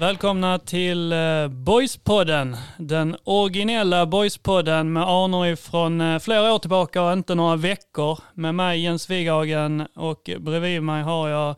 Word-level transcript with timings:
Välkomna 0.00 0.58
till 0.58 1.12
eh, 1.12 1.48
Boyspodden, 1.48 2.56
den 2.76 3.16
originella 3.24 4.06
Boyspodden 4.06 4.92
med 4.92 5.02
anor 5.02 5.56
från 5.56 6.00
eh, 6.00 6.18
flera 6.18 6.54
år 6.54 6.58
tillbaka 6.58 7.02
och 7.02 7.12
inte 7.12 7.34
några 7.34 7.56
veckor. 7.56 8.18
Med 8.34 8.54
mig 8.54 8.80
Jens 8.80 9.10
Wighagen 9.10 9.86
och 9.94 10.30
bredvid 10.38 10.82
mig 10.82 11.02
har 11.02 11.28
jag 11.28 11.56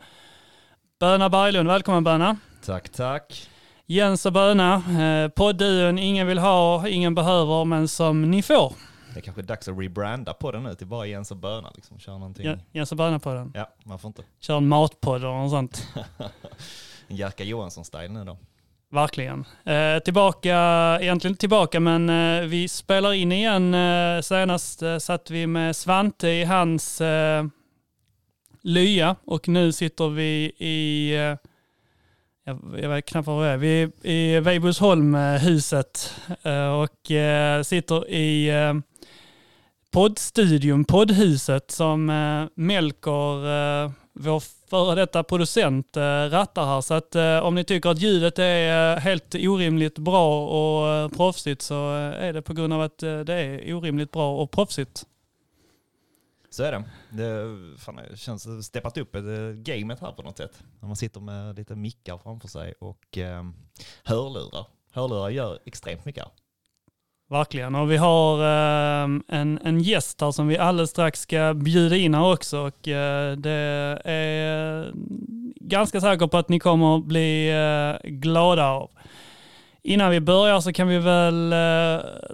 Böna 0.99 1.29
Berglund. 1.29 1.67
Välkommen 1.67 2.03
Böna. 2.03 2.37
Tack, 2.65 2.89
tack. 2.89 3.49
Jens 3.85 4.25
och 4.25 4.33
Böna, 4.33 4.75
eh, 4.75 5.29
poddduon 5.29 5.99
ingen 5.99 6.27
vill 6.27 6.39
ha, 6.39 6.87
ingen 6.87 7.15
behöver, 7.15 7.65
men 7.65 7.87
som 7.87 8.31
ni 8.31 8.41
får. 8.41 8.73
Det 9.13 9.19
är 9.19 9.21
kanske 9.21 9.41
dags 9.41 9.67
att 9.67 9.79
rebranda 9.79 10.33
podden 10.33 10.63
nu 10.63 10.75
till 10.75 10.87
bara 10.87 11.05
Jens 11.05 11.31
och 11.31 11.37
Böna. 11.37 11.71
Liksom. 11.75 11.99
Köra 11.99 12.17
någonting. 12.17 12.45
Ja, 12.45 12.55
Jens 12.71 12.91
och 12.91 12.97
Böna 12.97 13.19
på 13.19 13.33
den. 13.33 13.51
Ja, 13.55 13.69
man 13.83 13.99
får 13.99 14.07
inte. 14.07 14.23
Kör 14.39 14.57
en 14.57 14.67
matpodd 14.67 15.25
och 15.25 15.33
något 15.33 15.51
sånt. 15.51 15.87
En 17.11 17.17
Jerka 17.17 17.43
Johansson-style 17.43 18.07
nu 18.07 18.23
då. 18.25 18.37
Verkligen. 18.91 19.45
Eh, 19.65 19.99
tillbaka, 19.99 20.57
egentligen 21.01 21.37
tillbaka, 21.37 21.79
men 21.79 22.09
eh, 22.09 22.47
vi 22.47 22.67
spelar 22.67 23.13
in 23.13 23.31
igen. 23.31 23.73
Eh, 23.73 24.21
senast 24.21 24.81
eh, 24.81 24.97
satt 24.97 25.29
vi 25.29 25.47
med 25.47 25.75
Svante 25.75 26.29
i 26.29 26.43
hans 26.43 27.01
eh, 27.01 27.45
lya 28.61 29.15
och 29.25 29.47
nu 29.47 29.71
sitter 29.71 30.09
vi 30.09 30.51
i, 30.57 31.11
eh, 31.15 31.37
jag, 32.45 32.79
jag 32.81 32.89
vet 32.89 33.05
knappt 33.05 33.27
var 33.27 33.57
vi 33.57 33.81
är, 33.81 33.91
vi 34.01 34.33
är 34.33 34.37
i 34.37 34.39
Weibullsholm-huset 34.39 36.15
eh, 36.43 36.81
och 36.81 37.11
eh, 37.11 37.63
sitter 37.63 38.09
i 38.09 38.49
eh, 38.49 38.73
poddstudion, 39.91 40.85
poddhuset 40.85 41.71
som 41.71 42.09
eh, 42.09 42.45
Melker, 42.55 43.47
eh, 43.85 43.91
vår 44.21 44.39
före 44.69 44.95
detta 44.95 45.23
producent, 45.23 45.97
eh, 45.97 46.01
rattar 46.29 46.65
här. 46.65 46.81
Så 46.81 46.93
att 46.93 47.15
eh, 47.15 47.39
om 47.39 47.55
ni 47.55 47.63
tycker 47.63 47.89
att 47.89 47.99
ljudet 47.99 48.39
är 48.39 48.93
eh, 48.95 48.99
helt 48.99 49.35
orimligt 49.35 49.97
bra 49.97 50.47
och 50.49 51.11
proffsigt 51.13 51.61
så 51.61 51.91
är 51.93 52.33
det 52.33 52.41
på 52.41 52.53
grund 52.53 52.73
av 52.73 52.81
att 52.81 52.97
det 52.97 53.33
är 53.33 53.73
orimligt 53.73 54.11
bra 54.11 54.41
och 54.41 54.51
proffsigt. 54.51 55.05
Så 56.49 56.63
är 56.63 56.71
det. 56.71 56.83
Det 57.09 57.57
fan, 57.77 57.99
det 58.11 58.17
känns 58.17 58.65
steppat 58.65 58.97
upp 58.97 59.15
gamet 59.53 59.99
här 59.99 60.11
på 60.11 60.21
något 60.21 60.37
sätt. 60.37 60.63
När 60.79 60.87
man 60.87 60.95
sitter 60.95 61.19
med 61.19 61.55
lite 61.55 61.75
mickar 61.75 62.17
framför 62.17 62.47
sig 62.47 62.73
och 62.79 63.17
eh, 63.17 63.43
hörlurar. 64.03 64.67
Hörlurar 64.91 65.29
gör 65.29 65.59
extremt 65.65 66.05
mycket. 66.05 66.25
Verkligen. 67.31 67.75
Och 67.75 67.91
vi 67.91 67.97
har 67.97 68.39
eh, 68.39 69.09
en, 69.27 69.59
en 69.63 69.79
gäst 69.79 70.21
här 70.21 70.31
som 70.31 70.47
vi 70.47 70.57
alldeles 70.57 70.89
strax 70.89 71.21
ska 71.21 71.53
bjuda 71.53 71.95
in 71.95 72.13
här 72.13 72.33
också. 72.33 72.59
Och 72.59 72.87
eh, 72.87 73.35
det 73.37 73.51
är 74.05 74.91
ganska 75.55 76.01
säker 76.01 76.27
på 76.27 76.37
att 76.37 76.49
ni 76.49 76.59
kommer 76.59 76.97
att 76.97 77.05
bli 77.05 77.49
eh, 77.49 78.09
glada 78.09 78.65
av. 78.65 78.91
Innan 79.81 80.11
vi 80.11 80.19
börjar 80.19 80.61
så 80.61 80.73
kan 80.73 80.87
vi 80.87 80.97
väl 80.97 81.49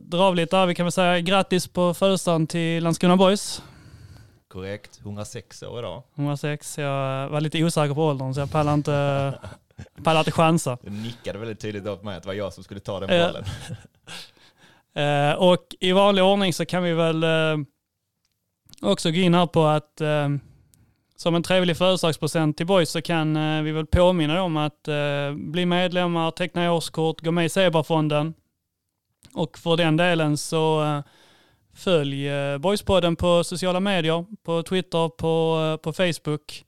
dra 0.01 0.23
av 0.23 0.35
lite. 0.35 0.65
Vi 0.65 0.75
kan 0.75 0.85
väl 0.85 0.91
säga 0.91 1.19
grattis 1.19 1.67
på 1.67 1.93
födelsedagen 1.93 2.47
till 2.47 2.83
Landskrona 2.83 3.17
Boys. 3.17 3.61
Korrekt. 4.47 4.99
106 5.03 5.63
år 5.63 5.79
idag. 5.79 6.03
106. 6.15 6.77
Jag 6.77 7.29
var 7.29 7.41
lite 7.41 7.63
osäker 7.63 7.95
på 7.95 8.05
åldern 8.05 8.33
så 8.33 8.39
jag 8.39 8.51
pallar 8.51 8.73
inte, 8.73 9.33
pallar 10.03 10.19
inte 10.19 10.31
chansa. 10.31 10.77
Du 10.81 10.91
nickade 10.91 11.39
väldigt 11.39 11.59
tydligt 11.59 11.87
åt 11.87 12.03
mig 12.03 12.17
att 12.17 12.23
det 12.23 12.27
var 12.27 12.33
jag 12.33 12.53
som 12.53 12.63
skulle 12.63 12.79
ta 12.79 12.99
den 12.99 13.09
bollen. 13.09 13.45
Eh, 14.97 15.33
och 15.33 15.65
i 15.79 15.91
vanlig 15.91 16.23
ordning 16.23 16.53
så 16.53 16.65
kan 16.65 16.83
vi 16.83 16.93
väl 16.93 17.23
eh, 17.23 17.57
också 18.81 19.11
gå 19.11 19.17
in 19.17 19.33
här 19.33 19.45
på 19.45 19.65
att 19.65 20.01
eh, 20.01 20.29
som 21.15 21.35
en 21.35 21.43
trevlig 21.43 21.77
födelsedagspresent 21.77 22.57
till 22.57 22.65
Boys 22.65 22.89
så 22.89 23.01
kan 23.01 23.35
eh, 23.35 23.61
vi 23.61 23.71
väl 23.71 23.85
påminna 23.85 24.43
om 24.43 24.57
att 24.57 24.87
eh, 24.87 25.33
bli 25.35 25.65
medlemmar, 25.65 26.31
teckna 26.31 26.73
årskort, 26.73 27.21
gå 27.21 27.31
med 27.31 27.45
i 27.45 27.49
Zebrafonden. 27.49 28.33
Och 29.33 29.57
för 29.57 29.77
den 29.77 29.97
delen 29.97 30.37
så 30.37 30.83
eh, 30.83 31.01
följ 31.75 32.27
eh, 32.27 32.57
Boyspodden 32.57 33.15
på 33.15 33.43
sociala 33.43 33.79
medier, 33.79 34.25
på 34.43 34.63
Twitter, 34.63 35.09
på, 35.09 35.63
eh, 35.71 35.77
på 35.77 35.93
Facebook. 35.93 36.63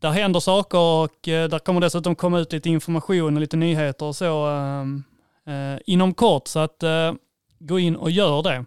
Där 0.00 0.10
händer 0.10 0.40
saker 0.40 0.78
och 0.78 1.28
eh, 1.28 1.48
där 1.48 1.58
kommer 1.58 1.80
dessutom 1.80 2.14
komma 2.14 2.38
ut 2.38 2.52
lite 2.52 2.70
information 2.70 3.34
och 3.34 3.40
lite 3.40 3.56
nyheter 3.56 4.06
och 4.06 4.16
så 4.16 4.48
eh, 4.48 4.84
eh, 5.48 5.78
inom 5.86 6.14
kort. 6.14 6.48
Så 6.48 6.58
att 6.58 6.82
eh, 6.82 7.12
gå 7.58 7.78
in 7.78 7.96
och 7.96 8.10
gör 8.10 8.42
det. 8.42 8.64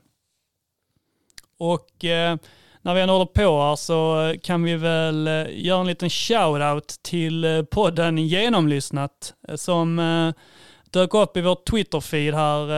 Och 1.58 2.06
eh, 2.06 2.38
när 2.82 2.94
vi 2.96 3.02
ändå 3.02 3.14
håller 3.14 3.26
på 3.26 3.62
här 3.62 3.76
så 3.76 4.22
eh, 4.22 4.38
kan 4.40 4.64
vi 4.64 4.76
väl 4.76 5.28
eh, 5.28 5.46
göra 5.50 5.82
en 5.82 5.88
liten 5.88 6.10
shout-out 6.10 7.00
till 7.02 7.44
eh, 7.44 7.64
podden 7.64 8.18
Genomlyssnat 8.18 9.34
eh, 9.48 9.56
som 9.56 10.00
eh, 10.00 10.34
dök 10.92 11.14
upp 11.14 11.38
i 11.38 11.42
vår 11.42 11.56
Twitter-feed 11.56 12.34
här 12.34 12.70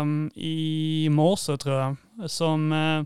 eh, 0.00 0.06
i 0.34 1.08
morse 1.10 1.56
tror 1.56 1.74
jag. 1.74 1.96
Som 2.30 2.72
eh, 2.72 3.02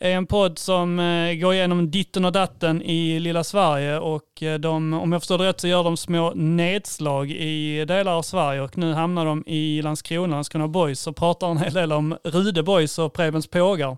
är 0.00 0.10
en 0.10 0.26
podd 0.26 0.58
som 0.58 0.98
eh, 0.98 1.34
går 1.34 1.54
igenom 1.54 1.90
ditten 1.90 2.24
och 2.24 2.32
datten 2.32 2.82
i 2.82 3.20
lilla 3.20 3.44
Sverige 3.44 3.98
och 3.98 4.42
eh, 4.42 4.58
de, 4.58 4.92
om 4.94 5.12
jag 5.12 5.20
förstår 5.22 5.38
det 5.38 5.48
rätt 5.48 5.60
så 5.60 5.68
gör 5.68 5.84
de 5.84 5.96
små 5.96 6.32
nedslag 6.34 7.30
i 7.30 7.84
delar 7.84 8.12
av 8.12 8.22
Sverige 8.22 8.60
och 8.60 8.78
nu 8.78 8.92
hamnar 8.92 9.24
de 9.24 9.44
i 9.46 9.82
Landskrona, 9.82 10.34
Landskrona 10.34 10.68
Boys 10.68 11.06
och 11.06 11.16
pratar 11.16 11.50
en 11.50 11.58
hel 11.58 11.74
del 11.74 11.92
om 11.92 12.16
Rude 12.24 12.62
Boys 12.62 12.98
och 12.98 13.12
Prebens 13.12 13.46
Pågar. 13.46 13.96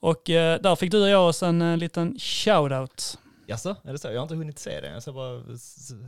Och 0.00 0.30
eh, 0.30 0.60
där 0.60 0.76
fick 0.76 0.90
du 0.90 1.02
och 1.02 1.08
jag 1.08 1.28
oss 1.28 1.42
en 1.42 1.78
liten 1.78 2.14
shout-out. 2.16 3.18
Jaså, 3.46 3.76
är 3.84 3.92
det 3.92 3.98
så? 3.98 4.08
Jag 4.08 4.16
har 4.16 4.22
inte 4.22 4.34
hunnit 4.34 4.58
se 4.58 4.80
det. 4.80 4.92
Jag 4.92 5.02
ser 5.02 5.12
bara, 5.12 5.42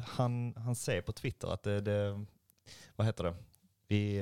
han, 0.06 0.54
han 0.56 0.74
säger 0.74 1.02
på 1.02 1.12
Twitter 1.12 1.48
att 1.48 1.62
det, 1.62 1.80
det 1.80 2.24
vad 2.96 3.06
heter 3.06 3.24
det? 3.24 3.34
Vi 3.88 4.20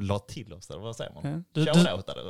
la 0.00 0.18
till 0.18 0.52
oss, 0.52 0.70
eller 0.70 0.80
vad 0.80 0.96
säger 0.96 1.12
man? 1.12 1.44
Ja, 1.54 1.62
Du, 1.62 1.70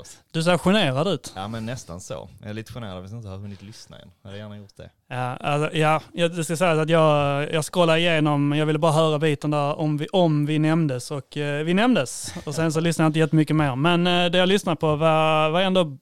oss. 0.00 0.18
du 0.32 0.42
ser 0.42 0.58
generad 0.58 1.08
ut. 1.08 1.32
Ja 1.36 1.48
men 1.48 1.66
nästan 1.66 2.00
så. 2.00 2.28
Jag 2.40 2.50
är 2.50 2.54
lite 2.54 2.72
generad 2.72 3.04
att 3.04 3.10
jag 3.10 3.18
inte 3.18 3.28
har 3.28 3.36
hunnit 3.38 3.62
lyssna 3.62 3.98
än. 3.98 4.10
Jag 4.22 4.28
hade 4.28 4.38
gärna 4.38 4.56
gjort 4.56 4.76
det. 4.76 4.90
Ja, 5.08 5.16
alltså, 5.36 5.76
ja, 5.78 6.02
jag 6.12 6.44
ska 6.44 6.56
säga 6.56 6.80
att 6.82 6.88
jag, 6.90 7.52
jag 7.52 7.64
scrollade 7.64 7.98
igenom, 7.98 8.52
jag 8.52 8.66
ville 8.66 8.78
bara 8.78 8.92
höra 8.92 9.18
biten 9.18 9.50
där 9.50 9.78
om 9.78 9.96
vi, 9.96 10.06
om 10.12 10.46
vi 10.46 10.58
nämndes 10.58 11.10
och 11.10 11.36
eh, 11.36 11.64
vi 11.64 11.74
nämndes. 11.74 12.34
Och 12.46 12.54
sen 12.54 12.72
så 12.72 12.80
lyssnade 12.80 13.04
jag 13.04 13.08
inte 13.10 13.18
jättemycket 13.18 13.56
mer. 13.56 13.76
Men 13.76 14.06
eh, 14.06 14.30
det 14.30 14.38
jag 14.38 14.48
lyssnade 14.48 14.76
på 14.76 14.96
var, 14.96 15.50
var 15.50 15.60
ändå 15.60 15.98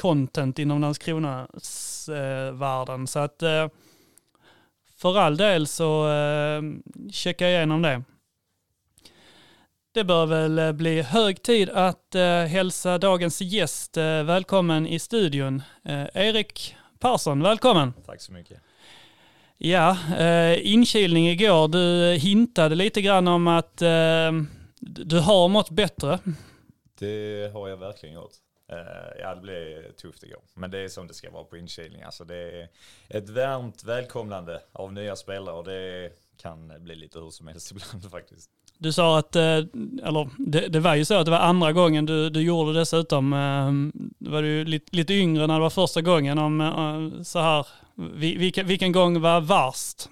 content 0.00 0.58
inom 0.58 0.80
Landskronas 0.80 2.08
eh, 2.08 2.52
världen. 2.52 3.06
Så 3.06 3.18
att 3.18 3.42
eh, 3.42 3.68
för 4.98 5.18
all 5.18 5.36
del 5.36 5.66
så 5.66 6.08
eh, 6.10 6.62
checka 7.12 7.48
igenom 7.48 7.82
det. 7.82 8.02
Det 9.96 10.04
bör 10.04 10.26
väl 10.26 10.58
eh, 10.58 10.72
bli 10.72 11.02
hög 11.02 11.42
tid 11.42 11.70
att 11.70 12.14
eh, 12.14 12.22
hälsa 12.24 12.98
dagens 12.98 13.40
gäst 13.40 13.96
eh, 13.96 14.22
välkommen 14.22 14.86
i 14.86 14.98
studion. 14.98 15.62
Eh, 15.84 16.06
Erik 16.14 16.76
Persson, 16.98 17.42
välkommen. 17.42 17.92
Tack 18.06 18.20
så 18.20 18.32
mycket. 18.32 18.60
Ja, 19.56 19.96
eh, 20.18 20.72
inkilning 20.72 21.28
igår. 21.28 21.68
Du 21.68 22.14
hintade 22.18 22.74
lite 22.74 23.02
grann 23.02 23.28
om 23.28 23.48
att 23.48 23.82
eh, 23.82 24.32
du 24.80 25.20
har 25.20 25.48
mått 25.48 25.70
bättre. 25.70 26.18
Det 26.98 27.52
har 27.52 27.68
jag 27.68 27.76
verkligen 27.76 28.14
gjort. 28.14 28.34
Eh, 28.72 29.20
ja, 29.20 29.34
det 29.34 29.40
blev 29.40 29.92
tufft 29.92 30.22
igår. 30.22 30.42
Men 30.54 30.70
det 30.70 30.78
är 30.78 30.88
som 30.88 31.06
det 31.06 31.14
ska 31.14 31.30
vara 31.30 31.44
på 31.44 31.56
inkilning. 31.56 32.02
Alltså 32.02 32.24
det 32.24 32.36
är 32.36 32.68
ett 33.08 33.28
varmt 33.28 33.84
välkomnande 33.84 34.62
av 34.72 34.92
nya 34.92 35.16
spelare 35.16 35.56
och 35.56 35.64
det 35.64 36.10
kan 36.36 36.72
bli 36.84 36.94
lite 36.94 37.18
hur 37.18 37.30
som 37.30 37.48
helst 37.48 37.70
ibland 37.72 38.10
faktiskt. 38.10 38.50
Du 38.78 38.92
sa 38.92 39.18
att, 39.18 39.36
eh, 39.36 39.42
eller 39.42 40.28
det, 40.38 40.68
det 40.68 40.80
var 40.80 40.94
ju 40.94 41.04
så 41.04 41.14
att 41.14 41.24
det 41.24 41.30
var 41.30 41.38
andra 41.38 41.72
gången 41.72 42.06
du, 42.06 42.30
du 42.30 42.42
gjorde 42.42 42.78
dessutom. 42.78 43.32
Eh, 43.32 43.72
du 44.18 44.30
var 44.30 44.42
ju 44.42 44.64
lite, 44.64 44.96
lite 44.96 45.14
yngre 45.14 45.46
när 45.46 45.54
det 45.54 45.60
var 45.60 45.70
första 45.70 46.02
gången. 46.02 46.38
Om 46.38 46.60
eh, 46.60 47.22
så 47.22 47.38
här, 47.38 47.66
vilken, 48.16 48.66
vilken 48.66 48.92
gång 48.92 49.20
var 49.20 49.40
värst? 49.40 50.08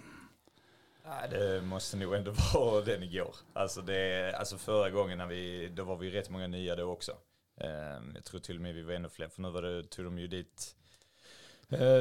Det 1.30 1.62
måste 1.62 1.96
nog 1.96 2.14
ändå 2.14 2.34
vara 2.54 2.80
den 2.80 3.02
igår. 3.02 3.34
Alltså, 3.52 3.80
det, 3.80 4.34
alltså 4.38 4.58
förra 4.58 4.90
gången 4.90 5.18
när 5.18 5.26
vi, 5.26 5.68
då 5.76 5.84
var 5.84 5.96
vi 5.96 6.10
rätt 6.10 6.30
många 6.30 6.46
nya 6.46 6.76
då 6.76 6.84
också. 6.84 7.12
Ehm, 7.60 8.12
jag 8.14 8.24
tror 8.24 8.40
till 8.40 8.56
och 8.56 8.62
med 8.62 8.74
vi 8.74 8.82
var 8.82 8.92
ännu 8.92 9.08
fler, 9.08 9.28
för 9.28 9.42
nu 9.42 9.50
var 9.50 9.62
det, 9.62 9.82
tog 9.82 10.04
de 10.04 10.18
ju 10.18 10.26
dit, 10.26 10.74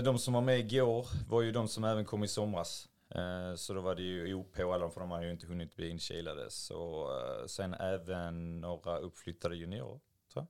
de 0.04 0.20
som 0.20 0.34
var 0.34 0.42
med 0.42 0.60
igår 0.60 1.08
var 1.30 1.42
ju 1.42 1.52
de 1.52 1.68
som 1.68 1.84
även 1.84 2.06
kom 2.06 2.24
i 2.24 2.28
somras. 2.28 2.88
Eh, 3.16 3.56
Så 3.56 3.74
då 3.74 3.82
var 3.82 3.96
det 3.96 4.02
ju 4.02 4.34
OP 4.34 4.60
och 4.60 4.74
alla, 4.74 4.90
för 4.90 5.00
de 5.02 5.12
har 5.12 5.22
ju 5.22 5.32
inte 5.32 5.48
hunnit 5.48 5.76
bli 5.76 5.90
inkilade. 5.90 6.50
Så 6.52 7.10
eh, 7.20 7.46
sen 7.48 7.74
även 7.74 8.62
några 8.62 8.98
uppflyttade 8.98 9.56
juniorer, 9.56 10.00
tror. 10.34 10.48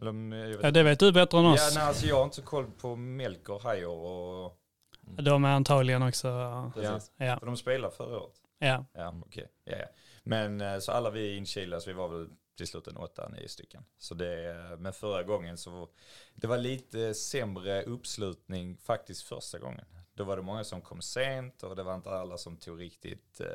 Eller, 0.00 0.46
vet 0.52 0.62
Ja, 0.62 0.70
det 0.70 0.82
vet 0.82 0.98
du 1.00 1.12
bättre 1.12 1.38
än 1.38 1.44
Ja, 1.44 1.54
oss. 1.54 1.74
nej, 1.74 1.84
alltså 1.84 2.06
jag 2.06 2.16
har 2.16 2.24
inte 2.24 2.36
så 2.36 2.42
koll 2.42 2.70
på 2.70 2.96
Melker, 2.96 3.58
Hajer 3.62 3.88
och... 3.88 4.60
De 5.00 5.44
är 5.44 5.48
antagligen 5.48 6.02
också, 6.02 6.28
Precis. 6.74 7.12
ja, 7.16 7.38
För 7.38 7.46
de 7.46 7.56
spelade 7.56 7.94
förra 7.94 8.20
året. 8.20 8.34
ja. 8.58 8.84
Ja, 8.92 9.14
okej. 9.26 9.48
Ja, 9.64 9.76
ja. 9.78 9.86
Men 10.22 10.60
eh, 10.60 10.78
så 10.78 10.92
alla 10.92 11.10
vi 11.10 11.36
inkilade, 11.36 11.82
så 11.82 11.90
vi 11.90 11.94
var 11.94 12.08
väl 12.08 12.28
till 12.56 12.66
slut 12.66 12.86
en 12.86 12.96
åtta, 12.96 13.28
nio 13.28 13.48
stycken. 13.48 13.84
Så 13.98 14.14
det, 14.14 14.54
men 14.78 14.92
förra 14.92 15.22
gången 15.22 15.56
så, 15.58 15.88
det 16.34 16.46
var 16.46 16.58
lite 16.58 17.14
sämre 17.14 17.82
uppslutning 17.82 18.76
faktiskt 18.76 19.22
första 19.22 19.58
gången. 19.58 19.84
Då 20.16 20.24
var 20.24 20.36
det 20.36 20.42
många 20.42 20.64
som 20.64 20.80
kom 20.80 21.02
sent 21.02 21.62
och 21.62 21.76
det 21.76 21.82
var 21.82 21.94
inte 21.94 22.10
alla 22.10 22.38
som 22.38 22.56
tog 22.56 22.80
riktigt 22.80 23.40
eh, 23.40 23.46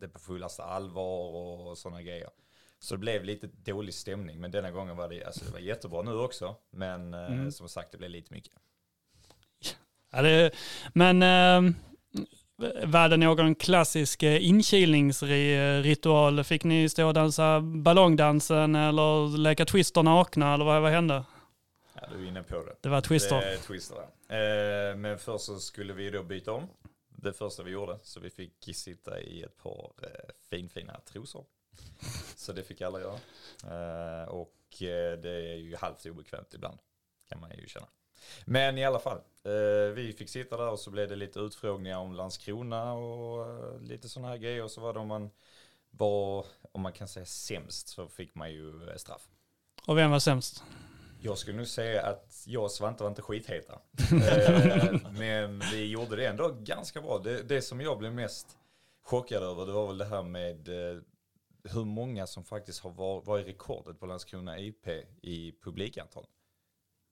det 0.00 0.08
på 0.08 0.18
fullaste 0.18 0.62
allvar 0.62 1.30
och 1.70 1.78
sådana 1.78 2.02
grejer. 2.02 2.30
Så 2.78 2.94
det 2.94 2.98
blev 2.98 3.24
lite 3.24 3.46
dålig 3.46 3.94
stämning, 3.94 4.40
men 4.40 4.50
denna 4.50 4.70
gången 4.70 4.96
var 4.96 5.08
det, 5.08 5.24
alltså 5.24 5.44
det 5.44 5.52
var 5.52 5.58
jättebra 5.58 6.02
nu 6.02 6.12
också, 6.14 6.56
men 6.70 7.14
eh, 7.14 7.26
Mm. 7.26 7.52
som 7.52 7.68
sagt 7.68 7.92
det 7.92 7.98
blev 7.98 8.10
lite 8.10 8.34
mycket. 8.34 8.52
Ja, 10.12 10.22
det, 10.22 10.50
men 10.94 11.22
eh, 11.22 11.72
var 12.84 13.08
det 13.08 13.16
någon 13.16 13.54
klassisk 13.54 14.22
eh, 14.22 14.44
inkilningsritual? 14.48 16.44
Fick 16.44 16.64
ni 16.64 16.88
stå 16.88 17.06
och 17.06 17.14
dansa 17.14 17.60
ballongdansen 17.60 18.74
eller 18.74 19.38
leka 19.38 19.64
twister 19.64 20.02
nakna 20.02 20.54
eller 20.54 20.64
vad, 20.64 20.82
vad 20.82 20.90
hände? 20.92 21.24
Ja, 21.94 22.02
du 22.16 22.24
är 22.24 22.28
inne 22.28 22.42
på 22.42 22.54
det. 22.54 22.76
Det 22.80 22.88
var 22.88 23.00
twister. 23.00 23.36
Det 23.40 23.56
twister 23.56 23.96
ja 23.96 24.08
eh, 24.36 24.96
Men 24.96 25.18
först 25.18 25.44
så 25.44 25.60
skulle 25.60 25.92
vi 25.92 26.10
då 26.10 26.22
byta 26.22 26.52
om. 26.52 26.68
Det 27.08 27.32
första 27.32 27.62
vi 27.62 27.70
gjorde. 27.70 27.98
Så 28.02 28.20
vi 28.20 28.30
fick 28.30 28.76
sitta 28.76 29.20
i 29.20 29.42
ett 29.42 29.56
par 29.56 29.92
eh, 30.02 30.34
finfina 30.50 31.00
trosor. 31.00 31.44
Så 32.36 32.52
det 32.52 32.62
fick 32.62 32.80
alla 32.80 33.00
göra. 33.00 33.18
Eh, 33.64 34.28
och 34.28 34.82
eh, 34.82 35.18
det 35.18 35.30
är 35.30 35.56
ju 35.56 35.76
halvt 35.76 36.06
obekvämt 36.06 36.54
ibland. 36.54 36.78
Kan 37.28 37.40
man 37.40 37.50
ju 37.58 37.66
känna. 37.66 37.86
Men 38.44 38.78
i 38.78 38.84
alla 38.84 38.98
fall. 38.98 39.18
Eh, 39.44 39.94
vi 39.94 40.14
fick 40.18 40.28
sitta 40.28 40.56
där 40.56 40.70
och 40.70 40.78
så 40.78 40.90
blev 40.90 41.08
det 41.08 41.16
lite 41.16 41.40
utfrågningar 41.40 41.98
om 41.98 42.12
Landskrona 42.12 42.92
och 42.92 43.50
eh, 43.50 43.80
lite 43.80 44.08
sådana 44.08 44.28
här 44.28 44.36
grejer. 44.36 44.64
Och 44.64 44.70
så 44.70 44.80
var 44.80 44.92
det 44.92 45.00
om 45.00 45.08
man 45.08 45.30
var, 45.90 46.46
om 46.72 46.80
man 46.80 46.92
kan 46.92 47.08
säga 47.08 47.26
sämst 47.26 47.88
så 47.88 48.08
fick 48.08 48.34
man 48.34 48.52
ju 48.52 48.72
straff. 48.96 49.28
Och 49.86 49.98
vem 49.98 50.10
var 50.10 50.18
sämst? 50.18 50.64
Jag 51.24 51.38
skulle 51.38 51.56
nog 51.56 51.66
säga 51.66 52.02
att 52.02 52.42
jag 52.46 52.64
och 52.64 52.70
Svante 52.70 53.02
var 53.02 53.10
inte 53.10 53.22
skitheta. 53.22 53.78
Eh, 54.12 55.10
Men 55.12 55.58
vi 55.58 55.86
gjorde 55.86 56.16
det 56.16 56.26
ändå 56.26 56.48
ganska 56.48 57.00
bra. 57.00 57.18
Det, 57.18 57.42
det 57.42 57.62
som 57.62 57.80
jag 57.80 57.98
blev 57.98 58.12
mest 58.12 58.58
chockad 59.02 59.42
över 59.42 59.66
det 59.66 59.72
var 59.72 59.86
väl 59.86 59.98
det 59.98 60.04
här 60.04 60.22
med 60.22 60.68
eh, 60.68 61.00
hur 61.64 61.84
många 61.84 62.26
som 62.26 62.44
faktiskt 62.44 62.80
har 62.80 62.90
var, 62.90 63.22
var 63.22 63.38
i 63.38 63.44
rekordet 63.44 64.00
på 64.00 64.06
Landskrona 64.06 64.58
IP 64.58 64.86
i 65.22 65.52
publikantal. 65.62 66.26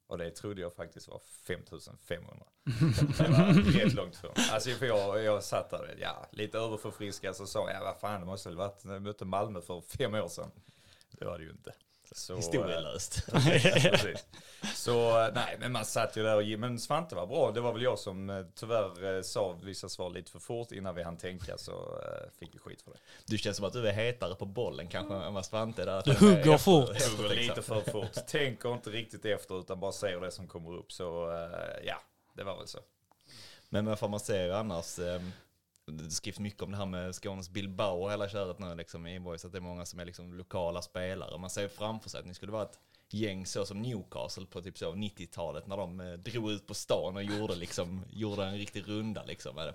Och 0.06 0.18
det 0.18 0.30
trodde 0.30 0.60
jag 0.60 0.74
faktiskt 0.74 1.08
var 1.08 1.20
5500. 1.46 2.46
Det 3.18 3.28
var 3.28 3.72
rätt 3.72 3.94
långt 3.94 4.14
ifrån. 4.14 4.32
Alltså 4.52 4.70
för 4.70 4.86
jag, 4.86 5.22
jag 5.22 5.44
satt 5.44 5.70
där, 5.70 5.96
ja, 6.00 6.26
lite 6.32 6.58
överförfriskad 6.58 7.36
så 7.36 7.46
sa 7.46 7.70
jag, 7.70 7.80
vad 7.80 7.96
fan 7.96 8.20
det 8.20 8.26
måste 8.26 8.48
väl 8.48 8.58
varit 8.58 8.84
när 8.84 8.92
jag 8.92 9.02
mötte 9.02 9.24
Malmö 9.24 9.60
för 9.60 9.80
fem 9.80 10.14
år 10.14 10.28
sedan. 10.28 10.50
Det 11.10 11.24
var 11.24 11.38
det 11.38 11.44
ju 11.44 11.50
inte. 11.50 11.72
Så, 12.12 12.32
eh, 12.32 12.36
Historielöst. 12.36 13.26
Precis. 13.32 14.26
Så 14.74 15.24
eh, 15.24 15.32
nej, 15.34 15.56
men 15.60 15.72
man 15.72 15.84
satt 15.84 16.16
ju 16.16 16.22
där 16.22 16.36
och 16.36 16.60
men 16.60 16.78
Svante 16.78 17.14
var 17.14 17.26
bra. 17.26 17.50
Det 17.50 17.60
var 17.60 17.72
väl 17.72 17.82
jag 17.82 17.98
som 17.98 18.30
eh, 18.30 18.44
tyvärr 18.54 19.16
eh, 19.16 19.22
sa 19.22 19.52
vissa 19.62 19.88
svar 19.88 20.10
lite 20.10 20.30
för 20.30 20.38
fort 20.38 20.72
innan 20.72 20.94
vi 20.94 21.02
hann 21.02 21.16
tänka 21.16 21.58
så 21.58 21.72
eh, 21.72 22.30
fick 22.38 22.54
vi 22.54 22.58
skit 22.58 22.82
för 22.82 22.90
det. 22.90 22.98
Du 23.26 23.38
känns 23.38 23.56
som 23.56 23.66
att 23.66 23.72
du 23.72 23.88
är 23.88 23.92
hetare 23.92 24.34
på 24.34 24.44
bollen 24.44 24.88
kanske 24.88 25.14
än 25.14 25.34
vad 25.34 25.46
Svante 25.46 25.82
är 25.82 25.86
där. 25.86 26.02
Du 26.04 26.14
hugger 26.14 26.58
fort. 26.58 26.98
Det 26.98 27.22
går 27.22 27.34
lite 27.34 27.62
för 27.62 27.80
fort. 27.80 28.26
Tänker 28.26 28.72
inte 28.72 28.90
riktigt 28.90 29.24
efter 29.24 29.60
utan 29.60 29.80
bara 29.80 29.92
säger 29.92 30.20
det 30.20 30.30
som 30.30 30.46
kommer 30.48 30.74
upp. 30.74 30.92
Så 30.92 31.30
eh, 31.30 31.86
ja, 31.86 31.96
det 32.34 32.44
var 32.44 32.58
väl 32.58 32.68
så. 32.68 32.78
Men 33.68 33.86
vad 33.86 33.98
får 33.98 34.08
man 34.08 34.20
säga 34.20 34.56
annars? 34.56 34.98
Det 35.90 36.10
skrivs 36.10 36.38
mycket 36.38 36.62
om 36.62 36.70
det 36.70 36.76
här 36.76 36.86
med 36.86 37.14
Skånes 37.14 37.50
Bilbao 37.50 38.02
och 38.02 38.10
hela 38.10 38.28
köret 38.28 38.58
nu 38.58 38.74
liksom 38.74 39.06
i 39.06 39.20
boys 39.20 39.44
att 39.44 39.52
det 39.52 39.58
är 39.58 39.62
många 39.62 39.86
som 39.86 40.00
är 40.00 40.04
liksom 40.04 40.34
lokala 40.34 40.82
spelare. 40.82 41.38
Man 41.38 41.50
ser 41.50 41.68
framför 41.68 42.10
sig 42.10 42.20
att 42.20 42.26
ni 42.26 42.34
skulle 42.34 42.52
vara 42.52 42.62
ett 42.62 42.78
gäng 43.10 43.46
så 43.46 43.66
som 43.66 43.82
Newcastle 43.82 44.46
på 44.46 44.62
typ 44.62 44.78
så 44.78 44.92
90-talet 44.92 45.66
när 45.66 45.76
de 45.76 46.00
eh, 46.00 46.12
drog 46.12 46.50
ut 46.50 46.66
på 46.66 46.74
stan 46.74 47.16
och 47.16 47.22
gjorde 47.22 47.54
liksom, 47.54 48.04
gjorde 48.10 48.44
en 48.44 48.58
riktig 48.58 48.88
runda 48.88 49.24
liksom 49.24 49.56
det. 49.56 49.74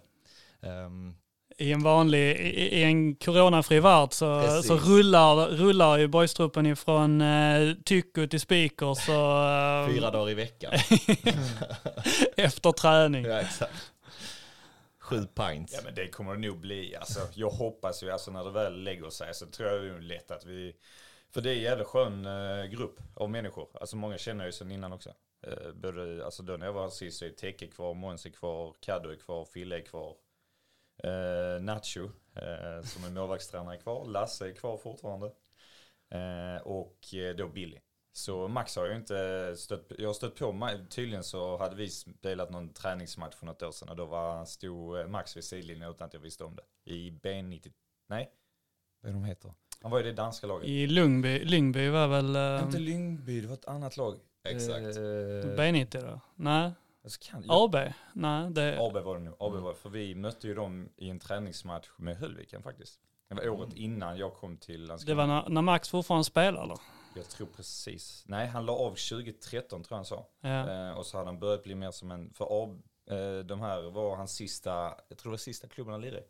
Ehm, 0.69 1.15
I 1.57 1.71
en 1.71 1.83
vanlig, 1.83 2.35
i, 2.35 2.79
i 2.79 2.83
en 2.83 3.15
coronafri 3.15 3.79
värld 3.79 4.13
så, 4.13 4.41
Precis. 4.41 4.67
så 4.67 4.77
rullar, 4.77 5.47
rullar 5.47 5.97
ju 5.97 6.07
boystruppen 6.07 6.65
ifrån 6.65 7.21
eh, 7.21 7.73
Tycko 7.85 8.27
till 8.27 8.39
Speakers 8.39 9.09
och 9.09 9.15
eh, 9.49 9.87
fyra 9.87 10.11
dagar 10.11 10.29
i 10.29 10.33
veckan. 10.33 10.73
efter 12.37 12.71
träning. 12.71 13.25
ja, 13.25 13.39
exakt. 13.39 13.94
Sju 15.05 15.25
pints. 15.25 15.73
Ja 15.73 15.79
men 15.83 15.95
det 15.95 16.07
kommer 16.07 16.33
det 16.33 16.47
nog 16.47 16.59
bli. 16.59 16.95
Alltså, 16.95 17.19
jag 17.33 17.49
hoppas 17.49 18.03
ju 18.03 18.11
alltså 18.11 18.31
när 18.31 18.43
det 18.43 18.51
väl 18.51 18.83
lägger 18.83 19.09
sig 19.09 19.33
så 19.33 19.45
tror 19.45 19.69
jag 19.69 19.81
det 19.81 19.89
är 19.89 20.01
lätt 20.01 20.31
att 20.31 20.45
vi 20.45 20.75
för 21.29 21.41
det 21.41 21.49
är 21.49 21.55
en 21.55 21.61
jävla 21.61 21.85
skön 21.85 22.25
eh, 22.25 22.65
grupp 22.65 22.99
av 23.15 23.29
människor. 23.29 23.69
Alltså 23.73 23.95
många 23.95 24.17
känner 24.17 24.43
jag 24.43 24.47
ju 24.47 24.51
sedan 24.51 24.71
innan 24.71 24.93
också. 24.93 25.13
Eh, 25.47 25.71
både, 25.73 26.25
alltså 26.25 26.43
då 26.43 26.57
när 26.57 26.65
jag 26.65 26.73
var 26.73 26.81
här 26.81 26.89
sist 26.89 27.17
så 27.17 27.25
är 27.25 27.29
Teke 27.29 27.67
kvar, 27.67 27.93
Måns 27.93 28.25
är 28.25 28.29
kvar, 28.29 28.75
Caddo 28.79 29.09
är 29.09 29.15
kvar, 29.15 29.45
Fille 29.45 29.77
är 29.77 29.81
kvar. 29.81 30.15
Eh, 31.03 31.61
Nacho 31.61 32.09
eh, 32.35 32.81
som 32.83 33.03
är 33.03 33.09
målvaktstränare 33.09 33.75
är 33.75 33.79
kvar, 33.79 34.05
Lasse 34.05 34.49
är 34.49 34.53
kvar 34.53 34.77
fortfarande. 34.77 35.31
Eh, 36.09 36.61
och 36.61 37.13
eh, 37.13 37.35
då 37.35 37.47
Billy. 37.47 37.79
Så 38.17 38.47
Max 38.47 38.75
har 38.75 38.85
jag 38.85 38.95
inte 38.95 39.53
stött 39.57 39.91
Jag 39.97 40.09
har 40.09 40.13
stött 40.13 40.39
på, 40.39 40.45
Ma- 40.51 40.87
tydligen 40.87 41.23
så 41.23 41.57
hade 41.57 41.75
vi 41.75 41.89
delat 42.21 42.49
någon 42.51 42.69
träningsmatch 42.69 43.35
för 43.35 43.45
något 43.45 43.63
år 43.63 43.71
sedan 43.71 43.89
och 43.89 43.95
då 43.95 44.05
var, 44.05 44.45
stod 44.45 45.09
Max 45.09 45.37
vid 45.37 45.43
sidlinjen 45.43 45.89
utan 45.89 46.05
att 46.07 46.13
jag 46.13 46.21
visste 46.21 46.43
om 46.43 46.55
det. 46.55 46.91
I 46.91 47.11
B90, 47.11 47.71
nej, 48.07 48.31
vad 49.01 49.09
är 49.09 49.13
de 49.13 49.23
heter? 49.23 49.53
Han 49.81 49.91
var 49.91 49.99
i 49.99 50.03
det 50.03 50.13
danska 50.13 50.47
laget. 50.47 50.67
I 50.67 50.87
Lundby, 50.87 51.39
Lyngby 51.45 51.89
var 51.89 52.07
väl 52.07 52.35
eh, 52.35 52.63
Inte 52.65 52.79
Lyngby, 52.79 53.41
det 53.41 53.47
var 53.47 53.53
ett 53.53 53.65
annat 53.65 53.97
lag. 53.97 54.15
Exakt. 54.43 54.97
Eh, 54.97 55.01
B90 55.57 56.01
då? 56.11 56.19
Nej. 56.35 56.71
alltså 57.03 57.19
kan, 57.31 57.43
ja, 57.47 57.65
AB? 57.65 57.75
Nej, 58.13 58.51
det 58.51 58.77
AB 58.79 58.93
var 58.97 59.15
det 59.15 59.21
nu. 59.23 59.33
AB 59.39 59.53
var, 59.53 59.73
för 59.73 59.89
vi 59.89 60.15
mötte 60.15 60.47
ju 60.47 60.53
dem 60.55 60.89
i 60.97 61.09
en 61.09 61.19
träningsmatch 61.19 61.89
med 61.97 62.17
Höllviken 62.17 62.63
faktiskt. 62.63 62.99
Det 63.29 63.35
var 63.35 63.49
året 63.49 63.73
innan 63.73 64.17
jag 64.17 64.33
kom 64.33 64.57
till 64.57 64.85
Landskrona. 64.85 65.11
det 65.23 65.27
var 65.27 65.41
när, 65.41 65.49
när 65.49 65.61
Max 65.61 65.89
fortfarande 65.89 66.23
spelade 66.23 66.63
eller? 66.63 66.77
Jag 67.15 67.29
tror 67.29 67.47
precis. 67.47 68.23
Nej, 68.27 68.47
han 68.47 68.65
la 68.65 68.73
av 68.73 68.89
2013 68.89 69.83
tror 69.83 69.87
jag 69.89 69.97
han 69.97 70.05
sa. 70.05 70.27
Ja. 70.41 70.69
Eh, 70.89 70.97
och 70.97 71.05
så 71.05 71.17
hade 71.17 71.29
han 71.29 71.39
börjat 71.39 71.63
bli 71.63 71.75
mer 71.75 71.91
som 71.91 72.11
en, 72.11 72.33
för 72.33 72.63
AB, 72.63 72.81
eh, 73.09 73.45
de 73.45 73.61
här 73.61 73.81
var 73.81 74.15
hans 74.15 74.35
sista, 74.35 74.71
jag 75.09 75.17
tror 75.17 75.31
det 75.31 75.33
var 75.33 75.37
sista 75.37 75.67
klubben 75.67 75.91
han 75.91 76.01
lirade 76.01 76.19
i. 76.19 76.23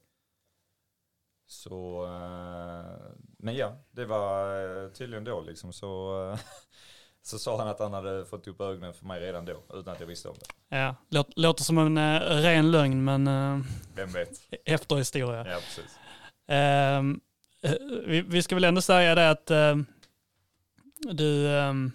Så, 1.47 2.05
eh, 2.05 3.15
men 3.37 3.55
ja, 3.55 3.75
det 3.91 4.05
var 4.05 4.83
eh, 4.83 4.89
tydligen 4.91 5.23
då 5.23 5.41
liksom 5.41 5.73
så, 5.73 6.21
eh, 6.31 6.39
så 7.21 7.39
sa 7.39 7.57
han 7.57 7.67
att 7.67 7.79
han 7.79 7.93
hade 7.93 8.25
fått 8.25 8.47
upp 8.47 8.61
ögonen 8.61 8.93
för 8.93 9.05
mig 9.05 9.19
redan 9.21 9.45
då, 9.45 9.63
utan 9.73 9.93
att 9.93 9.99
jag 9.99 10.07
visste 10.07 10.29
om 10.29 10.35
det. 10.39 10.77
ja. 10.77 10.95
Låt, 11.09 11.37
låter 11.37 11.63
som 11.63 11.77
en 11.77 11.97
eh, 11.97 12.19
ren 12.19 12.71
lögn 12.71 13.03
men 13.03 13.27
eh, 13.27 13.65
Vem 13.95 14.11
vet? 14.11 14.29
efterhistoria. 14.65 15.47
Ja, 15.47 15.55
precis. 15.55 15.99
Ehm, 16.47 17.19
eh, 17.63 17.73
vi, 18.05 18.21
vi 18.21 18.43
ska 18.43 18.55
väl 18.55 18.63
ändå 18.63 18.81
säga 18.81 19.15
det 19.15 19.29
att 19.29 19.51
du, 21.11 21.57
ehm, 21.57 21.91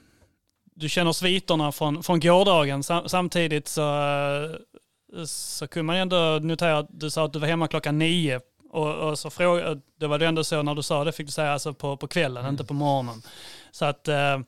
du 0.75 0.89
känner 0.89 1.13
sviterna 1.13 1.73
från, 1.73 2.03
från 2.03 2.21
gårdagen. 2.21 2.83
Samtidigt 2.83 3.69
så, 3.69 3.83
eh, 5.17 5.25
så 5.27 5.67
kunde 5.69 5.85
man 5.85 5.97
ändå 5.97 6.39
notera 6.43 6.79
att 6.79 6.87
du 6.91 7.11
sa 7.11 7.25
att 7.25 7.33
du 7.33 7.39
var 7.39 7.49
hemma 7.49 7.69
klockan 7.69 7.99
nio. 7.99 8.41
Och, 8.73 8.95
och 8.95 9.19
så 9.19 9.31
fråga, 9.31 9.77
det 10.01 10.07
var 10.07 10.19
det 10.19 10.27
ändå 10.27 10.45
så 10.45 10.63
när 10.63 10.75
du 10.75 10.83
sa 10.83 11.05
det 11.05 11.13
fick 11.13 11.27
du 11.27 11.33
säga 11.33 11.53
alltså 11.53 11.75
på, 11.75 11.97
på 11.97 12.07
kvällen, 12.07 12.47
inte 12.47 12.65
på 12.65 12.75
morgonen. 12.75 13.23
Så 13.71 13.85
att 13.85 14.09
eh, 14.09 14.39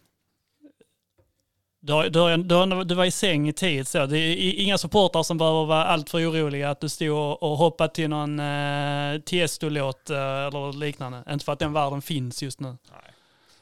du, 1.80 1.92
har- 1.92 2.08
du, 2.08 2.18
har- 2.18 2.36
du, 2.36 2.54
har- 2.54 2.84
du 2.84 2.94
var 2.94 3.04
i 3.04 3.10
säng 3.10 3.48
i 3.48 3.52
tid. 3.52 3.88
Så. 3.88 4.06
Det 4.06 4.18
är 4.18 4.54
inga 4.62 4.78
supportrar 4.78 5.22
som 5.22 5.38
behöver 5.38 5.64
vara 5.64 5.84
alltför 5.84 6.18
oroliga 6.30 6.70
att 6.70 6.80
du 6.80 6.88
stod 6.88 7.10
och, 7.10 7.42
och 7.42 7.56
hoppade 7.56 7.94
till 7.94 8.10
någon 8.10 8.40
eh, 8.40 9.18
Tiesto-låt 9.20 10.10
eh, 10.10 10.16
eller 10.18 10.72
liknande. 10.78 11.22
Inte 11.30 11.44
för 11.44 11.52
att 11.52 11.58
den 11.58 11.72
världen 11.72 12.02
finns 12.02 12.42
just 12.42 12.60
nu. 12.60 12.68
Nej. 12.68 13.12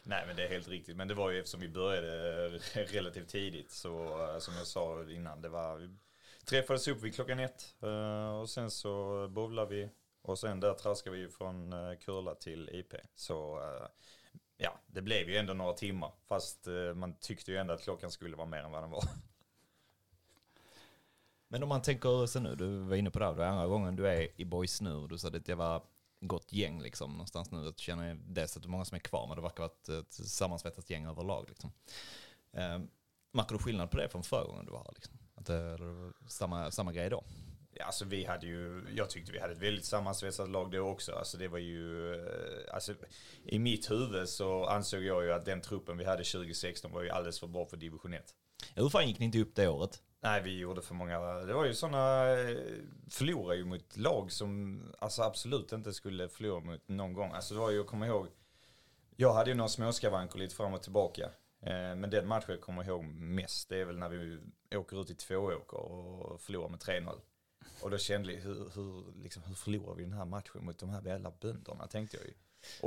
Nej 0.02 0.24
men 0.26 0.36
det 0.36 0.44
är 0.44 0.48
helt 0.48 0.68
riktigt. 0.68 0.96
Men 0.96 1.08
det 1.08 1.14
var 1.14 1.30
ju 1.30 1.38
eftersom 1.38 1.60
vi 1.60 1.68
började 1.68 2.46
eh, 2.46 2.78
relativt 2.92 3.28
tidigt. 3.28 3.70
Så 3.70 4.22
eh, 4.28 4.38
som 4.38 4.54
jag 4.54 4.66
sa 4.66 5.04
innan, 5.10 5.42
det 5.42 5.48
var, 5.48 5.76
vi 5.76 5.90
träffades 6.44 6.88
upp 6.88 7.02
vid 7.02 7.14
klockan 7.14 7.38
ett. 7.38 7.74
Eh, 7.82 8.40
och 8.40 8.50
sen 8.50 8.70
så 8.70 9.26
bowlade 9.28 9.74
vi. 9.74 9.90
Och 10.22 10.38
sen 10.38 10.60
där 10.60 10.74
traskade 10.74 11.16
vi 11.16 11.28
från 11.28 11.74
Kurla 11.96 12.34
till 12.34 12.68
IP. 12.72 12.94
Så 13.14 13.60
ja, 14.56 14.80
det 14.86 15.02
blev 15.02 15.28
ju 15.28 15.36
ändå 15.36 15.54
några 15.54 15.72
timmar. 15.72 16.12
Fast 16.28 16.66
man 16.94 17.14
tyckte 17.20 17.52
ju 17.52 17.56
ändå 17.56 17.74
att 17.74 17.82
klockan 17.82 18.10
skulle 18.10 18.36
vara 18.36 18.46
mer 18.46 18.58
än 18.58 18.70
vad 18.70 18.82
den 18.82 18.90
var. 18.90 19.04
Men 21.48 21.62
om 21.62 21.68
man 21.68 21.82
tänker 21.82 22.26
så 22.26 22.40
nu, 22.40 22.54
du 22.54 22.78
var 22.78 22.96
inne 22.96 23.10
på 23.10 23.18
det, 23.18 23.24
här, 23.24 23.34
det 23.34 23.44
är 23.44 23.48
andra 23.48 23.66
gången 23.66 23.96
du 23.96 24.08
är 24.08 24.40
i 24.40 24.44
boys 24.44 24.80
nu 24.80 25.06
du 25.06 25.18
sa 25.18 25.28
att 25.28 25.44
det 25.44 25.54
var 25.54 25.82
gott 26.20 26.52
gäng 26.52 26.82
liksom 26.82 27.12
någonstans 27.12 27.50
nu. 27.50 27.64
Jag 27.64 27.78
känner 27.78 28.14
dels 28.14 28.56
att 28.56 28.62
det 28.62 28.66
är 28.66 28.70
många 28.70 28.84
som 28.84 28.96
är 28.96 29.00
kvar 29.00 29.26
men 29.26 29.36
det 29.36 29.42
verkar 29.42 29.62
vara 29.62 29.72
ett, 29.72 29.88
ett 29.88 30.28
sammansvettat 30.28 30.90
gäng 30.90 31.06
överlag 31.06 31.44
liksom. 31.48 31.72
Eh, 32.52 32.78
märker 33.32 33.52
du 33.52 33.58
skillnad 33.58 33.90
på 33.90 33.96
det 33.96 34.08
från 34.08 34.22
förra 34.22 34.44
gången 34.44 34.66
du 34.66 34.72
var 34.72 34.84
här 34.84 34.92
liksom? 34.94 35.18
Att 35.34 35.46
det, 35.46 35.76
var 35.76 36.28
samma, 36.28 36.70
samma 36.70 36.92
grej 36.92 37.10
då? 37.10 37.24
Alltså 37.80 38.04
vi 38.04 38.24
hade 38.24 38.46
ju, 38.46 38.84
jag 38.94 39.10
tyckte 39.10 39.32
vi 39.32 39.38
hade 39.38 39.52
ett 39.52 39.62
väldigt 39.62 39.84
sammansvetsat 39.84 40.48
lag 40.48 40.70
då 40.70 40.80
också. 40.80 41.12
Alltså 41.12 41.38
det 41.38 41.48
var 41.48 41.58
ju, 41.58 42.14
eh, 42.14 42.74
alltså 42.74 42.94
i 43.44 43.58
mitt 43.58 43.90
huvud 43.90 44.28
så 44.28 44.64
ansåg 44.64 45.02
jag 45.02 45.24
ju 45.24 45.32
att 45.32 45.44
den 45.44 45.60
truppen 45.60 45.98
vi 45.98 46.04
hade 46.04 46.24
2016 46.24 46.92
var 46.92 47.02
ju 47.02 47.10
alldeles 47.10 47.40
för 47.40 47.46
bra 47.46 47.66
för 47.66 47.76
division 47.76 48.14
1. 48.14 48.34
Hur 48.74 48.88
fan 48.88 49.08
gick 49.08 49.18
ni 49.18 49.24
inte 49.24 49.40
upp 49.40 49.54
det 49.54 49.68
året? 49.68 50.02
Nej, 50.22 50.42
vi 50.42 50.58
gjorde 50.58 50.82
för 50.82 50.94
många. 50.94 51.20
Det 51.20 51.52
var 51.52 51.64
ju 51.64 51.74
sådana, 51.74 52.30
eh, 52.30 52.56
förlorade 53.10 53.56
ju 53.56 53.64
mot 53.64 53.96
lag 53.96 54.32
som 54.32 54.82
alltså 54.98 55.22
absolut 55.22 55.72
inte 55.72 55.92
skulle 55.92 56.28
förlora 56.28 56.60
mot 56.60 56.88
någon 56.88 57.12
gång. 57.12 57.32
Alltså 57.32 57.54
det 57.54 57.60
var 57.60 57.70
ju, 57.70 57.76
jag 57.76 57.86
kommer 57.86 58.06
ihåg, 58.06 58.26
jag 59.16 59.32
hade 59.32 59.50
ju 59.50 59.56
några 59.56 59.68
småskavanker 59.68 60.38
lite 60.38 60.54
fram 60.54 60.74
och 60.74 60.82
tillbaka. 60.82 61.30
Eh, 61.62 61.94
men 61.96 62.10
den 62.10 62.28
matchen 62.28 62.50
jag 62.50 62.60
kommer 62.60 62.88
ihåg 62.88 63.04
mest, 63.04 63.68
det 63.68 63.80
är 63.80 63.84
väl 63.84 63.98
när 63.98 64.08
vi 64.08 64.38
åker 64.76 65.00
ut 65.00 65.10
i 65.10 65.14
Tvååker 65.14 65.78
och 65.78 66.40
förlorar 66.40 66.68
med 66.68 66.80
3-0. 66.80 67.20
Och 67.82 67.90
då 67.90 67.98
kände 67.98 68.32
jag, 68.32 68.40
hur, 68.40 68.70
hur, 68.74 69.22
liksom, 69.22 69.42
hur 69.42 69.54
förlorar 69.54 69.94
vi 69.94 70.02
den 70.02 70.12
här 70.12 70.24
matchen 70.24 70.64
mot 70.64 70.78
de 70.78 70.88
här 70.88 71.02
jävla 71.02 71.32
bönderna, 71.40 71.86
tänkte 71.86 72.16
jag 72.16 72.26
ju. 72.26 72.34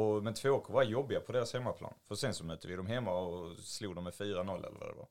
Och, 0.02 0.24
men 0.24 0.34
Tvååker 0.34 0.74
var 0.74 0.84
jobbiga 0.84 1.20
på 1.20 1.32
deras 1.32 1.54
hemmaplan. 1.54 1.94
För 2.08 2.16
sen 2.16 2.34
så 2.34 2.44
mötte 2.44 2.68
vi 2.68 2.76
dem 2.76 2.88
hemma 2.88 3.12
och 3.12 3.58
slog 3.58 3.96
dem 3.96 4.04
med 4.04 4.14
4-0 4.14 4.58
eller 4.58 4.80
vad 4.80 4.90
det 4.90 4.98
var. 4.98 5.08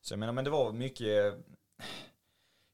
Så 0.00 0.12
jag 0.12 0.18
menar, 0.18 0.32
men 0.32 0.44
det 0.44 0.50
var 0.50 0.72
mycket, 0.72 1.34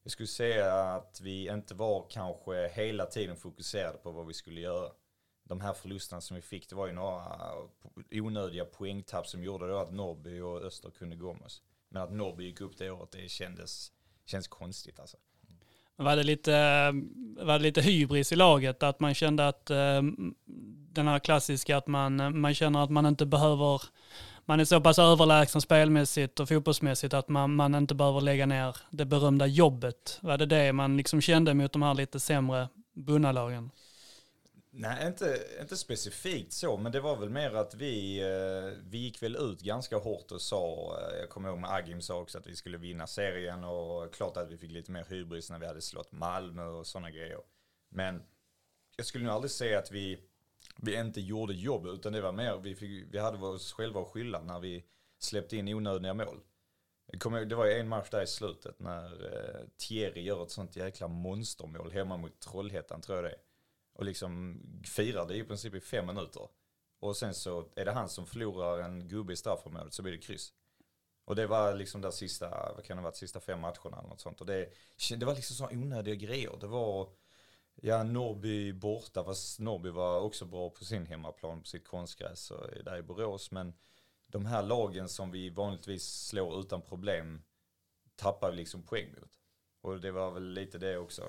jag 0.02 0.12
skulle 0.12 0.26
säga 0.26 0.74
att 0.74 1.20
vi 1.20 1.48
inte 1.48 1.74
var 1.74 2.06
kanske 2.10 2.68
hela 2.68 3.06
tiden 3.06 3.36
fokuserade 3.36 3.98
på 3.98 4.10
vad 4.10 4.26
vi 4.26 4.34
skulle 4.34 4.60
göra. 4.60 4.90
De 5.44 5.60
här 5.60 5.72
förlusterna 5.72 6.20
som 6.20 6.34
vi 6.34 6.42
fick, 6.42 6.68
det 6.68 6.74
var 6.74 6.86
ju 6.86 6.92
några 6.92 7.52
onödiga 8.10 8.64
poängtapp 8.64 9.26
som 9.26 9.44
gjorde 9.44 9.68
då 9.68 9.78
att 9.78 9.92
Norrby 9.92 10.40
och 10.40 10.62
Öster 10.62 10.90
kunde 10.90 11.16
gå 11.16 11.32
med 11.32 11.42
oss. 11.42 11.62
Men 11.88 12.02
att 12.02 12.12
Norrby 12.12 12.44
gick 12.44 12.60
upp 12.60 12.78
det 12.78 12.90
året, 12.90 13.10
det 13.12 13.28
kändes, 13.28 13.92
kändes 14.24 14.48
konstigt 14.48 15.00
alltså. 15.00 15.16
Var 15.96 16.16
det, 16.16 16.22
lite, 16.22 16.52
var 17.36 17.58
det 17.58 17.62
lite 17.62 17.80
hybris 17.80 18.32
i 18.32 18.36
laget? 18.36 18.82
Att 18.82 19.00
man 19.00 19.14
kände 19.14 19.48
att 19.48 19.70
eh, 19.70 20.02
den 20.92 21.08
här 21.08 21.18
klassiska 21.18 21.76
att 21.76 21.86
man, 21.86 22.40
man 22.40 22.54
känner 22.54 22.84
att 22.84 22.90
man 22.90 23.06
inte 23.06 23.26
behöver 23.26 23.82
man 24.44 24.60
är 24.60 24.64
så 24.64 24.80
pass 24.80 24.98
överlägsen 24.98 25.60
spelmässigt 25.60 26.40
och 26.40 26.48
fotbollsmässigt 26.48 27.14
att 27.14 27.28
man, 27.28 27.54
man 27.54 27.74
inte 27.74 27.94
behöver 27.94 28.20
lägga 28.20 28.46
ner 28.46 28.76
det 28.90 29.04
berömda 29.04 29.46
jobbet. 29.46 30.18
Var 30.22 30.38
det 30.38 30.46
det 30.46 30.72
man 30.72 30.96
liksom 30.96 31.20
kände 31.20 31.54
mot 31.54 31.72
de 31.72 31.82
här 31.82 31.94
lite 31.94 32.20
sämre 32.20 32.68
bunnalagen? 32.94 33.70
Nej, 34.76 35.06
inte, 35.06 35.46
inte 35.60 35.76
specifikt 35.76 36.52
så, 36.52 36.76
men 36.76 36.92
det 36.92 37.00
var 37.00 37.16
väl 37.16 37.30
mer 37.30 37.54
att 37.54 37.74
vi, 37.74 38.20
eh, 38.20 38.78
vi 38.84 38.98
gick 38.98 39.22
väl 39.22 39.36
ut 39.36 39.60
ganska 39.60 39.96
hårt 39.96 40.32
och 40.32 40.40
sa, 40.40 40.96
eh, 40.98 41.18
jag 41.18 41.28
kommer 41.28 41.48
ihåg 41.48 41.58
med 41.58 41.70
Agim 41.70 42.00
sa 42.00 42.20
också 42.20 42.38
att 42.38 42.46
vi 42.46 42.56
skulle 42.56 42.78
vinna 42.78 43.06
serien 43.06 43.64
och 43.64 44.14
klart 44.14 44.36
att 44.36 44.50
vi 44.50 44.58
fick 44.58 44.70
lite 44.70 44.90
mer 44.92 45.04
hybris 45.08 45.50
när 45.50 45.58
vi 45.58 45.66
hade 45.66 45.82
slått 45.82 46.12
Malmö 46.12 46.66
och 46.66 46.86
sådana 46.86 47.10
grejer. 47.10 47.38
Men 47.88 48.22
jag 48.96 49.06
skulle 49.06 49.24
nog 49.24 49.34
aldrig 49.34 49.50
säga 49.50 49.78
att 49.78 49.92
vi 49.92 50.20
vi 50.76 51.00
inte 51.00 51.20
gjorde 51.20 51.54
jobb 51.54 51.86
utan 51.86 52.12
det 52.12 52.20
var 52.20 52.32
mer, 52.32 52.58
vi, 52.58 52.74
fick, 52.74 53.14
vi 53.14 53.18
hade 53.18 53.46
oss 53.46 53.72
själva 53.72 54.00
att 54.00 54.08
skylla 54.08 54.42
när 54.42 54.60
vi 54.60 54.84
släppte 55.18 55.56
in 55.56 55.68
onödiga 55.68 56.14
mål. 56.14 56.40
Det 57.46 57.54
var 57.54 57.66
ju 57.66 57.72
en 57.72 57.88
match 57.88 58.10
där 58.10 58.22
i 58.22 58.26
slutet 58.26 58.80
när 58.80 59.04
eh, 59.04 59.66
Thierry 59.76 60.22
gör 60.22 60.42
ett 60.42 60.50
sånt 60.50 60.76
jäkla 60.76 61.08
monstermål 61.08 61.92
hemma 61.92 62.16
mot 62.16 62.40
Trollhättan 62.40 63.00
tror 63.00 63.16
jag 63.16 63.24
det 63.24 63.30
är. 63.30 63.40
Och 63.92 64.04
liksom 64.04 64.60
firar 64.84 65.26
det 65.28 65.36
i 65.36 65.44
princip 65.44 65.74
i 65.74 65.80
fem 65.80 66.06
minuter. 66.06 66.48
Och 67.00 67.16
sen 67.16 67.34
så 67.34 67.68
är 67.76 67.84
det 67.84 67.92
han 67.92 68.08
som 68.08 68.26
förlorar 68.26 68.78
en 68.78 69.08
gubbe 69.08 69.32
i 69.32 69.36
straffområdet 69.36 69.94
så 69.94 70.02
blir 70.02 70.12
det 70.12 70.18
kryss. 70.18 70.52
Och 71.24 71.36
det 71.36 71.46
var 71.46 71.74
liksom 71.74 72.00
där 72.00 72.10
sista, 72.10 72.72
vad 72.76 72.84
kan 72.84 72.96
det 72.96 73.02
ha 73.02 73.08
varit, 73.08 73.16
sista 73.16 73.40
fem 73.40 73.60
matcherna 73.60 73.98
eller 73.98 74.08
något 74.08 74.20
sånt. 74.20 74.40
Och 74.40 74.46
det, 74.46 74.68
det 75.16 75.26
var 75.26 75.34
liksom 75.34 75.56
så 75.56 75.74
onödiga 75.74 76.14
grejer. 76.14 76.56
Det 76.60 76.66
var 76.66 77.08
Ja, 77.82 78.02
Norrby 78.02 78.72
borta, 78.72 79.24
fast 79.24 79.60
Norrby 79.60 79.90
var 79.90 80.20
också 80.20 80.44
bra 80.44 80.70
på 80.70 80.84
sin 80.84 81.06
hemmaplan, 81.06 81.60
på 81.60 81.66
sitt 81.66 81.88
konstgräs 81.88 82.52
där 82.84 82.96
i 82.96 83.02
Borås. 83.02 83.50
Men 83.50 83.74
de 84.26 84.46
här 84.46 84.62
lagen 84.62 85.08
som 85.08 85.30
vi 85.30 85.50
vanligtvis 85.50 86.26
slår 86.26 86.60
utan 86.60 86.82
problem 86.82 87.42
tappar 88.16 88.50
vi 88.50 88.56
liksom 88.56 88.82
poäng 88.82 89.08
mot. 89.20 89.30
Och 89.80 90.00
det 90.00 90.10
var 90.10 90.30
väl 90.30 90.52
lite 90.52 90.78
det 90.78 90.98
också. 90.98 91.22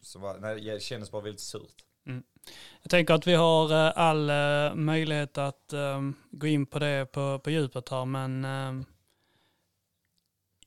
Som 0.00 0.22
var, 0.22 0.38
nej, 0.38 0.60
det 0.60 0.82
kändes 0.82 1.10
bara 1.10 1.22
väldigt 1.22 1.40
surt. 1.40 1.84
Mm. 2.06 2.22
Jag 2.82 2.90
tänker 2.90 3.14
att 3.14 3.26
vi 3.26 3.34
har 3.34 3.72
eh, 3.72 3.92
all 3.96 4.30
eh, 4.30 4.74
möjlighet 4.74 5.38
att 5.38 5.72
um, 5.72 6.14
gå 6.30 6.46
in 6.46 6.66
på 6.66 6.78
det 6.78 7.12
på, 7.12 7.38
på 7.38 7.50
djupet 7.50 7.88
här, 7.88 8.04
men 8.04 8.44
um, 8.44 8.84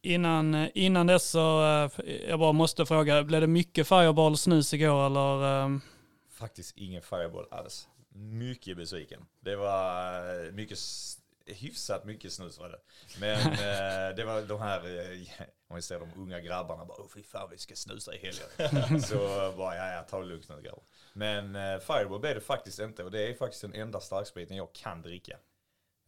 Innan, 0.02 0.70
innan 0.74 1.08
dess 1.08 1.30
så, 1.30 1.64
eh, 1.64 2.06
jag 2.30 2.40
bara 2.40 2.52
måste 2.52 2.86
fråga, 2.86 3.24
blev 3.24 3.42
det 3.42 3.48
mycket 3.48 3.88
Fireball 3.88 4.38
snus 4.38 4.74
igår 4.74 5.06
eller? 5.06 5.64
Um... 5.64 5.82
Faktiskt 6.32 6.78
ingen 6.78 7.02
Fireball 7.02 7.48
alls. 7.52 7.88
Mycket 8.14 8.78
besviken. 8.78 9.26
Det 9.40 9.56
var 9.56 10.16
eh, 10.46 10.52
mycket, 10.52 10.78
hyfsat 11.46 12.06
mycket 12.06 12.34
snus 12.34 12.60
var 12.60 12.70
det. 12.70 12.80
Men 13.20 13.40
eh, 13.52 14.16
det 14.16 14.24
var 14.26 14.42
de 14.42 14.62
här, 14.62 14.82
om 15.68 15.76
vi 15.76 15.82
ser 15.82 16.00
de 16.00 16.10
unga 16.16 16.40
grabbarna 16.40 16.86
bara, 16.86 17.08
fy 17.14 17.24
fan 17.24 17.50
vi 17.52 17.58
ska 17.58 17.76
snusa 17.76 18.16
i 18.16 18.18
helgen. 18.18 19.02
så 19.02 19.18
bara, 19.58 19.76
ja 19.76 19.94
ja, 19.94 20.02
ta 20.02 20.20
det 20.20 20.26
lugnt 20.26 20.50
nu 20.50 20.62
grabbar. 20.62 20.84
Men 21.14 21.54
Fireball 21.82 22.20
blev 22.20 22.36
det 22.36 22.42
faktiskt 22.42 22.80
inte 22.80 23.04
och 23.04 23.12
det 23.12 23.30
är 23.30 23.34
faktiskt 23.34 23.62
den 23.62 23.74
enda 23.74 24.00
starkspriten 24.00 24.58
jag 24.58 24.74
kan 24.74 25.02
dricka. 25.02 25.38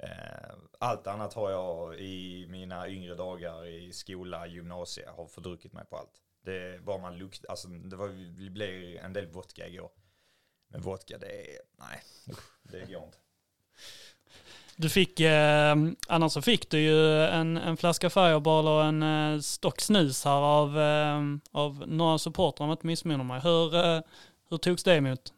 Eh, 0.04 0.54
allt 0.80 1.08
annat 1.08 1.34
har 1.34 1.52
jag 1.52 2.00
i 2.00 2.46
mina 2.50 2.90
yngre 2.90 3.16
dagar 3.16 3.68
i 3.68 3.94
skola, 3.94 4.48
gymnasie, 4.48 5.10
har 5.10 5.28
fördruckit 5.28 5.74
mig 5.74 5.86
på 5.86 5.98
allt. 5.98 6.22
Det 6.44 6.80
var 6.84 7.00
man 7.00 7.18
lukt, 7.18 7.46
alltså 7.50 7.68
det, 7.68 7.96
var, 7.96 8.08
det 8.44 8.50
blev 8.50 8.98
en 8.98 9.14
del 9.14 9.28
vodka 9.28 9.68
igår. 9.68 9.92
Men 10.68 10.82
vodka, 10.82 11.18
det 11.18 11.28
är, 11.28 11.60
nej, 11.78 12.02
det 12.64 12.94
går 12.94 13.04
inte. 13.04 13.18
Du 14.76 14.90
fick, 14.90 15.20
eh, 15.20 15.76
annars 16.08 16.32
så 16.32 16.42
fick 16.42 16.70
du 16.70 16.80
ju 16.80 17.24
en, 17.24 17.58
en 17.58 17.78
flaska 17.78 18.10
Fireball 18.10 18.68
och 18.68 18.84
en 18.84 19.04
eh, 19.04 19.40
stock 19.40 19.82
snus 19.82 20.26
här 20.26 20.42
av, 20.42 20.80
eh, 20.80 21.22
av 21.52 21.84
några 21.88 22.18
supportrar 22.18 22.64
om 22.64 22.70
jag 22.70 22.76
inte 22.76 22.88
missminner 22.88 23.24
mig. 23.24 23.42
Hur, 23.42 23.76
eh, 23.76 24.02
hur 24.50 24.58
togs 24.58 24.84
det 24.84 24.96
emot? 24.96 25.34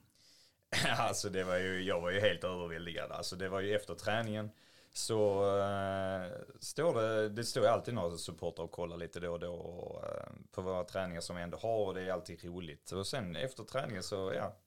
alltså 0.98 1.30
det 1.30 1.44
var 1.44 1.58
ju, 1.58 1.84
jag 1.84 2.02
var 2.02 2.12
ju 2.12 2.20
helt 2.20 2.44
överväldigad. 2.44 3.12
Alltså 3.12 3.36
det 3.36 3.50
var 3.50 3.60
ju 3.60 3.76
efter 3.76 3.96
träningen 3.96 4.52
så 4.94 5.44
äh, 5.60 6.32
står 6.60 7.02
det, 7.02 7.30
det 7.30 7.44
står 7.44 7.68
alltid 7.68 7.94
några 7.94 8.18
supportrar 8.18 8.66
och 8.66 8.72
kollar 8.72 8.98
lite 8.98 9.20
då 9.20 9.32
och 9.32 9.40
då 9.40 10.02
äh, 10.04 10.34
på 10.52 10.62
våra 10.62 10.84
träningar 10.84 11.22
som 11.22 11.36
vi 11.36 11.42
ändå 11.42 11.58
har 11.58 11.86
och 11.86 11.94
det 11.94 12.02
är 12.02 12.12
alltid 12.12 12.44
roligt. 12.44 12.92
Och 12.92 13.08
sen 13.08 13.36
efter 13.36 13.64
träningen 13.64 14.04
så, 14.04 14.34
ja, 14.36 14.58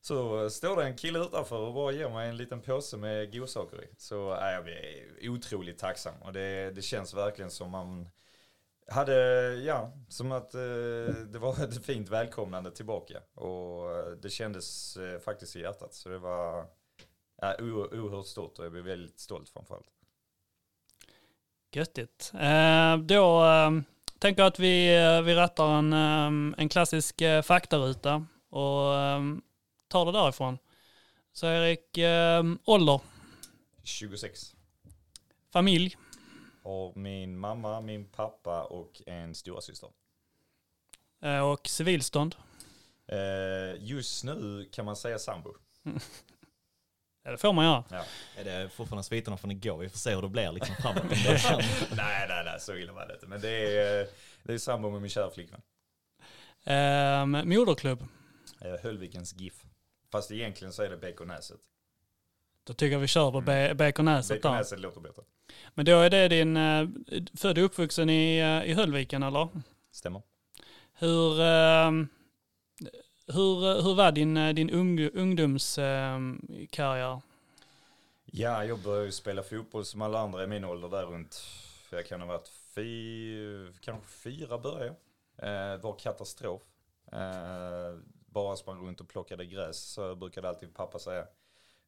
så 0.00 0.50
står 0.50 0.76
det 0.76 0.84
en 0.84 0.96
kille 0.96 1.18
utanför 1.18 1.58
och 1.58 1.74
bara 1.74 1.92
ger 1.92 2.08
mig 2.08 2.28
en 2.28 2.36
liten 2.36 2.60
påse 2.60 2.96
med 2.96 3.32
godsaker 3.32 3.84
i. 3.84 3.88
Så 3.98 4.34
äh, 4.34 4.50
jag 4.50 4.68
är 4.68 5.28
otroligt 5.28 5.78
tacksam 5.78 6.14
och 6.22 6.32
det, 6.32 6.70
det 6.70 6.82
känns 6.82 7.14
verkligen 7.14 7.50
som 7.50 7.70
man 7.70 8.08
hade, 8.88 9.14
ja, 9.54 9.92
som 10.08 10.32
att 10.32 10.54
eh, 10.54 10.60
det 11.26 11.38
var 11.38 11.64
ett 11.64 11.84
fint 11.84 12.08
välkomnande 12.08 12.70
tillbaka. 12.70 13.20
Och 13.34 14.16
det 14.22 14.30
kändes 14.30 14.96
eh, 14.96 15.20
faktiskt 15.20 15.56
i 15.56 15.60
hjärtat. 15.60 15.94
Så 15.94 16.08
det 16.08 16.18
var 16.18 16.66
ja, 17.40 17.56
oerhört 17.60 18.26
stort 18.26 18.58
och 18.58 18.64
jag 18.64 18.72
blev 18.72 18.84
väldigt 18.84 19.20
stolt 19.20 19.48
framförallt. 19.48 19.86
Göttigt. 21.72 22.32
Eh, 22.40 22.96
då 22.96 23.44
eh, 23.44 23.70
tänker 24.18 24.42
jag 24.42 24.48
att 24.48 24.58
vi, 24.58 24.96
eh, 24.96 25.22
vi 25.22 25.34
rattar 25.34 25.78
en, 25.78 25.92
eh, 25.92 26.60
en 26.60 26.68
klassisk 26.68 27.22
faktaruta 27.42 28.26
och 28.50 28.92
tar 29.88 30.04
det 30.06 30.12
därifrån. 30.12 30.58
Så 31.32 31.46
Erik, 31.46 31.98
ålder? 32.64 33.00
26. 33.82 34.54
Familj? 35.52 35.96
Har 36.66 36.92
min 36.94 37.38
mamma, 37.38 37.80
min 37.80 38.04
pappa 38.04 38.64
och 38.64 39.02
en 39.06 39.34
storasyster. 39.34 39.90
Eh, 41.22 41.40
och 41.40 41.68
civilstånd? 41.68 42.36
Eh, 43.06 43.82
just 43.82 44.24
nu 44.24 44.68
kan 44.72 44.84
man 44.84 44.96
säga 44.96 45.18
sambo. 45.18 45.54
Ja, 47.22 47.32
det 47.32 47.38
får 47.38 47.52
man 47.52 47.64
göra. 47.64 47.84
Ja. 47.90 48.04
Är 48.36 48.44
det 48.44 48.68
fortfarande 48.68 49.02
sviterna 49.04 49.36
från 49.36 49.50
igår? 49.50 49.78
Vi 49.78 49.88
får 49.88 49.98
se 49.98 50.14
hur 50.14 50.22
det 50.22 50.28
blir 50.28 50.52
liksom 50.52 50.76
framåt. 50.76 51.02
nej, 51.10 52.26
nej, 52.28 52.44
nej, 52.44 52.60
så 52.60 52.76
illa 52.76 52.92
var 52.92 53.06
det 53.06 53.14
inte. 53.14 53.26
Men 53.26 53.40
det 53.40 53.78
är, 53.78 54.08
det 54.42 54.54
är 54.54 54.58
sambo 54.58 54.90
med 54.90 55.00
min 55.00 55.10
kära 55.10 55.30
flickvän. 55.30 55.60
Eh, 56.64 57.26
moderklubb? 57.26 58.04
Eh, 58.60 58.74
Höllvikens 58.82 59.34
GIF. 59.34 59.64
Fast 60.12 60.30
egentligen 60.30 60.72
så 60.72 60.82
är 60.82 60.90
det 60.90 60.96
Bekonäset. 60.96 61.60
Då 62.64 62.72
tycker 62.72 62.92
jag 62.92 63.00
vi 63.00 63.06
kör 63.06 63.30
på 63.30 63.38
mm. 63.38 63.76
Bekonäset 63.76 64.28
där. 64.28 64.36
Bekonäset 64.36 64.80
låter 64.80 65.00
bättre. 65.00 65.22
Men 65.74 65.84
då 65.84 66.00
är 66.00 66.10
det 66.10 66.28
din, 66.28 66.56
eh, 66.56 66.88
född 67.34 67.58
och 67.58 67.64
uppvuxen 67.64 68.10
i, 68.10 68.38
eh, 68.38 68.70
i 68.70 68.74
Höllviken 68.74 69.22
eller? 69.22 69.48
Stämmer. 69.90 70.22
Hur, 70.92 71.40
eh, 71.40 71.90
hur, 73.26 73.82
hur 73.82 73.94
var 73.94 74.12
din, 74.12 74.54
din 74.54 74.70
ungdomskarriär? 75.14 77.20
Ja, 78.24 78.64
jag 78.64 78.82
började 78.82 79.12
spela 79.12 79.42
fotboll 79.42 79.84
som 79.84 80.02
alla 80.02 80.18
andra 80.18 80.44
i 80.44 80.46
min 80.46 80.64
ålder 80.64 80.88
där 80.88 81.06
runt, 81.06 81.42
jag 81.90 82.06
kan 82.06 82.20
ha 82.20 82.28
varit 82.28 82.48
fy, 82.74 83.36
kanske 83.80 84.06
fyra 84.06 84.58
började 84.58 84.86
jag. 84.86 84.94
var 85.78 85.98
katastrof. 85.98 86.62
Eh, 87.12 87.98
bara 88.26 88.56
sprang 88.56 88.86
runt 88.86 89.00
och 89.00 89.08
plockade 89.08 89.46
gräs, 89.46 89.78
så 89.78 90.14
brukade 90.14 90.48
alltid 90.48 90.74
pappa 90.74 90.98
säga. 90.98 91.26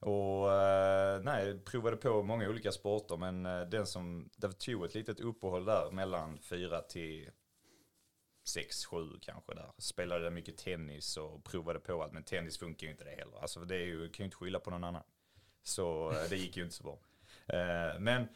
Och 0.01 0.53
eh, 0.53 1.23
nej, 1.23 1.59
provade 1.59 1.97
på 1.97 2.23
många 2.23 2.49
olika 2.49 2.73
sporter 2.73 3.17
men 3.17 3.47
eh, 3.47 3.61
den 3.61 3.87
som, 3.87 4.31
det 4.37 4.53
tog 4.53 4.85
ett 4.85 4.95
litet 4.95 5.21
uppehåll 5.21 5.65
där 5.65 5.91
mellan 5.91 6.39
fyra 6.39 6.81
till 6.81 7.31
sex, 8.45 8.87
sju 8.87 9.19
kanske 9.21 9.55
där. 9.55 9.73
Spelade 9.79 10.31
mycket 10.31 10.57
tennis 10.57 11.17
och 11.17 11.45
provade 11.45 11.81
på 11.81 12.03
allt 12.03 12.13
men 12.13 12.25
tennis 12.25 12.59
funkar 12.59 12.87
ju 12.87 12.91
inte 12.91 13.05
det 13.05 13.11
heller. 13.11 13.41
Alltså 13.41 13.61
det 13.61 13.77
är 13.77 13.87
ju, 13.87 14.09
kan 14.09 14.25
ju 14.25 14.25
inte 14.25 14.37
skylla 14.37 14.61
på 14.61 14.71
någon 14.71 14.85
annan. 14.85 15.03
Så 15.63 16.11
eh, 16.11 16.29
det 16.31 16.37
gick 16.37 16.57
ju 16.57 16.63
inte 16.63 16.75
så 16.75 16.83
bra. 16.83 16.99
Men 17.99 18.29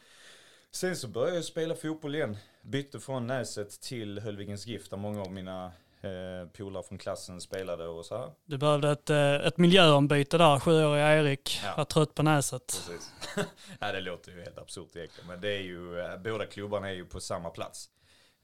sen 0.71 0.95
så 0.95 1.07
började 1.07 1.35
jag 1.35 1.45
spela 1.45 1.75
fotboll 1.75 2.15
igen. 2.15 2.37
Bytte 2.61 2.99
från 2.99 3.27
Näset 3.27 3.81
till 3.81 4.19
Höllvigens 4.19 4.67
GIF 4.67 4.89
där 4.89 4.97
många 4.97 5.21
av 5.21 5.31
mina 5.31 5.71
eh, 6.03 6.47
polare 6.57 6.83
från 6.83 6.97
klassen 6.97 7.41
spelade 7.41 7.87
och 7.87 8.05
så 8.05 8.17
här. 8.17 8.31
Du 8.45 8.57
behövde 8.57 8.91
ett, 8.91 9.09
eh, 9.09 9.33
ett 9.33 9.57
miljöombyte 9.57 10.37
där, 10.37 10.59
sjuåriga 10.59 11.19
Erik. 11.19 11.61
Ja. 11.63 11.73
Var 11.77 11.85
trött 11.85 12.15
på 12.15 12.23
näset. 12.23 12.81
Precis. 12.87 13.11
ja, 13.79 13.91
det 13.91 14.01
låter 14.01 14.31
ju 14.31 14.41
helt 14.41 14.57
absurt 14.57 14.95
egentligen. 14.95 15.27
Men 15.27 15.41
det 15.41 15.49
är 15.49 15.61
ju, 15.61 15.99
eh, 15.99 16.17
båda 16.17 16.45
klubbarna 16.45 16.89
är 16.89 16.93
ju 16.93 17.05
på 17.05 17.19
samma 17.19 17.49
plats. 17.49 17.89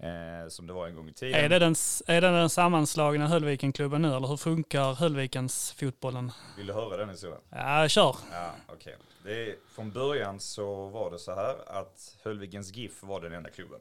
Eh, 0.04 0.50
som 0.50 0.68
det 0.68 0.74
var 0.74 0.88
en 0.88 0.96
gång 0.96 1.10
i 1.10 1.14
tiden. 1.14 1.44
Är 1.46 1.50
det, 1.50 1.60
den, 1.60 1.76
är 2.08 2.22
det 2.22 2.30
den 2.30 2.50
sammanslagna 2.50 3.28
Höllvikenklubben 3.28 4.02
nu 4.02 4.16
eller 4.16 4.28
hur 4.28 4.38
funkar 4.38 4.94
Höllvikens 4.94 5.72
fotbollen? 5.72 6.32
Vill 6.58 6.68
du 6.68 6.74
höra 6.74 6.98
den 6.98 7.10
historien? 7.10 7.42
Ja, 7.50 7.88
kör. 7.88 8.16
Ja, 8.32 8.52
okej. 8.68 8.98
Det 9.24 9.56
Från 9.76 9.92
början 9.92 10.40
så 10.40 10.88
var 10.88 11.12
det 11.12 11.20
så 11.20 11.36
här 11.36 11.56
att 11.68 12.18
Höllvigens 12.24 12.76
GIF 12.76 13.04
var 13.04 13.22
den 13.22 13.34
enda 13.34 13.50
klubben. 13.50 13.80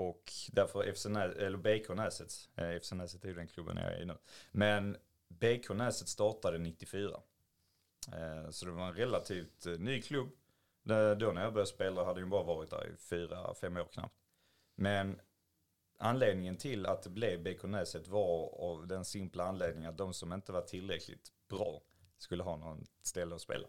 Och 0.00 0.32
därför 0.52 0.92
FC 0.92 1.06
Nä, 1.06 1.24
eller 1.24 1.58
BK 1.58 1.94
Näset, 1.94 2.32
eh, 2.56 2.80
FC 2.80 2.92
Näset 2.92 3.24
är 3.24 3.28
ju 3.28 3.34
den 3.34 3.48
klubben 3.48 3.76
jag 3.76 3.92
är 3.92 4.02
i 4.02 4.04
nu. 4.04 4.18
Men 4.52 4.96
BK 5.28 5.74
Näset 5.74 6.08
startade 6.08 6.58
94. 6.58 7.20
Eh, 8.12 8.50
så 8.50 8.66
det 8.66 8.72
var 8.72 8.86
en 8.88 8.94
relativt 8.94 9.66
eh, 9.66 9.72
ny 9.72 10.02
klubb. 10.02 10.30
Då 10.82 11.32
när 11.32 11.42
jag 11.42 11.52
började 11.52 11.66
spela 11.66 12.04
hade 12.04 12.20
jag 12.20 12.28
bara 12.28 12.42
varit 12.42 12.70
där 12.70 12.88
i 12.88 12.96
fyra, 12.96 13.54
fem 13.54 13.76
år 13.76 13.88
knappt. 13.92 14.14
Men 14.74 15.20
anledningen 15.98 16.56
till 16.56 16.86
att 16.86 17.02
det 17.02 17.10
blev 17.10 17.42
BK 17.42 17.62
Näset 17.62 18.08
var 18.08 18.54
av 18.60 18.86
den 18.86 19.04
simpla 19.04 19.44
anledningen 19.44 19.90
att 19.90 19.98
de 19.98 20.14
som 20.14 20.32
inte 20.32 20.52
var 20.52 20.62
tillräckligt 20.62 21.32
bra 21.48 21.82
skulle 22.18 22.42
ha 22.42 22.56
någon 22.56 22.86
ställe 23.02 23.34
att 23.34 23.40
spela. 23.40 23.66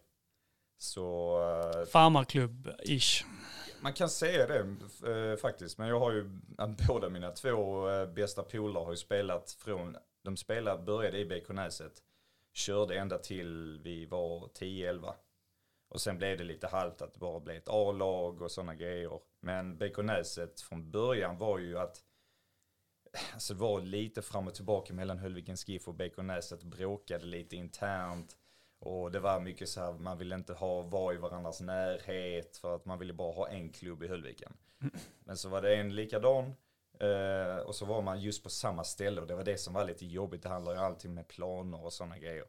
Så 0.81 1.37
eh, 1.41 1.85
Farmarklubb-ish. 1.85 3.25
man 3.81 3.93
kan 3.93 4.09
säga 4.09 4.47
det 4.47 4.59
eh, 5.11 5.37
faktiskt. 5.37 5.77
Men 5.77 5.87
jag 5.87 5.99
har 5.99 6.11
ju, 6.11 6.29
båda 6.87 7.09
mina 7.09 7.31
två 7.31 7.89
eh, 7.89 8.07
bästa 8.07 8.43
polare 8.43 8.83
har 8.83 8.91
ju 8.91 8.97
spelat 8.97 9.51
från, 9.51 9.97
de 10.23 10.37
spelade, 10.37 10.83
började 10.83 11.17
i 11.17 11.25
BK 11.25 11.49
Näset, 11.49 11.93
körde 12.53 12.95
ända 12.95 13.17
till 13.17 13.79
vi 13.83 14.05
var 14.05 14.39
10-11. 14.59 15.13
Och 15.89 16.01
sen 16.01 16.17
blev 16.17 16.37
det 16.37 16.43
lite 16.43 16.67
halt 16.67 17.01
att 17.01 17.13
det 17.13 17.19
bara 17.19 17.39
blev 17.39 17.57
ett 17.57 17.69
A-lag 17.69 18.41
och 18.41 18.51
sådana 18.51 18.75
grejer. 18.75 19.19
Men 19.41 19.77
BK 19.77 19.97
Näset 19.97 20.61
från 20.61 20.91
början 20.91 21.37
var 21.37 21.59
ju 21.59 21.77
att 21.77 21.97
Alltså 23.33 23.53
det 23.53 23.59
var 23.59 23.81
lite 23.81 24.21
fram 24.21 24.47
och 24.47 24.55
tillbaka 24.55 24.93
mellan 24.93 25.17
Höllvikens 25.17 25.67
GIF 25.67 25.87
och 25.87 25.95
BK 25.95 26.17
Näset, 26.17 26.63
bråkade 26.63 27.25
lite 27.25 27.55
internt. 27.55 28.37
Och 28.81 29.11
det 29.11 29.19
var 29.19 29.39
mycket 29.39 29.69
så 29.69 29.81
här, 29.81 29.93
man 29.93 30.17
ville 30.17 30.35
inte 30.35 30.53
ha, 30.53 30.81
vara 30.81 31.13
i 31.13 31.17
varandras 31.17 31.61
närhet 31.61 32.57
för 32.57 32.75
att 32.75 32.85
man 32.85 32.99
ville 32.99 33.13
bara 33.13 33.33
ha 33.33 33.47
en 33.49 33.69
klubb 33.69 34.03
i 34.03 34.07
Höllviken. 34.07 34.53
Men 35.23 35.37
så 35.37 35.49
var 35.49 35.61
det 35.61 35.75
en 35.75 35.95
likadan 35.95 36.53
eh, 36.99 37.57
och 37.65 37.75
så 37.75 37.85
var 37.85 38.01
man 38.01 38.21
just 38.21 38.43
på 38.43 38.49
samma 38.49 38.83
ställe 38.83 39.21
och 39.21 39.27
det 39.27 39.35
var 39.35 39.43
det 39.43 39.57
som 39.57 39.73
var 39.73 39.85
lite 39.85 40.05
jobbigt. 40.05 40.43
Det 40.43 40.49
handlar 40.49 40.73
ju 40.73 40.79
alltid 40.79 41.11
med 41.11 41.27
planer 41.27 41.85
och 41.85 41.93
sådana 41.93 42.17
grejer. 42.17 42.45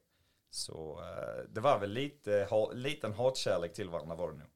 Så 0.50 1.00
eh, 1.00 1.44
det 1.48 1.60
var 1.60 1.78
väl 1.78 1.90
lite, 1.90 2.46
ha, 2.50 2.72
liten 2.72 3.12
hatkärlek 3.12 3.72
till 3.72 3.88
varandra 3.88 4.16
var 4.16 4.32
det 4.32 4.38
nog. 4.38 4.48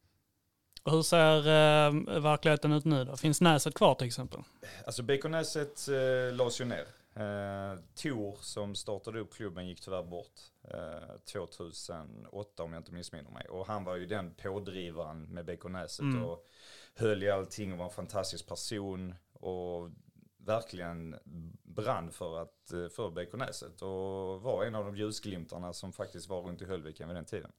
Och 0.83 0.93
hur 0.93 1.03
ser 1.03 1.39
eh, 1.39 2.21
verkligheten 2.21 2.73
ut 2.73 2.85
nu 2.85 3.05
då? 3.05 3.17
Finns 3.17 3.41
Näset 3.41 3.75
kvar 3.75 3.95
till 3.95 4.07
exempel? 4.07 4.41
Alltså 4.87 5.03
BK 5.03 5.25
Näset 5.25 5.89
eh, 5.89 6.35
lades 6.35 6.61
ju 6.61 6.65
ner. 6.65 6.87
Eh, 7.17 7.79
Tor 7.95 8.37
som 8.41 8.75
startade 8.75 9.21
upp 9.21 9.35
klubben 9.35 9.67
gick 9.69 9.81
tyvärr 9.81 10.03
bort 10.03 10.41
eh, 10.65 11.17
2008 11.33 12.63
om 12.63 12.73
jag 12.73 12.81
inte 12.81 12.93
missminner 12.93 13.31
mig. 13.31 13.49
Och 13.49 13.67
han 13.67 13.85
var 13.85 13.97
ju 13.97 14.07
den 14.07 14.35
pådrivaren 14.35 15.23
med 15.23 15.45
BK 15.45 15.65
Näset 15.69 16.01
Mm. 16.01 16.25
och 16.25 16.47
höll 16.95 17.23
i 17.23 17.31
allting 17.31 17.73
och 17.73 17.79
var 17.79 17.85
en 17.85 17.91
fantastisk 17.91 18.47
person. 18.49 19.15
Och 19.33 19.91
verkligen 20.39 21.17
brann 21.63 22.11
för, 22.11 22.39
att, 22.43 22.73
eh, 22.73 22.89
för 22.89 23.11
BK 23.11 23.37
Näset 23.37 23.83
och 23.83 24.43
var 24.43 24.65
en 24.65 24.75
av 24.75 24.85
de 24.85 24.97
ljusglimtarna 24.97 25.73
som 25.73 25.93
faktiskt 25.93 26.29
var 26.29 26.43
runt 26.43 26.63
i 26.63 26.65
Höllviken 26.65 27.09
vid 27.09 27.17
den 27.17 27.25
tiden. 27.25 27.53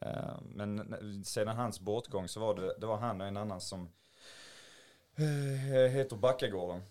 Eh, 0.00 0.40
Men 0.42 1.24
sedan 1.24 1.56
hans 1.56 1.80
bortgång 1.80 2.28
så 2.28 2.40
var 2.40 2.54
det, 2.54 2.74
det 2.78 2.86
var 2.86 2.96
han 2.96 3.20
och 3.20 3.26
en 3.26 3.36
annan 3.36 3.60
som 3.60 3.88
eh, 5.16 5.90
heter 5.90 6.16
Backagården. 6.16 6.82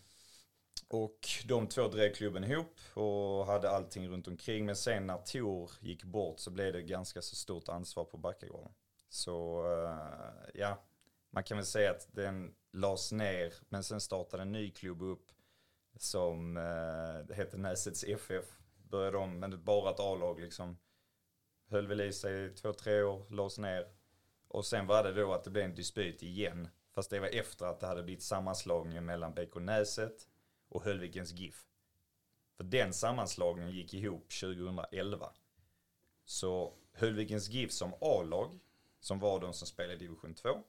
Och 0.89 1.19
de 1.45 1.67
två 1.67 1.88
drev 1.88 2.13
klubben 2.13 2.43
ihop 2.43 2.80
och 2.93 3.45
hade 3.45 3.69
allting 3.69 4.10
runt 4.10 4.28
omkring. 4.28 4.65
Men 4.65 4.76
sen 4.76 5.08
när 5.08 5.17
Tor 5.17 5.71
gick 5.80 6.04
bort 6.04 6.39
så 6.39 6.52
blev 6.52 6.73
det 6.73 6.82
ganska 6.82 7.21
så 7.21 7.36
stort 7.36 7.69
ansvar 7.69 8.06
på 8.06 8.17
Backagården. 8.17 8.71
Så 9.10 9.65
eh, 9.65 10.50
ja, 10.54 10.84
man 11.30 11.43
kan 11.43 11.58
väl 11.58 11.65
säga 11.65 11.91
att 11.91 12.08
den 12.12 12.56
lades 12.71 13.12
ner 13.12 13.54
men 13.69 13.84
sen 13.84 14.02
startade 14.02 14.43
en 14.43 14.52
ny 14.52 14.71
klubb 14.71 15.02
upp 15.02 15.32
som 15.97 16.58
eh, 16.58 17.36
hette 17.36 17.58
Näsets 17.58 18.04
FF. 18.04 18.45
Började 18.89 19.17
om, 19.17 19.39
men 19.39 19.63
bara 19.63 19.91
ett 19.91 20.00
A-lag 20.00 20.39
liksom. 20.39 20.78
Höll 21.69 21.88
väl 21.88 22.02
i 22.02 22.13
sig 22.13 22.45
i 22.45 22.50
två, 22.50 22.73
tre 22.73 23.02
år, 23.02 23.26
lades 23.30 23.58
ner. 23.58 23.88
Och 24.47 24.65
sen 24.65 24.88
var 24.88 25.04
det 25.04 25.13
då 25.13 25.34
att 25.34 25.43
det 25.43 25.50
blev 25.50 25.65
en 25.65 25.76
dispyt 25.76 26.23
igen. 26.23 26.69
Fast 26.95 27.10
det 27.10 27.19
var 27.19 27.28
efter 27.28 27.65
att 27.65 27.80
det 27.80 27.88
hade 27.88 28.04
blivit 28.04 28.23
sammanslagningen 28.23 29.06
mellan 29.06 29.34
BK 29.34 29.56
Näset 29.56 30.28
och 30.69 30.84
Höllvikens 30.84 31.32
GIF. 31.32 31.65
För 32.58 32.63
den 32.63 32.93
sammanslagningen 32.93 33.71
gick 33.71 33.93
ihop 33.93 34.30
2011. 34.30 35.34
Så 36.25 36.73
Höllvikens 36.93 37.49
GIF 37.49 37.71
som 37.71 37.93
A-lag, 38.01 38.60
som 38.99 39.19
var 39.19 39.39
de 39.39 39.53
som 39.53 39.67
spelade 39.67 39.93
i 39.93 39.97
division 39.97 40.34
2, 40.34 40.63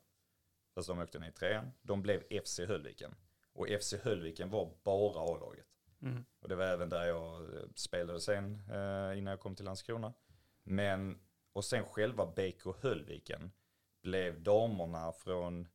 fast 0.75 0.89
de 0.89 0.99
åkte 0.99 1.19
ner 1.19 1.29
i 1.29 1.33
trean, 1.33 1.73
de 1.83 2.03
blev 2.03 2.43
FC 2.45 2.61
Höllviken. 2.61 3.15
Och 3.53 3.69
FC 3.81 3.95
Höllviken 4.03 4.51
var 4.51 4.71
bara 4.83 5.21
A-laget. 5.21 5.67
Mm. 6.03 6.25
Och 6.41 6.49
det 6.49 6.57
var 6.57 6.65
även 6.65 6.89
där 6.89 7.07
jag 7.07 7.41
eh, 7.43 7.63
spelade 7.75 8.21
sen 8.21 8.55
eh, 8.55 9.19
innan 9.19 9.27
jag 9.27 9.41
kom 9.41 9.57
till 9.57 9.65
Landskrona. 9.65 10.15
Men, 10.63 11.19
och 11.53 11.65
sen 11.65 11.85
själva 11.85 12.27
BK 12.27 12.83
Höllviken 12.83 13.53
blev 14.03 14.43
damerna 14.43 15.13
från 15.13 15.69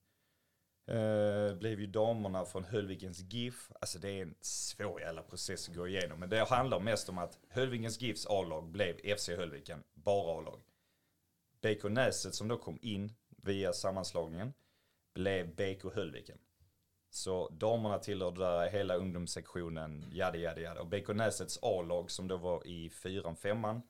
Eh, 0.88 1.56
blev 1.56 1.80
ju 1.80 1.88
damerna 1.88 2.46
från 2.46 2.63
Höllvikens 2.63 3.19
GIF. 3.19 3.72
Alltså 3.82 4.00
det 4.00 4.10
är 4.10 4.22
en 4.22 4.36
svår 4.41 5.02
jävla 5.02 5.22
process 5.22 5.69
att 5.69 5.76
gå 5.76 5.88
igenom. 5.88 6.19
Men 6.19 6.30
det 6.30 6.50
handlar 6.50 6.80
mest 6.80 7.10
om 7.10 7.17
att 7.17 7.39
Höllvikens 7.50 8.02
GIFs 8.02 8.28
A-lag 8.30 8.67
blev 8.72 9.15
FC 9.17 9.30
Höllviken, 9.30 9.84
bara 9.93 10.38
A-lag. 10.39 10.60
BK 11.62 11.84
Näset 11.89 12.36
som 12.36 12.48
då 12.48 12.58
kom 12.58 12.80
in 12.82 13.13
via 13.43 13.74
sammanslagningen 13.74 14.54
blev 15.13 15.56
BK 15.56 15.96
Höllviken. 15.96 16.38
Så 17.10 17.50
damerna 17.50 18.00
tillhörde 18.00 18.39
där 18.39 18.69
hela 18.69 18.96
ungdomssektionen, 18.96 20.06
jada 20.12 20.38
jada 20.38 20.62
jada. 20.62 20.82
Och 20.82 20.88
BK 20.88 21.08
Näsets 21.08 21.60
A-lag 21.62 22.12
som 22.12 22.28
då 22.28 22.38
var 22.38 22.67
i 22.67 22.89
fyran, 22.89 23.36
femman 23.36 23.82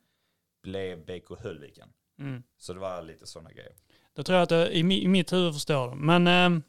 blev 0.63 1.05
BK 1.05 1.39
Höllviken. 1.39 1.89
Mm. 2.19 2.43
Så 2.57 2.73
det 2.73 2.79
var 2.79 3.01
lite 3.01 3.27
sådana 3.27 3.51
grejer. 3.51 3.73
Då 4.13 4.23
tror 4.23 4.37
jag 4.37 4.43
att 4.43 4.71
i, 4.71 4.83
mi- 4.83 5.01
i 5.03 5.07
mitt 5.07 5.33
huvud 5.33 5.53
förstår 5.53 5.89
det. 5.89 5.95
Men 5.95 6.27
eh, 6.27 6.63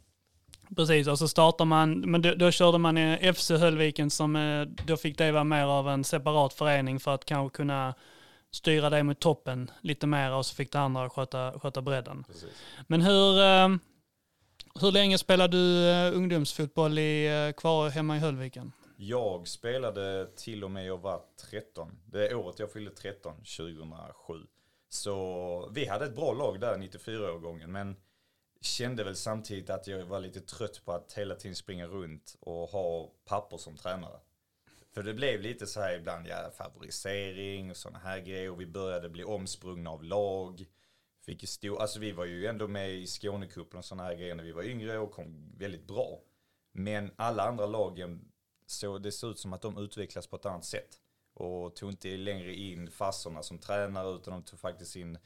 precis, 0.77 1.09
och 1.09 1.18
så 1.18 1.29
startar 1.29 1.64
man, 1.64 2.00
men 2.00 2.22
då, 2.22 2.35
då 2.35 2.50
körde 2.50 2.79
man 2.79 3.18
FC 3.35 3.50
Höllviken 3.50 4.11
som, 4.11 4.37
eh, 4.37 4.62
då 4.87 4.96
fick 4.96 5.18
det 5.18 5.33
vara 5.33 5.44
mer 5.44 5.64
av 5.64 5.88
en 5.88 6.05
separat 6.05 6.55
förening 6.55 7.00
för 7.00 7.14
att 7.14 7.24
kanske 7.24 7.57
kunna 7.57 7.94
styra 8.50 8.90
det 8.90 9.03
mot 9.03 9.20
toppen 9.20 9.70
lite 9.81 10.07
mer 10.07 10.33
och 10.33 10.46
så 10.46 10.55
fick 10.55 10.72
det 10.72 10.81
andra 10.81 11.11
sköta, 11.11 11.59
sköta 11.59 11.83
bredden. 11.83 12.24
Precis. 12.24 12.50
Men 12.87 13.03
hur, 13.03 13.40
eh, 13.40 13.68
hur 14.81 14.92
länge 14.92 15.18
spelade 15.18 15.57
du 15.57 15.90
eh, 15.90 16.16
ungdomsfotboll 16.16 16.98
i, 16.98 17.53
kvar 17.57 17.90
hemma 17.90 18.16
i 18.16 18.18
Höllviken? 18.18 18.72
Jag 18.96 19.48
spelade 19.48 20.27
till 20.37 20.64
och 20.64 20.70
med 20.70 20.87
jag 20.87 20.98
var 20.98 21.20
13. 21.50 21.98
Det 22.07 22.29
är 22.29 22.35
året 22.35 22.59
jag 22.59 22.72
fyllde 22.72 22.90
13, 22.90 23.35
2007. 23.37 24.35
Så 24.88 25.70
vi 25.74 25.87
hade 25.87 26.05
ett 26.05 26.16
bra 26.16 26.33
lag 26.33 26.61
där, 26.61 26.77
94-årgången, 26.79 27.66
men 27.66 27.96
kände 28.64 29.05
väl 29.05 29.16
samtidigt 29.16 29.70
att 29.70 29.87
jag 29.87 30.05
var 30.05 30.20
lite 30.20 30.40
trött 30.40 30.85
på 30.85 30.92
att 30.92 31.12
hela 31.12 31.35
tiden 31.35 31.57
springa 31.57 31.87
runt 31.87 32.37
och 32.40 32.68
ha 32.68 33.12
papper 33.24 33.57
som 33.57 33.77
tränare. 33.77 34.20
För 34.94 35.03
det 35.03 35.14
blev 35.14 35.40
lite 35.40 35.66
så 35.66 35.81
här 35.81 35.96
ibland, 35.96 36.27
ja, 36.27 36.50
favorisering 36.57 37.70
och 37.70 37.77
sådana 37.77 37.98
här 37.98 38.20
grejer. 38.20 38.50
Och 38.50 38.61
vi 38.61 38.66
började 38.66 39.09
bli 39.09 39.24
omsprungna 39.24 39.90
av 39.90 40.05
lag. 40.05 40.66
Fick 41.27 41.42
ju 41.42 41.46
stor, 41.46 41.81
alltså 41.81 41.98
vi 41.98 42.12
var 42.12 42.24
ju 42.24 42.46
ändå 42.46 42.68
med 42.68 42.90
i 42.90 43.07
Skånecupen 43.07 43.79
och 43.79 43.85
sådana 43.85 44.09
här 44.09 44.14
grejer 44.14 44.35
när 44.35 44.44
vi 44.44 44.53
var 44.53 44.62
yngre 44.62 44.98
och 44.98 45.12
kom 45.12 45.53
väldigt 45.59 45.87
bra. 45.87 46.20
Men 46.72 47.11
alla 47.16 47.42
andra 47.42 47.66
lagen 47.66 48.33
så 48.66 48.98
det 48.98 49.12
ser 49.12 49.31
ut 49.31 49.38
som 49.38 49.53
att 49.53 49.62
de 49.62 49.79
utvecklas 49.79 50.27
på 50.27 50.37
ett 50.37 50.46
annat 50.46 50.64
sätt. 50.64 51.00
Och 51.35 51.77
tog 51.77 51.90
inte 51.90 52.16
längre 52.16 52.55
in 52.55 52.90
fassorna 52.90 53.42
som 53.42 53.59
tränare 53.59 54.16
utan 54.16 54.33
de 54.33 54.42
tog 54.42 54.61
faktiskt 54.61 54.96
in 54.96 55.18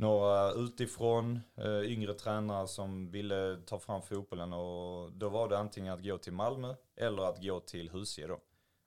några 0.00 0.52
utifrån, 0.52 1.40
eh, 1.56 1.92
yngre 1.92 2.14
tränare 2.14 2.68
som 2.68 3.10
ville 3.10 3.56
ta 3.66 3.78
fram 3.78 4.02
fotbollen 4.02 4.52
och 4.52 5.12
då 5.12 5.28
var 5.28 5.48
det 5.48 5.58
antingen 5.58 5.94
att 5.94 6.04
gå 6.04 6.18
till 6.18 6.32
Malmö 6.32 6.74
eller 6.96 7.22
att 7.22 7.42
gå 7.42 7.60
till 7.60 7.90
Husie 7.90 8.26
då. 8.26 8.40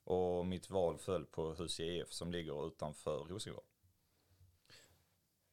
Och 0.05 0.45
mitt 0.45 0.69
val 0.69 0.97
föll 0.97 1.25
på 1.25 1.53
Husie 1.53 2.01
IF 2.01 2.11
som 2.11 2.31
ligger 2.31 2.67
utanför 2.67 3.17
Rosengård. 3.17 3.63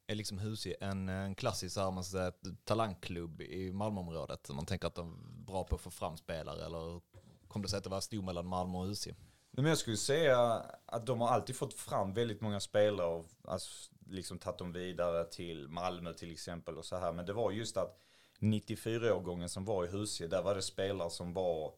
Är 0.07 0.14
liksom 0.14 0.38
Husie 0.38 0.77
en, 0.81 1.09
en 1.09 1.35
klassisk 1.35 1.77
här, 1.77 1.90
man 1.90 2.05
säga, 2.05 2.33
talangklubb 2.64 3.40
i 3.40 3.73
Malmöområdet? 3.73 4.51
Man 4.55 4.66
tänker 4.66 4.88
att 4.88 4.94
de 4.94 5.14
är 5.14 5.44
bra 5.46 5.64
på 5.64 5.75
att 5.75 5.81
få 5.81 5.90
fram 5.90 6.16
spelare 6.16 6.64
eller 6.64 7.01
kom 7.49 7.62
det 7.62 7.68
sig 7.68 7.79
att 7.79 7.85
det 7.85 7.90
var 7.90 8.01
stor 8.01 8.23
mellan 8.23 8.46
Malmö 8.46 8.79
och 8.79 8.87
Husie? 8.87 9.14
Men 9.51 9.65
jag 9.65 9.79
skulle 9.79 9.97
säga 9.97 10.65
att 10.87 11.07
de 11.07 11.21
har 11.21 11.29
alltid 11.29 11.57
fått 11.57 11.75
fram 11.75 12.13
väldigt 12.13 12.41
många 12.41 12.61
spelare 12.61 13.07
och 13.07 13.27
alltså, 13.45 13.93
liksom 14.07 14.39
tagit 14.39 14.59
dem 14.59 14.73
vidare 14.73 15.25
till 15.25 15.69
Malmö 15.69 16.13
till 16.13 16.33
exempel 16.33 16.79
och 16.79 16.85
så 16.85 16.97
här. 16.97 17.13
Men 17.13 17.27
det 17.27 17.33
var 17.33 17.51
just 17.51 17.77
att 17.77 18.01
94-årgången 18.41 19.49
som 19.49 19.65
var 19.65 19.85
i 19.85 19.89
Husie, 19.89 20.29
där 20.29 20.43
var 20.43 20.55
det 20.55 20.63
spelare 20.63 21.11
som 21.11 21.33
var 21.33 21.75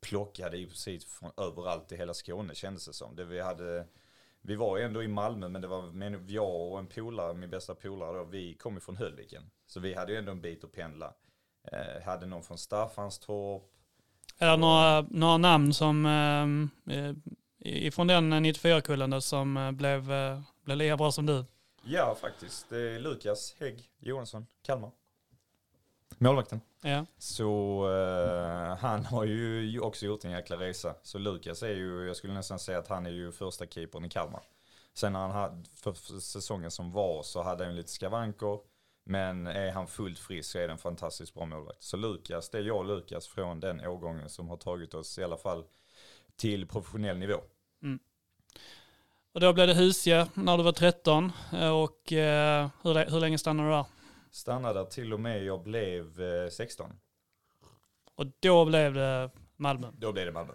plockade 0.00 0.56
i 0.56 0.66
princip 0.66 1.02
från 1.02 1.30
överallt 1.36 1.92
i 1.92 1.96
hela 1.96 2.14
Skåne 2.14 2.54
kändes 2.54 2.86
det 2.86 2.92
som. 2.92 3.16
Det 3.16 3.24
vi, 3.24 3.40
hade, 3.40 3.86
vi 4.40 4.56
var 4.56 4.78
ändå 4.78 5.02
i 5.02 5.08
Malmö 5.08 5.48
men 5.48 5.62
det 5.62 5.68
var 5.68 5.82
men 5.82 6.28
jag 6.28 6.72
och 6.72 6.78
en 6.78 6.86
polare, 6.86 7.34
min 7.34 7.50
bästa 7.50 7.74
polare 7.74 8.18
då, 8.18 8.24
vi 8.24 8.54
kom 8.54 8.74
ju 8.74 8.80
från 8.80 8.96
Höllviken. 8.96 9.50
Så 9.66 9.80
vi 9.80 9.94
hade 9.94 10.12
ju 10.12 10.18
ändå 10.18 10.32
en 10.32 10.40
bit 10.40 10.64
att 10.64 10.72
pendla. 10.72 11.14
Eh, 11.72 12.02
hade 12.04 12.26
någon 12.26 12.42
från 12.42 12.58
Staffanstorp. 12.58 13.75
Är 14.38 14.50
det 14.50 14.56
några, 14.56 15.00
några 15.10 15.36
namn 15.36 15.74
som 15.74 16.06
eh, 16.86 16.96
eh 16.96 17.14
ifrån 17.58 18.06
den 18.06 18.32
94-kullen 18.32 19.22
som 19.22 19.56
eh, 19.56 19.72
blev, 19.72 20.12
eh, 20.12 20.40
blev 20.64 20.76
lika 20.76 20.96
bra 20.96 21.12
som 21.12 21.26
du? 21.26 21.44
Ja, 21.82 22.16
faktiskt. 22.20 22.68
Det 22.68 22.78
är 22.78 22.98
Lukas 22.98 23.54
Hägg 23.58 23.90
Johansson, 23.98 24.46
Kalmar. 24.62 24.90
Målvakten. 26.18 26.60
Ja. 26.82 27.06
Så 27.18 27.82
uh, 27.88 28.76
han 28.76 29.04
har 29.04 29.24
ju 29.24 29.80
också 29.80 30.06
gjort 30.06 30.24
en 30.24 30.30
jäkla 30.30 30.56
resa. 30.56 30.94
Så 31.02 31.18
Lukas 31.18 31.62
är 31.62 31.74
ju, 31.74 32.06
jag 32.06 32.16
skulle 32.16 32.34
nästan 32.34 32.58
säga 32.58 32.78
att 32.78 32.88
han 32.88 33.06
är 33.06 33.10
ju 33.10 33.32
första 33.32 33.66
keepern 33.66 34.04
i 34.04 34.08
Kalmar. 34.08 34.42
Sen 34.94 35.12
när 35.12 35.20
han 35.20 35.30
hade, 35.30 35.64
för 35.74 36.20
säsongen 36.20 36.70
som 36.70 36.92
var 36.92 37.22
så 37.22 37.42
hade 37.42 37.64
han 37.64 37.76
lite 37.76 37.90
skavanker. 37.90 38.58
Men 39.08 39.46
är 39.46 39.72
han 39.72 39.86
fullt 39.86 40.18
frisk 40.18 40.50
så 40.50 40.58
är 40.58 40.66
det 40.66 40.72
en 40.72 40.78
fantastiskt 40.78 41.34
bra 41.34 41.44
målvakt. 41.44 41.82
Så 41.82 41.96
Lukas, 41.96 42.50
det 42.50 42.58
är 42.58 42.62
jag 42.62 42.76
och 42.76 42.84
Lukas 42.84 43.28
från 43.28 43.60
den 43.60 43.86
årgången 43.86 44.28
som 44.28 44.48
har 44.48 44.56
tagit 44.56 44.94
oss 44.94 45.18
i 45.18 45.24
alla 45.24 45.36
fall 45.36 45.64
till 46.36 46.66
professionell 46.66 47.18
nivå. 47.18 47.40
Mm. 47.82 47.98
Och 49.32 49.40
då 49.40 49.52
blev 49.52 49.66
det 49.66 49.74
Husie 49.74 50.26
när 50.34 50.56
du 50.56 50.62
var 50.62 50.72
13 50.72 51.32
och 51.72 52.12
eh, 52.12 52.68
hur, 52.82 53.10
hur 53.10 53.20
länge 53.20 53.38
stannade 53.38 53.68
du 53.68 53.74
där? 53.74 53.84
Stannade 54.30 54.78
där 54.78 54.86
till 54.86 55.12
och 55.12 55.20
med 55.20 55.44
jag 55.44 55.62
blev 55.62 56.20
16. 56.50 56.86
Eh, 56.86 56.96
och 58.14 58.26
då 58.40 58.64
blev 58.64 58.94
det 58.94 59.30
Malmö? 59.56 59.90
Då 59.98 60.12
blev 60.12 60.26
det 60.26 60.32
Malmö. 60.32 60.52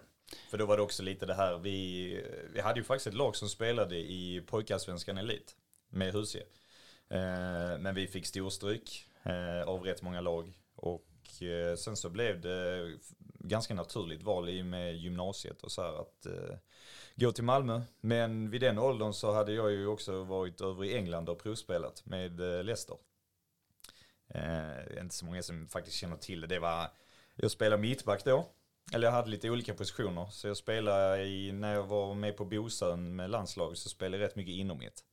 För 0.50 0.58
då 0.58 0.66
var 0.66 0.76
det 0.76 0.82
också 0.82 1.02
lite 1.02 1.26
det 1.26 1.34
här, 1.34 1.58
vi, 1.58 2.26
vi 2.52 2.60
hade 2.60 2.80
ju 2.80 2.84
faktiskt 2.84 3.06
ett 3.06 3.14
lag 3.14 3.36
som 3.36 3.48
spelade 3.48 3.96
i 3.96 4.42
pojkarsvenskan 4.46 5.18
elit 5.18 5.56
med 5.88 6.12
Husie. 6.12 6.42
Eh, 7.12 7.78
men 7.78 7.94
vi 7.94 8.06
fick 8.06 8.26
storstryk 8.26 9.06
eh, 9.22 9.68
av 9.68 9.82
rätt 9.82 10.02
många 10.02 10.20
lag. 10.20 10.52
Och 10.76 11.42
eh, 11.42 11.76
sen 11.76 11.96
så 11.96 12.10
blev 12.10 12.40
det 12.40 12.92
ganska 13.38 13.74
naturligt 13.74 14.22
val 14.22 14.48
i 14.48 14.62
med 14.62 14.96
gymnasiet 14.96 15.62
och 15.62 15.72
så 15.72 15.82
här 15.82 16.00
att 16.00 16.26
eh, 16.26 16.56
gå 17.14 17.32
till 17.32 17.44
Malmö. 17.44 17.82
Men 18.00 18.50
vid 18.50 18.60
den 18.60 18.78
åldern 18.78 19.12
så 19.12 19.32
hade 19.32 19.52
jag 19.52 19.72
ju 19.72 19.86
också 19.86 20.24
varit 20.24 20.60
över 20.60 20.84
i 20.84 20.96
England 20.96 21.28
och 21.28 21.42
provspelat 21.42 22.06
med 22.06 22.40
eh, 22.40 22.64
Leicester. 22.64 22.96
Eh, 24.28 25.00
inte 25.00 25.14
så 25.14 25.24
många 25.24 25.42
som 25.42 25.68
faktiskt 25.68 25.96
känner 25.96 26.16
till 26.16 26.40
det. 26.40 26.46
Det 26.46 26.58
var, 26.58 26.90
jag 27.34 27.50
spelade 27.50 27.82
mittback 27.82 28.24
då. 28.24 28.48
Eller 28.94 29.06
jag 29.06 29.12
hade 29.12 29.30
lite 29.30 29.50
olika 29.50 29.74
positioner. 29.74 30.26
Så 30.30 30.48
jag 30.48 30.56
spelade 30.56 31.24
i, 31.24 31.52
när 31.52 31.74
jag 31.74 31.82
var 31.82 32.14
med 32.14 32.36
på 32.36 32.44
Bosön 32.44 33.16
med 33.16 33.30
landslaget 33.30 33.78
så 33.78 33.88
spelade 33.88 34.22
jag 34.22 34.28
rätt 34.28 34.36
mycket 34.36 34.54
inom 34.54 34.78
mitt. 34.78 35.04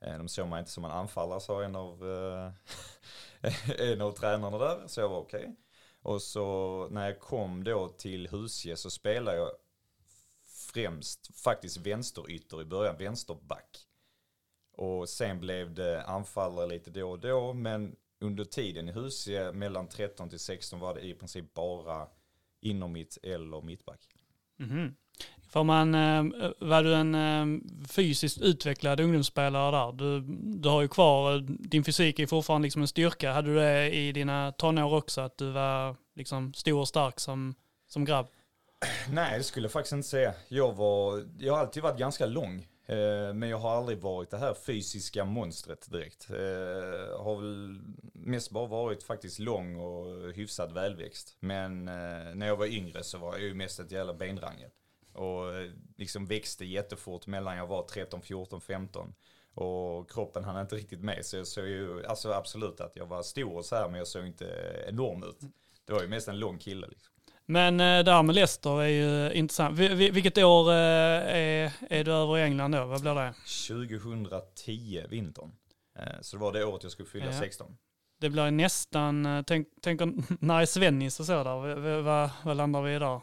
Eh, 0.00 0.18
de 0.18 0.28
såg 0.28 0.48
mig 0.48 0.58
inte 0.58 0.70
som 0.70 0.84
en 0.84 0.90
anfallare 0.90 1.40
sa 1.40 1.62
en 1.62 1.76
av, 1.76 2.10
eh, 2.10 2.52
en 3.92 4.00
av 4.00 4.12
tränarna 4.12 4.58
där. 4.58 4.86
Så 4.86 5.00
jag 5.00 5.08
var 5.08 5.18
okej. 5.18 5.40
Okay. 5.40 5.54
Och 6.02 6.22
så 6.22 6.88
när 6.90 7.06
jag 7.06 7.20
kom 7.20 7.64
då 7.64 7.88
till 7.88 8.28
Husie 8.28 8.76
så 8.76 8.90
spelade 8.90 9.36
jag 9.36 9.50
främst 10.72 11.40
faktiskt 11.42 11.76
vänsterytter 11.76 12.62
i 12.62 12.64
början, 12.64 12.96
vänsterback. 12.98 13.86
Och 14.72 15.08
sen 15.08 15.40
blev 15.40 15.74
det 15.74 16.02
anfallare 16.04 16.66
lite 16.66 16.90
då 16.90 17.10
och 17.10 17.18
då, 17.18 17.52
men 17.52 17.96
under 18.20 18.44
tiden 18.44 18.88
i 18.88 18.92
Husie 18.92 19.52
mellan 19.52 19.88
13 19.88 20.28
till 20.28 20.38
16 20.38 20.80
var 20.80 20.94
det 20.94 21.00
i 21.00 21.14
princip 21.14 21.54
bara 21.54 22.08
inom 22.60 22.92
mitt 22.92 23.18
eller 23.22 23.62
mittback. 23.62 24.08
Mm 24.58 24.70
-hmm. 24.70 24.94
Får 25.50 25.64
man, 25.64 25.94
eh, 25.94 26.50
var 26.58 26.82
du 26.82 26.94
en 26.94 27.14
eh, 27.14 27.60
fysiskt 27.88 28.40
utvecklad 28.40 29.00
ungdomsspelare 29.00 29.70
där? 29.70 29.92
Du, 29.92 30.20
du 30.60 30.68
har 30.68 30.82
ju 30.82 30.88
kvar, 30.88 31.34
eh, 31.34 31.40
din 31.42 31.84
fysik 31.84 32.18
är 32.18 32.26
fortfarande 32.26 32.66
liksom 32.66 32.82
en 32.82 32.88
styrka. 32.88 33.32
Hade 33.32 33.48
du 33.48 33.54
det 33.54 33.90
i 33.90 34.12
dina 34.12 34.52
tonår 34.52 34.94
också, 34.94 35.20
att 35.20 35.38
du 35.38 35.50
var 35.50 35.96
liksom 36.16 36.54
stor 36.54 36.80
och 36.80 36.88
stark 36.88 37.20
som, 37.20 37.54
som 37.88 38.04
grabb? 38.04 38.26
Nej, 39.12 39.38
det 39.38 39.44
skulle 39.44 39.64
jag 39.64 39.72
faktiskt 39.72 39.92
inte 39.92 40.08
säga. 40.08 40.34
Jag, 40.48 40.72
var, 40.72 41.24
jag 41.38 41.52
har 41.52 41.60
alltid 41.60 41.82
varit 41.82 41.98
ganska 41.98 42.26
lång. 42.26 42.66
Eh, 42.86 43.34
men 43.34 43.48
jag 43.48 43.58
har 43.58 43.76
aldrig 43.76 43.98
varit 43.98 44.30
det 44.30 44.38
här 44.38 44.54
fysiska 44.54 45.24
monstret 45.24 45.90
direkt. 45.90 46.30
Eh, 46.30 47.22
har 47.24 47.40
väl 47.40 47.80
mest 48.12 48.50
bara 48.50 48.66
varit 48.66 49.02
faktiskt 49.02 49.38
lång 49.38 49.76
och 49.76 50.32
hyfsat 50.32 50.72
välväxt. 50.72 51.36
Men 51.40 51.88
eh, 51.88 52.34
när 52.34 52.46
jag 52.46 52.56
var 52.56 52.66
yngre 52.66 53.04
så 53.04 53.18
var 53.18 53.32
jag 53.32 53.42
ju 53.42 53.54
mest 53.54 53.80
ett 53.80 53.92
jävla 53.92 54.14
benrangel. 54.14 54.70
Och 55.12 55.44
liksom 55.96 56.26
växte 56.26 56.64
jättefort 56.64 57.26
mellan 57.26 57.56
jag 57.56 57.66
var 57.66 57.82
13, 57.82 58.22
14, 58.22 58.60
15. 58.60 59.14
Och 59.54 60.10
kroppen 60.10 60.44
hann 60.44 60.60
inte 60.60 60.76
riktigt 60.76 61.00
med. 61.00 61.26
Så 61.26 61.36
jag 61.36 61.46
såg 61.46 61.66
ju, 61.66 62.06
alltså 62.06 62.32
absolut 62.32 62.80
att 62.80 62.96
jag 62.96 63.06
var 63.06 63.22
stor 63.22 63.56
och 63.56 63.64
så 63.64 63.76
här 63.76 63.88
men 63.88 63.98
jag 63.98 64.06
såg 64.06 64.26
inte 64.26 64.46
enorm 64.88 65.22
ut. 65.22 65.40
Det 65.86 65.92
var 65.92 66.02
ju 66.02 66.08
mest 66.08 66.28
en 66.28 66.38
lång 66.38 66.58
kille 66.58 66.86
liksom. 66.86 67.12
Men 67.46 67.80
eh, 67.80 68.04
det 68.04 68.12
här 68.12 68.22
med 68.22 68.34
Leicester 68.34 68.82
är 68.82 68.88
ju 68.88 69.32
intressant. 69.32 69.78
Vilket 69.78 70.38
år 70.38 70.70
eh, 70.70 70.76
är, 70.76 71.72
är 71.90 72.04
du 72.04 72.12
över 72.12 72.38
i 72.38 72.42
England 72.42 72.72
då? 72.72 72.84
Vad 72.84 73.00
blir 73.00 73.14
det? 73.14 73.34
2010, 73.68 75.04
vintern. 75.08 75.52
Eh, 75.98 76.20
så 76.20 76.36
det 76.36 76.40
var 76.40 76.52
det 76.52 76.64
året 76.64 76.82
jag 76.82 76.92
skulle 76.92 77.08
fylla 77.08 77.26
ja. 77.26 77.38
16. 77.38 77.76
Det 78.20 78.30
blir 78.30 78.50
nästan, 78.50 79.44
tänk, 79.46 79.68
tänk 79.82 80.00
när 80.40 80.60
är 80.60 80.66
Svennis 80.66 81.20
och 81.20 81.26
så 81.26 81.44
där? 81.44 82.00
Vad, 82.02 82.30
vad 82.44 82.56
landar 82.56 82.82
vi 82.82 82.94
i 82.94 82.98
där? 82.98 83.20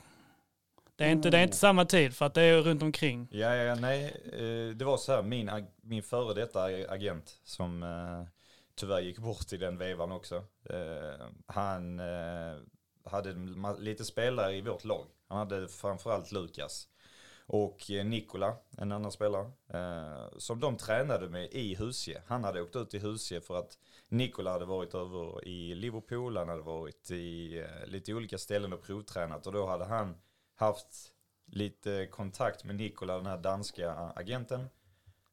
Det 0.98 1.06
är, 1.06 1.10
inte, 1.10 1.30
det 1.30 1.38
är 1.38 1.44
inte 1.44 1.58
samma 1.58 1.86
tid 1.86 2.16
för 2.16 2.26
att 2.26 2.34
det 2.34 2.42
är 2.42 2.62
runt 2.62 2.84
omkring. 2.84 3.28
Ja, 3.32 3.56
ja, 3.56 3.76
nej. 3.76 4.06
Eh, 4.34 4.76
det 4.76 4.86
var 4.86 4.98
så 4.98 5.12
här, 5.12 5.24
min, 5.24 5.66
min 5.82 6.04
före 6.04 6.34
detta 6.34 6.64
agent 6.64 7.42
som 7.44 7.84
eh, 7.84 8.24
tyvärr 8.76 9.00
gick 9.00 9.18
bort 9.18 9.54
i 9.54 9.58
den 9.58 9.78
vevan 9.78 10.12
också. 10.12 10.36
Eh, 10.70 11.26
han 11.46 12.02
hade 13.04 13.34
lite 13.80 14.06
spelare 14.06 14.56
i 14.56 14.62
vårt 14.62 14.84
lag. 14.84 15.06
Han 15.28 15.38
hade 15.38 15.68
framförallt 15.68 16.32
Lukas 16.32 16.88
och 17.46 17.86
Nikola, 18.06 18.56
en 18.78 18.92
annan 18.92 19.12
spelare, 19.12 19.52
som 20.38 20.60
de 20.60 20.78
tränade 20.78 21.30
med 21.30 21.48
i 21.52 21.76
Husie. 21.76 22.22
Han 22.28 22.44
hade 22.44 22.62
åkt 22.62 22.76
ut 22.76 22.94
i 22.94 23.00
Husie 23.00 23.42
för 23.42 23.60
att 23.60 23.78
Nikola 24.10 24.52
hade 24.52 24.66
varit 24.66 24.94
över 24.94 25.48
i 25.48 25.76
Liverpool, 25.76 26.38
han 26.38 26.50
hade 26.50 26.62
varit 26.62 27.12
i 27.12 27.66
lite 27.86 28.14
olika 28.14 28.38
ställen 28.38 28.74
och 28.74 28.84
provtränat 28.84 29.48
och 29.48 29.54
då 29.54 29.68
hade 29.68 29.86
han 29.86 30.16
haft 30.58 31.14
lite 31.46 32.08
kontakt 32.12 32.64
med 32.64 32.76
Nikola, 32.76 33.18
den 33.18 33.26
här 33.26 33.38
danska 33.38 33.92
agenten. 33.92 34.70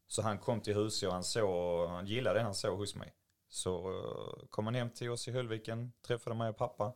Så 0.06 0.22
han 0.22 0.38
kom 0.38 0.60
till 0.60 0.74
huset 0.74 1.06
och 1.06 1.12
han, 1.12 1.24
såg, 1.24 1.88
han 1.88 2.06
gillade 2.06 2.38
det 2.38 2.42
han 2.44 2.54
såg 2.54 2.78
hos 2.78 2.94
mig. 2.94 3.14
Så 3.48 3.90
eh, 3.90 4.46
kom 4.50 4.64
han 4.64 4.74
hem 4.74 4.90
till 4.90 5.10
oss 5.10 5.28
i 5.28 5.32
Höllviken, 5.32 5.92
träffade 6.02 6.36
mig 6.36 6.48
och 6.48 6.56
pappa. 6.56 6.92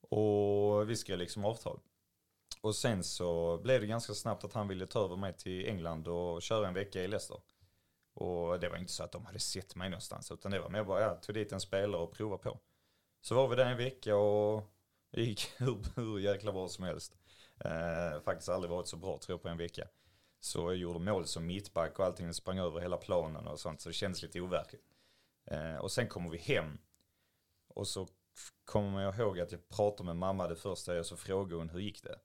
Och 0.00 0.90
vi 0.90 0.96
skrev 0.96 1.18
liksom 1.18 1.44
avtal. 1.44 1.80
Och 2.60 2.74
sen 2.74 3.04
så 3.04 3.58
blev 3.58 3.80
det 3.80 3.86
ganska 3.86 4.14
snabbt 4.14 4.44
att 4.44 4.52
han 4.52 4.68
ville 4.68 4.86
ta 4.86 5.04
över 5.04 5.16
mig 5.16 5.32
till 5.32 5.68
England 5.68 6.08
och 6.08 6.42
köra 6.42 6.68
en 6.68 6.74
vecka 6.74 7.02
i 7.02 7.08
Leicester. 7.08 7.40
Och 8.14 8.60
det 8.60 8.68
var 8.68 8.76
inte 8.76 8.92
så 8.92 9.04
att 9.04 9.12
de 9.12 9.26
hade 9.26 9.38
sett 9.38 9.76
mig 9.76 9.90
någonstans 9.90 10.30
utan 10.30 10.50
det 10.50 10.60
var 10.60 10.68
mer 10.68 10.84
bara, 10.84 11.00
jag 11.00 11.22
tog 11.22 11.34
dit 11.34 11.52
en 11.52 11.60
spelare 11.60 12.02
och 12.02 12.12
prova 12.12 12.38
på. 12.38 12.58
Så 13.20 13.34
var 13.34 13.48
vi 13.48 13.56
där 13.56 13.66
en 13.66 13.76
vecka 13.76 14.16
och 14.16 14.72
det 15.10 15.22
gick 15.22 15.50
hur, 15.56 15.78
hur 15.96 16.18
jäkla 16.18 16.52
bra 16.52 16.68
som 16.68 16.84
helst. 16.84 17.16
Eh, 17.64 18.20
faktiskt 18.20 18.48
aldrig 18.48 18.70
varit 18.70 18.88
så 18.88 18.96
bra 18.96 19.18
tror 19.18 19.34
jag 19.34 19.42
på 19.42 19.48
en 19.48 19.58
vecka. 19.58 19.88
Så 20.40 20.58
jag 20.58 20.76
gjorde 20.76 20.98
mål 20.98 21.26
som 21.26 21.46
mittback 21.46 21.98
och 21.98 22.04
allting 22.04 22.34
sprang 22.34 22.58
över 22.58 22.80
hela 22.80 22.96
planen 22.96 23.46
och 23.46 23.60
sånt 23.60 23.80
så 23.80 23.88
det 23.88 23.92
kändes 23.92 24.22
lite 24.22 24.40
overkligt. 24.40 24.86
Eh, 25.44 25.76
och 25.76 25.92
sen 25.92 26.08
kommer 26.08 26.30
vi 26.30 26.38
hem 26.38 26.78
och 27.68 27.88
så 27.88 28.08
kommer 28.64 29.02
jag 29.02 29.18
ihåg 29.18 29.40
att 29.40 29.52
jag 29.52 29.68
pratade 29.68 30.06
med 30.06 30.16
mamma 30.16 30.48
det 30.48 30.56
första 30.56 30.96
jag 30.96 31.06
så 31.06 31.16
frågade 31.16 31.56
hon 31.56 31.70
hur 31.70 31.80
gick 31.80 32.02
det? 32.02 32.18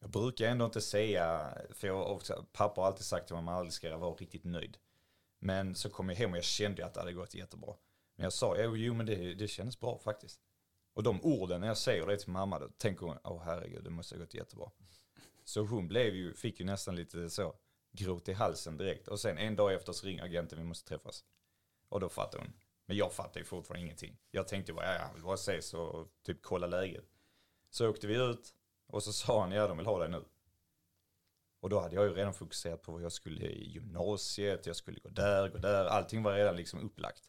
Jag 0.00 0.10
brukar 0.10 0.46
ändå 0.46 0.64
inte 0.64 0.80
säga, 0.80 1.54
för 1.70 1.86
jag, 1.86 2.10
också, 2.10 2.46
pappa 2.52 2.80
har 2.80 2.88
alltid 2.88 3.04
sagt 3.04 3.32
att 3.32 3.44
man 3.44 3.54
aldrig 3.54 3.72
ska 3.72 3.96
vara 3.96 4.14
riktigt 4.14 4.44
nöjd. 4.44 4.78
Men 5.38 5.74
så 5.74 5.90
kom 5.90 6.08
jag 6.08 6.16
hem 6.16 6.30
och 6.30 6.36
jag 6.36 6.44
kände 6.44 6.86
att 6.86 6.94
det 6.94 7.00
hade 7.00 7.12
gått 7.12 7.34
jättebra. 7.34 7.74
Men 8.16 8.24
jag 8.24 8.32
sa, 8.32 8.56
jo, 8.58 8.76
jo 8.76 8.94
men 8.94 9.06
det, 9.06 9.34
det 9.34 9.48
kändes 9.48 9.80
bra 9.80 9.98
faktiskt. 9.98 10.40
Och 10.94 11.02
de 11.02 11.22
orden 11.22 11.60
när 11.60 11.68
jag 11.68 11.78
säger 11.78 12.06
det 12.06 12.16
till 12.16 12.30
mamma, 12.30 12.58
då 12.58 12.68
tänker 12.68 13.06
hon, 13.06 13.18
åh 13.24 13.42
herregud, 13.44 13.84
det 13.84 13.90
måste 13.90 14.14
ha 14.14 14.20
gått 14.20 14.34
jättebra. 14.34 14.70
Så 15.44 15.60
hon 15.60 15.88
blev 15.88 16.14
ju, 16.14 16.34
fick 16.34 16.60
ju 16.60 16.66
nästan 16.66 16.96
lite 16.96 17.30
så, 17.30 17.54
gråt 17.92 18.28
i 18.28 18.32
halsen 18.32 18.76
direkt. 18.76 19.08
Och 19.08 19.20
sen 19.20 19.38
en 19.38 19.56
dag 19.56 19.74
efter 19.74 19.92
så 19.92 20.06
ringer 20.06 20.24
agenten, 20.24 20.58
vi 20.58 20.64
måste 20.64 20.88
träffas. 20.88 21.24
Och 21.88 22.00
då 22.00 22.08
fattar 22.08 22.38
hon. 22.38 22.52
Men 22.86 22.96
jag 22.96 23.12
fattar 23.12 23.40
ju 23.40 23.44
fortfarande 23.44 23.84
ingenting. 23.84 24.18
Jag 24.30 24.48
tänkte 24.48 24.72
bara, 24.72 24.86
ja, 24.86 25.06
jag 25.06 25.14
vill 25.14 25.22
bara 25.22 25.34
ses 25.34 25.74
och 25.74 26.08
typ 26.22 26.42
kolla 26.42 26.66
läget. 26.66 27.04
Så 27.70 27.88
åkte 27.88 28.06
vi 28.06 28.14
ut 28.14 28.54
och 28.86 29.02
så 29.02 29.12
sa 29.12 29.40
han, 29.40 29.52
ja 29.52 29.68
de 29.68 29.76
vill 29.76 29.86
ha 29.86 29.98
dig 29.98 30.08
nu. 30.08 30.24
Och 31.60 31.68
då 31.68 31.80
hade 31.80 31.94
jag 31.94 32.04
ju 32.04 32.14
redan 32.14 32.34
fokuserat 32.34 32.82
på 32.82 32.92
vad 32.92 33.02
jag 33.02 33.12
skulle 33.12 33.46
i 33.46 33.70
gymnasiet, 33.70 34.66
jag 34.66 34.76
skulle 34.76 35.00
gå 35.00 35.08
där, 35.08 35.48
gå 35.48 35.58
där. 35.58 35.84
Allting 35.84 36.22
var 36.22 36.34
redan 36.34 36.56
liksom 36.56 36.80
upplagt. 36.80 37.28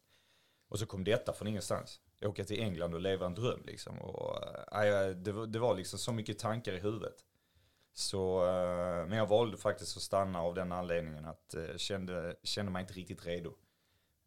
Och 0.67 0.79
så 0.79 0.85
kom 0.85 1.03
detta 1.03 1.33
från 1.33 1.47
ingenstans. 1.47 2.01
Åka 2.23 2.43
till 2.43 2.59
England 2.59 2.93
och 2.93 3.01
leva 3.01 3.25
en 3.25 3.35
dröm 3.35 3.63
liksom. 3.65 3.99
Och, 3.99 4.43
äh, 4.85 5.09
det, 5.09 5.31
var, 5.31 5.47
det 5.47 5.59
var 5.59 5.75
liksom 5.75 5.99
så 5.99 6.13
mycket 6.13 6.39
tankar 6.39 6.73
i 6.73 6.79
huvudet. 6.79 7.15
Så, 7.93 8.45
äh, 8.45 9.07
men 9.07 9.17
jag 9.17 9.27
valde 9.27 9.57
faktiskt 9.57 9.97
att 9.97 10.03
stanna 10.03 10.41
av 10.41 10.55
den 10.55 10.71
anledningen 10.71 11.25
att 11.25 11.53
äh, 11.53 11.77
kände, 11.77 12.35
kände 12.43 12.71
mig 12.71 12.81
inte 12.81 12.93
riktigt 12.93 13.25
redo. 13.25 13.53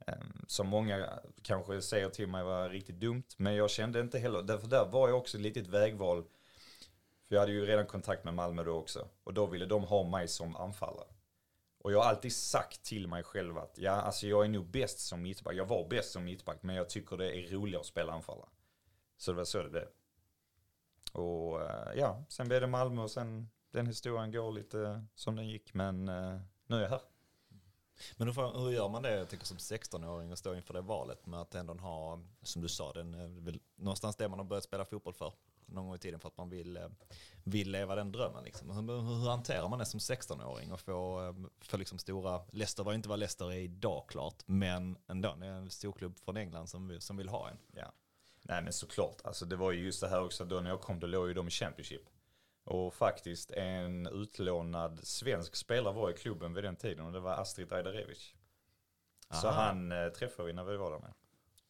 Ehm, 0.06 0.44
som 0.46 0.66
många 0.68 1.20
kanske 1.42 1.82
säger 1.82 2.08
till 2.08 2.28
mig 2.28 2.44
var 2.44 2.68
riktigt 2.68 3.00
dumt, 3.00 3.24
men 3.36 3.54
jag 3.54 3.70
kände 3.70 4.00
inte 4.00 4.18
heller, 4.18 4.42
därför 4.42 4.68
där 4.68 4.84
var 4.84 5.08
jag 5.08 5.18
också 5.18 5.36
ett 5.36 5.42
litet 5.42 5.66
vägval. 5.66 6.24
För 7.28 7.34
jag 7.34 7.40
hade 7.40 7.52
ju 7.52 7.66
redan 7.66 7.86
kontakt 7.86 8.24
med 8.24 8.34
Malmö 8.34 8.64
då 8.64 8.72
också. 8.72 9.08
Och 9.24 9.34
då 9.34 9.46
ville 9.46 9.66
de 9.66 9.84
ha 9.84 10.02
mig 10.02 10.28
som 10.28 10.56
anfallare. 10.56 11.15
Och 11.86 11.92
jag 11.92 12.02
har 12.02 12.08
alltid 12.08 12.32
sagt 12.32 12.82
till 12.82 13.08
mig 13.08 13.22
själv 13.22 13.58
att 13.58 13.78
ja, 13.78 13.92
alltså 13.92 14.26
jag 14.26 14.44
är 14.44 14.48
nog 14.48 14.66
bäst 14.66 14.98
som 14.98 15.22
mittback. 15.22 15.54
Jag 15.54 15.66
var 15.66 15.88
bäst 15.88 16.12
som 16.12 16.24
mittback, 16.24 16.62
men 16.62 16.76
jag 16.76 16.88
tycker 16.88 17.16
det 17.16 17.38
är 17.38 17.50
roligare 17.50 17.80
att 17.80 17.86
spela 17.86 18.12
anfallare. 18.12 18.48
Så 19.16 19.30
det 19.30 19.36
var 19.36 19.44
så 19.44 19.62
det 19.62 19.70
blev. 19.70 19.86
Och 21.12 21.62
eh, 21.62 21.92
ja, 21.96 22.24
sen 22.28 22.48
blev 22.48 22.60
det 22.60 22.66
Malmö 22.66 23.02
och 23.02 23.10
sen 23.10 23.48
den 23.70 23.86
historien 23.86 24.32
går 24.32 24.52
lite 24.52 25.04
som 25.14 25.36
den 25.36 25.48
gick, 25.48 25.74
men 25.74 26.08
eh, 26.08 26.40
nu 26.66 26.76
är 26.76 26.80
jag 26.80 26.88
här. 26.88 27.00
Men 28.16 28.28
hur, 28.28 28.60
hur 28.60 28.70
gör 28.70 28.88
man 28.88 29.02
det, 29.02 29.16
jag 29.16 29.28
tycker 29.28 29.46
som 29.46 29.56
16-åring 29.56 30.32
och 30.32 30.38
stå 30.38 30.54
inför 30.54 30.74
det 30.74 30.80
valet 30.80 31.26
med 31.26 31.40
att 31.40 31.54
ändå 31.54 31.74
ha, 31.74 32.20
som 32.42 32.62
du 32.62 32.68
sa, 32.68 32.92
den, 32.92 33.14
eh, 33.14 33.54
någonstans 33.76 34.16
det 34.16 34.28
man 34.28 34.38
har 34.38 34.46
börjat 34.46 34.64
spela 34.64 34.84
fotboll 34.84 35.14
för 35.14 35.32
någon 35.66 35.86
gång 35.86 35.94
i 35.94 35.98
tiden 35.98 36.20
för 36.20 36.28
att 36.28 36.36
man 36.36 36.50
vill, 36.50 36.76
eh, 36.76 36.88
vill 37.44 37.70
leva 37.70 37.94
den 37.94 38.12
drömmen. 38.12 38.44
Liksom. 38.44 38.70
Hur, 38.70 39.00
hur 39.00 39.28
hanterar 39.28 39.68
man 39.68 39.78
det 39.78 39.86
som 39.86 40.00
16-åring 40.00 40.72
och 40.72 40.80
få, 40.80 41.26
eh, 41.26 41.34
få 41.60 41.76
liksom 41.76 41.98
stora, 41.98 42.42
Leicester 42.52 42.84
var 42.84 42.92
inte 42.92 43.08
vad 43.08 43.18
Leicester 43.18 43.52
är 43.52 43.58
idag 43.58 44.04
klart, 44.08 44.42
men 44.46 44.98
ändå, 45.06 45.34
det 45.34 45.46
är 45.46 45.50
en 45.50 45.70
stor 45.70 45.92
klubb 45.92 46.18
från 46.18 46.36
England 46.36 46.66
som, 46.66 47.00
som 47.00 47.16
vill 47.16 47.28
ha 47.28 47.48
en. 47.48 47.58
Ja. 47.72 47.92
Nej 48.42 48.62
men 48.62 48.72
såklart, 48.72 49.20
alltså 49.24 49.44
det 49.44 49.56
var 49.56 49.72
ju 49.72 49.84
just 49.84 50.00
det 50.00 50.08
här 50.08 50.24
också, 50.24 50.44
då 50.44 50.60
när 50.60 50.70
jag 50.70 50.80
kom 50.80 51.00
då 51.00 51.06
låg 51.06 51.28
ju 51.28 51.34
de 51.34 51.48
i 51.48 51.50
Championship. 51.50 52.02
Och 52.64 52.94
faktiskt 52.94 53.50
en 53.50 54.06
utlånad 54.06 55.00
svensk 55.02 55.56
spelare 55.56 55.94
var 55.94 56.10
i 56.10 56.12
klubben 56.12 56.54
vid 56.54 56.64
den 56.64 56.76
tiden 56.76 57.06
och 57.06 57.12
det 57.12 57.20
var 57.20 57.32
Astrid 57.32 57.72
Ajdarevic. 57.72 58.34
Så 59.30 59.48
han 59.48 59.92
eh, 59.92 60.08
träffade 60.08 60.46
vi 60.46 60.52
när 60.52 60.64
vi 60.64 60.76
var 60.76 60.90
där 60.90 60.98
med. 60.98 61.12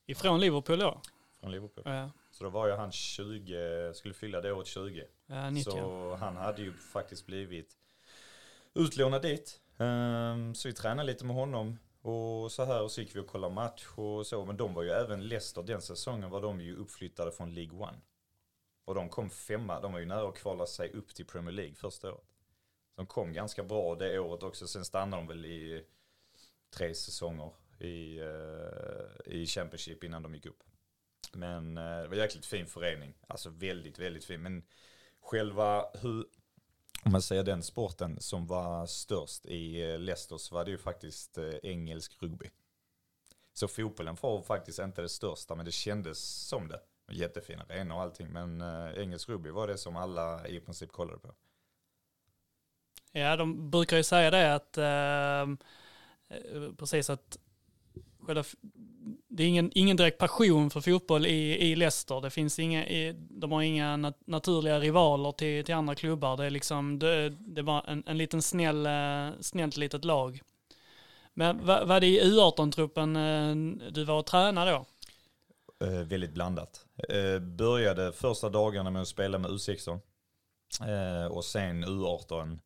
Ifrån 0.07 0.41
Liverpool 0.41 0.79
då? 0.79 1.01
Från 1.47 1.53
Liverpool. 1.53 1.85
Ja. 1.87 2.11
Så 2.31 2.45
då 2.45 2.51
var 2.51 2.67
ju 2.67 2.73
han 2.73 2.93
20, 2.93 3.95
skulle 3.95 4.15
fylla 4.15 4.41
det 4.41 4.53
året 4.53 4.67
20. 4.67 5.05
Ja, 5.27 5.51
90. 5.51 5.71
Så 5.71 6.15
han 6.15 6.37
hade 6.37 6.63
ju 6.63 6.73
faktiskt 6.73 7.27
blivit 7.27 7.79
utlånad 8.75 9.23
dit. 9.23 9.61
Um, 9.77 10.55
så 10.55 10.69
vi 10.69 10.75
tränade 10.75 11.07
lite 11.07 11.25
med 11.25 11.37
honom 11.37 11.79
och 12.03 12.53
så 12.53 12.65
här 12.65 12.83
och 12.83 12.91
så 12.91 13.01
gick 13.01 13.17
vi 13.17 13.21
och 13.21 13.27
kollade 13.27 13.55
match 13.55 13.87
och 13.97 14.27
så. 14.27 14.45
Men 14.45 14.57
de 14.57 14.75
var 14.75 14.83
ju 14.83 14.91
även 14.91 15.29
Leicester 15.29 15.63
den 15.63 15.83
säsongen 15.83 16.31
var 16.31 16.43
de 16.43 16.61
ju 16.61 16.77
uppflyttade 16.77 17.33
från 17.33 17.55
League 17.55 17.79
One. 17.79 17.99
Och 18.85 18.95
de 18.95 19.09
kom 19.09 19.31
femma, 19.31 19.81
de 19.81 19.93
var 19.93 20.01
ju 20.01 20.07
nära 20.07 20.29
att 20.29 20.39
kvala 20.39 20.67
sig 20.67 20.93
upp 20.93 21.15
till 21.15 21.27
Premier 21.27 21.53
League 21.53 21.75
första 21.75 22.13
året. 22.13 22.37
De 22.97 23.07
kom 23.07 23.33
ganska 23.33 23.65
bra 23.65 23.95
det 23.95 24.19
året 24.19 24.43
också, 24.43 24.69
sen 24.69 24.85
stannade 24.85 25.23
de 25.23 25.27
väl 25.27 25.45
i 25.45 25.85
tre 26.71 26.95
säsonger 26.95 27.51
i, 27.79 28.21
uh, 28.21 29.35
i 29.35 29.47
Championship 29.47 30.05
innan 30.05 30.23
de 30.23 30.35
gick 30.35 30.47
upp. 30.47 30.63
Men 31.35 31.79
eh, 31.79 31.83
det 31.83 32.09
var 32.09 32.15
en 32.15 32.23
jäkligt 32.23 32.47
fin 32.47 32.67
förening, 32.67 33.15
alltså 33.27 33.51
väldigt, 33.51 33.99
väldigt 33.99 34.25
fin. 34.25 34.43
Men 34.43 34.63
själva 35.21 35.85
hur, 36.03 36.27
om 37.03 37.13
man 37.13 37.23
säger 37.23 37.43
den 37.43 37.63
sporten 37.63 38.21
som 38.21 38.47
var 38.47 38.87
störst 38.87 39.47
i 39.47 39.91
eh, 39.91 39.99
Leicester 39.99 40.37
så 40.37 40.55
var 40.55 40.65
det 40.65 40.71
ju 40.71 40.79
faktiskt 40.79 41.39
eh, 41.39 41.55
engelsk 41.63 42.23
rugby. 42.23 42.51
Så 43.53 43.69
fotbollen 43.69 44.17
var 44.21 44.43
faktiskt 44.43 44.79
inte 44.79 45.03
det 45.03 45.09
största, 45.09 45.55
men 45.55 45.65
det 45.65 45.73
kändes 45.73 46.19
som 46.49 46.69
det. 46.69 46.81
Jättefina 47.13 47.63
arenor 47.63 47.95
och 47.95 48.03
allting, 48.03 48.29
men 48.29 48.61
engelsk 48.97 49.29
rugby 49.29 49.51
var 49.51 49.67
det 49.67 49.79
som 49.79 49.97
alla 49.97 50.49
i 50.49 50.61
princip 50.61 50.93
kollade 50.93 51.19
på. 51.19 51.35
Ja, 53.17 53.37
de 53.37 53.71
brukar 53.71 53.97
ju 53.97 54.03
säga 54.03 54.31
det 54.31 54.55
att, 54.55 54.79
eh, 54.79 55.47
precis 56.79 57.11
att 57.11 57.39
själva, 58.21 58.45
det 59.37 59.43
är 59.43 59.49
ingen, 59.49 59.71
ingen 59.75 59.97
direkt 59.97 60.19
passion 60.19 60.71
för 60.71 60.81
fotboll 60.81 61.27
i, 61.27 61.71
i 61.71 61.77
Leicester. 61.77 62.21
Det 62.21 62.31
finns 62.31 62.59
inga, 62.59 62.85
de 63.31 63.53
har 63.53 63.63
inga 63.63 63.97
nat 63.97 64.19
naturliga 64.27 64.81
rivaler 64.81 65.33
till, 65.33 65.65
till 65.65 65.75
andra 65.75 65.95
klubbar. 65.95 66.37
Det 66.37 66.45
är 66.45 66.51
liksom, 66.51 66.99
det, 66.99 67.31
det 67.31 67.63
var 67.63 67.85
en, 67.89 68.03
en 68.07 68.19
liten 68.19 68.43
snäll, 68.43 68.87
eh, 68.87 69.41
snällt 69.41 69.77
litet 69.77 70.05
lag. 70.05 70.41
Men 71.35 71.67
var, 71.67 71.85
var 71.85 72.01
det 72.01 72.07
i 72.07 72.21
U18-truppen 72.21 73.17
eh, 73.17 73.91
du 73.91 74.05
var 74.05 74.19
och 74.19 74.27
tränade 74.27 74.71
då? 74.71 74.87
Eh, 75.87 76.01
väldigt 76.01 76.33
blandat. 76.33 76.87
Eh, 77.09 77.39
började 77.39 78.13
första 78.13 78.49
dagarna 78.49 78.91
med 78.91 79.03
att 79.03 79.09
spela 79.09 79.39
med 79.39 79.51
U16 79.51 80.01
eh, 80.81 81.27
och 81.27 81.45
sen 81.45 81.85
U18. 81.85 82.59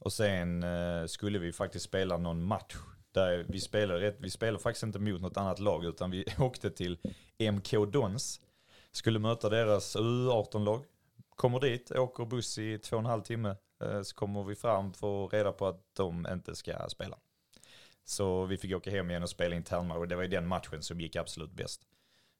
Och 0.00 0.12
sen 0.12 0.62
eh, 0.62 1.06
skulle 1.06 1.38
vi 1.38 1.52
faktiskt 1.52 1.84
spela 1.84 2.16
någon 2.16 2.44
match 2.44 2.76
där 3.18 3.44
vi 3.48 3.60
spelade, 3.60 4.14
vi 4.18 4.30
spelade 4.30 4.62
faktiskt 4.62 4.82
inte 4.82 4.98
mot 4.98 5.20
något 5.20 5.36
annat 5.36 5.58
lag 5.58 5.84
utan 5.84 6.10
vi 6.10 6.24
åkte 6.38 6.70
till 6.70 6.98
MK 7.52 7.72
Dons. 7.92 8.40
Skulle 8.92 9.18
möta 9.18 9.48
deras 9.48 9.96
U18-lag. 9.96 10.84
Kommer 11.36 11.60
dit, 11.60 11.90
åker 11.90 12.24
buss 12.24 12.58
i 12.58 12.78
två 12.78 12.96
och 12.96 13.00
en 13.00 13.06
halv 13.06 13.22
timme. 13.22 13.56
Eh, 13.82 14.02
så 14.02 14.14
kommer 14.14 14.44
vi 14.44 14.54
fram 14.54 14.92
får 14.92 15.28
reda 15.28 15.52
på 15.52 15.66
att 15.66 15.94
de 15.96 16.26
inte 16.32 16.54
ska 16.54 16.88
spela. 16.88 17.18
Så 18.04 18.44
vi 18.44 18.56
fick 18.56 18.76
åka 18.76 18.90
hem 18.90 19.10
igen 19.10 19.22
och 19.22 19.30
spela 19.30 19.56
internmatch 19.56 19.98
och 19.98 20.08
det 20.08 20.16
var 20.16 20.22
ju 20.22 20.28
den 20.28 20.46
matchen 20.46 20.82
som 20.82 21.00
gick 21.00 21.16
absolut 21.16 21.52
bäst. 21.52 21.80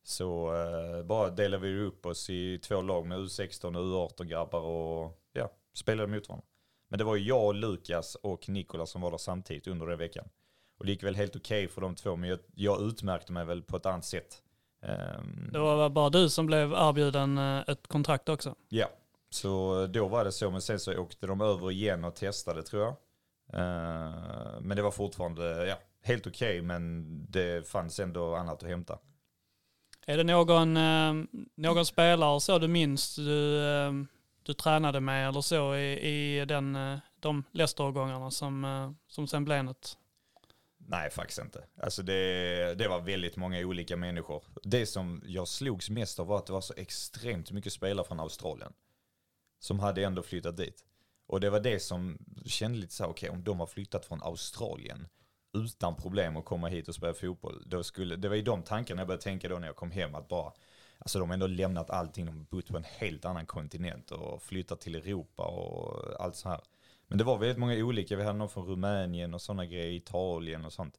Så 0.02 0.54
eh, 0.54 1.02
bara 1.02 1.30
delade 1.30 1.68
vi 1.68 1.80
upp 1.80 2.06
oss 2.06 2.30
i 2.30 2.58
två 2.58 2.82
lag 2.82 3.06
med 3.06 3.18
U16 3.18 3.76
och 3.76 4.10
U18 4.10 4.24
grabbar 4.24 4.60
och 4.60 5.20
ja, 5.32 5.50
spelade 5.74 6.12
mot 6.12 6.28
varandra. 6.28 6.46
Men 6.88 6.98
det 6.98 7.04
var 7.04 7.16
ju 7.16 7.24
jag, 7.24 7.54
Lukas 7.54 8.14
och 8.14 8.48
Nikola 8.48 8.86
som 8.86 9.00
var 9.00 9.10
där 9.10 9.18
samtidigt 9.18 9.66
under 9.66 9.86
den 9.86 9.98
veckan. 9.98 10.28
Och 10.78 10.86
det 10.86 10.92
gick 10.92 11.02
väl 11.02 11.16
helt 11.16 11.36
okej 11.36 11.64
okay 11.64 11.74
för 11.74 11.80
de 11.80 11.94
två, 11.94 12.16
men 12.16 12.30
jag, 12.30 12.38
jag, 12.54 12.82
utmärkte 12.82 13.32
mig 13.32 13.44
väl 13.44 13.62
på 13.62 13.76
ett 13.76 13.86
annat 13.86 14.04
sätt. 14.04 14.42
Um, 14.82 15.50
det 15.52 15.58
var 15.58 15.90
bara 15.90 16.10
du 16.10 16.30
som 16.30 16.46
blev 16.46 16.72
erbjuden 16.72 17.38
eh, 17.38 17.62
ett 17.66 17.88
kontrakt 17.88 18.28
också? 18.28 18.54
Ja, 18.68 18.90
så 19.30 19.86
då 19.86 20.08
var 20.08 20.24
det 20.24 20.32
så, 20.32 20.50
men 20.50 20.62
sen 20.62 20.80
så 20.80 20.98
åkte 20.98 21.26
de 21.26 21.40
över 21.40 21.70
igen 21.70 22.04
och 22.04 22.14
testade 22.14 22.62
tror 22.62 22.82
jag. 22.82 22.92
Uh, 23.54 24.60
men 24.60 24.76
det 24.76 24.82
var 24.82 24.90
fortfarande 24.90 25.66
ja, 25.66 25.78
helt 26.02 26.26
okej, 26.26 26.58
okay, 26.58 26.62
men 26.62 27.06
det 27.30 27.68
fanns 27.68 28.00
ändå 28.00 28.34
annat 28.34 28.62
att 28.62 28.68
hämta. 28.68 28.98
Är 30.10 30.16
det 30.16 30.24
någon, 30.24 30.76
eh, 30.76 31.12
någon 31.54 31.86
spelare 31.86 32.40
så 32.40 32.58
du 32.58 32.68
minns 32.68 33.16
du, 33.16 33.64
eh, 33.66 33.92
du 34.42 34.54
tränade 34.54 35.00
med 35.00 35.28
eller 35.28 35.40
så 35.40 35.74
i, 35.74 35.92
i 35.92 36.44
den, 36.44 36.76
eh, 36.76 36.98
de 37.20 37.44
Leicester-årgångarna 37.52 38.30
som, 38.30 38.96
som 39.08 39.26
sen 39.26 39.44
blev 39.44 39.64
något? 39.64 39.98
Nej, 40.90 41.10
faktiskt 41.10 41.38
inte. 41.38 41.64
Alltså 41.82 42.02
det, 42.02 42.74
det 42.78 42.88
var 42.88 43.00
väldigt 43.00 43.36
många 43.36 43.58
olika 43.58 43.96
människor. 43.96 44.44
Det 44.62 44.86
som 44.86 45.22
jag 45.26 45.48
slogs 45.48 45.90
mest 45.90 46.20
av 46.20 46.26
var 46.26 46.38
att 46.38 46.46
det 46.46 46.52
var 46.52 46.60
så 46.60 46.74
extremt 46.76 47.50
mycket 47.50 47.72
spelare 47.72 48.06
från 48.06 48.20
Australien. 48.20 48.72
Som 49.58 49.80
hade 49.80 50.04
ändå 50.04 50.22
flyttat 50.22 50.56
dit. 50.56 50.84
Och 51.26 51.40
det 51.40 51.50
var 51.50 51.60
det 51.60 51.80
som 51.80 52.18
kände 52.46 52.78
lite 52.78 52.94
så 52.94 53.04
okej 53.04 53.28
okay, 53.28 53.38
om 53.38 53.44
de 53.44 53.60
har 53.60 53.66
flyttat 53.66 54.04
från 54.04 54.22
Australien 54.22 55.08
utan 55.52 55.96
problem 55.96 56.36
att 56.36 56.44
komma 56.44 56.68
hit 56.68 56.88
och 56.88 56.94
spela 56.94 57.14
fotboll. 57.14 57.62
Då 57.66 57.82
skulle, 57.82 58.16
det 58.16 58.28
var 58.28 58.36
ju 58.36 58.42
de 58.42 58.62
tankarna 58.62 59.00
jag 59.00 59.08
började 59.08 59.22
tänka 59.22 59.48
då 59.48 59.58
när 59.58 59.66
jag 59.66 59.76
kom 59.76 59.90
hem 59.90 60.14
att 60.14 60.28
bara, 60.28 60.52
alltså 60.98 61.18
de 61.18 61.28
har 61.28 61.34
ändå 61.34 61.46
lämnat 61.46 61.90
allting, 61.90 62.26
de 62.26 62.36
har 62.36 62.44
bott 62.44 62.68
på 62.68 62.76
en 62.76 62.84
helt 62.84 63.24
annan 63.24 63.46
kontinent 63.46 64.10
och 64.10 64.42
flyttat 64.42 64.80
till 64.80 64.94
Europa 64.94 65.42
och 65.42 66.24
allt 66.24 66.36
så 66.36 66.48
här. 66.48 66.60
Men 67.08 67.18
det 67.18 67.24
var 67.24 67.38
väldigt 67.38 67.58
många 67.58 67.74
olika, 67.84 68.16
vi 68.16 68.22
hade 68.22 68.38
någon 68.38 68.48
från 68.48 68.66
Rumänien 68.66 69.34
och 69.34 69.42
sådana 69.42 69.66
grejer, 69.66 69.92
Italien 69.92 70.64
och 70.64 70.72
sånt. 70.72 70.94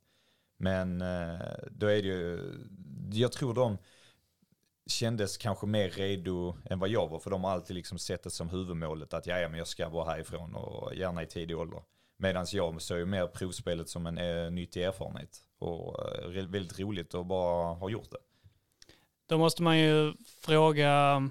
Men 0.57 1.01
eh, 1.01 1.39
då 1.71 1.87
är 1.87 2.01
det 2.01 2.07
ju, 2.07 2.53
jag 3.11 3.31
tror 3.31 3.53
de, 3.53 3.77
kändes 4.89 5.37
kanske 5.37 5.67
mer 5.67 5.89
redo 5.89 6.55
än 6.65 6.79
vad 6.79 6.89
jag 6.89 7.07
var. 7.07 7.19
För 7.19 7.29
de 7.29 7.43
har 7.43 7.51
alltid 7.51 7.75
liksom 7.75 7.99
sett 7.99 8.23
det 8.23 8.29
som 8.29 8.49
huvudmålet 8.49 9.13
att 9.13 9.27
ja, 9.27 9.49
men 9.49 9.57
jag 9.57 9.67
ska 9.67 9.89
vara 9.89 10.11
härifrån 10.11 10.55
och 10.55 10.95
gärna 10.95 11.23
i 11.23 11.25
tidig 11.25 11.57
ålder. 11.57 11.81
Medan 12.17 12.45
jag 12.51 12.81
såg 12.81 12.97
ju 12.97 13.05
mer 13.05 13.27
provspelet 13.27 13.89
som 13.89 14.05
en 14.05 14.17
eh, 14.17 14.51
nyttig 14.51 14.83
erfarenhet. 14.83 15.37
Och 15.59 16.07
eh, 16.15 16.29
väldigt 16.29 16.79
roligt 16.79 17.15
att 17.15 17.25
bara 17.25 17.73
ha 17.73 17.89
gjort 17.89 18.11
det. 18.11 18.17
Då 19.25 19.37
måste 19.37 19.63
man 19.63 19.79
ju 19.79 20.13
fråga 20.41 21.21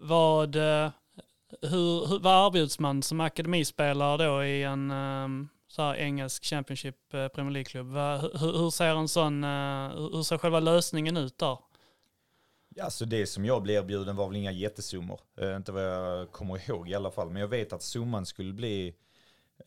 vad, 0.00 0.56
eh, 0.56 0.90
hur, 1.62 2.06
hur, 2.06 2.18
vad 2.18 2.46
erbjuds 2.46 2.78
man 2.78 3.02
som 3.02 3.20
akademispelare 3.20 4.26
då 4.26 4.44
i 4.44 4.62
en 4.62 4.90
um, 4.90 5.48
så 5.68 5.82
här 5.82 5.94
engelsk 5.94 6.44
Championship-Premier 6.44 7.50
eh, 7.50 7.52
League-klubb? 7.52 7.86
Hur, 8.40 8.58
hur, 8.58 8.70
ser 8.70 8.96
en 8.96 9.08
sån, 9.08 9.44
uh, 9.44 9.90
hur 9.90 10.22
ser 10.22 10.38
själva 10.38 10.60
lösningen 10.60 11.16
ut 11.16 11.38
där? 11.38 11.58
Ja, 12.68 12.90
så 12.90 13.04
det 13.04 13.26
som 13.26 13.44
jag 13.44 13.62
blev 13.62 13.82
erbjuden 13.82 14.16
var 14.16 14.28
väl 14.28 14.36
inga 14.36 14.52
jättesummor. 14.52 15.20
Uh, 15.42 15.56
inte 15.56 15.72
vad 15.72 15.82
jag 15.82 16.32
kommer 16.32 16.70
ihåg 16.70 16.88
i 16.88 16.94
alla 16.94 17.10
fall. 17.10 17.30
Men 17.30 17.40
jag 17.40 17.48
vet 17.48 17.72
att 17.72 17.82
summan 17.82 18.26
skulle 18.26 18.52
bli 18.52 18.94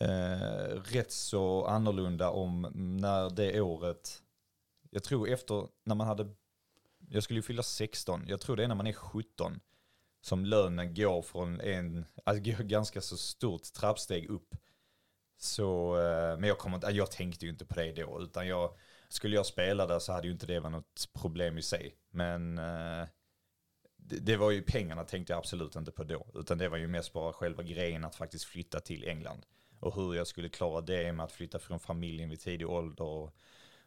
uh, 0.03 0.81
rätt 0.83 1.11
så 1.11 1.65
annorlunda 1.65 2.29
om 2.29 2.65
mm, 2.65 2.97
när 2.97 3.29
det 3.29 3.61
året, 3.61 4.21
jag 4.89 5.03
tror 5.03 5.29
efter, 5.29 5.67
när 5.83 5.95
man 5.95 6.07
hade, 6.07 6.29
jag 7.09 7.23
skulle 7.23 7.39
ju 7.39 7.43
fylla 7.43 7.63
16, 7.63 8.23
jag 8.27 8.41
tror 8.41 8.55
det 8.55 8.63
är 8.63 8.67
när 8.67 8.75
man 8.75 8.87
är 8.87 8.93
17 8.93 9.59
som 10.21 10.45
lönen 10.45 10.93
går 10.93 11.21
från 11.21 11.61
en, 11.61 12.05
alltså 12.23 12.63
ganska 12.63 13.01
så 13.01 13.17
stort 13.17 13.73
trappsteg 13.73 14.29
upp. 14.29 14.55
Så, 15.37 15.97
eh, 15.97 16.37
men 16.37 16.49
jag, 16.49 16.57
kommer, 16.57 16.91
jag 16.91 17.11
tänkte 17.11 17.45
ju 17.45 17.51
inte 17.51 17.65
på 17.65 17.75
det 17.75 17.91
då, 17.91 18.21
utan 18.21 18.47
jag, 18.47 18.73
skulle 19.09 19.35
jag 19.35 19.45
spela 19.45 19.87
där 19.87 19.99
så 19.99 20.13
hade 20.13 20.27
ju 20.27 20.33
inte 20.33 20.45
det 20.45 20.59
varit 20.59 20.71
något 20.71 21.09
problem 21.13 21.57
i 21.57 21.61
sig. 21.61 21.95
Men 22.09 22.57
eh, 22.57 23.07
det, 23.97 24.19
det, 24.19 24.37
var 24.37 24.51
ju 24.51 24.61
pengarna 24.61 25.03
tänkte 25.03 25.33
jag 25.33 25.37
absolut 25.37 25.75
inte 25.75 25.91
på 25.91 26.03
då, 26.03 26.27
utan 26.33 26.57
det 26.57 26.69
var 26.69 26.77
ju 26.77 26.87
mest 26.87 27.13
bara 27.13 27.33
själva 27.33 27.63
grejen 27.63 28.03
att 28.03 28.15
faktiskt 28.15 28.45
flytta 28.45 28.79
till 28.79 29.07
England. 29.07 29.45
Och 29.79 29.95
hur 29.95 30.15
jag 30.15 30.27
skulle 30.27 30.49
klara 30.49 30.81
det 30.81 31.13
med 31.13 31.23
att 31.23 31.31
flytta 31.31 31.59
från 31.59 31.79
familjen 31.79 32.29
vid 32.29 32.39
tidig 32.39 32.69
ålder 32.69 33.05
och, 33.05 33.35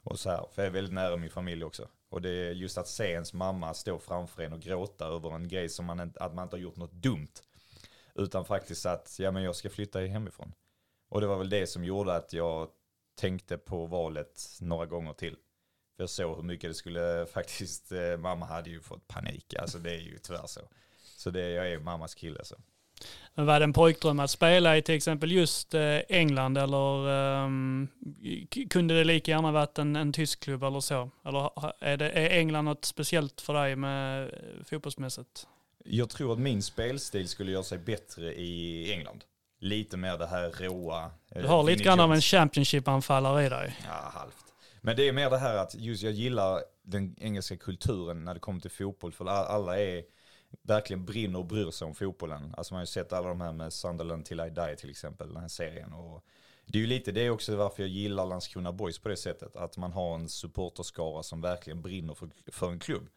och 0.03 0.19
så 0.19 0.31
här. 0.31 0.47
För 0.53 0.63
jag 0.63 0.67
är 0.67 0.73
väldigt 0.73 0.95
nära 0.95 1.17
min 1.17 1.31
familj 1.31 1.65
också. 1.65 1.89
Och 2.15 2.23
det 2.23 2.31
är 2.31 2.53
just 2.53 2.79
att 2.79 2.89
se 2.89 3.05
ens 3.05 3.33
mamma 3.33 3.75
stå 3.75 3.99
framför 3.99 4.43
en 4.43 4.53
och 4.53 4.61
gråta 4.61 5.07
över 5.07 5.35
en 5.35 5.49
grej 5.49 5.69
som 5.69 5.87
man 5.87 6.01
inte, 6.01 6.21
att 6.21 6.35
man 6.35 6.43
inte 6.43 6.57
har 6.57 6.61
gjort 6.61 6.77
något 6.77 6.93
dumt. 6.93 7.33
Utan 8.15 8.45
faktiskt 8.45 8.87
att, 8.87 9.17
ja 9.19 9.31
men 9.31 9.43
jag 9.43 9.57
ska 9.57 9.71
flytta 9.71 10.01
hemifrån. 10.01 10.53
Och 11.09 11.21
det 11.21 11.27
var 11.27 11.39
väl 11.39 11.51
det 11.51 11.67
som 11.67 11.85
gjorde 11.85 12.15
att 12.15 12.33
jag 12.33 12.69
tänkte 13.15 13.59
på 13.59 13.87
valet 13.87 14.59
några 14.61 14.87
gånger 14.87 15.13
till. 15.13 15.37
För 15.97 16.03
jag 16.03 16.11
såg 16.11 16.37
hur 16.37 16.43
mycket 16.43 16.71
det 16.71 16.75
skulle 16.75 17.27
faktiskt, 17.33 17.93
eh, 17.93 18.17
mamma 18.17 18.47
hade 18.47 18.71
ju 18.71 18.81
fått 18.81 19.09
panik, 19.09 19.55
alltså 19.55 19.79
det 19.79 19.91
är 19.91 20.01
ju 20.01 20.19
tyvärr 20.19 20.47
så. 20.47 20.61
Så 21.17 21.31
det, 21.31 21.51
jag 21.51 21.73
är 21.73 21.79
mammas 21.79 22.15
kille 22.15 22.45
så. 22.45 22.57
Men 23.35 23.47
var 23.47 23.61
det 23.61 23.65
en 23.65 23.73
pojkdröm 23.73 24.21
att 24.21 24.31
spela 24.31 24.77
i 24.77 24.83
till 24.83 24.95
exempel 24.95 25.33
just 25.33 25.75
eh, 25.75 25.99
England 26.09 26.59
eller 26.59 27.09
um, 27.45 27.89
kunde 28.71 28.95
det 28.95 29.05
lika 29.05 29.31
gärna 29.31 29.53
varit 29.53 29.79
en, 29.79 29.97
en 29.97 30.13
tysk 30.13 30.41
klubb 30.41 30.63
eller 30.63 30.81
så? 30.81 31.11
Eller 31.25 31.51
är, 31.81 31.97
det, 31.97 32.11
är 32.11 32.39
England 32.39 32.65
något 32.65 32.85
speciellt 32.85 33.41
för 33.41 33.55
dig 33.55 33.77
med 33.77 34.25
eh, 34.25 34.65
fotbollsmässigt? 34.65 35.47
Jag 35.85 36.11
tror 36.11 36.33
att 36.33 36.39
min 36.39 36.63
spelstil 36.63 37.29
skulle 37.29 37.53
göra 37.53 37.63
sig 37.63 37.79
bättre 37.79 38.35
i 38.35 38.93
England. 38.93 39.25
Lite 39.61 39.97
mer 39.97 40.19
det 40.19 40.27
här 40.27 40.51
råa. 40.51 41.11
Du 41.35 41.47
har 41.47 41.63
lite 41.63 41.85
grann 41.85 42.01
av 42.01 42.13
en 42.13 42.21
Championship-anfallare 42.21 43.47
i 43.47 43.49
dig. 43.49 43.77
Ja, 43.85 44.11
halvt. 44.15 44.45
Men 44.81 44.97
det 44.97 45.09
är 45.09 45.13
mer 45.13 45.31
det 45.31 45.39
här 45.39 45.57
att 45.57 45.75
just 45.75 46.03
jag 46.03 46.13
gillar 46.13 46.61
den 46.83 47.17
engelska 47.21 47.57
kulturen 47.57 48.25
när 48.25 48.35
det 48.35 48.41
kommer 48.41 48.61
till 48.61 48.71
fotboll. 48.71 49.13
För 49.13 49.29
alla 49.29 49.81
är 49.81 50.03
verkligen 50.63 51.05
brinner 51.05 51.39
och 51.39 51.45
bryr 51.47 51.71
sig 51.71 51.87
om 51.87 51.95
fotbollen. 51.95 52.55
Alltså 52.57 52.75
man 52.75 52.79
har 52.79 52.83
ju 52.83 52.87
sett 52.87 53.13
alla 53.13 53.29
de 53.29 53.41
här 53.41 53.53
med 53.53 53.73
Sunderland 53.73 54.25
till 54.25 54.41
I 54.41 54.51
Die 54.51 54.77
till 54.77 54.91
exempel, 54.91 55.29
den 55.29 55.37
här 55.37 55.49
serien. 55.49 55.93
Och 55.93 56.25
det 56.67 56.79
är 56.79 56.81
ju 56.81 56.87
lite 56.87 57.13
det 57.13 57.31
också 57.31 57.57
varför 57.57 57.83
jag 57.83 57.91
gillar 57.91 58.27
Landskrona 58.27 58.73
Boys 58.73 58.99
på 58.99 59.09
det 59.09 59.17
sättet. 59.17 59.57
Att 59.57 59.77
man 59.77 59.93
har 59.93 60.15
en 60.15 60.29
supporterskara 60.29 61.23
som 61.23 61.41
verkligen 61.41 61.83
brinner 61.83 62.15
för, 62.15 62.29
för 62.47 62.71
en 62.71 62.79
klubb. 62.79 63.09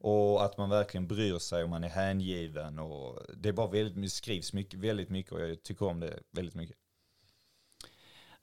Och 0.00 0.44
att 0.44 0.58
man 0.58 0.70
verkligen 0.70 1.06
bryr 1.06 1.38
sig 1.38 1.62
och 1.62 1.68
man 1.68 1.84
är 1.84 1.88
hängiven. 1.88 2.78
Och 2.78 3.22
det 3.36 3.48
är 3.48 3.52
bara 3.52 3.70
väldigt, 3.70 4.12
skrivs 4.12 4.52
mycket, 4.52 4.80
väldigt 4.80 5.10
mycket 5.10 5.32
och 5.32 5.40
jag 5.40 5.62
tycker 5.62 5.86
om 5.86 6.00
det 6.00 6.20
väldigt 6.30 6.54
mycket. 6.54 6.76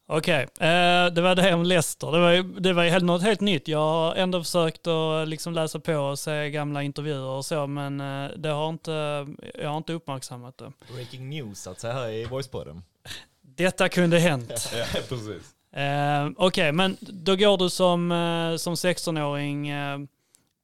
Okej, 0.08 0.48
okay. 0.56 0.68
eh, 0.68 1.14
det 1.14 1.22
var 1.22 1.36
det 1.36 1.54
om 1.54 1.64
Leicester. 1.64 2.12
Det 2.12 2.20
var 2.20 2.32
ju 2.32 2.44
det 2.44 2.74
var 2.74 3.00
något 3.00 3.22
helt 3.22 3.42
nytt. 3.42 3.68
Jag 3.68 3.80
har 3.80 4.16
ändå 4.16 4.44
försökt 4.44 4.88
att 4.88 5.28
liksom 5.28 5.54
läsa 5.54 5.80
på 5.80 5.96
och 5.96 6.20
se 6.20 6.50
gamla 6.50 6.84
intervjuer 6.84 7.26
och 7.26 7.46
så, 7.46 7.68
men 7.68 8.02
eh, 8.02 8.32
det 8.38 8.50
har 8.50 8.70
inte, 8.70 9.28
jag 9.54 9.70
har 9.70 9.78
inte 9.78 9.94
uppmärksammat 9.94 10.58
det. 10.58 10.72
Breaking 10.94 11.30
news 11.30 11.68
att 11.68 11.80
säga 11.80 11.94
här 11.94 12.10
i 12.10 12.26
Voicepodden. 12.26 12.84
Detta 13.42 13.90
kunde 13.90 14.20
hänt. 14.20 14.72
ja, 14.76 15.00
precis. 15.10 15.54
Eh, 15.76 16.26
Okej, 16.26 16.46
okay, 16.48 16.72
men 16.72 16.98
då 17.00 17.36
går 17.36 17.58
du 17.58 17.70
som, 17.70 18.12
eh, 18.12 18.56
som 18.58 18.76
16-åring 18.76 19.70
eh, 19.70 20.00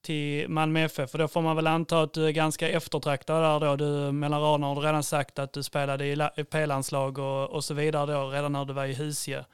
till 0.09 0.49
Malmö 0.49 0.79
FF. 0.79 1.11
För 1.11 1.17
då 1.17 1.27
får 1.27 1.41
man 1.41 1.55
väl 1.55 1.67
anta 1.67 2.01
att 2.01 2.13
du 2.13 2.27
är 2.27 2.31
ganska 2.31 2.69
eftertraktad 2.69 3.43
där 3.43 3.59
då. 3.59 3.75
Du 3.75 4.11
mellan 4.11 4.41
raderna 4.41 4.67
har 4.67 4.75
du 4.75 4.81
redan 4.81 5.03
sagt 5.03 5.39
att 5.39 5.53
du 5.53 5.63
spelade 5.63 6.05
i 6.37 6.43
P-landslag 6.43 7.17
och, 7.17 7.49
och 7.49 7.63
så 7.63 7.73
vidare 7.73 8.13
då 8.13 8.29
redan 8.29 8.51
när 8.51 8.65
du 8.65 8.73
var 8.73 8.85
i 8.85 8.93
Husie. 8.93 9.45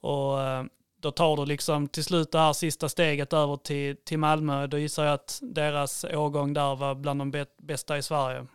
Och 0.00 0.42
eh, 0.42 0.64
då 1.00 1.10
tar 1.10 1.36
du 1.36 1.46
liksom 1.46 1.88
till 1.88 2.04
slut 2.04 2.32
det 2.32 2.38
här 2.38 2.52
sista 2.52 2.88
steget 2.88 3.32
över 3.32 3.56
till, 3.56 3.96
till 3.96 4.18
Malmö. 4.18 4.66
Då 4.66 4.78
gissar 4.78 5.04
jag 5.04 5.14
att 5.14 5.38
deras 5.42 6.04
årgång 6.04 6.54
där 6.54 6.76
var 6.76 6.94
bland 6.94 7.20
de 7.20 7.46
bästa 7.58 7.98
i 7.98 8.02
Sverige. 8.02 8.46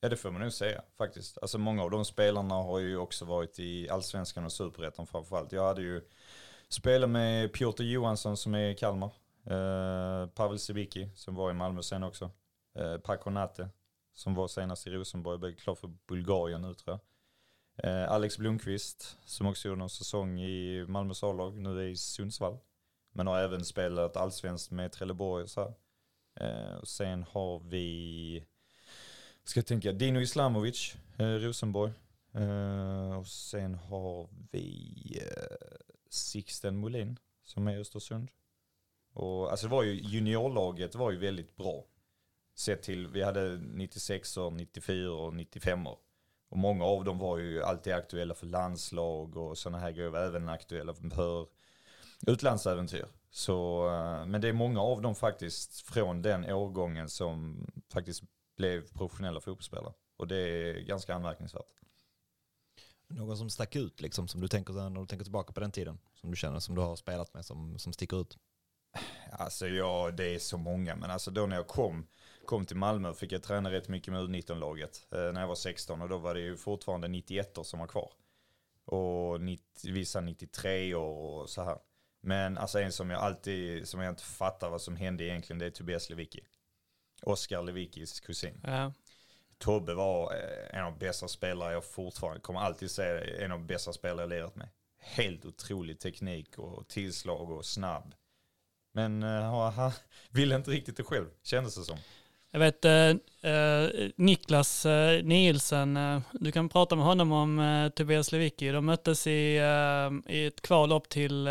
Ja 0.00 0.08
det 0.08 0.16
får 0.16 0.30
man 0.30 0.40
nog 0.40 0.52
säga 0.52 0.82
faktiskt. 0.98 1.38
Alltså 1.42 1.58
många 1.58 1.82
av 1.82 1.90
de 1.90 2.04
spelarna 2.04 2.54
har 2.54 2.78
ju 2.78 2.96
också 2.98 3.24
varit 3.24 3.58
i 3.58 3.88
allsvenskan 3.90 4.44
och 4.44 4.52
superettan 4.52 5.06
framförallt. 5.06 5.52
Jag 5.52 5.66
hade 5.66 5.82
ju 5.82 6.00
spelat 6.68 7.10
med 7.10 7.52
Piotr 7.52 7.82
Johansson 7.82 8.36
som 8.36 8.54
är 8.54 8.70
i 8.70 8.74
Kalmar. 8.74 9.10
Eh, 9.46 10.26
Pavel 10.26 10.58
Sibiki 10.58 11.10
som 11.14 11.34
var 11.34 11.50
i 11.50 11.54
Malmö 11.54 11.82
sen 11.82 12.02
också. 12.02 12.30
Eh, 12.78 12.98
Pakonate 12.98 13.68
som 14.14 14.34
var 14.34 14.48
senast 14.48 14.86
i 14.86 14.90
Rosenborg, 14.90 15.38
blev 15.38 15.54
klar 15.54 15.74
för 15.74 15.92
Bulgarien 16.06 16.62
nu 16.62 16.74
tror 16.74 16.92
jag. 16.92 17.00
Eh, 17.76 18.12
Alex 18.12 18.38
Blomqvist 18.38 19.18
som 19.24 19.46
också 19.46 19.68
gjorde 19.68 19.78
någon 19.78 19.90
säsong 19.90 20.40
i 20.40 20.84
Malmös 20.88 21.22
A-lag, 21.22 21.56
nu 21.58 21.80
är 21.80 21.86
i 21.86 21.96
Sundsvall. 21.96 22.58
Men 23.12 23.26
har 23.26 23.38
även 23.38 23.64
spelat 23.64 24.16
allsvenskt 24.16 24.70
med 24.70 24.92
Trelleborg 24.92 25.42
och 25.42 25.50
så 25.50 25.60
här. 25.60 25.74
Eh, 26.40 26.74
och 26.74 26.88
sen 26.88 27.22
har 27.22 27.60
vi, 27.60 28.44
ska 29.44 29.58
jag 29.58 29.66
tänka, 29.66 29.92
Dino 29.92 30.20
Islamovic, 30.20 30.96
eh, 31.16 31.26
Rosenborg. 31.26 31.92
Eh, 32.32 33.18
och 33.18 33.26
sen 33.26 33.74
har 33.74 34.28
vi 34.50 34.92
eh, 35.22 35.76
Sixten 36.10 36.76
Molin 36.76 37.18
som 37.42 37.68
är 37.68 37.76
i 37.76 37.80
Östersund. 37.80 38.30
Och, 39.14 39.50
alltså 39.50 39.66
det 39.66 39.72
var 39.72 39.82
ju, 39.82 40.00
juniorlaget 40.00 40.94
var 40.94 41.10
ju 41.10 41.18
väldigt 41.18 41.56
bra. 41.56 41.84
Sett 42.54 42.82
till, 42.82 43.08
vi 43.08 43.22
hade 43.22 43.56
96 43.56 44.36
och 44.36 44.52
94 44.52 45.12
och 45.12 45.34
95 45.34 45.86
år. 45.86 45.98
Och 46.48 46.58
många 46.58 46.84
av 46.84 47.04
dem 47.04 47.18
var 47.18 47.38
ju 47.38 47.62
alltid 47.62 47.92
aktuella 47.92 48.34
för 48.34 48.46
landslag 48.46 49.36
och 49.36 49.58
sådana 49.58 49.78
här 49.78 49.90
grejer, 49.90 50.16
även 50.16 50.48
aktuella 50.48 50.94
för 50.94 51.46
utlandsäventyr. 52.26 53.06
Så, 53.30 53.88
eh, 53.88 54.26
men 54.26 54.40
det 54.40 54.48
är 54.48 54.52
många 54.52 54.80
av 54.80 55.02
dem 55.02 55.14
faktiskt 55.14 55.80
från 55.80 56.22
den 56.22 56.44
årgången 56.44 57.08
som 57.08 57.66
faktiskt 57.92 58.22
blev 58.56 58.92
professionella 58.92 59.40
fotbollsspelare. 59.40 59.92
Och 60.16 60.28
det 60.28 60.36
är 60.36 60.80
ganska 60.80 61.14
anmärkningsvärt. 61.14 61.80
Någon 63.06 63.36
som 63.36 63.50
stack 63.50 63.76
ut 63.76 64.00
liksom, 64.00 64.28
som 64.28 64.40
du 64.40 64.48
tänker 64.48 64.72
när 64.72 65.00
du 65.00 65.06
tänker 65.06 65.24
tillbaka 65.24 65.52
på 65.52 65.60
den 65.60 65.72
tiden? 65.72 65.98
Som 66.14 66.30
du 66.30 66.36
känner, 66.36 66.58
som 66.58 66.74
du 66.74 66.80
har 66.80 66.96
spelat 66.96 67.34
med, 67.34 67.44
som, 67.44 67.78
som 67.78 67.92
sticker 67.92 68.20
ut? 68.20 68.38
Alltså 69.38 69.68
ja, 69.68 70.10
det 70.10 70.34
är 70.34 70.38
så 70.38 70.58
många. 70.58 70.96
Men 70.96 71.10
alltså 71.10 71.30
då 71.30 71.46
när 71.46 71.56
jag 71.56 71.66
kom, 71.66 72.06
kom 72.46 72.66
till 72.66 72.76
Malmö 72.76 73.14
fick 73.14 73.32
jag 73.32 73.42
träna 73.42 73.70
rätt 73.70 73.88
mycket 73.88 74.12
med 74.12 74.22
U19-laget 74.22 75.06
eh, 75.12 75.32
när 75.32 75.40
jag 75.40 75.48
var 75.48 75.54
16. 75.54 76.02
Och 76.02 76.08
då 76.08 76.18
var 76.18 76.34
det 76.34 76.40
ju 76.40 76.56
fortfarande 76.56 77.08
91 77.08 77.58
år 77.58 77.62
som 77.62 77.78
var 77.80 77.86
kvar. 77.86 78.10
Och 78.84 79.40
90, 79.40 79.92
vissa 79.92 80.20
93 80.20 80.94
år 80.94 81.42
och 81.42 81.50
så 81.50 81.64
här. 81.64 81.78
Men 82.20 82.58
alltså 82.58 82.80
en 82.80 82.92
som 82.92 83.10
jag 83.10 83.20
alltid, 83.20 83.88
som 83.88 84.00
jag 84.00 84.12
inte 84.12 84.24
fattar 84.24 84.70
vad 84.70 84.82
som 84.82 84.96
hände 84.96 85.24
egentligen, 85.24 85.58
det 85.58 85.66
är 85.66 85.70
Tobias 85.70 86.10
Lewicki. 86.10 86.40
Oskar 87.22 87.62
Lewickis 87.62 88.20
kusin. 88.20 88.60
Ja. 88.64 88.92
Tobbe 89.58 89.94
var 89.94 90.34
eh, 90.34 90.78
en 90.78 90.84
av 90.84 90.92
de 90.92 90.98
bästa 90.98 91.28
spelare 91.28 91.72
jag 91.72 91.84
fortfarande, 91.84 92.40
kommer 92.40 92.60
alltid 92.60 92.90
säga 92.90 93.44
en 93.44 93.52
av 93.52 93.58
de 93.58 93.66
bästa 93.66 93.92
spelare 93.92 94.22
jag 94.22 94.30
lirat 94.30 94.56
med. 94.56 94.68
Helt 94.98 95.44
otrolig 95.44 96.00
teknik 96.00 96.58
och 96.58 96.88
tillslag 96.88 97.50
och 97.50 97.64
snabb. 97.64 98.14
Men 98.94 99.22
uh, 99.22 99.70
han 99.70 99.92
ville 100.30 100.56
inte 100.56 100.70
riktigt 100.70 100.96
det 100.96 101.02
själv, 101.02 101.26
kändes 101.42 101.74
det 101.74 101.84
som. 101.84 101.98
Jag 102.54 102.60
vet 102.60 102.84
eh, 102.84 102.92
eh 103.52 104.10
Niklas 104.16 104.86
eh, 104.86 105.24
Nielsen, 105.24 105.96
eh, 105.96 106.20
du 106.32 106.52
kan 106.52 106.68
prata 106.68 106.96
med 106.96 107.04
honom 107.04 107.32
om 107.32 107.58
eh, 107.58 107.88
Tobias 107.88 108.32
Lewicki. 108.32 108.70
De 108.70 108.86
möttes 108.86 109.26
i, 109.26 109.56
eh, 109.56 110.34
i 110.34 110.46
ett 110.46 110.62
kval 110.62 110.92
upp 110.92 111.08
till, 111.08 111.48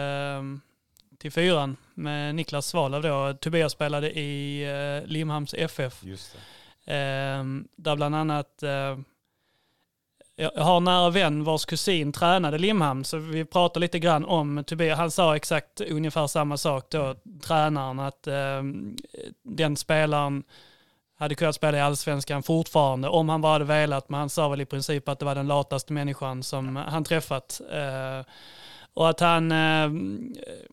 till 1.18 1.32
fyran 1.32 1.78
med 1.94 2.36
Niklas 2.36 2.68
Svalöv 2.68 3.02
då. 3.02 3.34
Tobias 3.34 3.72
spelade 3.72 4.20
i 4.20 4.64
eh, 4.64 5.10
Limhamns 5.10 5.54
FF. 5.54 6.04
Just. 6.04 6.36
Eh, 6.86 7.44
där 7.76 7.96
bland 7.96 8.16
annat 8.16 8.64
eh, 8.64 8.98
jag 10.36 10.52
har 10.52 10.78
en 10.78 10.84
nära 10.84 11.10
vän 11.10 11.44
vars 11.44 11.66
kusin 11.66 12.12
tränade 12.12 12.58
Limhamn, 12.58 13.06
så 13.06 13.18
vi 13.18 13.46
pratade 13.46 13.80
lite 13.80 14.00
grann 14.00 14.26
om 14.26 14.64
Tobias. 14.68 14.98
Han 14.98 15.12
sa 15.12 15.36
exakt 15.36 15.82
ungefär 15.82 16.28
samma 16.28 16.58
sak 16.58 16.86
då, 16.90 17.16
tränaren, 17.44 18.00
att 18.00 18.28
eh, 18.28 18.64
den 19.44 19.76
spelaren 19.76 20.44
hade 21.18 21.36
kunnat 21.36 21.56
spela 21.56 21.78
i 21.78 21.82
allsvenskan 21.82 22.44
fortfarande 22.44 23.08
om 23.08 23.30
han 23.30 23.42
bara 23.42 23.54
hade 23.54 23.66
velat, 23.66 24.10
men 24.10 24.20
han 24.20 24.30
sa 24.30 24.50
väl 24.50 24.62
i 24.62 24.66
princip 24.66 25.10
att 25.10 25.20
det 25.20 25.26
var 25.26 25.36
den 25.36 25.48
lataste 25.48 25.94
människan 25.94 26.44
som 26.44 26.76
han 26.76 27.04
träffat. 27.04 27.62
Eh, 27.72 28.26
och 28.94 29.10
att 29.10 29.20
han 29.20 29.52
eh, 29.52 29.89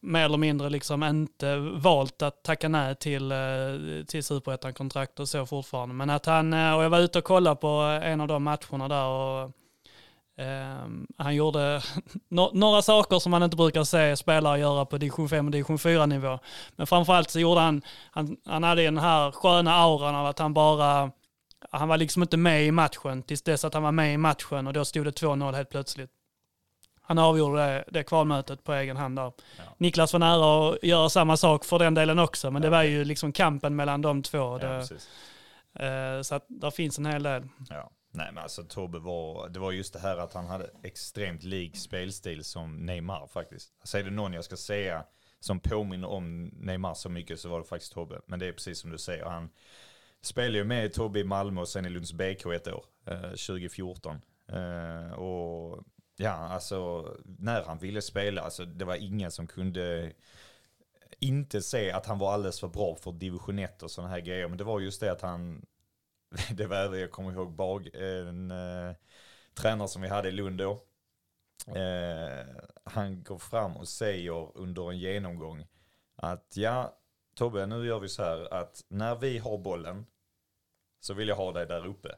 mer 0.03 0.25
eller 0.25 0.37
mindre 0.37 0.71
liksom 0.71 1.03
inte 1.03 1.57
valt 1.57 2.23
att 2.23 2.43
tacka 2.43 2.68
nej 2.68 2.95
till, 2.95 3.33
eh, 3.33 3.39
till 4.07 4.25
superettan-kontrakt 4.25 5.21
och 5.21 5.29
så 5.29 5.47
fortfarande. 5.47 5.95
Men 5.95 6.11
att 6.11 6.27
han, 6.27 6.53
eh, 6.53 6.75
och 6.75 6.85
jag 6.85 6.91
var 6.91 7.01
ute 7.01 7.18
och 7.18 7.25
kollade 7.25 7.57
på 7.57 7.68
en 8.03 8.21
av 8.21 8.29
de 8.29 8.43
matcherna 8.43 8.89
där 8.89 9.07
och 9.07 9.43
eh, 10.45 10.87
han 11.18 11.35
gjorde 11.35 11.83
no 12.29 12.51
några 12.53 12.83
saker 12.83 13.18
som 13.18 13.31
man 13.31 13.43
inte 13.43 13.57
brukar 13.57 13.85
se 13.85 14.16
spelare 14.16 14.59
göra 14.59 14.85
på 14.85 14.99
division 14.99 15.29
5 15.29 15.47
och 15.47 15.53
division 15.53 15.79
4 15.79 16.07
nivå. 16.07 16.39
Men 16.77 16.87
framförallt 16.87 17.31
så 17.31 17.41
gjorde 17.41 17.61
han, 17.61 17.83
han, 18.11 18.37
han 18.47 18.62
hade 18.62 18.83
den 18.83 18.99
här 18.99 19.31
sköna 19.31 19.75
auran 19.75 20.14
av 20.14 20.27
att 20.27 20.39
han 20.39 20.55
bara, 20.55 21.11
han 21.71 21.89
var 21.89 21.97
liksom 21.97 22.23
inte 22.23 22.37
med 22.37 22.66
i 22.66 22.71
matchen 22.71 23.23
tills 23.23 23.43
dess 23.43 23.64
att 23.64 23.75
han 23.75 23.83
var 23.83 23.93
med 23.93 24.14
i 24.14 24.16
matchen 24.16 24.66
och 24.66 24.73
då 24.73 24.85
stod 24.85 25.05
det 25.05 25.11
2-0 25.11 25.55
helt 25.55 25.71
plötsligt. 25.71 26.11
Han 27.11 27.19
avgjorde 27.19 27.61
det, 27.67 27.85
det 27.89 28.03
kvalmötet 28.05 28.65
på 28.65 28.73
egen 28.73 28.97
hand 28.97 29.17
där. 29.19 29.33
Ja. 29.57 29.63
Niklas 29.79 30.13
var 30.13 30.21
nära 30.21 30.71
att 30.73 30.83
göra 30.83 31.09
samma 31.09 31.37
sak 31.37 31.65
för 31.65 31.79
den 31.79 31.95
delen 31.95 32.19
också, 32.19 32.51
men 32.51 32.63
det 32.63 32.69
Ja. 32.69 32.73
var 32.73 32.83
ju 32.83 33.05
liksom 33.05 33.33
kampen 33.33 33.77
mellan 33.77 34.03
de 34.03 34.23
två. 34.23 34.59
Det, 34.59 34.77
eh, 35.75 36.23
så 36.23 36.35
att 36.35 36.45
där 36.49 36.71
finns 36.71 36.99
en 36.99 37.07
hel 37.07 37.23
del. 37.23 37.49
Ja. 37.71 37.91
Nej 38.13 38.31
men 38.33 38.43
alltså 38.43 38.63
Tobbe 38.65 38.99
var, 38.99 39.49
det 39.49 39.59
var 39.61 39.73
just 39.73 39.93
det 39.93 39.99
här 39.99 40.17
att 40.17 40.35
han 40.35 40.47
hade 40.47 40.71
extremt 40.83 41.43
lik 41.43 41.77
spelstil 41.77 42.45
som 42.45 42.77
Neymar 42.87 43.27
faktiskt. 43.27 43.73
Alltså 43.81 43.99
är 43.99 44.03
det 44.03 44.11
någon 44.11 44.33
jag 44.33 44.45
ska 44.45 44.57
säga 44.57 45.05
som 45.41 45.61
påminner 45.61 46.09
om 46.09 46.45
Neymar 46.47 46.95
så 46.95 47.09
mycket 47.09 47.41
så 47.41 47.49
var 47.49 47.59
det 47.59 47.65
faktiskt 47.67 47.93
Tobbe. 47.93 48.21
Men 48.27 48.39
det 48.39 48.47
är 48.47 48.53
precis 48.53 48.79
som 48.81 48.91
du 48.91 48.99
säger, 48.99 49.25
han 49.25 49.49
spelade 50.23 50.59
ju 50.59 50.65
med 50.65 50.93
Tobbe 50.93 51.21
i 51.21 51.25
Malmö 51.25 51.61
och 51.61 51.69
sen 51.69 51.87
i 51.87 51.91
Lunds 51.91 52.13
BK 52.13 52.47
ett 52.55 52.69
år, 52.69 52.85
eh, 53.07 53.21
2014. 53.21 54.21
Eh, 54.53 55.13
och 55.13 55.79
ja, 56.21 56.31
alltså 56.31 57.09
när 57.25 57.62
han 57.62 57.79
ville 57.79 58.03
spela, 58.03 58.43
alltså 58.43 58.64
det 58.64 58.85
var 58.85 58.95
ingen 58.95 59.31
som 59.31 59.47
kunde 59.47 60.12
inte 61.18 61.62
se 61.62 61.91
att 61.91 62.07
han 62.07 62.18
var 62.18 62.33
alldeles 62.33 62.61
för 62.61 62.68
bra 62.68 62.95
för 62.95 63.12
division 63.12 63.59
1 63.59 63.83
och 63.83 63.91
sådana 63.91 64.12
här 64.12 64.21
grejer. 64.21 64.49
Men 64.49 64.59
det 64.59 64.64
var 64.64 64.81
just 64.81 65.01
det 65.01 65.12
att 65.12 65.21
han, 65.21 65.66
det 66.51 66.66
var 66.66 66.77
även, 66.77 67.01
jag 67.01 67.11
kommer 67.11 67.33
ihåg 67.33 67.53
Bag, 67.53 67.89
en 67.95 68.51
eh, 68.51 68.95
tränare 69.55 69.89
som 69.89 70.03
vi 70.03 70.09
hade 70.09 70.29
i 70.29 70.33
Lund 70.33 70.59
då. 70.59 70.71
Eh, 71.66 72.47
han 72.85 73.23
går 73.23 73.39
fram 73.39 73.77
och 73.77 73.89
säger 73.89 74.59
under 74.59 74.91
en 74.91 74.99
genomgång 74.99 75.66
att 76.16 76.57
ja, 76.57 76.97
Tobbe, 77.35 77.66
nu 77.66 77.87
gör 77.87 78.01
vi 78.01 78.09
så 78.09 78.23
här 78.23 78.55
att 78.55 78.85
när 78.89 79.14
vi 79.14 79.39
har 79.39 79.59
bollen 79.59 80.07
så 81.01 81.14
vill 81.14 81.29
jag 81.29 81.37
ha 81.37 81.53
dig 81.53 81.66
där 81.66 81.87
uppe. 81.87 82.16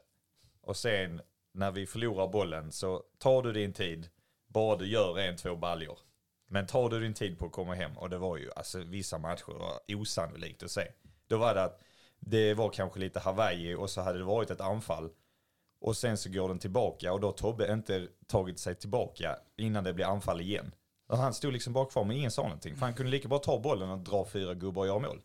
Och 0.61 0.77
sen 0.77 1.21
när 1.53 1.71
vi 1.71 1.85
förlorar 1.85 2.27
bollen 2.27 2.71
så 2.71 3.03
tar 3.17 3.41
du 3.41 3.51
din 3.51 3.73
tid, 3.73 4.09
bara 4.47 4.75
du 4.75 4.87
gör 4.87 5.19
en, 5.19 5.37
två 5.37 5.55
baljor. 5.55 5.99
Men 6.47 6.67
tar 6.67 6.89
du 6.89 6.99
din 6.99 7.13
tid 7.13 7.39
på 7.39 7.45
att 7.45 7.51
komma 7.51 7.73
hem, 7.73 7.97
och 7.97 8.09
det 8.09 8.17
var 8.17 8.37
ju, 8.37 8.51
alltså 8.55 8.79
vissa 8.79 9.17
matcher 9.17 9.53
var 9.59 9.95
osannolikt 9.95 10.63
att 10.63 10.71
se. 10.71 10.87
Då 11.27 11.37
var 11.37 11.55
det 11.55 11.63
att 11.63 11.81
det 12.19 12.53
var 12.53 12.69
kanske 12.69 12.99
lite 12.99 13.19
Hawaii 13.19 13.75
och 13.75 13.89
så 13.89 14.01
hade 14.01 14.19
det 14.19 14.25
varit 14.25 14.49
ett 14.51 14.61
anfall. 14.61 15.09
Och 15.81 15.97
sen 15.97 16.17
så 16.17 16.29
går 16.29 16.47
den 16.47 16.59
tillbaka 16.59 17.13
och 17.13 17.19
då 17.19 17.27
har 17.27 17.33
Tobbe 17.33 17.73
inte 17.73 18.07
tagit 18.27 18.59
sig 18.59 18.75
tillbaka 18.75 19.37
innan 19.57 19.83
det 19.83 19.93
blir 19.93 20.05
anfall 20.05 20.41
igen. 20.41 20.75
Och 21.07 21.17
han 21.17 21.33
stod 21.33 21.53
liksom 21.53 21.73
bara 21.73 21.85
kvar 21.85 22.03
men 22.03 22.17
ingen 22.17 22.31
sa 22.31 22.43
någonting. 22.43 22.75
För 22.75 22.85
han 22.85 22.93
kunde 22.93 23.11
lika 23.11 23.27
bra 23.27 23.39
ta 23.39 23.59
bollen 23.59 23.89
och 23.89 23.99
dra 23.99 24.25
fyra 24.25 24.53
gubbar 24.53 24.81
och 24.81 24.87
göra 24.87 24.99
mål. 24.99 25.21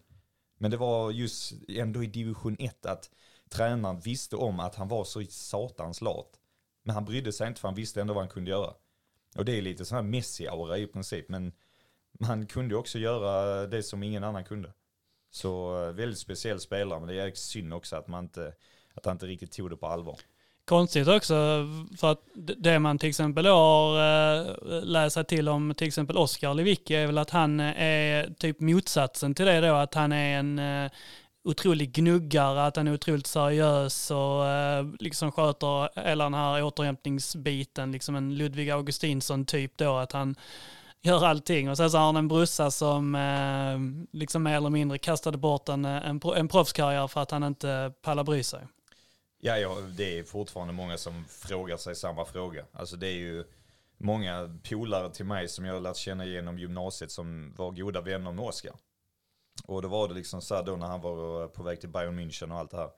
Men 0.58 0.70
det 0.70 0.76
var 0.76 1.10
just 1.10 1.52
ändå 1.68 2.02
i 2.02 2.06
division 2.06 2.56
1 2.58 2.86
att 2.86 3.10
tränaren 3.50 4.00
visste 4.00 4.36
om 4.36 4.60
att 4.60 4.74
han 4.74 4.88
var 4.88 5.04
så 5.04 5.24
satans 5.28 6.00
lat. 6.00 6.30
Men 6.82 6.94
han 6.94 7.04
brydde 7.04 7.32
sig 7.32 7.48
inte 7.48 7.60
för 7.60 7.68
han 7.68 7.74
visste 7.74 8.00
ändå 8.00 8.14
vad 8.14 8.22
han 8.22 8.30
kunde 8.30 8.50
göra. 8.50 8.74
Och 9.36 9.44
det 9.44 9.58
är 9.58 9.62
lite 9.62 9.84
sån 9.84 9.96
här 9.96 10.02
Messi-aura 10.02 10.78
i 10.78 10.86
princip. 10.86 11.28
Men 11.28 11.52
han 12.20 12.46
kunde 12.46 12.74
ju 12.74 12.78
också 12.78 12.98
göra 12.98 13.66
det 13.66 13.82
som 13.82 14.02
ingen 14.02 14.24
annan 14.24 14.44
kunde. 14.44 14.72
Så 15.30 15.82
eh, 15.84 15.92
väldigt 15.92 16.18
speciell 16.18 16.60
spelare, 16.60 17.00
men 17.00 17.08
det 17.08 17.20
är 17.20 17.32
synd 17.34 17.74
också 17.74 17.96
att 17.96 18.08
man 18.08 18.24
inte, 18.24 18.52
att 18.94 19.06
han 19.06 19.14
inte 19.14 19.26
riktigt 19.26 19.52
tog 19.52 19.70
det 19.70 19.76
på 19.76 19.86
allvar. 19.86 20.16
Konstigt 20.64 21.08
också, 21.08 21.66
för 21.98 22.12
att 22.12 22.22
det 22.34 22.78
man 22.78 22.98
till 22.98 23.08
exempel 23.08 23.46
har 23.46 23.96
eh, 23.96 24.82
läst 24.82 25.14
sig 25.14 25.24
till 25.24 25.48
om 25.48 25.74
till 25.74 25.86
exempel 25.86 26.16
Oskar 26.16 26.54
Lewicki 26.54 26.94
är 26.94 27.06
väl 27.06 27.18
att 27.18 27.30
han 27.30 27.60
eh, 27.60 27.82
är 27.82 28.34
typ 28.38 28.60
motsatsen 28.60 29.34
till 29.34 29.46
det 29.46 29.60
då, 29.60 29.74
att 29.74 29.94
han 29.94 30.12
är 30.12 30.38
en 30.38 30.90
otrolig 31.48 31.92
gnuggare, 31.92 32.66
att 32.66 32.76
han 32.76 32.88
är 32.88 32.94
otroligt 32.94 33.26
seriös 33.26 34.10
och 34.10 34.46
eh, 34.46 34.86
liksom 34.98 35.32
sköter 35.32 36.00
hela 36.00 36.24
den 36.24 36.34
här 36.34 36.62
återhämtningsbiten, 36.62 37.92
liksom 37.92 38.16
en 38.16 38.34
Ludvig 38.34 38.70
Augustinsson 38.70 39.46
typ 39.46 39.76
då, 39.76 39.96
att 39.96 40.12
han 40.12 40.36
gör 41.02 41.24
allting. 41.24 41.70
Och 41.70 41.76
sen 41.76 41.90
så 41.90 41.98
har 41.98 42.06
han 42.06 42.16
en 42.16 42.28
brorsa 42.28 42.70
som 42.70 43.14
eh, 43.14 44.08
liksom 44.18 44.42
mer 44.42 44.56
eller 44.56 44.70
mindre 44.70 44.98
kastade 44.98 45.38
bort 45.38 45.68
en, 45.68 45.84
eh, 45.84 46.08
en, 46.08 46.20
en 46.36 46.48
proffskarriär 46.48 47.08
för 47.08 47.20
att 47.20 47.30
han 47.30 47.44
inte 47.44 47.92
pallar 48.02 48.24
bry 48.24 48.42
sig. 48.42 48.66
Ja, 49.40 49.56
ja, 49.56 49.76
det 49.96 50.18
är 50.18 50.24
fortfarande 50.24 50.72
många 50.72 50.98
som 50.98 51.24
frågar 51.28 51.76
sig 51.76 51.96
samma 51.96 52.24
fråga. 52.24 52.64
Alltså 52.72 52.96
det 52.96 53.08
är 53.08 53.18
ju 53.18 53.44
många 53.98 54.58
polare 54.68 55.10
till 55.10 55.24
mig 55.24 55.48
som 55.48 55.64
jag 55.64 55.74
har 55.74 55.80
lärt 55.80 55.96
känna 55.96 56.24
genom 56.24 56.58
gymnasiet 56.58 57.10
som 57.10 57.54
var 57.56 57.70
goda 57.70 58.00
vänner 58.00 58.32
med 58.32 58.44
Oskar. 58.44 58.72
Och 59.64 59.82
då 59.82 59.88
var 59.88 60.08
det 60.08 60.14
liksom 60.14 60.42
så 60.42 60.54
här 60.54 60.62
då 60.62 60.76
när 60.76 60.86
han 60.86 61.00
var 61.00 61.42
eh, 61.42 61.48
på 61.48 61.62
väg 61.62 61.80
till 61.80 61.88
Bayern 61.88 62.18
München 62.18 62.52
och 62.52 62.58
allt 62.58 62.70
det 62.70 62.76
här. 62.76 62.90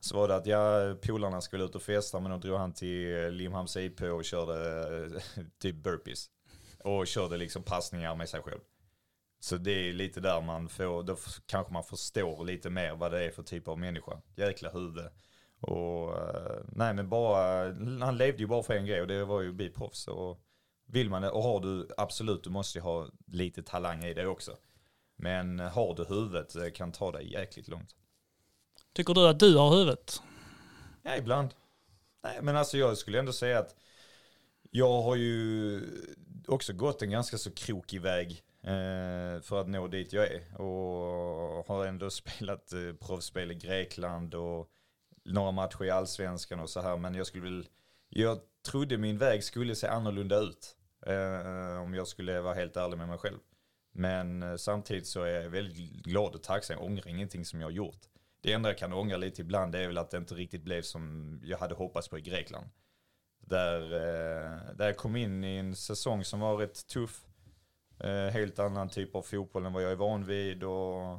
Så 0.00 0.16
var 0.16 0.28
det 0.28 0.36
att 0.36 0.46
ja, 0.46 0.94
polarna 1.02 1.40
skulle 1.40 1.64
ut 1.64 1.74
och 1.74 1.82
festa 1.82 2.20
men 2.20 2.30
då 2.30 2.36
drog 2.38 2.58
han 2.58 2.72
till 2.72 3.24
eh, 3.24 3.30
Limhamns 3.30 3.76
IP 3.76 4.00
och 4.00 4.24
körde 4.24 4.80
eh, 5.36 5.44
typ 5.58 5.76
burpees. 5.76 6.30
Och 6.84 7.06
körde 7.06 7.36
liksom 7.36 7.62
passningar 7.62 8.14
med 8.14 8.28
sig 8.28 8.42
själv. 8.42 8.60
Så 9.40 9.56
det 9.56 9.88
är 9.88 9.92
lite 9.92 10.20
där 10.20 10.40
man 10.40 10.68
får, 10.68 11.02
då 11.02 11.16
kanske 11.46 11.72
man 11.72 11.84
förstår 11.84 12.44
lite 12.44 12.70
mer 12.70 12.94
vad 12.94 13.12
det 13.12 13.24
är 13.24 13.30
för 13.30 13.42
typ 13.42 13.68
av 13.68 13.78
människa. 13.78 14.20
Jäkla 14.36 14.70
huvud. 14.70 15.08
Och 15.60 16.14
nej 16.68 16.94
men 16.94 17.08
bara, 17.08 17.64
han 18.04 18.16
levde 18.16 18.38
ju 18.42 18.46
bara 18.46 18.62
för 18.62 18.74
en 18.74 18.86
grej 18.86 19.00
och 19.00 19.06
det 19.06 19.24
var 19.24 19.40
ju 19.40 19.48
att 19.48 19.54
bli 19.54 19.70
proffs. 19.70 20.08
Och 20.08 20.40
vill 20.86 21.10
man 21.10 21.22
det, 21.22 21.30
och 21.30 21.42
har 21.42 21.60
du, 21.60 21.88
absolut 21.96 22.44
du 22.44 22.50
måste 22.50 22.78
ju 22.78 22.82
ha 22.82 23.08
lite 23.26 23.62
talang 23.62 24.04
i 24.04 24.14
det 24.14 24.26
också. 24.26 24.56
Men 25.24 25.58
har 25.58 25.94
du 25.94 26.04
huvudet 26.04 26.74
kan 26.74 26.92
ta 26.92 27.12
dig 27.12 27.32
jäkligt 27.32 27.68
långt. 27.68 27.94
Tycker 28.92 29.14
du 29.14 29.28
att 29.28 29.38
du 29.38 29.56
har 29.56 29.70
huvudet? 29.70 30.22
Ja, 31.02 31.16
ibland. 31.16 31.54
Nej, 32.24 32.38
men 32.42 32.56
alltså 32.56 32.78
jag 32.78 32.98
skulle 32.98 33.18
ändå 33.18 33.32
säga 33.32 33.58
att 33.58 33.76
jag 34.70 35.02
har 35.02 35.16
ju 35.16 35.80
också 36.46 36.72
gått 36.72 37.02
en 37.02 37.10
ganska 37.10 37.38
så 37.38 37.50
krokig 37.50 38.00
väg 38.00 38.42
eh, 38.62 39.40
för 39.42 39.60
att 39.60 39.68
nå 39.68 39.88
dit 39.88 40.12
jag 40.12 40.26
är. 40.26 40.60
Och 40.60 41.66
har 41.66 41.86
ändå 41.86 42.10
spelat 42.20 42.72
eh, 42.72 43.06
proffsspel 43.06 43.50
i 43.50 43.54
Grekland 43.54 44.34
och 44.34 44.70
några 45.24 45.50
matcher 45.50 45.84
i 45.84 45.90
allsvenskan 45.90 46.60
och 46.60 46.70
så 46.70 46.80
här. 46.80 46.96
Men 46.96 47.14
jag 47.14 47.26
skulle 47.26 47.44
väl, 47.44 47.68
jag 48.08 48.38
trodde 48.66 48.98
min 48.98 49.18
väg 49.18 49.44
skulle 49.44 49.74
se 49.74 49.86
annorlunda 49.86 50.38
ut. 50.38 50.76
Eh, 51.06 51.82
om 51.82 51.94
jag 51.94 52.08
skulle 52.08 52.40
vara 52.40 52.54
helt 52.54 52.76
ärlig 52.76 52.98
med 52.98 53.08
mig 53.08 53.18
själv. 53.18 53.38
Men 53.96 54.42
eh, 54.42 54.56
samtidigt 54.56 55.06
så 55.06 55.22
är 55.22 55.42
jag 55.42 55.50
väldigt 55.50 55.76
glad 56.04 56.34
och 56.34 56.42
tacksam. 56.42 56.76
Jag 56.76 56.86
ångrar 56.86 57.08
ingenting 57.08 57.44
som 57.44 57.60
jag 57.60 57.66
har 57.66 57.72
gjort. 57.72 57.98
Det 58.40 58.52
enda 58.52 58.68
jag 58.68 58.78
kan 58.78 58.92
ångra 58.92 59.16
lite 59.16 59.42
ibland 59.42 59.74
är 59.74 59.86
väl 59.86 59.98
att 59.98 60.10
det 60.10 60.16
inte 60.16 60.34
riktigt 60.34 60.62
blev 60.62 60.82
som 60.82 61.40
jag 61.44 61.58
hade 61.58 61.74
hoppats 61.74 62.08
på 62.08 62.18
i 62.18 62.20
Grekland. 62.20 62.66
Där, 63.38 63.82
eh, 63.82 64.74
där 64.74 64.86
jag 64.86 64.96
kom 64.96 65.16
in 65.16 65.44
i 65.44 65.56
en 65.56 65.76
säsong 65.76 66.24
som 66.24 66.40
var 66.40 66.56
rätt 66.56 66.86
tuff. 66.86 67.26
Eh, 68.00 68.28
helt 68.32 68.58
annan 68.58 68.88
typ 68.88 69.14
av 69.14 69.22
fotboll 69.22 69.66
än 69.66 69.72
vad 69.72 69.82
jag 69.82 69.92
är 69.92 69.96
van 69.96 70.24
vid 70.24 70.64
och 70.64 71.18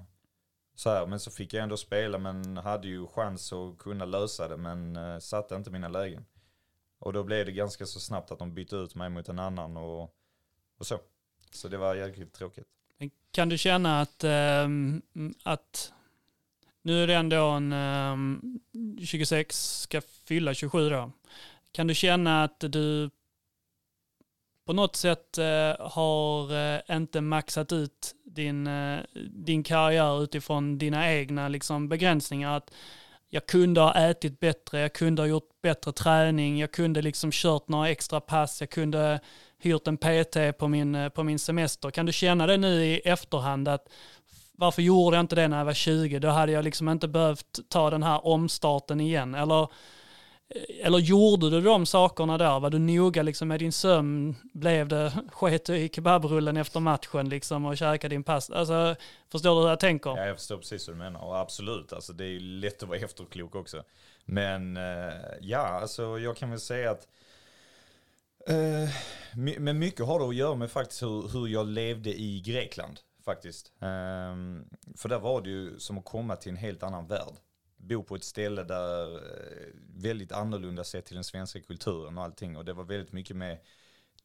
så 0.76 0.90
här. 0.90 1.06
Men 1.06 1.20
så 1.20 1.32
fick 1.32 1.54
jag 1.54 1.64
ändå 1.64 1.78
spela 1.78 2.18
men 2.18 2.58
hade 2.58 2.88
ju 2.88 3.08
chans 3.08 3.54
att 3.54 3.78
kunna 3.78 4.06
lösa 4.06 4.48
det 4.48 4.58
men 4.58 5.22
satte 5.22 5.56
inte 5.56 5.72
mina 5.72 5.88
lägen. 5.88 6.26
Och 7.00 7.14
då 7.14 7.24
blev 7.24 7.46
det 7.46 7.52
ganska 7.52 7.86
så 7.86 8.00
snabbt 8.00 8.32
att 8.32 8.40
de 8.40 8.54
bytte 8.54 8.76
ut 8.76 8.96
mig 8.96 9.10
mot 9.10 9.30
en 9.30 9.40
annan 9.40 9.78
och, 9.78 10.16
och 10.78 10.86
så. 10.86 11.00
Så 11.56 11.68
det 11.68 11.78
var 11.78 11.96
jäkligt 11.96 12.34
tråkigt. 12.34 12.68
Men 12.98 13.12
Kan 13.32 13.50
du 13.50 13.58
känna 13.58 14.02
att, 14.02 14.24
ehm, 14.24 15.02
att 15.44 15.94
nu 16.82 17.04
är 17.04 17.08
det 17.08 17.16
ändå 17.16 17.46
en 17.46 17.74
ehm, 17.74 18.60
26, 19.06 19.80
ska 19.82 20.02
fylla 20.02 20.54
27 20.54 20.90
då. 20.90 21.12
Kan 21.72 21.88
du 21.88 21.96
känna 21.96 22.44
att 22.44 22.60
du 22.60 23.10
på 24.66 24.74
något 24.74 24.96
sätt 24.96 25.38
eh, 25.38 25.88
har 25.88 26.54
eh, 26.76 26.96
inte 26.96 27.22
maxat 27.22 27.72
ut 27.72 28.16
din, 28.24 28.68
eh, 28.68 29.00
din 29.30 29.64
karriär 29.64 30.24
utifrån 30.24 30.78
dina 30.78 31.14
egna 31.14 31.48
liksom, 31.48 31.90
begränsningar. 31.90 32.58
Att 32.58 32.72
jag 33.30 33.46
kunde 33.46 33.82
ha 33.82 34.10
ätit 34.10 34.40
bättre, 34.40 34.80
jag 34.80 34.94
kunde 34.94 35.22
ha 35.22 35.28
gjort 35.28 35.50
bättre 35.62 35.92
träning, 35.92 36.60
jag 36.60 36.72
kunde 36.72 37.02
liksom 37.02 37.32
kört 37.32 37.68
några 37.68 37.90
extra 37.90 38.20
pass, 38.20 38.62
jag 38.62 38.70
kunde 38.70 39.20
hyrt 39.66 39.88
en 39.88 39.98
PT 39.98 40.58
på 40.58 40.68
min, 40.68 40.96
eh, 40.96 41.10
på 41.10 41.24
min 41.24 41.40
semester. 41.40 41.92
Kan 41.92 42.06
du 42.06 42.12
känna 42.12 42.48
det 42.48 42.58
nu 42.58 42.86
i 42.86 43.00
efterhand 43.00 43.68
att 43.68 43.90
varför 44.58 44.82
gjorde 44.82 45.18
jag 45.18 45.24
inte 45.24 45.36
det 45.36 45.48
när 45.48 45.58
jag 45.58 45.66
var 45.66 45.74
20? 45.74 46.20
Då 46.20 46.28
hade 46.28 46.52
jag 46.52 46.64
liksom 46.64 46.90
inte 46.90 47.08
behövt 47.08 47.60
ta 47.70 47.90
den 47.90 48.04
här 48.04 48.28
omstarten 48.28 49.02
igen. 49.02 49.36
Eller 49.36 49.62
eh, 49.62 49.68
eller 50.84 51.00
gjorde 51.00 51.50
du 51.50 51.62
de 51.62 51.86
sakerna 51.86 52.38
där? 52.38 52.60
Var 52.60 52.70
du 52.70 52.80
noga 52.80 53.24
liksom 53.24 53.48
med 53.48 53.60
din 53.60 53.72
sömn? 53.72 54.36
Blev 54.54 54.88
det, 54.88 55.14
sket 55.32 55.66
du 55.66 55.78
i 55.78 55.90
kebabrullen 55.90 56.58
efter 56.58 56.80
matchen 56.80 57.30
liksom 57.30 57.66
och 57.66 57.78
käkade 57.78 58.16
din 58.16 58.24
pasta? 58.24 58.56
Alltså, 58.56 58.96
förstår 59.32 59.56
du 59.56 59.62
hur 59.62 59.70
jag 59.70 59.80
tänker? 59.80 60.10
Ja, 60.10 60.26
jag 60.26 60.38
förstår 60.38 60.58
precis 60.58 60.88
hur 60.88 60.94
du 60.94 61.00
menar. 61.00 61.24
Och 61.24 61.40
absolut, 61.40 61.94
alltså, 61.94 62.14
det 62.14 62.24
är 62.24 62.30
ju 62.30 62.40
lätt 62.40 62.84
att 62.84 62.90
vara 62.90 63.00
efterklok 63.06 63.56
också. 63.56 63.84
Men 64.26 64.78
eh, 64.78 65.14
ja, 65.42 65.60
alltså 65.60 66.20
jag 66.20 66.38
kan 66.38 66.50
väl 66.50 66.60
säga 66.60 66.92
att 66.92 67.02
eh, 67.02 67.08
Eh, 68.48 68.90
men 69.58 69.80
mycket 69.80 70.06
har 70.06 70.20
det 70.20 70.26
att 70.26 70.36
göra 70.36 70.56
med 70.56 70.72
faktiskt 70.72 71.04
hur, 71.04 71.28
hur 71.28 71.48
jag 71.48 71.68
levde 71.68 72.20
i 72.20 72.42
Grekland. 72.42 73.00
Faktiskt. 73.24 73.72
Ehm, 73.80 74.70
för 74.96 75.10
där 75.10 75.20
var 75.20 75.42
det 75.42 75.50
ju 75.50 75.80
som 75.80 75.98
att 75.98 76.06
komma 76.06 76.36
till 76.36 76.50
en 76.50 76.58
helt 76.58 76.84
annan 76.84 77.08
värld 77.08 77.36
bo 77.78 78.04
på 78.04 78.16
ett 78.16 78.24
ställe 78.24 78.64
där 78.64 79.16
eh, 79.16 79.68
väldigt 79.96 80.32
annorlunda 80.32 80.84
sett 80.84 81.06
till 81.06 81.16
den 81.16 81.24
svenska 81.24 81.62
kulturen 81.62 82.18
och 82.18 82.24
allting. 82.24 82.58
Och 82.58 82.66
det 82.66 82.74
var 82.74 82.84
väldigt 82.84 83.12
mycket 83.12 83.36
med 83.36 83.60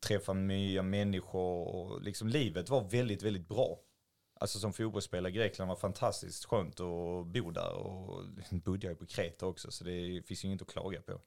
träffa 0.01 0.33
nya 0.33 0.83
människor 0.83 1.67
och 1.69 2.03
liksom 2.03 2.29
livet 2.29 2.69
var 2.69 2.85
väldigt, 2.85 3.23
väldigt 3.23 3.49
bra. 3.49 3.79
Alltså 4.41 4.59
som 4.59 4.73
fotbollsspelare 4.73 5.33
i 5.33 5.35
Grekland 5.35 5.69
var 5.69 5.77
fantastiskt 5.77 6.45
skönt 6.45 6.81
att 6.81 7.27
bo 7.27 7.51
där 7.51 7.73
och 7.73 8.25
bodde 8.51 8.87
jag 8.87 8.99
på 8.99 9.07
Kreta 9.07 9.47
också 9.47 9.71
så 9.71 9.85
det 9.85 10.23
finns 10.27 10.45
ju 10.45 10.49
inget 10.49 10.63
att 10.63 10.73
klaga 10.73 11.01
på. 11.01 11.21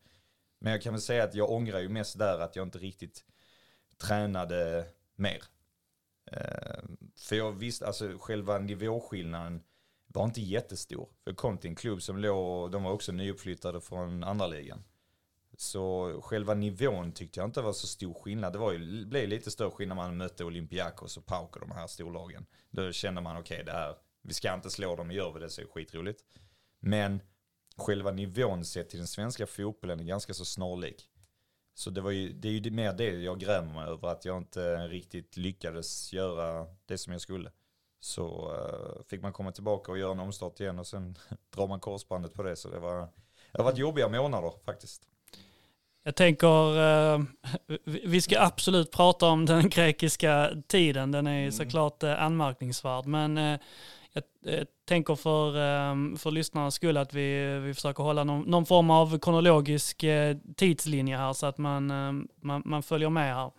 Men 0.63 0.71
jag 0.71 0.81
kan 0.81 0.93
väl 0.93 1.01
säga 1.01 1.23
att 1.23 1.35
jag 1.35 1.51
ångrar 1.51 1.79
ju 1.79 1.89
mest 1.89 2.17
där 2.17 2.39
att 2.39 2.55
jag 2.55 2.67
inte 2.67 2.77
riktigt 2.77 3.25
tränade 3.97 4.85
mer. 5.15 5.43
Eh, 6.31 6.83
för 7.15 7.35
jag 7.35 7.51
visste, 7.51 7.87
alltså 7.87 8.17
själva 8.19 8.59
nivåskillnaden 8.59 9.63
var 10.07 10.23
inte 10.23 10.41
jättestor. 10.41 11.09
För 11.23 11.31
jag 11.31 11.37
kom 11.37 11.57
till 11.57 11.69
en 11.69 11.75
klubb 11.75 12.01
som 12.01 12.17
låg, 12.17 12.71
de 12.71 12.83
var 12.83 12.91
också 12.91 13.11
nyuppflyttade 13.11 13.81
från 13.81 14.23
andra 14.23 14.47
ligan. 14.47 14.83
Så 15.57 16.21
själva 16.23 16.53
nivån 16.53 17.11
tyckte 17.11 17.39
jag 17.39 17.47
inte 17.47 17.61
var 17.61 17.73
så 17.73 17.87
stor 17.87 18.13
skillnad. 18.13 18.53
Det 18.53 18.59
var 18.59 18.71
ju, 18.71 19.05
blev 19.05 19.29
lite 19.29 19.51
större 19.51 19.71
skillnad 19.71 19.97
när 19.97 20.03
man 20.03 20.17
mötte 20.17 20.43
Olympiakos 20.43 21.17
och 21.17 21.25
Pauk 21.25 21.55
och 21.55 21.59
de 21.59 21.71
här 21.71 21.87
storlagen. 21.87 22.45
Då 22.69 22.91
kände 22.91 23.21
man 23.21 23.37
okej, 23.37 23.55
okay, 23.55 23.65
det 23.65 23.71
här, 23.71 23.95
vi 24.21 24.33
ska 24.33 24.53
inte 24.53 24.69
slå 24.69 24.95
dem, 24.95 25.11
gör 25.11 25.31
vi 25.33 25.39
det 25.39 25.49
så 25.49 25.61
är 25.61 25.65
det 25.65 25.71
skitroligt. 25.71 26.23
Men 26.79 27.21
själva 27.77 28.11
nivån 28.11 28.65
sett 28.65 28.89
till 28.89 28.99
den 28.99 29.07
svenska 29.07 29.47
fotbollen 29.47 29.99
är 29.99 30.03
ganska 30.03 30.33
så 30.33 30.45
snarlik. 30.45 31.09
Så 31.75 31.89
det, 31.89 32.01
var 32.01 32.11
ju, 32.11 32.33
det 32.33 32.47
är 32.47 32.51
ju 32.51 32.71
mer 32.71 32.93
det 32.93 33.09
jag 33.09 33.39
grämer 33.39 33.73
mig 33.73 33.87
över, 33.87 34.07
att 34.07 34.25
jag 34.25 34.37
inte 34.37 34.87
riktigt 34.87 35.37
lyckades 35.37 36.13
göra 36.13 36.67
det 36.85 36.97
som 36.97 37.13
jag 37.13 37.21
skulle 37.21 37.51
så 38.03 38.51
uh, 38.51 39.03
fick 39.09 39.21
man 39.21 39.33
komma 39.33 39.51
tillbaka 39.51 39.91
och 39.91 39.97
göra 39.97 40.11
en 40.11 40.19
omstart 40.19 40.59
igen 40.59 40.79
och 40.79 40.87
sen 40.87 41.17
drar 41.55 41.67
man 41.67 41.79
korsbandet 41.79 42.33
på 42.33 42.43
det. 42.43 42.55
Så 42.55 42.69
det 42.69 42.79
var, 42.79 42.99
det 43.51 43.57
har 43.57 43.63
varit 43.63 43.77
jobbiga 43.77 44.09
månader 44.09 44.51
faktiskt. 44.65 45.01
Jag 46.03 46.15
tänker, 46.15 46.77
uh, 46.77 47.23
vi 47.85 48.21
ska 48.21 48.41
absolut 48.41 48.91
prata 48.91 49.25
om 49.25 49.45
den 49.45 49.69
grekiska 49.69 50.51
tiden, 50.67 51.11
den 51.11 51.27
är 51.27 51.39
mm. 51.39 51.51
såklart 51.51 52.03
uh, 52.03 52.23
anmärkningsvärd. 52.23 53.05
Men 53.05 53.59
jag, 54.13 54.23
jag, 54.39 54.67
tänker 54.85 55.15
för, 55.15 55.57
ehm, 55.57 56.17
för 56.17 56.31
lyssnarnas 56.31 56.75
skull 56.75 56.97
att 56.97 57.13
vi, 57.13 57.59
vi 57.59 57.73
försöker 57.73 58.03
hålla 58.03 58.23
någon, 58.23 58.41
någon 58.41 58.65
form 58.65 58.89
av 58.89 59.19
kronologisk 59.19 60.03
eh, 60.03 60.37
tidslinje 60.55 61.17
här 61.17 61.33
så 61.33 61.45
att 61.45 61.57
man, 61.57 61.91
ehm, 61.91 62.27
man, 62.41 62.61
man 62.65 62.83
följer 62.83 63.09
med 63.09 63.35
här. 63.35 63.51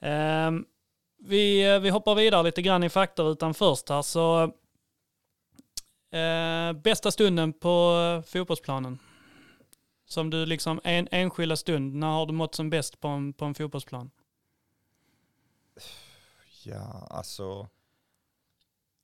Ehm, 0.00 0.64
vi, 1.18 1.74
eh, 1.74 1.80
vi 1.80 1.90
hoppar 1.90 2.14
vidare 2.14 2.42
lite 2.42 2.62
grann 2.62 2.84
i 2.84 2.88
faktarutan 2.88 3.54
först 3.54 3.88
här. 3.88 4.02
Så, 4.02 4.52
bästa 6.82 7.10
stunden 7.10 7.52
på 7.52 8.22
fotbollsplanen? 8.26 8.98
Som 10.06 10.30
du 10.30 10.46
liksom, 10.46 10.80
en 10.84 11.08
enskilda 11.10 11.56
stund, 11.56 11.94
när 11.94 12.06
har 12.06 12.26
du 12.26 12.32
mått 12.32 12.54
som 12.54 12.70
bäst 12.70 13.00
på 13.00 13.08
en, 13.08 13.32
på 13.32 13.44
en 13.44 13.54
fotbollsplan? 13.54 14.10
Ja, 16.64 17.06
alltså, 17.10 17.68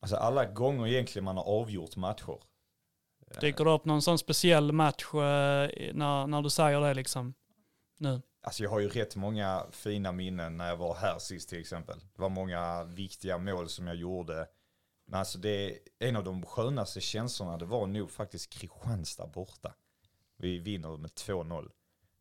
alltså 0.05 0.17
alla 0.17 0.45
gånger 0.45 0.87
egentligen 0.87 1.25
man 1.25 1.37
har 1.37 1.45
avgjort 1.45 1.97
matcher. 1.97 2.39
Dyker 3.41 3.65
det 3.65 3.71
upp 3.71 3.85
någon 3.85 4.03
sån 4.03 4.19
speciell 4.19 4.73
match 4.73 5.05
eh, 5.15 5.95
när, 5.95 6.27
när 6.27 6.43
du 6.43 6.51
säger 6.51 6.81
det 6.81 6.95
liksom? 6.95 7.35
Nu? 7.99 8.23
Alltså 8.43 8.63
jag 8.63 8.71
har 8.71 8.81
ju 8.81 8.89
rätt 8.89 9.17
många 9.17 9.67
fina 9.71 10.13
minnen 10.13 10.57
när 10.57 10.69
jag 10.69 10.77
var 10.77 10.95
här 10.95 11.19
sist 11.19 11.49
till 11.49 11.61
exempel. 11.61 11.99
Det 11.99 12.23
var 12.23 12.29
många 12.29 12.85
viktiga 12.85 13.39
mål 13.39 13.69
som 13.69 13.87
jag 13.87 13.97
gjorde. 13.97 14.47
Men 15.07 15.19
alltså 15.19 15.39
det 15.39 15.71
är 15.71 15.79
en 15.99 16.17
av 16.17 16.25
de 16.25 16.47
skönaste 16.47 17.01
känslorna, 17.01 17.57
det 17.57 17.65
var 17.65 17.87
nog 17.87 18.11
faktiskt 18.11 18.53
Kristianstad 18.53 19.27
borta. 19.27 19.75
Vi 20.37 20.59
vinner 20.59 20.97
med 20.97 21.11
2-0. 21.11 21.71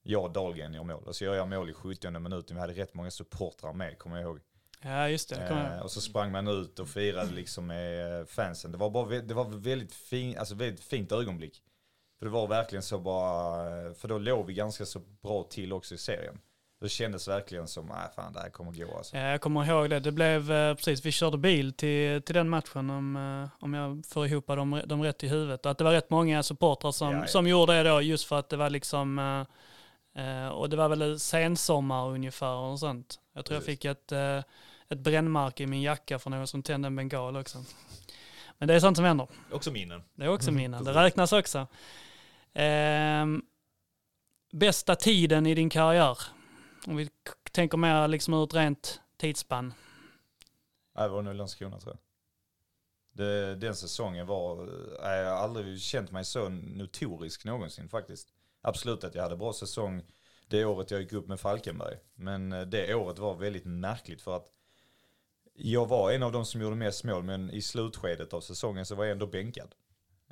Jag 0.03 0.23
och 0.23 0.31
Dahlgren 0.31 0.73
gör 0.73 0.83
mål. 0.83 1.03
Och 1.03 1.15
så 1.15 1.23
gör 1.23 1.35
jag 1.35 1.47
mål 1.49 1.69
i 1.69 1.73
70 1.73 2.19
minuten. 2.19 2.55
Vi 2.55 2.61
hade 2.61 2.73
rätt 2.73 2.93
många 2.93 3.11
supportrar 3.11 3.73
med, 3.73 3.97
kommer 3.97 4.15
jag 4.15 4.23
ihåg. 4.23 4.39
Ja, 4.85 5.09
just 5.09 5.29
det. 5.29 5.47
Eh, 5.47 5.79
och 5.79 5.91
så 5.91 6.01
sprang 6.01 6.31
man 6.31 6.47
ut 6.47 6.79
och 6.79 6.89
firade 6.89 7.31
liksom 7.31 7.67
med 7.67 8.29
fansen. 8.29 8.71
Det 8.71 8.77
var, 8.77 8.89
bara, 8.89 9.21
det 9.21 9.33
var 9.33 9.45
väldigt, 9.45 9.93
fin, 9.93 10.37
alltså 10.37 10.55
väldigt 10.55 10.83
fint 10.83 11.11
ögonblick. 11.11 11.61
För 12.19 12.25
det 12.25 12.31
var 12.31 12.47
verkligen 12.47 12.83
så 12.83 12.99
bara, 12.99 13.93
för 13.93 14.07
då 14.07 14.17
låg 14.17 14.45
vi 14.45 14.53
ganska 14.53 14.85
så 14.85 14.99
bra 15.21 15.43
till 15.43 15.73
också 15.73 15.95
i 15.95 15.97
serien. 15.97 16.39
Det 16.83 16.89
kändes 16.89 17.27
verkligen 17.27 17.67
som, 17.67 17.85
nej 17.85 18.09
fan 18.15 18.33
det 18.33 18.39
här 18.39 18.49
kommer 18.49 18.71
gå 18.71 18.97
alltså. 18.97 19.17
Ja, 19.17 19.23
jag 19.23 19.41
kommer 19.41 19.65
ihåg 19.65 19.89
det. 19.89 19.99
Det 19.99 20.11
blev, 20.11 20.51
eh, 20.51 20.75
precis, 20.75 21.05
vi 21.05 21.11
körde 21.11 21.37
bil 21.37 21.73
till, 21.73 22.21
till 22.21 22.35
den 22.35 22.49
matchen 22.49 22.89
om, 22.89 23.15
eh, 23.15 23.63
om 23.63 23.73
jag 23.73 24.05
får 24.05 24.27
ihop 24.27 24.47
dem, 24.47 24.81
dem 24.85 25.03
rätt 25.03 25.23
i 25.23 25.27
huvudet. 25.27 25.65
Och 25.65 25.71
att 25.71 25.77
det 25.77 25.83
var 25.83 25.91
rätt 25.91 26.09
många 26.09 26.43
supportrar 26.43 26.91
som, 26.91 27.11
ja, 27.11 27.19
ja. 27.19 27.27
som 27.27 27.47
gjorde 27.47 27.73
det 27.73 27.89
då 27.89 28.01
just 28.01 28.25
för 28.25 28.39
att 28.39 28.49
det 28.49 28.57
var 28.57 28.69
liksom, 28.69 29.19
eh, 30.15 30.47
och 30.47 30.69
det 30.69 30.75
var 30.75 30.89
väl 30.89 31.19
sensommar 31.19 32.09
ungefär 32.09 32.55
och 32.55 32.79
sånt. 32.79 33.19
Jag 33.33 33.45
tror 33.45 33.57
precis. 33.57 33.67
jag 33.85 33.95
fick 33.95 34.11
ett, 34.11 34.11
ett 34.93 34.99
brännmärke 34.99 35.63
i 35.63 35.67
min 35.67 35.81
jacka 35.81 36.19
för 36.19 36.29
någon 36.29 36.47
som 36.47 36.63
tände 36.63 36.87
en 36.87 36.95
bengal 36.95 37.37
också. 37.37 37.63
Men 38.57 38.67
det 38.67 38.73
är 38.73 38.79
sånt 38.79 38.97
som 38.97 39.05
händer. 39.05 39.27
Också 39.51 39.71
minnen. 39.71 40.03
Det 40.15 40.25
är 40.25 40.29
också 40.29 40.51
minnen. 40.51 40.83
Det 40.83 40.93
räknas 40.93 41.33
också. 41.33 41.67
Eh, 42.53 43.25
bästa 44.51 44.95
tiden 44.95 45.45
i 45.45 45.55
din 45.55 45.69
karriär? 45.69 46.17
Om 46.87 46.95
vi 46.95 47.09
tänker 47.51 47.77
mer 47.77 48.07
liksom 48.07 48.33
ur 48.33 48.43
ett 48.43 48.53
rent 48.53 49.01
tidsspann. 49.17 49.73
Det 50.95 51.07
var 51.07 51.21
nog 51.21 51.35
Landskrona 51.35 51.79
tror 51.79 51.93
jag. 51.93 51.99
Det, 53.15 53.55
den 53.55 53.75
säsongen 53.75 54.27
var, 54.27 54.69
jag 55.01 55.29
har 55.29 55.43
aldrig 55.43 55.81
känt 55.81 56.11
mig 56.11 56.25
så 56.25 56.49
notorisk 56.49 57.45
någonsin 57.45 57.89
faktiskt. 57.89 58.29
Absolut 58.61 59.03
att 59.03 59.15
jag 59.15 59.23
hade 59.23 59.37
bra 59.37 59.53
säsong 59.53 60.03
det 60.47 60.65
året 60.65 60.91
jag 60.91 61.01
gick 61.01 61.13
upp 61.13 61.27
med 61.27 61.39
Falkenberg. 61.39 61.97
Men 62.15 62.53
eh, 62.53 62.61
det 62.61 62.95
året 62.95 63.19
var 63.19 63.35
väldigt 63.35 63.65
märkligt 63.65 64.21
för 64.21 64.35
att 64.35 64.47
jag 65.53 65.87
var 65.87 66.11
en 66.11 66.23
av 66.23 66.31
de 66.31 66.45
som 66.45 66.61
gjorde 66.61 66.75
mest 66.75 67.03
mål 67.03 67.23
men 67.23 67.49
i 67.49 67.61
slutskedet 67.61 68.33
av 68.33 68.41
säsongen 68.41 68.85
så 68.85 68.95
var 68.95 69.03
jag 69.03 69.11
ändå 69.11 69.27
bänkad. 69.27 69.75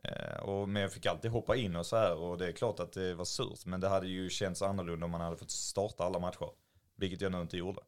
Eh, 0.04 0.44
och, 0.44 0.70
men 0.70 0.82
jag 0.82 0.94
fick 0.94 1.06
alltid 1.06 1.32
hoppa 1.32 1.56
in 1.56 1.76
och 1.76 1.86
så 1.86 1.96
här 1.96 2.16
och 2.16 2.38
det 2.38 2.48
är 2.48 2.52
klart 2.52 2.80
att 2.80 2.94
det 2.94 3.14
var 3.14 3.26
surt. 3.26 3.66
Men 3.66 3.80
det 3.80 3.88
hade 3.88 4.08
ju 4.08 4.30
känts 4.30 4.62
annorlunda 4.62 5.06
om 5.06 5.12
man 5.12 5.22
hade 5.22 5.38
fått 5.38 5.52
starta 5.52 6.04
alla 6.04 6.20
matcher. 6.20 6.50
Vilket 6.96 7.22
jag 7.22 7.32
nu 7.32 7.42
inte 7.42 7.58
gjorde. 7.58 7.82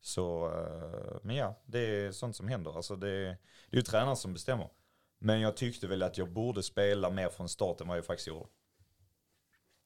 Så, 0.00 0.46
eh, 0.46 1.18
men 1.22 1.36
ja, 1.36 1.62
det 1.66 1.78
är 1.78 2.12
sånt 2.12 2.36
som 2.36 2.48
händer. 2.48 2.76
Alltså 2.76 2.96
det, 2.96 3.24
det 3.70 3.76
är 3.76 3.76
ju 3.76 3.82
tränaren 3.82 4.16
som 4.16 4.32
bestämmer. 4.32 4.68
Men 5.18 5.40
jag 5.40 5.56
tyckte 5.56 5.86
väl 5.86 6.02
att 6.02 6.18
jag 6.18 6.32
borde 6.32 6.62
spela 6.62 7.10
mer 7.10 7.28
från 7.28 7.48
start 7.48 7.80
än 7.80 7.88
vad 7.88 7.96
jag 7.96 8.04
faktiskt 8.04 8.28
gjorde. 8.28 8.46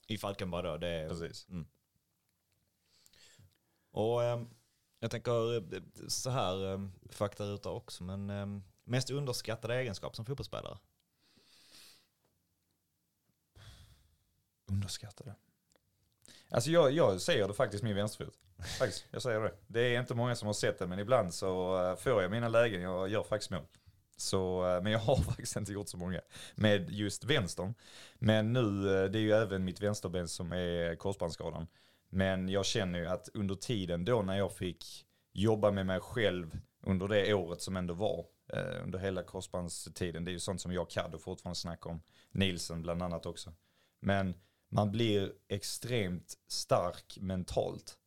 I 0.07 0.19
Falkenberg 0.19 0.63
då? 0.63 0.77
Det 0.77 0.89
är, 0.89 1.09
Precis. 1.09 1.49
Mm. 1.49 1.67
Och 3.91 4.23
eh, 4.25 4.43
jag 5.07 5.11
tänker 5.11 5.57
eh, 5.57 5.83
så 6.09 6.31
här, 6.31 6.73
eh, 6.73 6.81
faktaruta 7.11 7.71
också, 7.71 8.05
men 8.05 8.31
eh, 8.31 8.47
mest 8.85 9.11
underskattade 9.11 9.75
egenskap 9.75 10.17
som 10.17 10.25
fotbollsspelare? 10.25 10.79
Underskattade. 14.67 15.35
Alltså 16.51 16.71
jag, 16.71 16.93
jag 16.93 17.21
säger 17.21 17.49
det 17.49 17.55
faktiskt 17.55 17.85
min 17.85 17.97
vänsterfot. 17.97 18.35
Faktiskt, 18.79 19.07
jag 19.11 19.23
säger 19.23 19.41
det. 19.41 19.55
Det 19.67 19.81
är 19.81 20.01
inte 20.01 20.15
många 20.15 20.35
som 20.35 20.47
har 20.47 20.53
sett 20.53 20.79
det, 20.79 20.87
men 20.87 20.99
ibland 20.99 21.35
så 21.35 21.83
eh, 21.83 21.97
får 21.97 22.23
jag 22.23 22.31
mina 22.31 22.49
lägen, 22.49 22.81
jag 22.83 23.09
gör 23.09 23.23
faktiskt 23.23 23.51
mål. 23.51 23.67
Så, 24.17 24.63
men 24.83 24.93
jag 24.93 24.99
har 24.99 25.17
faktiskt 25.23 25.57
inte 25.57 25.73
gjort 25.73 25.89
så 25.89 25.97
många 25.97 26.21
med 26.55 26.91
just 26.91 27.25
vänstern. 27.25 27.75
Men 28.19 28.53
nu, 28.53 28.83
det 29.09 29.19
är 29.19 29.23
ju 29.23 29.33
även 29.33 29.65
mitt 29.65 29.81
vänsterben 29.81 30.29
som 30.29 30.53
är 30.53 30.97
korsbandsskadan. 30.97 31.67
Men 32.17 32.49
jag 32.49 32.67
känner 32.67 32.99
ju 32.99 33.07
att 33.07 33.29
under 33.35 33.55
tiden 33.55 34.05
då 34.05 34.23
när 34.23 34.39
jag 34.39 34.53
fick 34.53 35.07
jobba 35.33 35.71
med 35.71 35.87
mig 35.87 36.01
själv 36.01 36.59
under 36.83 37.09
det 37.09 37.35
året 37.35 37.61
som 37.61 37.77
ändå 37.77 37.95
var, 37.95 38.27
eh, 38.53 38.85
under 38.85 38.99
hela 38.99 39.23
korsbandstiden. 39.23 40.25
Det 40.25 40.31
är 40.31 40.33
ju 40.33 40.39
sånt 40.39 40.61
som 40.61 40.73
jag 40.73 40.91
kan 40.91 41.15
och 41.15 41.21
fortfarande 41.21 41.59
snackar 41.59 41.91
om. 41.91 42.01
Nilsen 42.31 42.83
bland 42.83 43.03
annat 43.03 43.27
också. 43.27 43.53
Men 44.01 44.35
man 44.71 44.93
blir 44.93 45.33
extremt 45.49 46.35
stark 46.49 47.19
mentalt. 47.21 47.99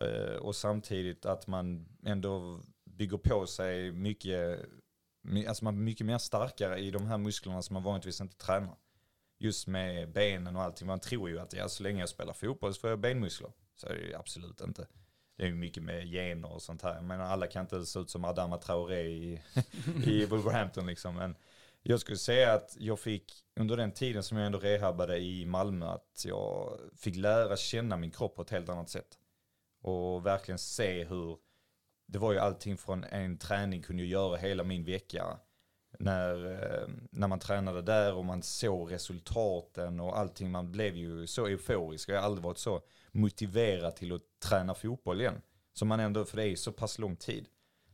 Eh, 0.00 0.36
och 0.36 0.56
samtidigt 0.56 1.26
att 1.26 1.46
man 1.46 1.88
ändå 2.04 2.60
bygger 2.84 3.18
på 3.18 3.46
sig 3.46 3.92
mycket, 3.92 4.60
alltså 5.48 5.64
man 5.64 5.74
blir 5.74 5.84
mycket 5.84 6.06
mer 6.06 6.18
starkare 6.18 6.78
i 6.78 6.90
de 6.90 7.06
här 7.06 7.18
musklerna 7.18 7.62
som 7.62 7.74
man 7.74 7.82
vanligtvis 7.82 8.20
inte 8.20 8.36
tränar. 8.36 8.76
Just 9.38 9.66
med 9.66 10.12
benen 10.12 10.56
och 10.56 10.62
allting. 10.62 10.86
Man 10.86 11.00
tror 11.00 11.30
ju 11.30 11.38
att 11.40 11.52
ja, 11.52 11.68
så 11.68 11.82
länge 11.82 12.00
jag 12.00 12.08
spelar 12.08 12.32
fotboll 12.32 12.74
så 12.74 12.80
får 12.80 12.90
jag 12.90 12.98
benmuskler. 12.98 13.52
Så 13.74 13.86
är 13.86 13.94
det 13.94 14.00
ju 14.00 14.14
absolut 14.14 14.60
inte. 14.60 14.86
Det 15.36 15.42
är 15.42 15.46
ju 15.46 15.54
mycket 15.54 15.82
med 15.82 16.04
gener 16.04 16.52
och 16.52 16.62
sånt 16.62 16.82
här. 16.82 16.94
Jag 16.94 17.04
menar 17.04 17.24
alla 17.24 17.46
kan 17.46 17.62
inte 17.62 17.86
se 17.86 17.98
ut 17.98 18.10
som 18.10 18.24
Adama 18.24 18.58
Traoré 18.58 19.00
i, 19.00 19.42
i 20.04 20.26
Wolverhampton 20.26 20.86
liksom. 20.86 21.14
Men 21.14 21.36
jag 21.82 22.00
skulle 22.00 22.18
säga 22.18 22.54
att 22.54 22.76
jag 22.78 23.00
fick, 23.00 23.32
under 23.56 23.76
den 23.76 23.92
tiden 23.92 24.22
som 24.22 24.38
jag 24.38 24.46
ändå 24.46 24.58
rehabade 24.58 25.18
i 25.18 25.46
Malmö, 25.46 25.86
att 25.86 26.24
jag 26.24 26.78
fick 26.96 27.16
lära 27.16 27.56
känna 27.56 27.96
min 27.96 28.10
kropp 28.10 28.36
på 28.36 28.42
ett 28.42 28.50
helt 28.50 28.68
annat 28.68 28.90
sätt. 28.90 29.18
Och 29.82 30.26
verkligen 30.26 30.58
se 30.58 31.04
hur, 31.04 31.38
det 32.06 32.18
var 32.18 32.32
ju 32.32 32.38
allting 32.38 32.78
från 32.78 33.04
en 33.04 33.38
träning 33.38 33.82
kunde 33.82 34.02
jag 34.02 34.10
göra 34.10 34.36
hela 34.36 34.64
min 34.64 34.84
vecka. 34.84 35.38
När, 35.98 36.46
eh, 36.46 36.88
när 37.10 37.28
man 37.28 37.38
tränade 37.38 37.82
där 37.82 38.14
och 38.14 38.24
man 38.24 38.42
såg 38.42 38.92
resultaten 38.92 40.00
och 40.00 40.18
allting, 40.18 40.50
man 40.50 40.72
blev 40.72 40.96
ju 40.96 41.26
så 41.26 41.46
euforisk. 41.46 42.08
Jag 42.08 42.16
har 42.16 42.22
aldrig 42.22 42.44
varit 42.44 42.58
så 42.58 42.82
motiverad 43.12 43.96
till 43.96 44.12
att 44.12 44.22
träna 44.40 44.74
fotboll 44.74 45.20
igen. 45.20 45.42
Som 45.72 45.88
man 45.88 46.00
ändå, 46.00 46.24
för 46.24 46.36
det 46.36 46.42
är 46.42 46.48
ju 46.48 46.56
så 46.56 46.72
pass 46.72 46.98
lång 46.98 47.16
tid. 47.16 47.48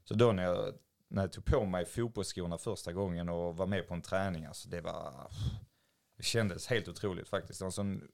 Så 0.05 0.15
då 0.15 0.33
när 0.33 0.43
jag, 0.43 0.75
när 1.09 1.23
jag 1.23 1.33
tog 1.33 1.45
på 1.45 1.65
mig 1.65 1.85
fotbollsskorna 1.85 2.59
första 2.59 2.93
gången 2.93 3.29
och 3.29 3.57
var 3.57 3.67
med 3.67 3.89
på 3.89 3.95
en 3.95 4.03
träning, 4.03 4.45
alltså 4.45 4.69
det 4.69 4.81
var, 4.81 5.31
det 6.17 6.23
kändes 6.23 6.67
helt 6.67 6.89
otroligt 6.89 7.29
faktiskt. 7.29 7.59
Det 7.59 7.65
var 7.65 7.69
en 7.69 7.73
sån 7.73 8.09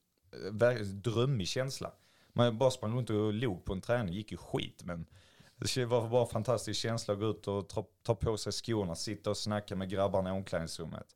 eh, 0.62 0.78
drömmig 0.80 1.48
känsla. 1.48 1.92
Man 2.32 2.58
bara 2.58 2.70
sprang 2.70 2.96
runt 2.96 3.10
och 3.10 3.32
log 3.32 3.64
på 3.64 3.72
en 3.72 3.80
träning, 3.80 4.14
gick 4.14 4.32
ju 4.32 4.36
skit 4.36 4.82
men 4.84 5.06
det 5.60 5.84
var 5.84 6.08
bara 6.08 6.22
en 6.22 6.28
fantastisk 6.28 6.80
känsla 6.80 7.14
att 7.14 7.20
gå 7.20 7.26
ut 7.26 7.48
och 7.48 7.68
ta, 7.68 7.84
ta 8.02 8.14
på 8.14 8.36
sig 8.36 8.52
skorna, 8.52 8.94
sitta 8.94 9.30
och 9.30 9.36
snacka 9.36 9.76
med 9.76 9.90
grabbarna 9.90 10.30
i 10.30 10.32
omklädningsrummet. 10.32 11.06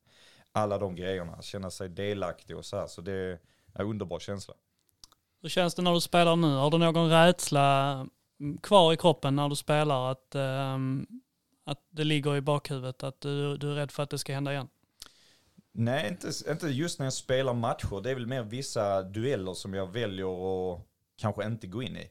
Alla 0.52 0.78
de 0.78 0.96
grejerna, 0.96 1.42
känna 1.42 1.70
sig 1.70 1.88
delaktig 1.88 2.56
och 2.56 2.64
så 2.64 2.76
här. 2.76 2.86
Så 2.86 3.00
det 3.00 3.12
är 3.12 3.38
en 3.74 3.86
underbar 3.86 4.18
känsla. 4.18 4.54
Hur 5.42 5.48
känns 5.48 5.74
det 5.74 5.82
när 5.82 5.94
du 5.94 6.00
spelar 6.00 6.36
nu? 6.36 6.46
Har 6.46 6.70
du 6.70 6.78
någon 6.78 7.10
rädsla 7.10 8.06
kvar 8.62 8.92
i 8.92 8.96
kroppen 8.96 9.36
när 9.36 9.48
du 9.48 9.56
spelar? 9.56 10.10
Att, 10.10 10.34
ehm, 10.34 11.06
att 11.64 11.78
det 11.90 12.04
ligger 12.04 12.36
i 12.36 12.40
bakhuvudet? 12.40 13.02
Att 13.02 13.20
du, 13.20 13.56
du 13.56 13.70
är 13.70 13.74
rädd 13.74 13.90
för 13.90 14.02
att 14.02 14.10
det 14.10 14.18
ska 14.18 14.32
hända 14.34 14.52
igen? 14.52 14.68
Nej, 15.72 16.08
inte, 16.08 16.50
inte 16.50 16.66
just 16.66 16.98
när 16.98 17.06
jag 17.06 17.12
spelar 17.12 17.54
matcher. 17.54 18.00
Det 18.02 18.10
är 18.10 18.14
väl 18.14 18.26
mer 18.26 18.42
vissa 18.42 19.02
dueller 19.02 19.54
som 19.54 19.74
jag 19.74 19.92
väljer 19.92 20.72
att 20.74 20.80
kanske 21.16 21.46
inte 21.46 21.66
gå 21.66 21.82
in 21.82 21.96
i. 21.96 22.10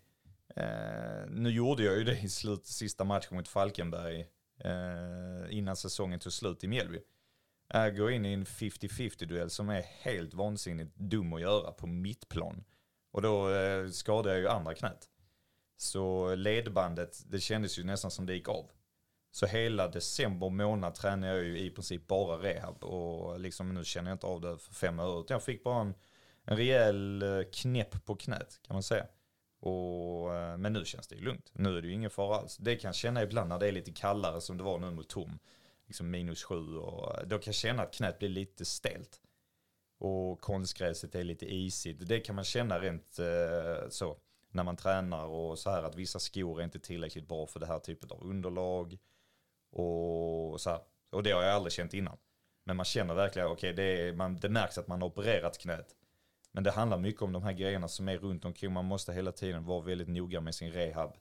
Eh, 0.56 1.28
nu 1.30 1.49
gjorde 1.49 1.84
jag 1.84 1.97
ju 1.97 2.04
det 2.04 2.20
i 2.20 2.30
slut, 2.30 2.66
sista 2.66 3.04
matchen 3.04 3.36
mot 3.36 3.47
Falkenberg 3.47 4.28
eh, 4.60 5.58
innan 5.58 5.76
säsongen 5.76 6.20
tog 6.20 6.34
slut 6.34 6.64
i 6.64 6.68
Mjällby. 6.68 6.99
Äh, 7.74 7.82
jag 7.82 7.97
går 7.97 8.12
in 8.12 8.26
i 8.26 8.34
en 8.34 8.45
50-50 8.45 9.26
duell 9.26 9.49
som 9.49 9.70
är 9.70 9.82
helt 9.82 10.34
vansinnigt 10.34 10.95
dum 10.95 11.34
att 11.34 11.41
göra 11.41 11.72
på 11.72 11.88
mittplan. 11.88 12.64
Och 13.12 13.22
då 13.22 13.54
eh, 13.54 13.89
skadade 13.89 14.30
jag 14.30 14.39
ju 14.39 14.47
andra 14.47 14.74
knät. 14.74 15.10
Så 15.78 16.36
ledbandet, 16.36 17.24
det 17.28 17.39
kändes 17.39 17.80
ju 17.80 17.84
nästan 17.84 18.12
som 18.12 18.26
det 18.26 18.34
gick 18.34 18.49
av. 18.49 18.72
Så 19.32 19.45
hela 19.45 19.88
december 19.88 20.49
månad 20.49 20.95
tränade 20.95 21.34
jag 21.34 21.43
ju 21.43 21.60
i 21.60 21.70
princip 21.70 22.08
bara 22.08 22.38
rehab 22.38 22.84
och 22.84 23.39
liksom 23.39 23.74
nu 23.74 23.84
känner 23.84 24.12
jag 24.12 24.16
inte 24.16 24.28
av 24.28 24.41
det 24.41 24.58
för 24.58 24.74
fem 24.74 24.99
öre. 24.99 25.20
Utan 25.20 25.36
jag 25.36 25.43
fick 25.43 25.64
bara 25.64 25.82
en, 25.82 25.93
en 26.45 26.58
rejäl 26.58 27.22
eh, 27.22 27.43
knäpp 27.54 28.06
på 28.06 28.16
knät 28.16 28.60
kan 28.64 28.76
man 28.76 28.84
säga. 28.84 29.06
Och, 29.66 30.36
eh, 30.36 30.57
men 30.57 30.74
nu 30.74 30.86
känns 30.86 31.07
det 31.07 31.16
ju 31.16 31.22
lugnt. 31.22 31.51
Nu 31.53 31.78
är 31.78 31.82
det 31.82 31.88
ju 31.88 31.93
ingen 31.93 32.09
fara 32.09 32.36
alls. 32.38 32.57
Det 32.57 32.76
kan 32.76 32.88
jag 32.88 32.95
känna 32.95 33.24
ibland 33.24 33.49
när 33.49 33.59
det 33.59 33.68
är 33.68 33.72
lite 33.72 33.91
kallare 33.91 34.41
som 34.41 34.57
det 34.57 34.64
var 34.64 34.80
nu 34.80 34.91
mot 34.91 35.09
Tom. 35.09 35.39
Liksom 35.88 36.09
minus 36.11 36.43
sju 36.43 36.78
och 36.78 37.20
eh, 37.20 37.28
då 37.28 37.38
kan 37.38 37.43
jag 37.45 37.55
känna 37.55 37.84
att 37.84 37.93
knät 37.93 38.20
blir 38.20 38.30
lite 38.30 38.66
stelt. 38.66 39.22
Och 39.99 40.41
konstgräset 40.41 41.16
är 41.16 41.24
lite 41.24 41.53
isigt. 41.53 42.07
Det 42.07 42.20
kan 42.20 42.36
man 42.36 42.43
känna 42.43 42.80
rent 42.80 43.20
eh, 43.20 43.89
så 43.89 44.18
när 44.51 44.64
man 44.64 44.76
tränar 44.78 45.26
och 45.26 45.59
så 45.59 45.70
här 45.70 45.84
att 45.84 45.95
vissa 45.95 46.20
skor 46.20 46.59
är 46.59 46.64
inte 46.64 46.80
tillräckligt 46.80 47.28
bra 47.28 47.47
för 47.47 47.59
det 47.59 47.66
här 47.66 47.80
typet 47.80 48.11
av 48.11 48.24
underlag. 48.24 48.97
Och 49.72 50.61
så 50.61 50.70
här. 50.70 50.80
Och 51.11 51.24
det 51.24 51.32
har 51.32 51.43
jag 51.43 51.53
aldrig 51.53 51.74
känt 51.74 51.93
innan. 51.93 52.18
Men 52.64 52.76
man 52.78 52.86
känner 52.86 53.14
verkligen, 53.14 53.47
okej 53.47 53.74
det, 53.74 53.84
är- 53.84 54.14
man- 54.14 54.36
det 54.39 54.49
märks 54.49 54.78
att 54.78 54.88
man 54.88 55.01
har 55.01 55.09
opererat 55.09 55.57
knät. 55.57 55.95
Men 56.54 56.64
det 56.64 56.72
handlar 56.72 56.97
mycket 56.97 57.22
om 57.22 57.32
de 57.32 57.43
här 57.43 57.54
grejerna 57.54 57.88
som 57.88 58.10
är 58.10 58.18
runt 58.18 58.45
omkring. 58.45 58.74
Man 58.74 58.86
måste 58.86 59.14
hela 59.14 59.32
tiden 59.32 59.66
vara 59.66 59.82
väldigt 59.82 60.08
noga 60.08 60.41
med 60.41 60.56
sin 60.56 60.72
rehab. 60.72 61.14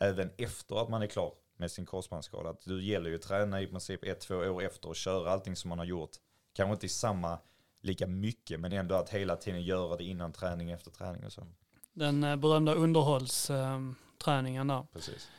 Även 0.00 0.30
efter 0.36 0.82
att 0.82 0.88
man 0.88 1.02
är 1.02 1.06
klar 1.06 1.32
med 1.56 1.70
sin 1.70 1.86
korsbandsskada. 1.86 2.50
Att 2.50 2.64
Det 2.64 2.82
gäller 2.82 3.10
ju 3.10 3.16
att 3.16 3.22
träna 3.22 3.62
i 3.62 3.66
princip 3.66 4.04
ett, 4.04 4.20
två 4.20 4.34
år 4.34 4.62
efter 4.62 4.88
och 4.88 4.96
köra 4.96 5.30
allting 5.30 5.56
som 5.56 5.68
man 5.68 5.78
har 5.78 5.86
gjort. 5.86 6.10
Kanske 6.52 6.72
inte 6.72 6.86
i 6.86 6.88
samma, 6.88 7.38
lika 7.80 8.06
mycket, 8.06 8.60
men 8.60 8.72
ändå 8.72 8.94
att 8.94 9.10
hela 9.10 9.36
tiden 9.36 9.62
göra 9.62 9.96
det 9.96 10.04
innan 10.04 10.32
träning, 10.32 10.70
efter 10.70 10.90
träning 10.90 11.24
och 11.24 11.32
så. 11.32 11.46
Den 11.92 12.24
eh, 12.24 12.36
berömda 12.36 12.74
underhållsträningen 12.74 14.66
där. 14.66 14.86
Precis. 14.92 15.30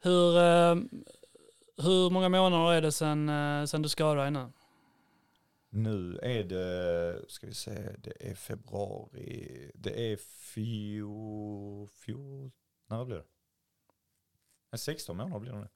Hur, 0.00 0.38
eh, 0.38 0.74
hur 1.76 2.10
många 2.10 2.28
månader 2.28 2.72
är 2.72 2.82
det 2.82 2.92
sedan, 2.92 3.28
eh, 3.28 3.64
sedan 3.64 3.82
du 3.82 3.88
skadade 3.88 4.22
dig 4.22 4.30
nu? 4.30 4.52
Nu 5.76 6.18
är 6.22 6.44
det, 6.44 7.24
ska 7.28 7.46
vi 7.46 7.54
se, 7.54 7.96
det 7.98 8.30
är 8.30 8.34
februari, 8.34 9.70
det 9.74 10.12
är 10.12 10.16
fjol, 10.16 11.88
fjol, 11.88 12.50
när 12.86 13.04
blir 13.04 13.16
det? 13.16 13.24
Nej, 14.70 14.78
16 14.78 15.16
månader 15.16 15.38
blir 15.38 15.52
det 15.52 15.58
nu. 15.58 15.68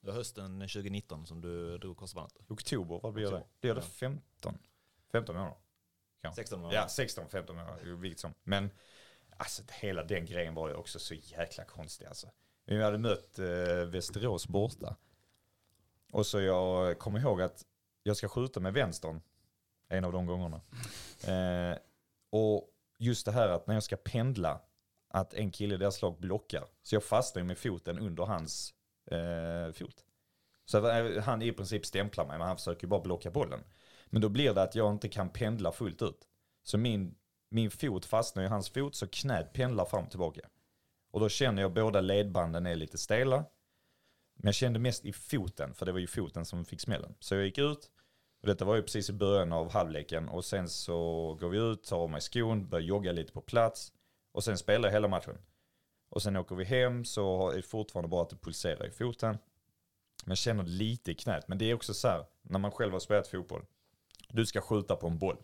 Det 0.00 0.06
var 0.06 0.14
hösten 0.14 0.60
2019 0.60 1.26
som 1.26 1.40
du 1.40 1.78
drog 1.78 1.96
korsbandet. 1.96 2.50
Oktober, 2.50 3.00
vad 3.02 3.12
blir 3.12 3.24
det? 3.24 3.28
Oktober, 3.28 3.48
Blir 3.60 3.74
det 3.74 3.80
ja. 3.80 3.86
15? 3.86 4.58
15 5.12 5.34
månader? 5.34 5.56
16 6.34 6.60
månader. 6.60 6.76
Ja, 6.76 6.88
16, 6.88 7.28
15 7.28 7.56
månader, 7.56 7.84
vilket 7.84 8.20
som. 8.20 8.34
Men 8.42 8.70
alltså 9.36 9.62
hela 9.70 10.04
den 10.04 10.26
grejen 10.26 10.54
var 10.54 10.68
ju 10.68 10.74
också 10.74 10.98
så 10.98 11.14
jäkla 11.14 11.64
konstig 11.64 12.06
alltså. 12.06 12.30
Vi 12.64 12.82
hade 12.82 12.98
mött 12.98 13.38
eh, 13.38 13.84
Västerås 13.86 14.48
borta. 14.48 14.96
Och 16.12 16.26
så 16.26 16.40
jag 16.40 16.98
kommer 16.98 17.20
ihåg 17.20 17.42
att 17.42 17.66
jag 18.02 18.16
ska 18.16 18.28
skjuta 18.28 18.60
med 18.60 18.72
vänstern 18.72 19.20
en 19.88 20.04
av 20.04 20.12
de 20.12 20.26
gångerna. 20.26 20.60
Eh, 21.26 21.78
och 22.30 22.68
just 22.98 23.26
det 23.26 23.32
här 23.32 23.48
att 23.48 23.66
när 23.66 23.74
jag 23.74 23.82
ska 23.82 23.96
pendla, 23.96 24.60
att 25.08 25.34
en 25.34 25.50
kille 25.50 25.74
i 25.74 25.78
deras 25.78 26.02
lag 26.02 26.20
blockar. 26.20 26.64
Så 26.82 26.94
jag 26.94 27.04
fastnar 27.04 27.42
ju 27.42 27.46
med 27.46 27.58
foten 27.58 27.98
under 27.98 28.24
hans 28.24 28.74
eh, 29.10 29.72
fot. 29.72 30.04
Så 30.64 30.88
eh, 30.88 31.22
han 31.22 31.42
i 31.42 31.52
princip 31.52 31.86
stämplar 31.86 32.26
mig, 32.26 32.38
men 32.38 32.46
han 32.46 32.56
försöker 32.56 32.84
ju 32.84 32.88
bara 32.88 33.00
blocka 33.00 33.30
bollen. 33.30 33.60
Men 34.06 34.22
då 34.22 34.28
blir 34.28 34.54
det 34.54 34.62
att 34.62 34.74
jag 34.74 34.92
inte 34.92 35.08
kan 35.08 35.28
pendla 35.28 35.72
fullt 35.72 36.02
ut. 36.02 36.28
Så 36.62 36.78
min, 36.78 37.14
min 37.50 37.70
fot 37.70 38.04
fastnar 38.04 38.42
i 38.42 38.46
hans 38.46 38.70
fot 38.70 38.94
så 38.94 39.06
knät 39.06 39.52
pendlar 39.52 39.84
fram 39.84 40.04
och 40.04 40.10
tillbaka. 40.10 40.40
Och 41.10 41.20
då 41.20 41.28
känner 41.28 41.62
jag 41.62 41.72
båda 41.72 42.00
ledbanden 42.00 42.66
är 42.66 42.76
lite 42.76 42.98
stela. 42.98 43.44
Men 44.42 44.48
jag 44.48 44.54
kände 44.54 44.78
mest 44.78 45.04
i 45.04 45.12
foten, 45.12 45.74
för 45.74 45.86
det 45.86 45.92
var 45.92 45.98
ju 45.98 46.06
foten 46.06 46.44
som 46.44 46.64
fick 46.64 46.80
smällen. 46.80 47.14
Så 47.20 47.34
jag 47.34 47.44
gick 47.44 47.58
ut, 47.58 47.90
och 48.40 48.46
detta 48.46 48.64
var 48.64 48.76
ju 48.76 48.82
precis 48.82 49.10
i 49.10 49.12
början 49.12 49.52
av 49.52 49.72
halvleken. 49.72 50.28
Och 50.28 50.44
sen 50.44 50.68
så 50.68 50.98
går 51.40 51.48
vi 51.48 51.58
ut, 51.58 51.84
tar 51.84 51.96
av 51.98 52.10
mig 52.10 52.20
skon, 52.20 52.68
börjar 52.68 52.84
jogga 52.84 53.12
lite 53.12 53.32
på 53.32 53.40
plats. 53.40 53.92
Och 54.32 54.44
sen 54.44 54.58
spelar 54.58 54.88
jag 54.88 54.92
hela 54.92 55.08
matchen. 55.08 55.38
Och 56.08 56.22
sen 56.22 56.36
åker 56.36 56.56
vi 56.56 56.64
hem 56.64 57.04
så 57.04 57.50
är 57.50 57.56
det 57.56 57.62
fortfarande 57.62 58.08
bara 58.08 58.22
att 58.22 58.30
det 58.30 58.36
pulserar 58.36 58.86
i 58.86 58.90
foten. 58.90 59.38
Men 60.24 60.30
jag 60.30 60.38
känner 60.38 60.64
lite 60.64 61.10
i 61.10 61.14
knät. 61.14 61.48
Men 61.48 61.58
det 61.58 61.70
är 61.70 61.74
också 61.74 61.94
så 61.94 62.08
här, 62.08 62.24
när 62.42 62.58
man 62.58 62.70
själv 62.70 62.92
har 62.92 63.00
spelat 63.00 63.28
fotboll. 63.28 63.66
Du 64.28 64.46
ska 64.46 64.60
skjuta 64.60 64.96
på 64.96 65.06
en 65.06 65.18
boll. 65.18 65.36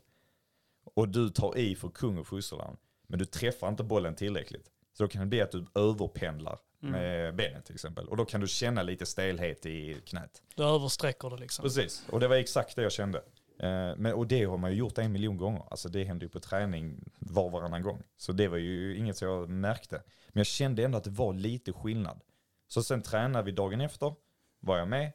Och 0.94 1.08
du 1.08 1.30
tar 1.30 1.58
i 1.58 1.76
för 1.76 1.88
kung 1.88 2.18
och 2.18 2.26
fosterland. 2.26 2.76
Men 3.06 3.18
du 3.18 3.24
träffar 3.24 3.68
inte 3.68 3.84
bollen 3.84 4.14
tillräckligt. 4.14 4.70
Så 4.92 5.02
då 5.02 5.08
kan 5.08 5.20
det 5.20 5.26
bli 5.26 5.40
att 5.40 5.52
du 5.52 5.66
överpendlar 5.74 6.58
med 6.80 7.34
benet 7.36 7.64
till 7.64 7.74
exempel. 7.74 8.08
Och 8.08 8.16
då 8.16 8.24
kan 8.24 8.40
du 8.40 8.46
känna 8.48 8.82
lite 8.82 9.06
stelhet 9.06 9.66
i 9.66 10.00
knät. 10.06 10.42
Du 10.54 10.64
översträcker 10.64 11.30
det 11.30 11.36
liksom. 11.36 11.62
Precis, 11.62 12.04
och 12.10 12.20
det 12.20 12.28
var 12.28 12.36
exakt 12.36 12.76
det 12.76 12.82
jag 12.82 12.92
kände. 12.92 13.18
Eh, 13.58 13.96
Men, 13.96 14.12
och 14.14 14.26
det 14.26 14.44
har 14.44 14.56
man 14.56 14.70
ju 14.70 14.76
gjort 14.76 14.98
en 14.98 15.12
miljon 15.12 15.36
gånger. 15.36 15.62
Alltså 15.70 15.88
det 15.88 16.04
hände 16.04 16.24
ju 16.24 16.28
på 16.28 16.40
träning 16.40 17.12
var 17.18 17.44
och 17.44 17.52
varannan 17.52 17.82
gång. 17.82 18.02
Så 18.16 18.32
det 18.32 18.48
var 18.48 18.56
ju 18.56 18.96
inget 18.96 19.16
som 19.16 19.28
jag 19.28 19.48
märkte. 19.48 19.96
Men 20.28 20.40
jag 20.40 20.46
kände 20.46 20.84
ändå 20.84 20.98
att 20.98 21.04
det 21.04 21.10
var 21.10 21.32
lite 21.32 21.72
skillnad. 21.72 22.20
Så 22.68 22.82
sen 22.82 23.02
tränade 23.02 23.44
vi 23.44 23.52
dagen 23.52 23.80
efter, 23.80 24.14
var 24.60 24.78
jag 24.78 24.88
med, 24.88 25.12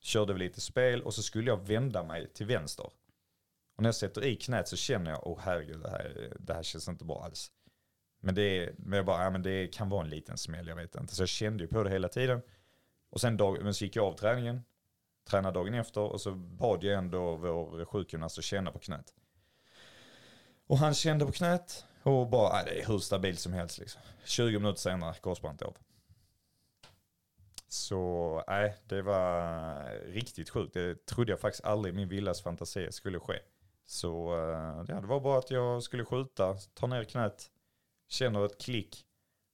körde 0.00 0.32
vi 0.32 0.38
lite 0.38 0.60
spel 0.60 1.02
och 1.02 1.14
så 1.14 1.22
skulle 1.22 1.50
jag 1.50 1.66
vända 1.66 2.02
mig 2.02 2.32
till 2.32 2.46
vänster. 2.46 2.84
Och 3.76 3.82
när 3.82 3.88
jag 3.88 3.94
sätter 3.94 4.24
i 4.24 4.36
knät 4.36 4.68
så 4.68 4.76
känner 4.76 5.10
jag, 5.10 5.26
åh 5.26 5.38
herregud, 5.42 5.80
det 5.80 5.90
här, 5.90 6.32
det 6.38 6.54
här 6.54 6.62
känns 6.62 6.88
inte 6.88 7.04
bra 7.04 7.24
alls. 7.24 7.50
Men 8.20 8.34
det, 8.34 8.42
är, 8.42 8.74
men 8.78 8.96
jag 8.96 9.06
bara, 9.06 9.24
ja, 9.24 9.30
men 9.30 9.42
det 9.42 9.66
kan 9.66 9.88
vara 9.88 10.04
en 10.04 10.10
liten 10.10 10.38
smäll, 10.38 10.68
jag 10.68 10.76
vet 10.76 10.94
inte. 10.94 11.14
Så 11.14 11.22
jag 11.22 11.28
kände 11.28 11.64
ju 11.64 11.68
på 11.68 11.82
det 11.82 11.90
hela 11.90 12.08
tiden. 12.08 12.42
Och 13.10 13.20
sen 13.20 13.36
dag, 13.36 13.58
men 13.62 13.74
så 13.74 13.84
gick 13.84 13.96
jag 13.96 14.04
av 14.04 14.12
träningen, 14.12 14.64
tränade 15.28 15.58
dagen 15.58 15.74
efter 15.74 16.00
och 16.00 16.20
så 16.20 16.34
bad 16.34 16.84
jag 16.84 16.98
ändå 16.98 17.36
vår 17.36 17.84
sjukgymnast 17.84 18.38
att 18.38 18.44
känna 18.44 18.70
på 18.70 18.78
knät. 18.78 19.14
Och 20.66 20.78
han 20.78 20.94
kände 20.94 21.26
på 21.26 21.32
knät 21.32 21.84
och 22.02 22.28
bara, 22.28 22.58
ja 22.58 22.64
det 22.64 22.80
är 22.80 22.86
hur 22.86 22.98
stabilt 22.98 23.38
som 23.38 23.52
helst 23.52 23.78
liksom. 23.78 24.02
20 24.24 24.58
minuter 24.58 24.80
senare, 24.80 25.14
korsbandet 25.20 25.62
av. 25.62 25.76
Så 27.68 28.44
nej, 28.48 28.76
det 28.86 29.02
var 29.02 29.84
riktigt 30.06 30.50
sjukt. 30.50 30.74
Det 30.74 31.06
trodde 31.06 31.32
jag 31.32 31.40
faktiskt 31.40 31.64
aldrig 31.64 31.94
i 31.94 31.96
min 31.96 32.08
villas 32.08 32.42
fantasi 32.42 32.92
skulle 32.92 33.20
ske. 33.20 33.38
Så 33.86 34.32
eh, 34.32 34.84
ja, 34.88 35.00
det 35.00 35.06
var 35.06 35.20
bara 35.20 35.38
att 35.38 35.50
jag 35.50 35.82
skulle 35.82 36.04
skjuta, 36.04 36.56
ta 36.74 36.86
ner 36.86 37.04
knät, 37.04 37.50
känner 38.08 38.46
ett 38.46 38.60
klick 38.60 39.04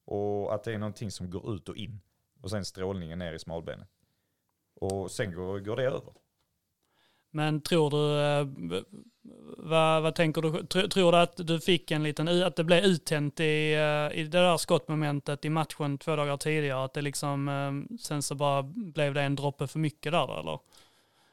och 0.05 0.55
att 0.55 0.65
det 0.65 0.73
är 0.73 0.79
någonting 0.79 1.11
som 1.11 1.31
går 1.31 1.55
ut 1.55 1.69
och 1.69 1.77
in. 1.77 2.01
Och 2.41 2.51
sen 2.51 2.65
strålningen 2.65 3.19
ner 3.19 3.33
i 3.33 3.39
smalbenet. 3.39 3.89
Och 4.75 5.11
sen 5.11 5.35
går, 5.35 5.59
går 5.59 5.77
det 5.77 5.83
över. 5.83 6.13
Men 7.31 7.61
tror 7.61 7.91
du, 7.91 8.21
eh, 8.21 8.47
vad, 9.57 10.03
vad 10.03 10.15
tänker 10.15 10.43
du, 10.43 10.67
tror, 10.67 10.89
tror 10.89 11.13
du 11.13 11.19
att 11.19 11.37
du 11.37 11.61
fick 11.61 11.91
en 11.91 12.03
liten, 12.03 12.43
att 12.43 12.57
det 12.57 12.65
blev 12.65 12.85
uttänt 12.85 13.41
i, 13.41 13.75
eh, 13.75 14.19
i 14.19 14.23
det 14.23 14.39
där 14.39 14.57
skottmomentet 14.57 15.45
i 15.45 15.49
matchen 15.51 15.99
två 15.99 16.17
dagar 16.17 16.37
tidigare? 16.37 16.85
Att 16.85 16.95
det 16.95 17.03
liksom, 17.03 17.49
eh, 17.49 17.97
sen 17.99 18.23
så 18.23 18.35
bara 18.35 18.63
blev 18.63 19.15
det 19.15 19.23
en 19.23 19.37
droppe 19.37 19.67
för 19.67 19.79
mycket 19.79 20.13
där 20.13 20.41
eller? 20.41 20.59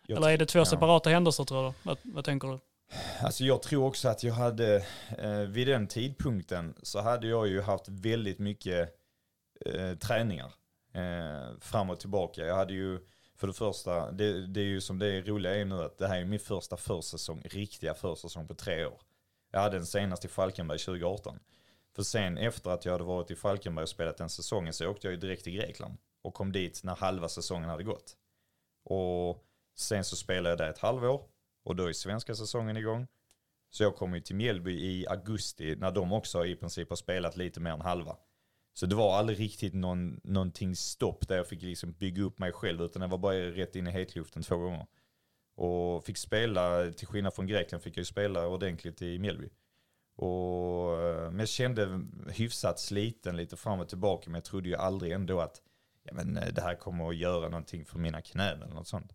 Jag 0.07 0.17
eller 0.17 0.30
är 0.30 0.38
det 0.38 0.45
två 0.45 0.59
ja. 0.59 0.65
separata 0.65 1.09
händelser 1.09 1.43
tror 1.43 1.63
du? 1.63 1.74
Vad, 1.84 1.97
vad 2.03 2.26
tänker 2.26 2.47
du? 2.47 2.59
Alltså 3.22 3.44
jag 3.44 3.62
tror 3.62 3.86
också 3.86 4.10
att 4.10 4.24
jag 4.24 4.34
hade, 4.34 4.86
eh, 5.18 5.39
vid 5.39 5.68
den 5.68 5.88
tidpunkten 5.88 6.76
så 6.84 7.02
hade 7.02 7.28
jag 7.28 7.48
ju 7.48 7.62
haft 7.62 7.88
väldigt 7.88 8.39
mycket 8.39 8.96
eh, 9.66 9.94
träningar 9.94 10.54
eh, 10.94 11.60
fram 11.60 11.89
och 11.89 12.00
tillbaka. 12.00 12.46
Jag 12.46 12.56
hade 12.56 12.74
ju, 12.74 13.00
för 13.36 13.48
det 13.48 13.54
första, 13.54 14.12
det, 14.12 14.48
det 14.48 14.62
är 14.62 14.66
ju 14.66 14.82
som 14.82 15.00
det 15.00 15.08
är 15.08 15.22
roliga 15.22 15.56
är 15.56 15.66
nu 15.66 15.84
att 15.84 15.98
det 15.98 16.08
här 16.08 16.22
är 16.22 16.26
min 16.26 16.39
första 16.39 16.78
försäsong, 16.78 17.42
riktiga 17.46 17.94
försäsong 17.94 18.48
på 18.48 18.54
tre 18.54 18.86
år. 18.86 19.02
Jag 19.52 19.60
hade 19.60 19.78
den 19.78 19.86
senast 19.86 20.26
i 20.26 20.28
Falkenberg 20.28 20.80
2018. 20.80 21.39
För 21.96 22.04
sen 22.04 22.38
efter 22.38 22.70
att 22.70 22.86
jag 22.86 22.92
hade 22.92 23.04
varit 23.04 23.32
i 23.32 23.36
Falkenberg 23.36 23.84
och 23.84 23.89
spelat 23.89 24.18
den 24.18 24.30
säsongen 24.30 24.74
så 24.74 24.88
åkte 24.88 25.08
jag 25.08 25.12
ju 25.12 25.20
direkt 25.20 25.44
till 25.44 25.54
Grekland 25.54 25.98
och 26.22 26.34
kom 26.34 26.52
dit 26.52 26.82
när 26.84 26.96
halva 26.96 27.30
säsongen 27.30 27.70
hade 27.70 27.84
gått. 27.84 28.18
Och 28.84 29.46
sen 29.78 30.04
så 30.04 30.16
spelade 30.16 30.50
jag 30.50 30.58
där 30.58 30.70
ett 30.70 30.78
halvår 30.78 31.24
och 31.64 31.76
då 31.76 31.86
är 31.86 31.93
svenska 31.93 32.36
säsongen 32.36 32.78
igång. 32.78 33.07
Så 33.70 33.84
jag 33.84 33.95
kom 33.95 34.14
ju 34.14 34.22
till 34.22 34.36
Mjällby 34.36 34.72
i 34.72 35.07
augusti 35.07 35.76
när 35.76 35.91
de 35.91 36.14
också 36.14 36.45
i 36.45 36.55
princip 36.55 36.89
har 36.89 36.95
spelat 36.95 37.38
lite 37.38 37.59
mer 37.59 37.72
än 37.72 37.82
halva. 37.82 38.18
Så 38.74 38.86
det 38.86 38.95
var 38.95 39.18
aldrig 39.18 39.39
riktigt 39.39 39.74
någon, 39.74 40.22
någonting 40.24 40.76
stopp 40.76 41.28
där 41.28 41.38
jag 41.38 41.47
fick 41.47 41.62
liksom 41.62 41.91
bygga 41.91 42.24
upp 42.24 42.39
mig 42.39 42.51
själv 42.51 42.82
utan 42.82 43.01
jag 43.01 43.09
var 43.09 43.18
bara 43.18 43.36
rätt 43.36 43.76
in 43.76 43.88
i 43.88 43.91
hetluften 43.91 44.43
två 44.43 44.57
gånger. 44.57 44.88
Och 45.55 46.05
fick 46.05 46.18
spela, 46.18 46.91
till 46.91 47.07
skillnad 47.07 47.34
från 47.34 47.47
Grekland 47.47 47.84
fick 47.84 47.97
jag 47.97 48.01
ju 48.01 48.05
spela 48.05 48.47
ordentligt 48.47 49.01
i 49.01 49.20
Mjällby. 49.20 49.49
Och, 50.16 51.01
eh, 51.01 51.32
men 51.32 51.39
jag 51.39 51.49
kände 51.49 52.01
hyfsat 52.30 52.80
sliten 52.80 53.38
lite 53.38 53.57
fram 53.57 53.80
och 53.80 53.89
tillbaka 53.89 54.30
men 54.30 54.36
jag 54.36 54.43
trodde 54.43 54.70
ju 54.70 54.76
aldrig 54.76 55.12
ändå 55.12 55.39
att 55.39 55.62
ja, 56.03 56.14
men, 56.14 56.38
eh, 56.38 56.53
det 56.53 56.62
här 56.62 56.76
kommer 56.76 57.09
att 57.09 57.16
göra 57.16 57.49
någonting 57.49 57.86
för 57.86 57.99
mina 57.99 58.22
knän 58.22 58.62
eller 58.62 58.74
något 58.74 58.88
sånt. 58.88 59.14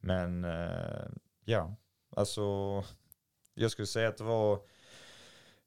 Men 0.00 0.44
eh, 0.44 1.08
ja, 1.48 1.74
alltså 2.16 2.42
jag 3.54 3.70
skulle 3.70 3.86
säga 3.86 4.08
att 4.08 4.16
det 4.16 4.24
var, 4.24 4.58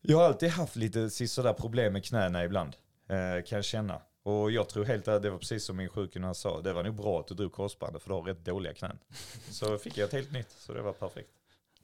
jag 0.01 0.17
har 0.17 0.25
alltid 0.25 0.49
haft 0.49 0.75
lite 0.75 1.09
sådär 1.09 1.53
problem 1.53 1.93
med 1.93 2.05
knäna 2.05 2.43
ibland, 2.43 2.75
eh, 3.09 3.45
kan 3.45 3.55
jag 3.55 3.65
känna. 3.65 4.01
Och 4.23 4.51
jag 4.51 4.69
tror 4.69 4.85
helt 4.85 5.07
att 5.07 5.21
det 5.21 5.29
var 5.29 5.37
precis 5.37 5.65
som 5.65 5.77
min 5.77 5.89
sjukgymnast 5.89 6.41
sa, 6.41 6.61
det 6.61 6.73
var 6.73 6.83
nog 6.83 6.95
bra 6.95 7.19
att 7.19 7.27
du 7.27 7.35
drog 7.35 7.51
korsbandet 7.51 8.01
för 8.01 8.09
du 8.09 8.15
har 8.15 8.21
rätt 8.21 8.45
dåliga 8.45 8.73
knän. 8.73 8.99
Så 9.51 9.77
fick 9.77 9.97
jag 9.97 10.05
ett 10.05 10.13
helt 10.13 10.31
nytt, 10.31 10.51
så 10.57 10.73
det 10.73 10.81
var 10.81 10.93
perfekt. 10.93 11.29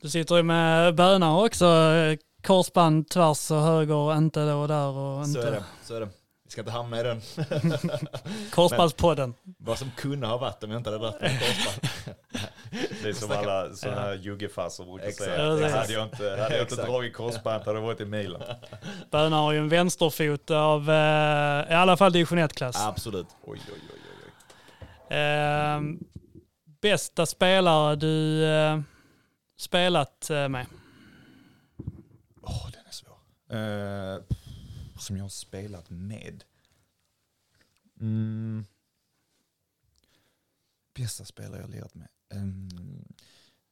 Du 0.02 0.10
sitter 0.10 0.36
ju 0.36 0.44
med 0.44 0.96
bönar 0.96 1.46
också, 1.46 1.66
eh, 1.66 2.18
korsband 2.44 3.10
tvärs 3.10 3.52
och 3.52 3.62
höger, 3.62 4.18
inte 4.18 4.46
då 4.46 4.58
och 4.58 4.68
där 4.68 4.88
och 4.88 5.26
inte. 5.26 5.42
Så 5.42 5.48
är 5.48 5.52
det, 5.52 5.64
så 5.84 5.96
är 5.96 6.00
det. 6.00 6.10
Vi 6.44 6.52
ska 6.52 6.62
inte 6.62 6.72
hamna 6.72 7.00
i 7.00 7.04
den. 7.04 7.22
Korsbandspodden. 8.52 9.34
Vad 9.44 9.80
som 9.80 9.92
kunde 9.98 10.28
ha 10.28 10.38
varit 10.38 10.64
om 10.64 10.72
jag 10.72 10.80
inte 10.80 10.90
hade 10.90 11.00
dragit 11.00 11.40
korsband. 11.40 12.16
Det 13.04 13.10
är 13.10 13.14
som 13.14 13.32
alla 13.32 13.74
sådana 13.74 14.02
här 14.02 14.14
juggefarsor 14.14 14.86
brukar 14.86 15.08
Exakt. 15.08 15.30
säga. 15.30 15.58
Precis. 15.58 15.76
hade 15.76 15.94
jag 15.94 16.04
inte, 16.04 16.24
hade 16.24 16.38
jag 16.38 16.46
inte 16.46 16.62
Exakt. 16.62 16.88
dragit 16.88 17.14
korsbandet 17.14 17.66
hade 17.66 17.80
jag 17.80 17.86
varit 17.86 18.02
i 18.02 18.06
Milan. 18.06 18.42
Bönar 19.12 19.38
har 19.38 19.52
ju 19.52 19.58
en 19.60 19.70
vänsterfot 19.70 20.52
av 20.52 20.90
eh, 20.90 21.72
i 21.72 21.74
alla 21.74 21.98
fall 21.98 22.12
division 22.12 22.40
1-klass. 22.40 22.76
Absolut. 22.86 23.28
Oj, 23.44 23.62
oj, 23.68 23.74
oj, 23.74 23.82
oj, 23.94 24.32
oj. 25.10 25.18
Eh, 25.18 25.82
bästa 26.82 27.26
spelare 27.26 27.96
du 27.96 28.46
eh, 28.46 28.80
spelat 29.58 30.30
eh, 30.30 30.50
med? 30.50 30.66
Åh, 32.42 32.70
den 32.72 32.82
är 32.86 32.92
svår. 32.92 33.18
Eh, 33.58 34.22
som 35.00 35.18
jag 35.18 35.24
har 35.24 35.30
spelat 35.30 35.90
med. 35.90 36.44
Mm. 38.02 38.66
Bästa 40.96 41.26
spelare 41.26 41.56
jag 41.56 41.64
har 41.68 41.72
lirat 41.72 41.96
med. 41.96 42.08
Um, 42.36 42.70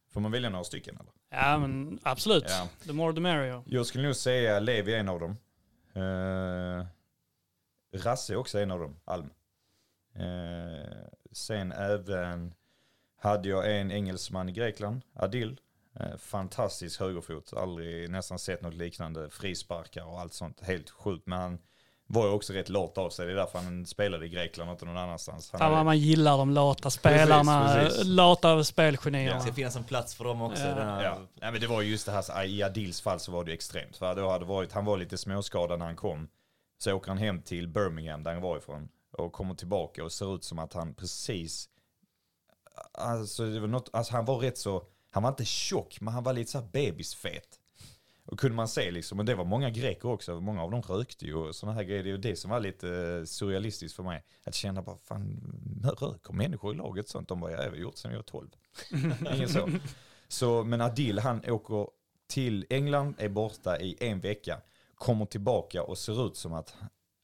får 0.09 0.21
man 0.21 0.31
välja 0.31 0.49
några 0.49 0.63
stycken 0.63 0.97
eller? 0.99 1.11
Ja 1.29 1.57
men 1.57 1.99
absolut. 2.03 2.45
Ja. 2.47 2.67
The 2.85 2.93
more 2.93 3.13
the 3.13 3.19
merrier. 3.19 3.63
Jag 3.65 3.85
skulle 3.85 4.03
nog 4.03 4.15
säga 4.15 4.59
Levi 4.59 4.93
är 4.93 4.99
en 4.99 5.09
av 5.09 5.19
dem. 5.19 5.37
Uh, 6.03 6.85
Rasse 7.95 8.33
är 8.33 8.37
också 8.37 8.59
en 8.59 8.71
av 8.71 8.79
dem, 8.79 8.99
Alm. 9.05 9.29
Eh, 10.15 11.07
sen 11.31 11.71
även 11.71 12.53
hade 13.17 13.49
jag 13.49 13.79
en 13.79 13.91
engelsman 13.91 14.49
i 14.49 14.51
Grekland, 14.51 15.01
Adil. 15.13 15.59
Eh, 15.99 16.17
fantastisk 16.17 16.99
högerfot, 16.99 17.53
aldrig 17.53 18.09
nästan 18.09 18.39
sett 18.39 18.61
något 18.61 18.73
liknande. 18.73 19.29
Frisparkar 19.29 20.05
och 20.05 20.19
allt 20.19 20.33
sånt, 20.33 20.61
helt 20.61 20.89
sjukt. 20.89 21.27
Men 21.27 21.39
han 21.39 21.59
var 22.07 22.25
ju 22.25 22.31
också 22.31 22.53
rätt 22.53 22.69
lat 22.69 22.97
av 22.97 23.09
sig, 23.09 23.25
det 23.25 23.31
är 23.31 23.35
därför 23.35 23.59
han 23.59 23.85
spelade 23.85 24.25
i 24.25 24.29
Grekland 24.29 24.69
och 24.69 24.73
inte 24.73 24.85
någon 24.85 24.97
annanstans. 24.97 25.51
Han 25.51 25.61
hade- 25.61 25.75
vad 25.75 25.85
man 25.85 25.97
gillar 25.99 26.37
de 26.37 26.49
lata 26.51 26.89
spelarna, 26.89 27.73
precis. 27.75 28.03
lata 28.05 28.55
Det 28.55 28.65
spelgenierna. 28.65 29.39
ska 29.39 29.53
finnas 29.53 29.75
en 29.75 29.83
plats 29.83 30.15
för 30.15 30.23
dem 30.23 30.41
också. 30.41 30.63
Ja. 30.63 30.75
Den 30.75 30.87
här- 30.87 31.03
Ja. 31.03 31.17
Nej, 31.41 31.51
men 31.51 31.61
det 31.61 31.67
var 31.67 31.81
ju 31.81 31.89
just 31.91 32.05
det 32.05 32.11
här, 32.11 32.43
i 32.45 32.63
Adils 32.63 33.01
fall 33.01 33.19
så 33.19 33.31
var 33.31 33.43
det 33.43 33.51
ju 33.51 33.55
extremt. 33.55 33.97
För 33.97 34.15
då 34.15 34.29
hade 34.29 34.45
varit, 34.45 34.71
han 34.71 34.85
var 34.85 34.97
lite 34.97 35.17
småskadad 35.17 35.79
när 35.79 35.85
han 35.85 35.95
kom. 35.95 36.27
Så 36.77 36.93
åker 36.93 37.07
han 37.07 37.17
hem 37.17 37.41
till 37.41 37.67
Birmingham 37.67 38.23
där 38.23 38.33
han 38.33 38.41
var 38.41 38.57
ifrån. 38.57 38.89
Och 39.17 39.31
kommer 39.33 39.55
tillbaka 39.55 40.03
och 40.03 40.11
ser 40.11 40.35
ut 40.35 40.43
som 40.43 40.59
att 40.59 40.73
han 40.73 40.93
precis, 40.93 41.69
alltså, 42.93 43.45
det 43.49 43.59
var 43.59 43.67
något, 43.67 43.89
alltså 43.93 44.13
han 44.13 44.25
var 44.25 44.37
rätt 44.37 44.57
så, 44.57 44.83
han 45.11 45.23
var 45.23 45.29
inte 45.29 45.45
tjock 45.45 45.97
men 46.01 46.13
han 46.13 46.23
var 46.23 46.33
lite 46.33 46.51
så 46.51 46.57
här 46.59 46.65
bebisfet. 46.71 47.47
Och 48.25 48.39
kunde 48.39 48.55
man 48.55 48.67
se 48.67 48.91
liksom, 48.91 49.19
och 49.19 49.25
det 49.25 49.35
var 49.35 49.45
många 49.45 49.69
greker 49.69 50.09
också, 50.09 50.41
många 50.41 50.63
av 50.63 50.71
dem 50.71 50.81
rökte 50.81 51.25
ju 51.25 51.35
och 51.35 51.55
sådana 51.55 51.75
här 51.75 51.83
grejer. 51.83 52.03
Det 52.03 52.11
är 52.11 52.17
det 52.17 52.35
som 52.35 52.51
var 52.51 52.59
lite 52.59 52.89
eh, 52.89 53.25
surrealistiskt 53.25 53.95
för 53.95 54.03
mig. 54.03 54.23
Att 54.43 54.55
känna 54.55 54.81
bara, 54.81 54.97
fan, 54.97 55.41
röker 55.99 56.33
människor 56.33 56.73
i 56.73 56.77
laget 56.77 57.09
sånt? 57.09 57.27
De 57.27 57.39
bara, 57.39 57.51
ja, 57.51 57.63
jag 57.63 57.69
har 57.69 57.77
gjort 57.77 57.97
sen 57.97 58.11
jag 58.11 58.17
var 58.17 58.23
12. 58.23 58.47
Ingen 59.35 59.49
så. 59.49 59.69
Så, 60.27 60.63
men 60.63 60.81
Adil 60.81 61.19
han 61.19 61.41
åker 61.47 61.87
till 62.27 62.65
England, 62.69 63.15
är 63.17 63.29
borta 63.29 63.79
i 63.79 63.97
en 63.99 64.19
vecka, 64.19 64.61
kommer 64.95 65.25
tillbaka 65.25 65.83
och 65.83 65.97
ser 65.97 66.27
ut 66.27 66.37
som 66.37 66.53
att 66.53 66.75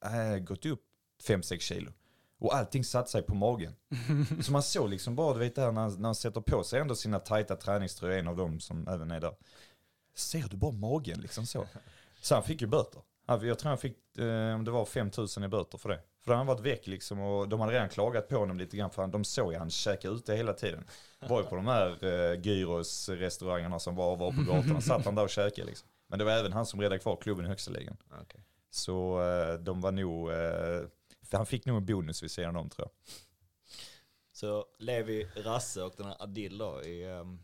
han 0.02 0.34
äh, 0.34 0.40
gått 0.40 0.66
upp 0.66 0.82
5-6 1.28 1.60
kilo. 1.60 1.92
Och 2.40 2.56
allting 2.56 2.84
satt 2.84 3.10
sig 3.10 3.22
på 3.22 3.36
magen. 3.36 3.76
Så 4.42 4.52
man 4.52 4.64
såg 4.64 4.90
liksom 4.90 5.16
bara, 5.16 5.34
du 5.34 5.40
vet 5.40 5.56
det 5.56 5.62
här 5.62 5.72
när 5.72 5.82
han, 5.82 5.94
när 5.94 6.08
han 6.08 6.16
sätter 6.16 6.42
på 6.42 6.64
sig 6.64 6.80
ändå 6.80 6.96
sina 6.96 7.20
tajta 7.20 7.56
träningströjor, 7.56 8.20
en 8.20 8.28
av 8.28 8.38
dem 8.38 8.60
som 8.60 8.88
även 8.88 9.12
är 9.12 9.20
där. 9.20 9.34
Ser 10.14 10.48
du 10.50 10.58
bara 10.58 10.72
magen 10.72 11.20
liksom 11.22 11.46
så. 11.46 11.68
Så 12.22 12.36
han 12.36 12.44
fick 12.44 12.62
ju 12.62 12.68
böter. 12.68 13.02
Jag 13.26 13.60
tror 13.60 13.70
han 13.70 13.78
fick, 13.78 14.18
eh, 14.18 14.56
om 14.56 14.66
det 14.66 14.72
var 14.72 14.86
5000 14.86 15.44
i 15.44 15.48
böter 15.48 15.78
för 15.78 15.90
det. 15.90 16.02
För 16.26 16.34
han 16.34 16.46
varit 16.46 16.60
väck 16.60 16.88
liksom 16.88 17.20
och 17.20 17.50
de 17.50 17.60
hade 17.60 17.74
redan 17.74 17.90
klagat 17.90 18.28
på 18.28 18.38
honom 18.38 18.58
lite 18.58 18.78
grann 18.78 18.92
för 18.92 19.08
de 19.08 19.24
såg 19.24 19.54
ju 19.54 19.60
han 19.60 19.70
käka 19.70 20.08
ute 20.08 20.36
hela 20.36 20.54
tiden. 20.54 20.84
Var 21.20 21.42
ju 21.42 21.48
på 21.48 21.56
de 21.56 21.68
här 21.68 22.06
eh, 22.06 22.40
gyros 22.42 23.10
restaurangerna 23.10 23.80
som 23.80 23.96
var, 23.96 24.16
var 24.16 24.32
på 24.32 24.42
gatorna, 24.42 24.82
satt 24.82 25.06
han 25.06 25.16
där 25.16 25.24
och 25.24 25.30
käkade 25.30 25.68
liksom. 25.68 25.88
Men 26.08 26.20
det 26.20 26.26
var 26.26 26.32
även 26.32 26.54
han 26.54 26.66
som 26.66 26.82
räddade 26.82 27.00
kvar 27.00 27.18
klubben 27.22 27.46
i 27.46 27.48
högsta 27.50 27.72
ligan. 27.72 27.98
Okej. 28.22 28.42
Så 28.70 29.22
eh, 29.22 29.54
de 29.54 29.82
var 29.82 29.92
nog, 29.92 30.32
eh, 30.32 30.82
han 31.32 31.46
fick 31.46 31.66
nog 31.66 31.78
en 31.78 31.86
bonus 31.86 32.24
vid 32.24 32.32
sidan 32.32 32.56
om 32.56 32.70
tror 32.70 32.88
jag. 32.88 33.14
Så 34.34 34.66
Levi, 34.80 35.28
Rasse 35.36 35.84
och 35.84 35.94
den 35.98 36.06
här 36.06 36.24
Adil 36.24 36.58
då 36.58 36.82
i... 36.84 37.04
ehm, 37.12 37.40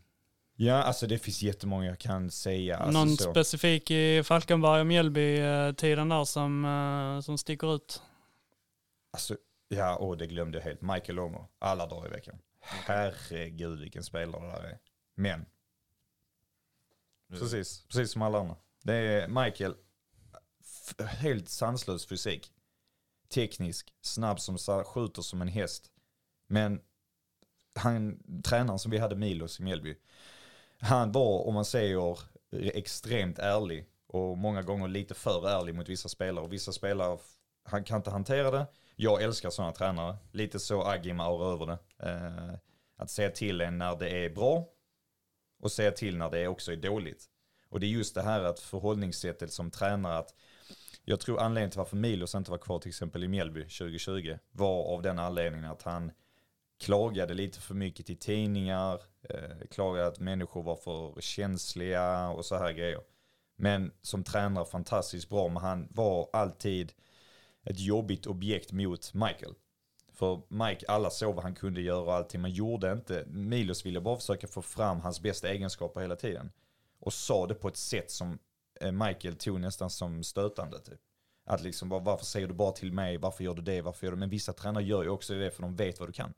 Ja, 0.60 0.82
alltså 0.82 1.06
det 1.06 1.18
finns 1.18 1.42
jättemånga 1.42 1.86
jag 1.86 1.98
kan 1.98 2.30
säga. 2.30 2.76
Alltså, 2.76 2.98
Någon 2.98 3.16
så. 3.16 3.30
specifik 3.30 3.90
i 3.90 4.22
Falkenberg 4.24 4.80
och 4.80 4.86
Mjällby-tiden 4.86 6.08
där 6.08 6.24
som, 6.24 6.64
eh, 6.64 7.20
som 7.20 7.38
sticker 7.38 7.74
ut? 7.74 8.02
Alltså, 9.10 9.36
ja, 9.68 9.96
åh, 10.00 10.16
det 10.16 10.26
glömde 10.26 10.58
jag 10.58 10.64
helt. 10.64 10.80
Michael 10.80 11.18
Omo, 11.18 11.48
alla 11.58 11.86
dagar 11.86 12.08
i 12.08 12.10
veckan. 12.10 12.38
Herregud 12.60 13.80
vilken 13.80 14.04
spelare 14.04 14.46
det 14.46 14.52
där 14.52 14.62
är. 14.68 14.78
Men, 15.14 15.46
precis, 17.30 17.86
precis 17.88 18.12
som 18.12 18.22
alla 18.22 18.38
andra. 18.38 18.56
Det 18.82 18.94
är 18.94 19.28
Michael, 19.28 19.74
helt 20.98 21.48
sanslös 21.48 22.06
fysik. 22.06 22.52
Teknisk, 23.34 23.94
snabb 24.00 24.40
som 24.40 24.58
skjuter 24.84 25.22
som 25.22 25.42
en 25.42 25.48
häst. 25.48 25.90
Men 26.46 26.80
han, 27.74 28.22
tränaren 28.44 28.78
som 28.78 28.90
vi 28.90 28.98
hade, 28.98 29.16
Milos 29.16 29.60
i 29.60 29.62
Mjällby, 29.62 29.96
han 30.80 31.12
var, 31.12 31.46
om 31.46 31.54
man 31.54 31.64
säger, 31.64 32.18
extremt 32.52 33.38
ärlig 33.38 33.86
och 34.06 34.38
många 34.38 34.62
gånger 34.62 34.88
lite 34.88 35.14
för 35.14 35.48
ärlig 35.48 35.74
mot 35.74 35.88
vissa 35.88 36.08
spelare. 36.08 36.44
Och 36.44 36.52
vissa 36.52 36.72
spelare, 36.72 37.18
han 37.64 37.84
kan 37.84 37.96
inte 37.96 38.10
hantera 38.10 38.50
det. 38.50 38.66
Jag 38.96 39.22
älskar 39.22 39.50
sådana 39.50 39.72
tränare. 39.72 40.16
Lite 40.32 40.58
så 40.58 40.82
Agim 40.82 41.20
aura 41.20 41.52
över 41.52 41.66
det. 41.66 41.78
Eh, 42.10 42.58
att 42.96 43.10
säga 43.10 43.30
till 43.30 43.60
en 43.60 43.78
när 43.78 43.96
det 43.96 44.24
är 44.24 44.30
bra 44.30 44.68
och 45.62 45.72
säga 45.72 45.90
till 45.90 46.16
när 46.16 46.30
det 46.30 46.48
också 46.48 46.72
är 46.72 46.76
dåligt. 46.76 47.24
Och 47.68 47.80
det 47.80 47.86
är 47.86 47.88
just 47.88 48.14
det 48.14 48.22
här 48.22 48.40
att 48.40 48.60
förhållningssättet 48.60 49.52
som 49.52 49.70
tränare 49.70 50.18
att 50.18 50.34
jag 51.04 51.20
tror 51.20 51.40
anledningen 51.40 51.70
till 51.70 51.78
varför 51.78 51.96
Milos 51.96 52.34
inte 52.34 52.50
var 52.50 52.58
kvar 52.58 52.78
till 52.78 52.88
exempel 52.88 53.24
i 53.24 53.28
Mjällby 53.28 53.60
2020 53.62 54.38
var 54.50 54.84
av 54.94 55.02
den 55.02 55.18
anledningen 55.18 55.70
att 55.70 55.82
han 55.82 56.12
klagade 56.78 57.34
lite 57.34 57.60
för 57.60 57.74
mycket 57.74 58.06
till 58.06 58.18
tidningar, 58.18 59.02
eh, 59.22 59.66
klagade 59.70 60.06
att 60.06 60.20
människor 60.20 60.62
var 60.62 60.76
för 60.76 61.20
känsliga 61.20 62.28
och 62.28 62.44
så 62.44 62.56
här 62.56 62.72
grejer. 62.72 63.00
Men 63.56 63.92
som 64.02 64.24
tränare 64.24 64.64
fantastiskt 64.64 65.28
bra, 65.28 65.48
men 65.48 65.62
han 65.62 65.88
var 65.90 66.28
alltid 66.32 66.92
ett 67.64 67.80
jobbigt 67.80 68.26
objekt 68.26 68.72
mot 68.72 69.14
Michael. 69.14 69.54
För 70.12 70.42
Mike, 70.48 70.86
alla 70.88 71.10
såg 71.10 71.34
vad 71.34 71.44
han 71.44 71.54
kunde 71.54 71.80
göra 71.80 72.00
och 72.00 72.14
allting, 72.14 72.40
men 72.40 72.50
gjorde 72.50 72.92
inte. 72.92 73.24
Milos 73.26 73.86
ville 73.86 74.00
bara 74.00 74.16
försöka 74.16 74.46
få 74.46 74.62
fram 74.62 75.00
hans 75.00 75.20
bästa 75.20 75.48
egenskaper 75.48 76.00
hela 76.00 76.16
tiden. 76.16 76.50
Och 77.00 77.12
sa 77.12 77.46
det 77.46 77.54
på 77.54 77.68
ett 77.68 77.76
sätt 77.76 78.10
som 78.10 78.38
eh, 78.80 78.92
Michael 78.92 79.36
tog 79.36 79.60
nästan 79.60 79.90
som 79.90 80.24
stötande. 80.24 80.78
Typ. 80.78 81.00
Att 81.46 81.62
liksom, 81.62 81.88
varför 81.88 82.24
säger 82.24 82.48
du 82.48 82.54
bara 82.54 82.72
till 82.72 82.92
mig, 82.92 83.18
varför 83.18 83.44
gör 83.44 83.54
du 83.54 83.62
det, 83.62 83.80
varför 83.80 84.06
gör 84.06 84.12
du 84.12 84.18
Men 84.18 84.30
vissa 84.30 84.52
tränare 84.52 84.84
gör 84.84 85.02
ju 85.02 85.08
också 85.08 85.34
det 85.34 85.50
för 85.50 85.62
de 85.62 85.76
vet 85.76 86.00
vad 86.00 86.08
du 86.08 86.12
kan. 86.12 86.34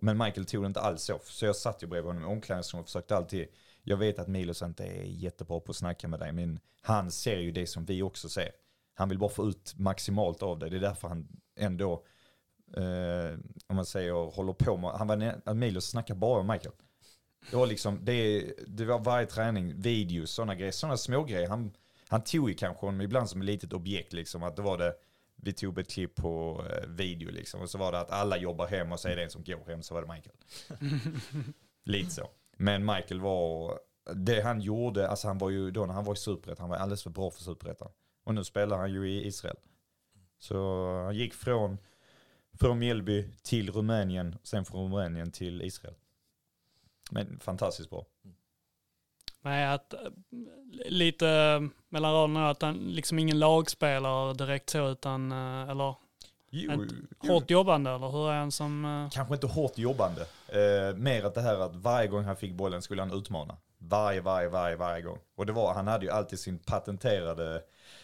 Men 0.00 0.18
Michael 0.18 0.46
tog 0.46 0.62
det 0.62 0.66
inte 0.66 0.80
alls 0.80 1.02
så. 1.02 1.20
Så 1.24 1.46
jag 1.46 1.56
satt 1.56 1.82
ju 1.82 1.86
bredvid 1.86 2.06
honom 2.06 2.22
i 2.22 2.26
omklädningsrummet 2.26 2.84
och 2.84 2.88
försökte 2.88 3.16
alltid, 3.16 3.48
jag 3.82 3.96
vet 3.96 4.18
att 4.18 4.28
Milos 4.28 4.62
inte 4.62 4.84
är 4.84 5.02
jättebra 5.02 5.60
på 5.60 5.70
att 5.70 5.76
snacka 5.76 6.08
med 6.08 6.20
dig, 6.20 6.32
men 6.32 6.60
han 6.82 7.10
ser 7.10 7.38
ju 7.38 7.52
det 7.52 7.66
som 7.66 7.84
vi 7.84 8.02
också 8.02 8.28
ser. 8.28 8.50
Han 8.94 9.08
vill 9.08 9.18
bara 9.18 9.30
få 9.30 9.48
ut 9.48 9.74
maximalt 9.76 10.42
av 10.42 10.58
det. 10.58 10.68
Det 10.68 10.76
är 10.76 10.80
därför 10.80 11.08
han 11.08 11.28
ändå, 11.56 12.04
eh, 12.76 13.38
om 13.66 13.76
man 13.76 13.86
säger, 13.86 14.30
håller 14.30 14.52
på 14.52 14.76
med, 14.76 14.90
han 14.90 15.06
var, 15.06 15.54
Milos 15.54 15.86
snackar 15.86 16.14
bara 16.14 16.42
med 16.42 16.54
Michael. 16.54 16.74
Det 17.50 17.56
var 17.56 17.66
liksom, 17.66 18.04
det, 18.04 18.52
det 18.66 18.84
var 18.84 18.98
varje 18.98 19.26
träning, 19.26 19.80
videos, 19.80 20.30
sådana 20.30 20.54
grejer, 20.54 20.72
sådana 20.72 20.96
smågrejer. 20.96 21.48
Han, 21.48 21.72
han 22.08 22.24
tog 22.24 22.48
ju 22.48 22.54
kanske 22.54 22.86
honom 22.86 23.00
ibland 23.00 23.30
som 23.30 23.40
ett 23.40 23.46
litet 23.46 23.72
objekt 23.72 24.12
liksom, 24.12 24.42
att 24.42 24.56
det 24.56 24.62
var 24.62 24.78
det, 24.78 24.94
vi 25.42 25.52
tog 25.52 25.78
ett 25.78 25.90
klipp 25.90 26.14
på 26.14 26.64
eh, 26.70 26.88
video 26.88 27.30
liksom. 27.30 27.60
Och 27.60 27.70
så 27.70 27.78
var 27.78 27.92
det 27.92 28.00
att 28.00 28.10
alla 28.10 28.36
jobbar 28.36 28.66
hem 28.66 28.92
och 28.92 29.00
så 29.00 29.08
är 29.08 29.16
det 29.16 29.22
en 29.22 29.30
som 29.30 29.44
går 29.44 29.64
hem, 29.66 29.82
så 29.82 29.94
var 29.94 30.02
det 30.02 30.14
Michael. 30.14 30.36
Lite 31.84 32.10
så. 32.10 32.30
Men 32.56 32.84
Michael 32.84 33.20
var, 33.20 33.78
det 34.14 34.40
han 34.42 34.60
gjorde, 34.60 35.08
alltså 35.08 35.28
han 35.28 35.38
var 35.38 35.50
ju 35.50 35.70
då 35.70 35.86
när 35.86 35.94
han 35.94 36.04
var 36.04 36.14
i 36.14 36.16
Superettan, 36.16 36.62
han 36.62 36.70
var 36.70 36.76
alldeles 36.76 37.02
för 37.02 37.10
bra 37.10 37.30
för 37.30 37.42
Superettan. 37.42 37.90
Och 38.24 38.34
nu 38.34 38.44
spelar 38.44 38.78
han 38.78 38.92
ju 38.92 39.10
i 39.10 39.26
Israel. 39.26 39.56
Så 40.38 40.86
han 41.04 41.16
gick 41.16 41.34
från, 41.34 41.78
från 42.52 42.78
Mjällby 42.78 43.28
till 43.42 43.72
Rumänien, 43.72 44.38
sen 44.42 44.64
från 44.64 44.92
Rumänien 44.92 45.32
till 45.32 45.62
Israel. 45.62 45.94
Men 47.10 47.40
fantastiskt 47.40 47.90
bra. 47.90 48.06
Nej, 49.42 49.66
att 49.66 49.94
eh, 49.94 50.00
lite 50.86 51.26
mellan 51.88 52.12
raderna 52.12 52.50
att 52.50 52.62
han 52.62 52.76
liksom 52.76 53.18
ingen 53.18 53.38
lagspelare 53.38 54.34
direkt 54.34 54.70
så 54.70 54.88
utan, 54.88 55.32
eh, 55.32 55.70
eller 55.70 55.94
Jo, 56.50 56.70
hårt 57.18 57.44
jo. 57.48 57.56
jobbande 57.56 57.90
eller 57.90 58.08
hur 58.08 58.30
är 58.30 58.38
han 58.38 58.52
som? 58.52 58.84
Eh? 58.84 59.10
Kanske 59.10 59.34
inte 59.34 59.46
hårt 59.46 59.78
jobbande. 59.78 60.20
Eh, 60.48 60.96
mer 60.96 61.24
att 61.24 61.34
det 61.34 61.40
här 61.40 61.58
att 61.58 61.76
varje 61.76 62.08
gång 62.08 62.24
han 62.24 62.36
fick 62.36 62.54
bollen 62.54 62.82
skulle 62.82 63.02
han 63.02 63.12
utmana. 63.12 63.56
Varje, 63.78 64.20
varje, 64.20 64.48
varje, 64.48 64.76
varje 64.76 65.02
gång. 65.02 65.18
Och 65.36 65.46
det 65.46 65.52
var, 65.52 65.74
han 65.74 65.86
hade 65.86 66.04
ju 66.04 66.10
alltid 66.12 66.38
sin 66.38 66.58
patenterade 66.58 67.62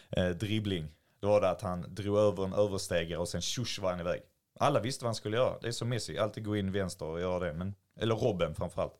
eh, 0.09 0.27
dribbling. 0.29 0.87
Då 1.19 1.27
var 1.27 1.41
det 1.41 1.49
att 1.49 1.61
han 1.61 1.85
drog 1.95 2.17
över 2.17 2.43
en 2.45 2.53
överstegare 2.53 3.19
och 3.19 3.27
sen 3.27 3.41
tjosch 3.41 3.79
var 3.81 3.89
han 3.89 3.99
iväg. 3.99 4.21
Alla 4.59 4.79
visste 4.79 5.03
vad 5.05 5.07
han 5.07 5.15
skulle 5.15 5.37
göra. 5.37 5.57
Det 5.61 5.67
är 5.67 5.71
som 5.71 5.89
Messi, 5.89 6.17
alltid 6.17 6.45
gå 6.45 6.55
in 6.57 6.71
vänster 6.71 7.05
och 7.05 7.19
göra 7.21 7.39
det. 7.39 7.53
Men, 7.53 7.75
eller 7.99 8.15
Robben 8.15 8.55
framförallt. 8.55 8.93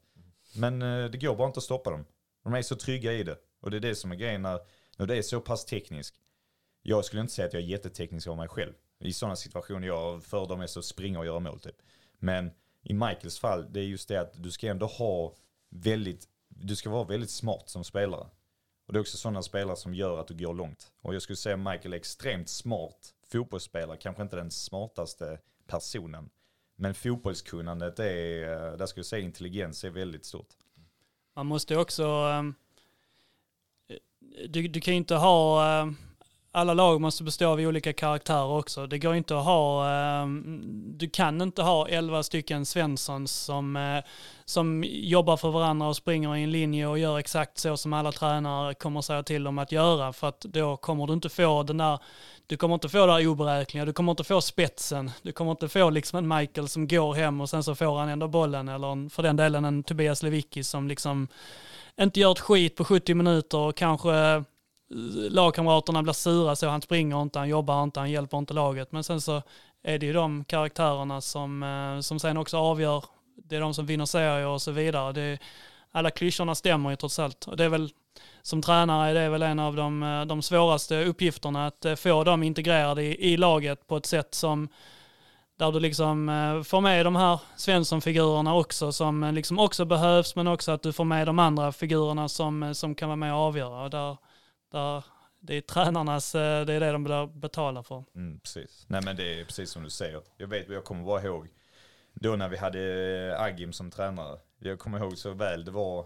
Men 0.55 0.81
eh, 0.81 1.05
det 1.05 1.17
går 1.17 1.35
bara 1.35 1.47
inte 1.47 1.57
att 1.57 1.63
stoppa 1.63 1.89
dem. 1.91 2.05
De 2.47 2.53
är 2.53 2.61
så 2.61 2.75
trygga 2.75 3.13
i 3.13 3.23
det. 3.23 3.37
Och 3.59 3.71
det 3.71 3.77
är 3.77 3.81
det 3.81 3.95
som 3.95 4.11
är 4.11 4.15
grejen 4.15 4.41
när, 4.41 4.59
när 4.97 5.05
det 5.05 5.15
är 5.15 5.21
så 5.21 5.41
pass 5.41 5.65
tekniskt. 5.65 6.15
Jag 6.81 7.05
skulle 7.05 7.21
inte 7.21 7.33
säga 7.33 7.47
att 7.47 7.53
jag 7.53 7.63
är 7.63 7.67
jätteteknisk 7.67 8.27
av 8.27 8.37
mig 8.37 8.47
själv. 8.47 8.73
I 8.99 9.13
sådana 9.13 9.35
situationer 9.35 9.87
jag 9.87 10.23
föredrar 10.23 10.57
mest 10.57 10.77
att 10.77 10.85
springa 10.85 11.19
och 11.19 11.25
göra 11.25 11.39
mål 11.39 11.59
typ. 11.59 11.75
Men 12.19 12.51
i 12.83 12.93
Michaels 12.93 13.39
fall, 13.39 13.73
det 13.73 13.79
är 13.79 13.83
just 13.83 14.09
det 14.09 14.21
att 14.21 14.43
du 14.43 14.51
ska 14.51 14.67
ändå 14.67 14.85
ha 14.85 15.35
väldigt, 15.69 16.27
du 16.47 16.75
ska 16.75 16.89
vara 16.89 17.03
väldigt 17.03 17.29
smart 17.29 17.69
som 17.69 17.83
spelare. 17.83 18.27
Och 18.87 18.93
det 18.93 18.99
är 18.99 19.01
också 19.01 19.17
sådana 19.17 19.41
spelare 19.41 19.75
som 19.75 19.93
gör 19.93 20.19
att 20.19 20.27
du 20.27 20.33
går 20.33 20.53
långt. 20.53 20.91
Och 21.01 21.15
jag 21.15 21.21
skulle 21.21 21.37
säga 21.37 21.55
att 21.55 21.73
Michael 21.73 21.93
är 21.93 21.97
extremt 21.97 22.49
smart 22.49 23.13
fotbollsspelare, 23.31 23.97
kanske 23.97 24.23
inte 24.23 24.35
den 24.35 24.51
smartaste 24.51 25.39
personen. 25.67 26.29
Men 26.75 26.93
fotbollskunnandet 26.93 27.99
är, 27.99 28.43
eh, 28.43 28.77
där 28.77 28.85
skulle 28.85 28.99
jag 28.99 29.05
säga 29.05 29.25
intelligens 29.25 29.83
är 29.83 29.89
väldigt 29.89 30.25
stort. 30.25 30.49
Man 31.37 31.45
måste 31.45 31.77
också, 31.77 32.03
ehm, 32.03 32.55
eh, 33.89 34.49
du, 34.49 34.67
du 34.67 34.81
kan 34.81 34.93
ju 34.93 34.97
inte 34.97 35.15
ha 35.15 35.67
ehm, 35.81 35.95
alla 36.57 36.73
lag 36.73 37.01
måste 37.01 37.23
bestå 37.23 37.49
av 37.49 37.59
olika 37.59 37.93
karaktärer 37.93 38.57
också. 38.57 38.87
Det 38.87 38.99
går 38.99 39.15
inte 39.15 39.37
att 39.37 39.45
ha, 39.45 39.89
ehm, 39.89 40.53
du 40.97 41.09
kan 41.09 41.41
inte 41.41 41.61
ha 41.61 41.87
elva 41.87 42.23
stycken 42.23 42.65
Svenssons 42.65 43.31
som, 43.31 43.75
eh, 43.75 44.03
som 44.45 44.83
jobbar 44.87 45.37
för 45.37 45.51
varandra 45.51 45.87
och 45.87 45.95
springer 45.95 46.35
i 46.35 46.43
en 46.43 46.51
linje 46.51 46.87
och 46.87 46.99
gör 46.99 47.19
exakt 47.19 47.57
så 47.57 47.77
som 47.77 47.93
alla 47.93 48.11
tränare 48.11 48.73
kommer 48.73 49.01
säga 49.01 49.23
till 49.23 49.43
dem 49.43 49.59
att 49.59 49.71
göra. 49.71 50.13
För 50.13 50.27
att 50.27 50.41
då 50.41 50.77
kommer 50.77 51.07
du 51.07 51.13
inte 51.13 51.29
få 51.29 51.63
den 51.63 51.77
där, 51.77 51.99
du 52.47 52.57
kommer 52.57 52.75
inte 52.75 52.89
få 52.89 53.05
det 53.05 53.13
där 53.13 53.27
oberäkneliga, 53.27 53.85
du 53.85 53.93
kommer 53.93 54.11
inte 54.11 54.23
få 54.23 54.41
spetsen, 54.41 55.11
du 55.21 55.31
kommer 55.31 55.51
inte 55.51 55.69
få 55.69 55.89
liksom 55.89 56.17
en 56.19 56.37
Michael 56.37 56.67
som 56.67 56.87
går 56.87 57.13
hem 57.13 57.41
och 57.41 57.49
sen 57.49 57.63
så 57.63 57.75
får 57.75 57.99
han 57.99 58.09
ändå 58.09 58.27
bollen 58.27 58.67
eller 58.67 59.09
för 59.09 59.23
den 59.23 59.35
delen 59.35 59.65
en 59.65 59.83
Tobias 59.83 60.23
Lewicki 60.23 60.63
som 60.63 60.87
liksom 60.87 61.27
inte 62.01 62.19
gör 62.19 62.31
ett 62.31 62.39
skit 62.39 62.75
på 62.75 62.85
70 62.85 63.13
minuter 63.13 63.57
och 63.57 63.75
kanske 63.75 64.43
lagkamraterna 65.29 66.03
blir 66.03 66.13
sura 66.13 66.55
så 66.55 66.67
han 66.67 66.81
springer 66.81 67.21
inte, 67.21 67.39
han 67.39 67.49
jobbar 67.49 67.83
inte, 67.83 67.99
han 67.99 68.11
hjälper 68.11 68.37
inte 68.37 68.53
laget. 68.53 68.91
Men 68.91 69.03
sen 69.03 69.21
så 69.21 69.41
är 69.83 69.99
det 69.99 70.05
ju 70.05 70.13
de 70.13 70.43
karaktärerna 70.43 71.21
som, 71.21 71.63
eh, 71.63 71.99
som 71.99 72.19
sen 72.19 72.37
också 72.37 72.57
avgör. 72.57 73.05
Det 73.35 73.55
är 73.55 73.61
de 73.61 73.73
som 73.73 73.85
vinner 73.85 74.05
serier 74.05 74.47
och 74.47 74.61
så 74.61 74.71
vidare. 74.71 75.13
Det, 75.13 75.39
alla 75.91 76.09
klyschorna 76.11 76.55
stämmer 76.55 76.89
ju 76.89 76.95
trots 76.95 77.19
allt. 77.19 77.47
Och 77.47 77.57
det 77.57 77.65
är 77.65 77.69
väl 77.69 77.89
som 78.41 78.61
tränare 78.61 79.09
är 79.09 79.13
det 79.13 79.29
väl 79.29 79.41
en 79.41 79.59
av 79.59 79.75
de, 79.75 80.03
eh, 80.03 80.25
de 80.25 80.41
svåraste 80.41 81.05
uppgifterna 81.05 81.67
att 81.67 81.85
eh, 81.85 81.95
få 81.95 82.23
dem 82.23 82.43
integrerade 82.43 83.03
i, 83.03 83.33
i 83.33 83.37
laget 83.37 83.87
på 83.87 83.97
ett 83.97 84.05
sätt 84.05 84.33
som 84.33 84.67
där 85.57 85.71
du 85.71 85.79
liksom 85.79 86.63
får 86.67 86.81
med 86.81 87.05
de 87.05 87.15
här 87.15 87.39
Svensson-figurerna 87.55 88.55
också 88.55 88.91
som 88.91 89.31
liksom 89.33 89.59
också 89.59 89.85
behövs 89.85 90.35
men 90.35 90.47
också 90.47 90.71
att 90.71 90.83
du 90.83 90.93
får 90.93 91.03
med 91.03 91.27
de 91.27 91.39
andra 91.39 91.71
figurerna 91.71 92.29
som, 92.29 92.75
som 92.75 92.95
kan 92.95 93.09
vara 93.09 93.15
med 93.15 93.33
och 93.33 93.39
avgöra. 93.39 93.83
Och 93.83 93.89
där, 93.89 94.17
där 94.71 95.03
det 95.39 95.55
är 95.55 95.61
tränarnas, 95.61 96.35
eh, 96.35 96.65
det 96.65 96.73
är 96.73 96.79
det 96.79 96.91
de 96.91 97.31
betalar 97.39 97.83
för. 97.83 98.03
Mm, 98.15 98.39
precis. 98.39 98.85
Nej 98.87 99.01
men 99.05 99.15
det 99.15 99.39
är 99.39 99.45
precis 99.45 99.69
som 99.69 99.83
du 99.83 99.89
säger. 99.89 100.21
Jag 100.37 100.47
vet, 100.47 100.69
jag 100.69 100.83
kommer 100.83 101.03
bara 101.03 101.23
ihåg 101.23 101.47
då 102.13 102.35
när 102.35 102.49
vi 102.49 102.57
hade 102.57 102.79
eh, 103.31 103.41
Agim 103.41 103.73
som 103.73 103.91
tränare. 103.91 104.39
Jag 104.59 104.79
kommer 104.79 104.99
ihåg 104.99 105.17
så 105.17 105.33
väl, 105.33 105.65
det 105.65 105.71
var 105.71 106.05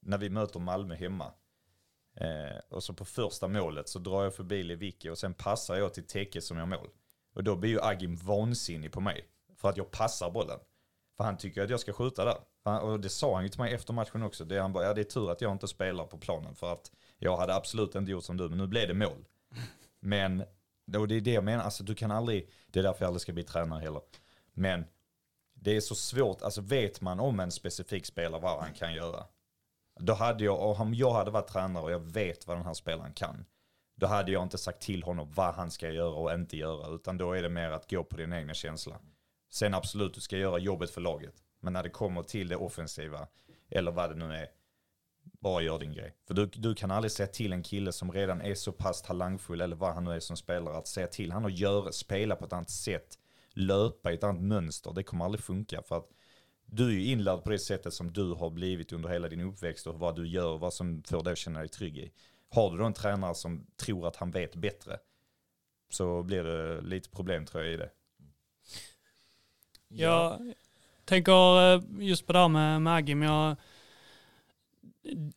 när 0.00 0.18
vi 0.18 0.30
möter 0.30 0.60
Malmö 0.60 0.94
hemma. 0.94 1.32
Eh, 2.16 2.58
och 2.68 2.82
så 2.82 2.94
på 2.94 3.04
första 3.04 3.48
målet 3.48 3.88
så 3.88 3.98
drar 3.98 4.24
jag 4.24 4.34
förbi 4.34 4.62
Lewicki 4.62 5.10
och 5.10 5.18
sen 5.18 5.34
passar 5.34 5.76
jag 5.76 5.94
till 5.94 6.06
Teke 6.06 6.40
som 6.40 6.58
gör 6.58 6.66
mål. 6.66 6.88
Och 7.34 7.44
då 7.44 7.56
blir 7.56 7.70
ju 7.70 7.80
Agim 7.82 8.16
vansinnig 8.16 8.92
på 8.92 9.00
mig. 9.00 9.26
För 9.56 9.68
att 9.68 9.76
jag 9.76 9.90
passar 9.90 10.30
bollen. 10.30 10.58
För 11.16 11.24
han 11.24 11.36
tycker 11.36 11.62
att 11.62 11.70
jag 11.70 11.80
ska 11.80 11.92
skjuta 11.92 12.24
där. 12.24 12.80
Och 12.82 13.00
det 13.00 13.08
sa 13.08 13.34
han 13.34 13.42
ju 13.42 13.48
till 13.48 13.60
mig 13.60 13.74
efter 13.74 13.92
matchen 13.92 14.22
också. 14.22 14.44
Det, 14.44 14.60
han 14.60 14.72
bara, 14.72 14.84
ja 14.84 14.94
det 14.94 15.00
är 15.00 15.04
tur 15.04 15.30
att 15.30 15.40
jag 15.40 15.52
inte 15.52 15.68
spelar 15.68 16.04
på 16.04 16.18
planen. 16.18 16.54
För 16.54 16.72
att 16.72 16.90
jag 17.22 17.36
hade 17.36 17.54
absolut 17.54 17.94
inte 17.94 18.10
gjort 18.10 18.24
som 18.24 18.36
du, 18.36 18.48
men 18.48 18.58
nu 18.58 18.66
blev 18.66 18.88
det 18.88 18.94
mål. 18.94 19.24
Men, 20.00 20.44
och 20.96 21.08
det 21.08 21.14
är 21.14 21.20
det 21.20 21.32
jag 21.32 21.44
menar, 21.44 21.64
alltså 21.64 21.84
du 21.84 21.94
kan 21.94 22.10
aldrig, 22.10 22.50
det 22.66 22.78
är 22.78 22.82
därför 22.82 23.04
jag 23.04 23.06
aldrig 23.06 23.20
ska 23.20 23.32
bli 23.32 23.44
tränare 23.44 23.80
heller. 23.80 24.02
Men 24.52 24.84
det 25.54 25.76
är 25.76 25.80
så 25.80 25.94
svårt, 25.94 26.42
alltså 26.42 26.60
vet 26.60 27.00
man 27.00 27.20
om 27.20 27.40
en 27.40 27.50
specifik 27.50 28.06
spelare 28.06 28.40
vad 28.40 28.60
han 28.60 28.72
kan 28.72 28.94
göra. 28.94 29.24
Då 30.00 30.12
hade 30.12 30.44
jag, 30.44 30.60
och 30.60 30.80
om 30.80 30.94
jag 30.94 31.12
hade 31.12 31.30
varit 31.30 31.48
tränare 31.48 31.84
och 31.84 31.92
jag 31.92 32.12
vet 32.12 32.46
vad 32.46 32.56
den 32.56 32.66
här 32.66 32.74
spelaren 32.74 33.12
kan. 33.12 33.44
Då 33.96 34.06
hade 34.06 34.32
jag 34.32 34.42
inte 34.42 34.58
sagt 34.58 34.82
till 34.82 35.02
honom 35.02 35.32
vad 35.32 35.54
han 35.54 35.70
ska 35.70 35.90
göra 35.90 36.14
och 36.14 36.32
inte 36.32 36.56
göra. 36.56 36.94
Utan 36.94 37.18
då 37.18 37.32
är 37.32 37.42
det 37.42 37.48
mer 37.48 37.70
att 37.70 37.90
gå 37.90 38.04
på 38.04 38.16
din 38.16 38.32
egna 38.32 38.54
känsla. 38.54 39.00
Sen 39.50 39.74
absolut, 39.74 40.14
du 40.14 40.20
ska 40.20 40.36
göra 40.36 40.58
jobbet 40.58 40.90
för 40.90 41.00
laget. 41.00 41.34
Men 41.60 41.72
när 41.72 41.82
det 41.82 41.90
kommer 41.90 42.22
till 42.22 42.48
det 42.48 42.56
offensiva, 42.56 43.26
eller 43.70 43.92
vad 43.92 44.10
det 44.10 44.26
nu 44.26 44.34
är, 44.34 44.48
bara 45.22 45.62
gör 45.62 45.78
din 45.78 45.92
grej. 45.92 46.14
För 46.26 46.34
du, 46.34 46.46
du 46.46 46.74
kan 46.74 46.90
aldrig 46.90 47.12
säga 47.12 47.26
till 47.26 47.52
en 47.52 47.62
kille 47.62 47.92
som 47.92 48.12
redan 48.12 48.40
är 48.40 48.54
så 48.54 48.72
pass 48.72 49.02
talangfull, 49.02 49.60
eller 49.60 49.76
vad 49.76 49.94
han 49.94 50.04
nu 50.04 50.10
är 50.10 50.20
som 50.20 50.36
spelare, 50.36 50.76
att 50.76 50.88
säga 50.88 51.06
till 51.06 51.32
han 51.32 51.44
och 51.44 51.50
göra, 51.50 51.92
spela 51.92 52.36
på 52.36 52.44
ett 52.44 52.52
annat 52.52 52.70
sätt, 52.70 53.18
löpa 53.52 54.12
i 54.12 54.14
ett 54.14 54.24
annat 54.24 54.42
mönster. 54.42 54.92
Det 54.92 55.02
kommer 55.02 55.24
aldrig 55.24 55.44
funka 55.44 55.82
för 55.82 55.96
att 55.96 56.08
du 56.66 56.86
är 56.86 56.92
ju 56.92 57.04
inlärd 57.04 57.42
på 57.42 57.50
det 57.50 57.58
sättet 57.58 57.94
som 57.94 58.12
du 58.12 58.32
har 58.32 58.50
blivit 58.50 58.92
under 58.92 59.08
hela 59.08 59.28
din 59.28 59.40
uppväxt 59.40 59.86
och 59.86 59.98
vad 59.98 60.16
du 60.16 60.28
gör, 60.28 60.58
vad 60.58 60.72
som 60.72 61.02
får 61.02 61.22
dig 61.22 61.32
att 61.32 61.38
känna 61.38 61.58
dig 61.58 61.68
trygg 61.68 61.98
i. 61.98 62.12
Har 62.48 62.70
du 62.70 62.78
då 62.78 62.84
en 62.84 62.92
tränare 62.92 63.34
som 63.34 63.66
tror 63.76 64.08
att 64.08 64.16
han 64.16 64.30
vet 64.30 64.56
bättre 64.56 64.98
så 65.90 66.22
blir 66.22 66.44
det 66.44 66.80
lite 66.80 67.10
problem 67.10 67.46
tror 67.46 67.64
jag 67.64 67.72
i 67.72 67.76
det. 67.76 67.90
Jag 69.88 70.54
tänker 71.04 71.74
eh, 71.74 71.82
just 71.98 72.26
på 72.26 72.32
det 72.32 72.38
här 72.38 72.48
med, 72.48 72.82
med 72.82 72.94
Agim. 72.94 73.22
Jag, 73.22 73.56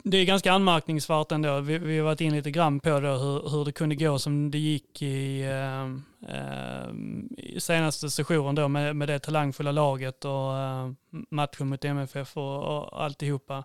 det 0.04 0.18
är 0.18 0.26
ganska 0.26 0.54
anmärkningsvärt 0.54 1.32
ändå. 1.32 1.60
Vi, 1.60 1.78
vi 1.78 1.98
har 1.98 2.06
varit 2.06 2.22
in 2.22 2.36
lite 2.36 2.52
grann 2.52 2.80
på 2.80 3.00
det, 3.00 3.10
hur, 3.10 3.50
hur 3.50 3.66
det 3.66 3.72
kunde 3.72 3.96
gå 3.96 4.20
som 4.20 4.52
det 4.52 4.58
gick 4.58 5.02
i, 5.02 5.42
eh, 5.42 6.94
i 7.38 7.60
senaste 7.60 8.10
sessionen 8.10 8.56
då 8.56 8.68
med, 8.68 8.96
med 8.96 9.08
det 9.08 9.20
talangfulla 9.20 9.72
laget 9.72 10.26
och 10.26 10.58
eh, 10.58 10.92
matchen 11.30 11.68
mot 11.68 11.86
MFF 11.86 12.38
och, 12.38 12.64
och 12.64 13.04
alltihopa. 13.04 13.64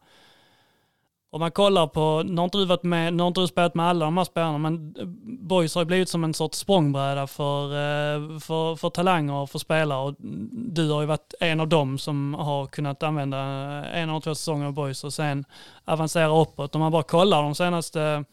Om 1.31 1.41
man 1.41 1.51
kollar 1.51 1.87
på, 1.87 2.23
nu 2.27 2.37
har 2.37 2.45
inte 2.45 2.59
du 2.59 2.65
varit 2.65 2.83
med, 2.83 3.15
nu 3.15 3.23
har 3.23 3.29
inte 3.29 3.41
du 3.41 3.47
spelat 3.47 3.75
med 3.75 3.87
alla 3.87 4.05
de 4.05 4.17
här 4.17 4.25
spelarna, 4.25 4.59
men 4.59 4.95
eh, 4.99 5.05
Boys 5.25 5.75
har 5.75 5.83
ju 5.83 5.87
blivit 5.87 6.09
som 6.09 6.25
en 6.25 6.35
sorts 6.35 6.59
språngbräda 6.59 7.27
för, 7.27 7.65
eh, 7.65 8.39
för, 8.39 8.77
för 8.77 8.91
talanger 8.91 9.35
och 9.35 9.51
för 9.51 9.59
spelare. 9.59 9.99
Och 9.99 10.15
du 10.53 10.91
har 10.91 11.01
ju 11.01 11.07
varit 11.07 11.35
en 11.41 11.61
av 11.61 11.69
dem 11.69 11.99
som 11.99 12.35
har 12.35 12.67
kunnat 12.67 13.03
använda 13.03 13.39
eh, 13.39 14.01
en 14.01 14.09
eller 14.09 14.21
två 14.21 14.35
säsonger 14.35 14.67
av 14.67 14.73
Boys 14.73 15.05
och 15.05 15.15
sen 15.15 15.45
avancera 15.85 16.41
uppåt. 16.41 16.75
Om 16.75 16.81
man 16.81 16.93
bara 16.93 17.03
kollar 17.03 17.43
de 17.43 17.55
senaste 17.55 18.25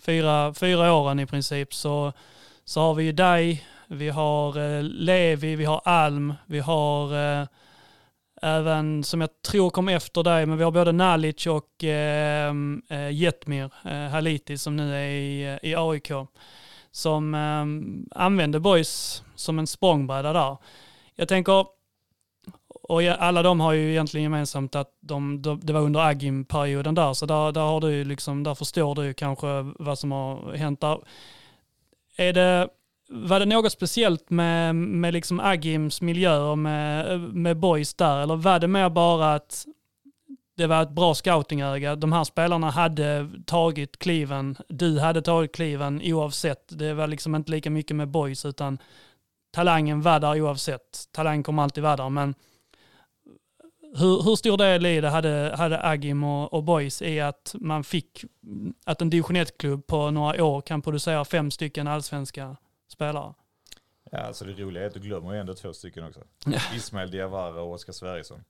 fyra, 0.00 0.54
fyra 0.54 0.92
åren 0.92 1.20
i 1.20 1.26
princip 1.26 1.74
så, 1.74 2.12
så 2.64 2.80
har 2.80 2.94
vi 2.94 3.04
ju 3.04 3.12
dig, 3.12 3.66
vi 3.86 4.08
har 4.08 4.82
Levi, 4.82 5.56
vi 5.56 5.64
har 5.64 5.80
Alm, 5.84 6.34
vi 6.46 6.60
har 6.60 7.14
eh, 7.14 7.46
Även 8.44 9.04
som 9.04 9.20
jag 9.20 9.42
tror 9.42 9.70
kom 9.70 9.88
efter 9.88 10.22
dig, 10.22 10.46
men 10.46 10.58
vi 10.58 10.64
har 10.64 10.70
både 10.70 10.92
Nalic 10.92 11.46
och 11.46 11.84
ehm, 11.84 12.82
eh, 12.88 13.10
Jetmir 13.10 13.70
eh, 13.84 14.10
Haliti 14.10 14.58
som 14.58 14.76
nu 14.76 14.94
är 14.94 15.08
i, 15.08 15.44
eh, 15.44 15.70
i 15.70 15.74
AIK. 15.76 16.12
Som 16.90 17.34
eh, 17.34 18.20
använde 18.24 18.60
Boys 18.60 19.22
som 19.34 19.58
en 19.58 19.66
språngbräda 19.66 20.32
där. 20.32 20.56
Jag 21.14 21.28
tänker, 21.28 21.66
och 22.82 23.02
alla 23.02 23.42
de 23.42 23.60
har 23.60 23.72
ju 23.72 23.90
egentligen 23.90 24.24
gemensamt 24.24 24.74
att 24.74 24.98
de, 25.00 25.42
de 25.42 25.60
det 25.62 25.72
var 25.72 25.80
under 25.80 26.00
Agim-perioden 26.00 26.94
där, 26.94 27.14
så 27.14 27.26
där, 27.26 27.52
där, 27.52 27.60
har 27.60 27.80
du 27.80 28.04
liksom, 28.04 28.42
där 28.42 28.54
förstår 28.54 28.94
du 28.94 29.14
kanske 29.14 29.46
vad 29.78 29.98
som 29.98 30.12
har 30.12 30.52
hänt 30.52 30.80
där. 30.80 30.98
Är 32.16 32.32
det 32.32 32.68
var 33.14 33.40
det 33.40 33.46
något 33.46 33.72
speciellt 33.72 34.30
med, 34.30 34.74
med 34.74 35.12
liksom 35.12 35.40
Agims 35.40 36.00
miljö 36.00 36.38
och 36.38 36.58
med, 36.58 37.20
med 37.20 37.56
boys 37.56 37.94
där? 37.94 38.22
Eller 38.22 38.36
var 38.36 38.58
det 38.58 38.68
mer 38.68 38.90
bara 38.90 39.34
att 39.34 39.66
det 40.56 40.66
var 40.66 40.82
ett 40.82 40.90
bra 40.90 41.14
scoutingöga? 41.14 41.96
De 41.96 42.12
här 42.12 42.24
spelarna 42.24 42.70
hade 42.70 43.30
tagit 43.46 43.98
kliven, 43.98 44.56
du 44.68 44.98
hade 44.98 45.22
tagit 45.22 45.54
kliven 45.54 46.00
oavsett. 46.04 46.78
Det 46.78 46.94
var 46.94 47.06
liksom 47.06 47.34
inte 47.34 47.50
lika 47.50 47.70
mycket 47.70 47.96
med 47.96 48.08
boys 48.08 48.44
utan 48.44 48.78
talangen 49.52 50.02
var 50.02 50.20
där 50.20 50.40
oavsett. 50.40 51.08
Talang 51.12 51.42
kommer 51.42 51.62
alltid 51.62 51.82
vara 51.82 51.96
där 51.96 52.08
men 52.08 52.34
hur, 53.96 54.22
hur 54.22 54.36
stor 54.36 54.56
del 54.56 54.86
i 54.86 55.00
det 55.00 55.08
hade, 55.08 55.54
hade 55.58 55.82
Agim 55.82 56.24
och, 56.24 56.52
och 56.52 56.64
Boys 56.64 57.02
i 57.02 57.20
att 57.20 57.54
man 57.58 57.84
fick, 57.84 58.24
att 58.84 59.02
en 59.02 59.10
division 59.10 59.36
1-klubb 59.36 59.86
på 59.86 60.10
några 60.10 60.44
år 60.44 60.60
kan 60.60 60.82
producera 60.82 61.24
fem 61.24 61.50
stycken 61.50 61.86
allsvenska 61.86 62.56
spelare. 62.94 63.34
Ja, 64.10 64.18
alltså 64.18 64.44
det 64.44 64.52
roliga 64.52 64.82
är 64.82 64.86
att 64.86 64.94
du 64.94 65.00
glömmer 65.00 65.32
ju 65.32 65.40
ändå 65.40 65.54
två 65.54 65.72
stycken 65.72 66.04
också. 66.04 66.20
Ismail 66.74 67.10
Diawara 67.10 67.62
och 67.62 67.72
Oskar 67.72 67.92
Sverrisson. 67.92 68.44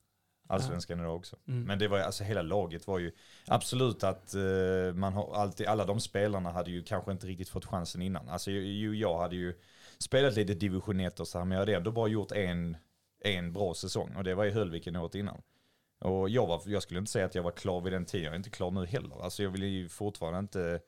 Allsvenskan 0.47 1.01
idag 1.01 1.17
också. 1.17 1.37
Mm. 1.49 1.65
Men 1.65 1.79
det 1.79 1.89
var 1.89 1.99
alltså 1.99 2.25
hela 2.25 2.43
laget 2.43 2.87
var 2.87 2.99
ju 2.99 3.13
absolut 3.47 4.05
att 4.05 4.35
uh, 4.35 4.95
man 4.95 5.13
har 5.13 5.35
alltid, 5.35 5.67
alla 5.67 5.85
de 5.85 6.01
spelarna 6.01 6.53
hade 6.53 6.71
ju 6.71 6.83
kanske 6.83 7.13
inte 7.13 7.27
riktigt 7.27 7.49
fått 7.49 7.65
chansen 7.65 8.03
innan. 8.03 8.29
Alltså 8.29 8.51
ju, 8.51 8.97
jag 8.97 9.19
hade 9.19 9.37
ju 9.37 9.55
spelat 9.99 10.37
lite 10.37 10.55
division 10.55 11.01
1 11.01 11.21
och 11.21 11.29
så 11.29 11.39
här, 11.39 11.45
men 11.45 11.53
jag 11.53 11.61
hade 11.61 11.77
ändå 11.77 11.93
bara 11.93 12.09
gjort 12.09 12.33
en, 12.33 12.77
en 13.21 13.53
bra 13.53 13.75
säsong 13.75 14.17
och 14.17 14.25
det 14.25 14.35
var 14.35 14.45
i 14.45 14.51
Höllviken 14.51 14.97
året 14.97 15.15
innan. 15.15 15.43
Och 16.01 16.29
jag, 16.29 16.47
var, 16.47 16.63
jag 16.67 16.83
skulle 16.83 17.01
inte 17.01 17.13
säga 17.13 17.27
att 17.27 17.35
jag 17.35 17.43
var 17.43 17.51
klar 17.51 17.81
vid 17.81 17.93
den 17.93 18.05
tiden, 18.05 18.25
jag 18.25 18.33
är 18.33 18.37
inte 18.37 18.51
klar 18.51 18.71
nu 18.71 18.87
heller. 18.87 19.25
Alltså 19.25 19.43
jag 19.43 19.51
vill 19.51 19.63
ju 19.63 19.89
fortfarande 19.89 20.39
inte 20.39 20.81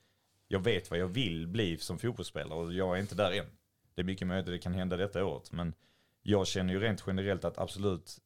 jag 0.49 0.61
vet 0.61 0.90
vad 0.90 0.99
jag 0.99 1.09
vill 1.09 1.47
bli 1.47 1.78
som 1.78 1.99
fotbollsspelare 1.99 2.59
och 2.59 2.72
jag 2.72 2.97
är 2.97 3.01
inte 3.01 3.14
där 3.14 3.32
än. 3.32 3.47
Det 3.94 4.03
är 4.03 4.05
mycket 4.05 4.26
möjligt 4.26 4.49
att 4.49 4.55
det 4.55 4.59
kan 4.59 4.74
hända 4.74 4.97
detta 4.97 5.24
året, 5.24 5.53
men 5.53 5.74
jag 6.22 6.47
känner 6.47 6.74
ju 6.74 6.80
rent 6.80 7.05
generellt 7.07 7.44
att 7.44 7.59
absolut 7.59 8.18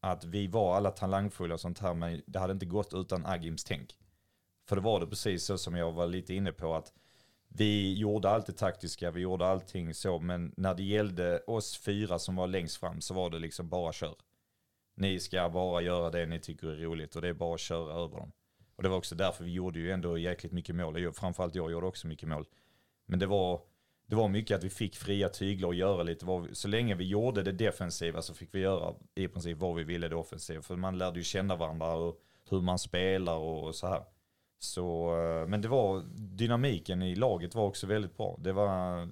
att 0.00 0.24
vi 0.24 0.46
var 0.46 0.76
alla 0.76 0.90
talangfulla 0.90 1.54
och 1.54 1.60
sånt 1.60 1.78
här, 1.78 1.94
men 1.94 2.22
det 2.26 2.38
hade 2.38 2.52
inte 2.52 2.66
gått 2.66 2.94
utan 2.94 3.26
Agims 3.26 3.64
tänk. 3.64 3.96
För 4.68 4.76
det 4.76 4.82
var 4.82 5.00
det 5.00 5.06
precis 5.06 5.44
så 5.44 5.58
som 5.58 5.76
jag 5.76 5.92
var 5.92 6.06
lite 6.06 6.34
inne 6.34 6.52
på 6.52 6.74
att 6.74 6.92
vi 7.48 7.94
gjorde 7.94 8.30
allt 8.30 8.46
det 8.46 8.52
taktiska, 8.52 9.10
vi 9.10 9.20
gjorde 9.20 9.46
allting 9.46 9.94
så, 9.94 10.18
men 10.18 10.54
när 10.56 10.74
det 10.74 10.82
gällde 10.82 11.40
oss 11.40 11.78
fyra 11.78 12.18
som 12.18 12.36
var 12.36 12.46
längst 12.46 12.76
fram 12.76 13.00
så 13.00 13.14
var 13.14 13.30
det 13.30 13.38
liksom 13.38 13.68
bara 13.68 13.92
kör. 13.92 14.14
Ni 14.96 15.20
ska 15.20 15.48
bara 15.48 15.82
göra 15.82 16.10
det 16.10 16.26
ni 16.26 16.40
tycker 16.40 16.66
är 16.66 16.76
roligt 16.76 17.16
och 17.16 17.22
det 17.22 17.28
är 17.28 17.32
bara 17.32 17.54
att 17.54 17.60
köra 17.60 17.94
över 17.94 18.16
dem. 18.16 18.32
Och 18.82 18.84
det 18.84 18.90
var 18.90 18.98
också 18.98 19.14
därför 19.14 19.44
vi 19.44 19.52
gjorde 19.52 19.78
ju 19.78 19.90
ändå 19.90 20.18
jäkligt 20.18 20.52
mycket 20.52 20.74
mål. 20.74 21.12
Framförallt 21.12 21.54
jag 21.54 21.72
gjorde 21.72 21.86
också 21.86 22.06
mycket 22.06 22.28
mål. 22.28 22.46
Men 23.06 23.18
det 23.18 23.26
var, 23.26 23.60
det 24.06 24.16
var 24.16 24.28
mycket 24.28 24.56
att 24.56 24.64
vi 24.64 24.70
fick 24.70 24.96
fria 24.96 25.28
tyglar 25.28 25.68
och 25.68 25.74
göra 25.74 26.02
lite. 26.02 26.26
Vi, 26.26 26.54
så 26.54 26.68
länge 26.68 26.94
vi 26.94 27.04
gjorde 27.04 27.42
det 27.42 27.52
defensiva 27.52 28.22
så 28.22 28.34
fick 28.34 28.54
vi 28.54 28.60
göra 28.60 28.94
i 29.14 29.28
princip 29.28 29.58
vad 29.58 29.74
vi 29.74 29.84
ville 29.84 30.08
det 30.08 30.16
offensiva. 30.16 30.62
För 30.62 30.76
man 30.76 30.98
lärde 30.98 31.18
ju 31.18 31.24
känna 31.24 31.56
varandra 31.56 31.94
och 31.94 32.20
hur 32.50 32.60
man 32.60 32.78
spelar 32.78 33.36
och 33.36 33.74
så 33.74 33.86
här. 33.86 34.04
Så, 34.58 35.18
eh, 35.20 35.46
men 35.46 35.60
det 35.60 35.68
var, 35.68 36.02
dynamiken 36.16 37.02
i 37.02 37.14
laget 37.14 37.54
var 37.54 37.64
också 37.64 37.86
väldigt 37.86 38.16
bra. 38.16 38.38
Det 38.40 38.52
var 38.52 39.08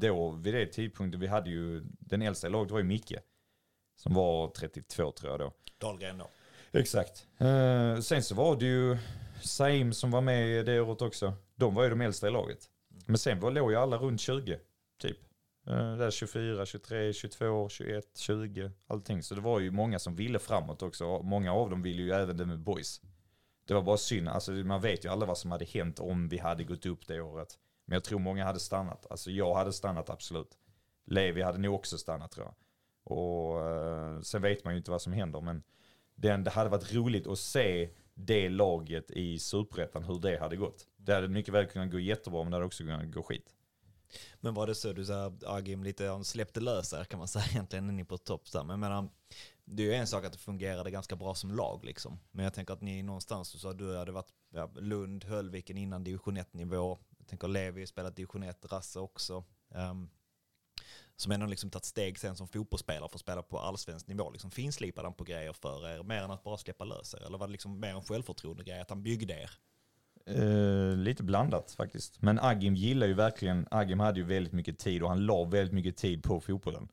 då, 0.00 0.30
vid 0.30 0.54
det 0.54 0.66
tidpunkten, 0.66 1.20
vi 1.20 1.26
hade 1.26 1.50
ju, 1.50 1.82
den 1.84 2.22
äldsta 2.22 2.46
i 2.46 2.50
laget 2.50 2.70
var 2.70 2.78
ju 2.78 2.84
Micke. 2.84 3.14
Som 3.96 4.14
var 4.14 4.48
32 4.48 5.12
tror 5.12 5.30
jag 5.30 5.40
då. 5.40 5.52
Dahlgren 5.78 6.18
då. 6.18 6.30
Exakt. 6.72 7.26
Eh, 7.38 8.00
sen 8.00 8.22
så 8.22 8.34
var 8.34 8.56
det 8.56 8.66
ju 8.66 8.98
Saim 9.42 9.92
som 9.92 10.10
var 10.10 10.20
med 10.20 10.66
det 10.66 10.80
året 10.80 11.02
också. 11.02 11.32
De 11.54 11.74
var 11.74 11.82
ju 11.82 11.90
de 11.90 12.00
äldsta 12.00 12.28
i 12.28 12.30
laget. 12.30 12.68
Men 13.06 13.18
sen 13.18 13.40
var, 13.40 13.50
låg 13.50 13.70
ju 13.70 13.76
alla 13.76 13.96
runt 13.96 14.20
20, 14.20 14.58
typ. 14.98 15.18
Eh, 15.66 15.96
där 15.96 16.10
24, 16.10 16.66
23, 16.66 17.12
22, 17.12 17.68
21, 17.68 18.04
20, 18.16 18.70
allting. 18.86 19.22
Så 19.22 19.34
det 19.34 19.40
var 19.40 19.60
ju 19.60 19.70
många 19.70 19.98
som 19.98 20.16
ville 20.16 20.38
framåt 20.38 20.82
också. 20.82 21.22
Många 21.22 21.52
av 21.52 21.70
dem 21.70 21.82
ville 21.82 22.02
ju 22.02 22.10
även 22.10 22.36
det 22.36 22.46
med 22.46 22.58
boys. 22.58 23.00
Det 23.66 23.74
var 23.74 23.82
bara 23.82 23.96
synd, 23.96 24.28
alltså 24.28 24.52
man 24.52 24.80
vet 24.80 25.04
ju 25.04 25.08
aldrig 25.08 25.28
vad 25.28 25.38
som 25.38 25.50
hade 25.50 25.64
hänt 25.64 26.00
om 26.00 26.28
vi 26.28 26.38
hade 26.38 26.64
gått 26.64 26.86
upp 26.86 27.06
det 27.06 27.20
året. 27.20 27.58
Men 27.84 27.96
jag 27.96 28.04
tror 28.04 28.18
många 28.18 28.44
hade 28.44 28.60
stannat. 28.60 29.06
Alltså 29.10 29.30
jag 29.30 29.54
hade 29.54 29.72
stannat 29.72 30.10
absolut. 30.10 30.58
Levi 31.06 31.42
hade 31.42 31.58
nog 31.58 31.74
också 31.74 31.98
stannat 31.98 32.30
tror 32.30 32.46
jag. 32.46 32.54
Och 33.16 33.68
eh, 33.68 34.20
sen 34.20 34.42
vet 34.42 34.64
man 34.64 34.74
ju 34.74 34.78
inte 34.78 34.90
vad 34.90 35.02
som 35.02 35.12
händer 35.12 35.40
men 35.40 35.62
den, 36.20 36.44
det 36.44 36.50
hade 36.50 36.70
varit 36.70 36.94
roligt 36.94 37.26
att 37.26 37.38
se 37.38 37.90
det 38.14 38.48
laget 38.48 39.10
i 39.10 39.38
superettan, 39.38 40.04
hur 40.04 40.18
det 40.18 40.38
hade 40.40 40.56
gått. 40.56 40.86
Det 40.96 41.14
hade 41.14 41.28
mycket 41.28 41.54
väl 41.54 41.66
kunnat 41.66 41.90
gå 41.90 41.98
jättebra, 41.98 42.42
men 42.42 42.50
det 42.50 42.56
hade 42.56 42.66
också 42.66 42.84
kunnat 42.84 43.10
gå 43.10 43.22
skit. 43.22 43.54
Men 44.40 44.54
var 44.54 44.66
det 44.66 44.74
så, 44.74 44.92
du 44.92 45.04
sa 45.04 45.32
Agim 45.46 45.84
lite, 45.84 46.06
han 46.06 46.24
släppte 46.24 46.60
lös 46.60 46.90
där 46.90 47.04
kan 47.04 47.18
man 47.18 47.28
säga 47.28 47.44
egentligen, 47.50 47.96
ni 47.96 48.04
på 48.04 48.18
topp 48.18 48.42
Men 48.54 48.68
jag 48.68 48.78
menar, 48.78 49.08
det 49.64 49.82
är 49.82 49.86
ju 49.86 49.94
en 49.94 50.06
sak 50.06 50.24
att 50.24 50.32
det 50.32 50.38
fungerade 50.38 50.90
ganska 50.90 51.16
bra 51.16 51.34
som 51.34 51.50
lag 51.50 51.84
liksom. 51.84 52.18
Men 52.30 52.44
jag 52.44 52.54
tänker 52.54 52.74
att 52.74 52.80
ni 52.80 53.02
någonstans, 53.02 53.52
du 53.52 53.58
sa 53.58 53.70
att 53.70 53.78
du 53.78 53.96
hade 53.96 54.12
varit 54.12 54.32
ja, 54.50 54.70
Lund, 54.74 55.24
Höllviken 55.24 55.76
innan 55.76 56.04
division 56.04 56.36
1 56.36 56.54
nivå. 56.54 56.98
Jag 57.18 57.26
tänker 57.26 57.48
Levi 57.48 57.86
spelat 57.86 58.16
division 58.16 58.42
1, 58.42 58.72
Rasse 58.72 59.00
också. 59.00 59.44
Um, 59.68 60.10
som 61.20 61.32
ändå 61.32 61.46
liksom 61.46 61.70
tagit 61.70 61.84
steg 61.84 62.18
sen 62.18 62.36
som 62.36 62.48
fotbollsspelare 62.48 63.08
för 63.08 63.16
att 63.16 63.20
spela 63.20 63.42
på 63.42 63.58
allsvensk 63.58 64.06
nivå. 64.06 64.30
Liksom 64.30 64.50
finslipade 64.50 65.06
han 65.06 65.14
på 65.14 65.24
grejer 65.24 65.52
för 65.52 65.88
er, 65.88 66.02
mer 66.02 66.22
än 66.22 66.30
att 66.30 66.44
bara 66.44 66.56
släppa 66.56 66.84
lös 66.84 67.14
er? 67.14 67.26
Eller 67.26 67.38
var 67.38 67.46
det 67.46 67.52
liksom 67.52 67.80
mer 67.80 67.94
en 67.94 68.02
självförtroende 68.02 68.64
grej, 68.64 68.80
att 68.80 68.90
han 68.90 69.02
byggde 69.02 69.34
er? 69.34 69.50
Uh, 70.28 70.96
lite 70.96 71.22
blandat 71.22 71.70
faktiskt. 71.70 72.22
Men 72.22 72.38
Agim 72.38 72.74
gillar 72.74 73.06
ju 73.06 73.14
verkligen, 73.14 73.66
Agim 73.70 74.00
hade 74.00 74.20
ju 74.20 74.26
väldigt 74.26 74.52
mycket 74.52 74.78
tid 74.78 75.02
och 75.02 75.08
han 75.08 75.26
la 75.26 75.44
väldigt 75.44 75.74
mycket 75.74 75.96
tid 75.96 76.22
på 76.22 76.40
fotbollen. 76.40 76.88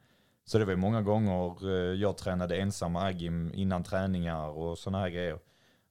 Så 0.45 0.57
det 0.57 0.65
var 0.65 0.71
ju 0.71 0.77
många 0.77 1.01
gånger 1.01 1.69
eh, 1.69 1.99
jag 2.01 2.17
tränade 2.17 2.57
ensam 2.57 2.93
med 2.93 3.03
Agim 3.03 3.51
innan 3.53 3.83
träningar 3.83 4.47
och 4.47 4.77
sådana 4.77 4.99
här 4.99 5.09
grejer. 5.09 5.39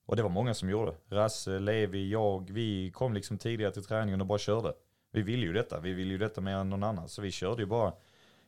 Och 0.07 0.17
det 0.17 0.23
var 0.23 0.31
många 0.31 0.55
som 0.55 0.71
gjorde. 0.71 0.95
Rasse, 1.09 1.59
Levi, 1.59 2.11
jag, 2.11 2.51
vi 2.51 2.91
kom 2.91 3.15
liksom 3.15 3.39
tidigare 3.39 3.73
till 3.73 3.85
träningen 3.85 4.21
och 4.21 4.27
bara 4.27 4.39
körde. 4.39 4.73
Vi 5.13 5.23
ville 5.23 5.47
ju 5.47 5.53
detta, 5.53 5.81
vi 5.81 5.93
ville 5.93 6.13
ju 6.13 6.19
detta 6.19 6.41
mer 6.41 6.57
än 6.57 6.71
någon 6.71 6.83
annan. 6.83 7.09
Så 7.09 7.23
vi 7.23 7.31
körde 7.31 7.63
ju 7.63 7.67
bara 7.67 7.93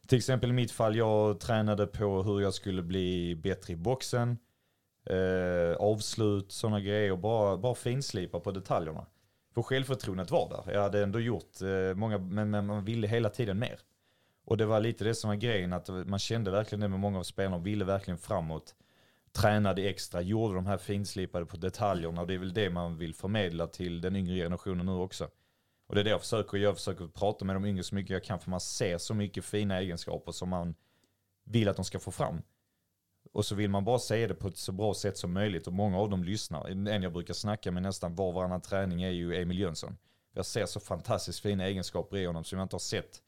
till 0.09 0.19
exempel 0.19 0.51
i 0.51 0.53
mitt 0.53 0.71
fall, 0.71 0.97
jag 0.97 1.41
tränade 1.41 1.87
på 1.87 2.23
hur 2.23 2.41
jag 2.41 2.55
skulle 2.55 2.83
bli 2.83 3.37
bättre 3.37 3.73
i 3.73 3.77
boxen, 3.77 4.39
eh, 5.11 5.77
avslut, 5.79 6.53
sådana 6.53 6.81
grejer. 6.81 7.13
Och 7.13 7.19
bara, 7.19 7.57
bara 7.57 7.75
finslipa 7.75 8.41
på 8.41 8.51
detaljerna. 8.51 9.07
För 9.55 9.63
självförtroendet 9.63 10.31
var 10.31 10.49
där. 10.49 10.73
Jag 10.75 10.83
hade 10.83 11.03
ändå 11.03 11.21
gjort 11.21 11.63
eh, 11.63 11.95
många, 11.95 12.19
men, 12.19 12.51
men 12.51 12.67
man 12.67 12.85
ville 12.85 13.07
hela 13.07 13.31
tiden 13.31 13.59
mer. 13.59 13.79
Och 14.45 14.57
det 14.57 14.67
var 14.67 14.81
lite 14.81 15.05
det 15.05 15.15
som 15.15 15.29
var 15.29 15.37
grejen, 15.37 15.73
att 15.73 15.89
man 15.89 16.19
kände 16.19 16.51
verkligen 16.51 16.81
det 16.81 16.89
med 16.89 17.01
många 17.01 17.19
av 17.19 17.23
spelarna, 17.23 17.59
ville 17.59 17.85
verkligen 17.85 18.19
framåt. 18.19 18.75
tränade 19.33 19.83
extra, 19.83 20.21
gjorde 20.21 20.55
de 20.55 20.67
här 20.67 20.79
finslipade 20.79 21.47
på 21.47 21.57
detaljerna 21.57 22.21
och 22.21 22.27
det 22.27 22.35
är 22.35 22.39
väl 22.39 22.53
det 22.53 22.71
man 22.71 22.99
vill 22.99 23.15
förmedla 23.15 23.67
till 23.67 24.01
den 24.01 24.17
yngre 24.17 24.35
generationen 24.35 24.87
nu 24.87 24.93
också. 24.93 25.29
Och 25.89 25.95
det 25.95 26.01
är 26.01 26.05
det 26.05 26.11
jag 26.11 26.21
försöker 26.21 26.59
Jag 26.59 26.77
försöker 26.77 27.07
prata 27.07 27.45
med 27.45 27.57
de 27.57 27.65
yngre 27.65 27.83
så 27.83 27.95
mycket 27.95 28.11
jag 28.11 28.25
kan 28.25 28.41
för 28.41 28.51
man 28.51 28.61
ser 28.61 28.99
så 28.99 29.15
mycket 29.15 29.45
fina 29.45 29.79
egenskaper 29.81 30.33
som 30.33 30.49
man 30.49 30.75
vill 31.45 31.69
att 31.69 31.77
de 31.77 31.85
ska 31.85 31.99
få 31.99 32.11
fram. 32.11 32.43
Och 33.33 33.45
så 33.45 33.55
vill 33.55 33.71
man 33.71 33.85
bara 33.85 33.99
säga 33.99 34.29
det 34.29 34.35
på 34.35 34.49
ett 34.49 34.57
så 34.57 34.73
bra 34.73 34.95
sätt 34.95 35.19
som 35.19 35.33
möjligt 35.33 35.67
och 35.67 35.73
många 35.73 35.99
av 35.99 36.11
dem 36.11 36.25
lyssnar. 36.25 36.69
En 36.69 37.03
jag 37.03 37.13
brukar 37.13 37.35
snacka 37.35 37.71
med 37.71 37.83
nästan 37.83 38.15
var 38.15 38.27
och 38.27 38.35
varannan 38.35 38.61
träning 38.61 39.03
är 39.03 39.11
ju 39.11 39.43
Emil 39.43 39.59
Jönsson. 39.59 39.97
Jag 40.33 40.47
ser 40.47 40.67
så 40.67 40.81
fantastiskt 40.81 41.41
fina 41.41 41.67
egenskaper 41.67 42.17
i 42.17 42.27
honom 42.27 42.45
som 42.45 42.59
jag 42.59 42.65
inte 42.65 42.75
har 42.75 42.81
sett 42.81 43.23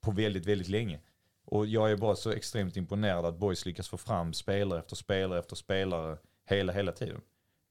på 0.00 0.10
väldigt, 0.10 0.46
väldigt 0.46 0.68
länge. 0.68 1.00
Och 1.44 1.66
jag 1.66 1.90
är 1.90 1.96
bara 1.96 2.16
så 2.16 2.30
extremt 2.30 2.76
imponerad 2.76 3.24
att 3.24 3.38
Boys 3.38 3.66
lyckas 3.66 3.88
få 3.88 3.96
fram 3.96 4.32
spelare 4.32 4.78
efter 4.78 4.96
spelare 4.96 5.38
efter 5.38 5.56
spelare 5.56 6.18
hela, 6.44 6.72
hela 6.72 6.92
tiden. 6.92 7.20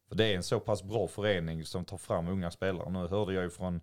För 0.07 0.15
det 0.15 0.25
är 0.25 0.35
en 0.35 0.43
så 0.43 0.59
pass 0.59 0.83
bra 0.83 1.07
förening 1.07 1.65
som 1.65 1.85
tar 1.85 1.97
fram 1.97 2.27
unga 2.27 2.51
spelare. 2.51 2.89
Nu 2.89 3.07
hörde 3.07 3.33
jag 3.33 3.43
ju 3.43 3.49
från 3.49 3.81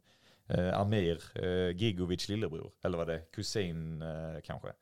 eh, 0.49 0.81
Amir 0.81 1.45
eh, 1.45 1.77
Gigovic 1.77 2.29
lillebror, 2.29 2.73
eller 2.83 2.99
vad 2.99 3.07
det 3.07 3.15
är, 3.15 3.25
kusin 3.33 4.03
eh, 4.03 4.41
kanske. 4.45 4.73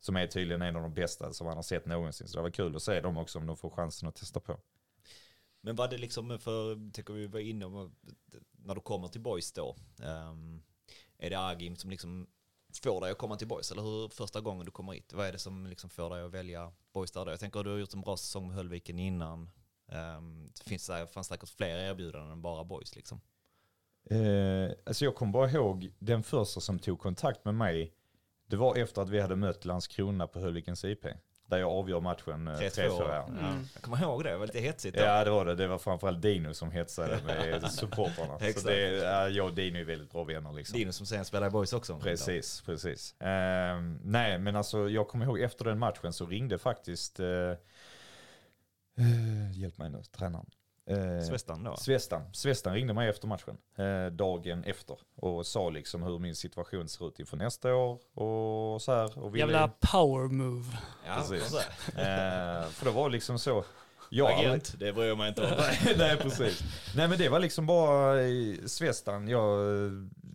Som 0.00 0.16
är 0.16 0.26
tydligen 0.26 0.62
en 0.62 0.76
av 0.76 0.82
de 0.82 0.94
bästa 0.94 1.32
som 1.32 1.46
han 1.46 1.56
har 1.56 1.62
sett 1.62 1.86
någonsin. 1.86 2.28
Så 2.28 2.36
det 2.36 2.42
var 2.42 2.50
kul 2.50 2.76
att 2.76 2.82
se 2.82 3.00
dem 3.00 3.18
också 3.18 3.38
om 3.38 3.46
de 3.46 3.56
får 3.56 3.70
chansen 3.70 4.08
att 4.08 4.16
testa 4.16 4.40
på. 4.40 4.60
Men 5.60 5.76
vad 5.76 5.90
det 5.90 5.98
liksom 5.98 6.38
för, 6.38 6.90
tycker 6.92 7.14
vi 7.14 7.26
var 7.26 7.40
inne 7.40 7.64
om, 7.64 7.96
när 8.52 8.74
du 8.74 8.80
kommer 8.80 9.08
till 9.08 9.20
Boys 9.20 9.52
då, 9.52 9.76
um, 10.02 10.62
är 11.18 11.30
det 11.30 11.38
Agim 11.38 11.76
som 11.76 11.90
liksom 11.90 12.26
får 12.82 13.00
dig 13.00 13.10
att 13.10 13.18
komma 13.18 13.36
till 13.36 13.48
Boys? 13.48 13.72
Eller 13.72 13.82
hur 13.82 14.08
första 14.08 14.40
gången 14.40 14.64
du 14.64 14.70
kommer 14.70 14.92
hit? 14.92 15.12
Vad 15.12 15.26
är 15.26 15.32
det 15.32 15.38
som 15.38 15.66
liksom 15.66 15.90
får 15.90 16.10
dig 16.10 16.22
att 16.22 16.30
välja 16.30 16.72
Boys 16.92 17.10
där 17.10 17.24
då? 17.24 17.30
Jag 17.30 17.40
tänker 17.40 17.60
att 17.60 17.64
du 17.64 17.70
har 17.70 17.78
gjort 17.78 17.94
en 17.94 18.00
bra 18.00 18.16
säsong 18.16 18.46
med 18.46 18.56
Höllviken 18.56 18.98
innan. 18.98 19.50
Um, 19.86 20.52
det 20.54 20.68
finns, 20.68 20.90
fanns 21.12 21.26
säkert 21.26 21.48
fler 21.48 21.78
erbjudanden 21.78 22.32
än 22.32 22.42
bara 22.42 22.64
Boys 22.64 22.96
liksom. 22.96 23.20
Eh, 24.10 24.70
alltså 24.86 25.04
jag 25.04 25.14
kommer 25.14 25.32
bara 25.32 25.50
ihåg 25.50 25.92
den 25.98 26.22
första 26.22 26.60
som 26.60 26.78
tog 26.78 26.98
kontakt 26.98 27.44
med 27.44 27.54
mig. 27.54 27.92
Det 28.46 28.56
var 28.56 28.76
efter 28.76 29.02
att 29.02 29.08
vi 29.08 29.20
hade 29.20 29.36
mött 29.36 29.64
Landskrona 29.64 30.26
på 30.26 30.40
Höllvikens 30.40 30.84
IP. 30.84 31.06
Där 31.46 31.58
jag 31.58 31.70
avgör 31.70 32.00
matchen 32.00 32.48
3-4. 32.48 32.80
Eh, 32.80 33.28
mm. 33.28 33.38
Ja. 33.40 33.54
Jag 33.74 33.82
kommer 33.82 34.02
ihåg 34.02 34.24
det, 34.24 34.30
det 34.30 34.36
var 34.36 34.46
lite 34.46 34.60
hetsigt. 34.60 34.96
Då. 34.96 35.02
Ja 35.02 35.24
det 35.24 35.30
var 35.30 35.44
det. 35.44 35.54
Det 35.54 35.66
var 35.66 35.78
framförallt 35.78 36.22
Dino 36.22 36.54
som 36.54 36.70
hetsade 36.70 37.20
med 37.26 37.72
supportrarna. 37.72 38.38
så 38.38 38.68
det, 38.68 38.80
ja, 38.80 39.28
jag 39.28 39.46
och 39.46 39.54
Dino 39.54 39.78
är 39.78 39.84
väldigt 39.84 40.10
bra 40.10 40.24
vänner. 40.24 40.52
Liksom. 40.52 40.78
Dino 40.78 40.92
som 40.92 41.06
sen 41.06 41.24
spelar 41.24 41.46
i 41.46 41.50
Boys 41.50 41.72
också. 41.72 41.98
Precis, 41.98 42.60
precis. 42.60 43.14
Uh, 43.22 43.28
nej 44.02 44.38
men 44.38 44.56
alltså 44.56 44.88
jag 44.88 45.08
kommer 45.08 45.24
ihåg 45.24 45.40
efter 45.40 45.64
den 45.64 45.78
matchen 45.78 46.12
så 46.12 46.26
ringde 46.26 46.58
faktiskt, 46.58 47.20
uh, 47.20 47.26
uh, 48.98 49.52
hjälp 49.52 49.78
mig 49.78 49.90
nu, 49.90 50.02
tränaren. 50.02 50.50
Eh, 50.90 51.20
Svestan 51.28 51.64
då? 51.64 51.76
Svestan. 51.76 52.22
Svestan 52.32 52.74
ringde 52.74 52.94
mig 52.94 53.08
efter 53.08 53.28
matchen, 53.28 53.56
eh, 53.78 54.06
dagen 54.06 54.64
efter. 54.64 54.98
Och 55.16 55.46
sa 55.46 55.70
liksom 55.70 56.02
hur 56.02 56.18
min 56.18 56.34
situation 56.34 56.88
ser 56.88 57.08
ut 57.08 57.20
inför 57.20 57.36
nästa 57.36 57.74
år 57.74 58.00
och 58.14 58.82
så 58.82 58.92
här. 58.92 59.18
Och 59.18 59.34
ville... 59.34 59.44
Jävla 59.44 59.68
power 59.68 60.28
move. 60.28 60.66
Ja, 61.06 61.16
precis. 61.28 61.54
eh, 61.96 62.64
för 62.64 62.84
det 62.84 62.90
var 62.90 63.10
liksom 63.10 63.38
så. 63.38 63.64
Jag 64.12 64.32
Agent, 64.32 64.74
det 64.78 64.92
bryr 64.92 65.06
jag 65.06 65.18
mig 65.18 65.28
inte 65.28 65.42
om. 65.42 65.50
Nej, 65.98 66.16
precis. 66.16 66.62
Nej, 66.96 67.08
men 67.08 67.18
det 67.18 67.28
var 67.28 67.38
liksom 67.40 67.66
bara 67.66 68.16
Svestan. 68.66 69.28
Jag, 69.28 69.58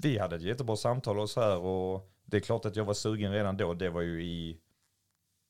vi 0.01 0.17
hade 0.17 0.35
ett 0.35 0.41
jättebra 0.41 0.75
samtal 0.75 1.19
och 1.19 1.29
så 1.29 1.41
här. 1.41 1.57
Och 1.57 2.11
det 2.25 2.37
är 2.37 2.41
klart 2.41 2.65
att 2.65 2.75
jag 2.75 2.85
var 2.85 2.93
sugen 2.93 3.31
redan 3.31 3.57
då. 3.57 3.73
Det 3.73 3.89
var 3.89 4.01
ju 4.01 4.23
i, 4.23 4.59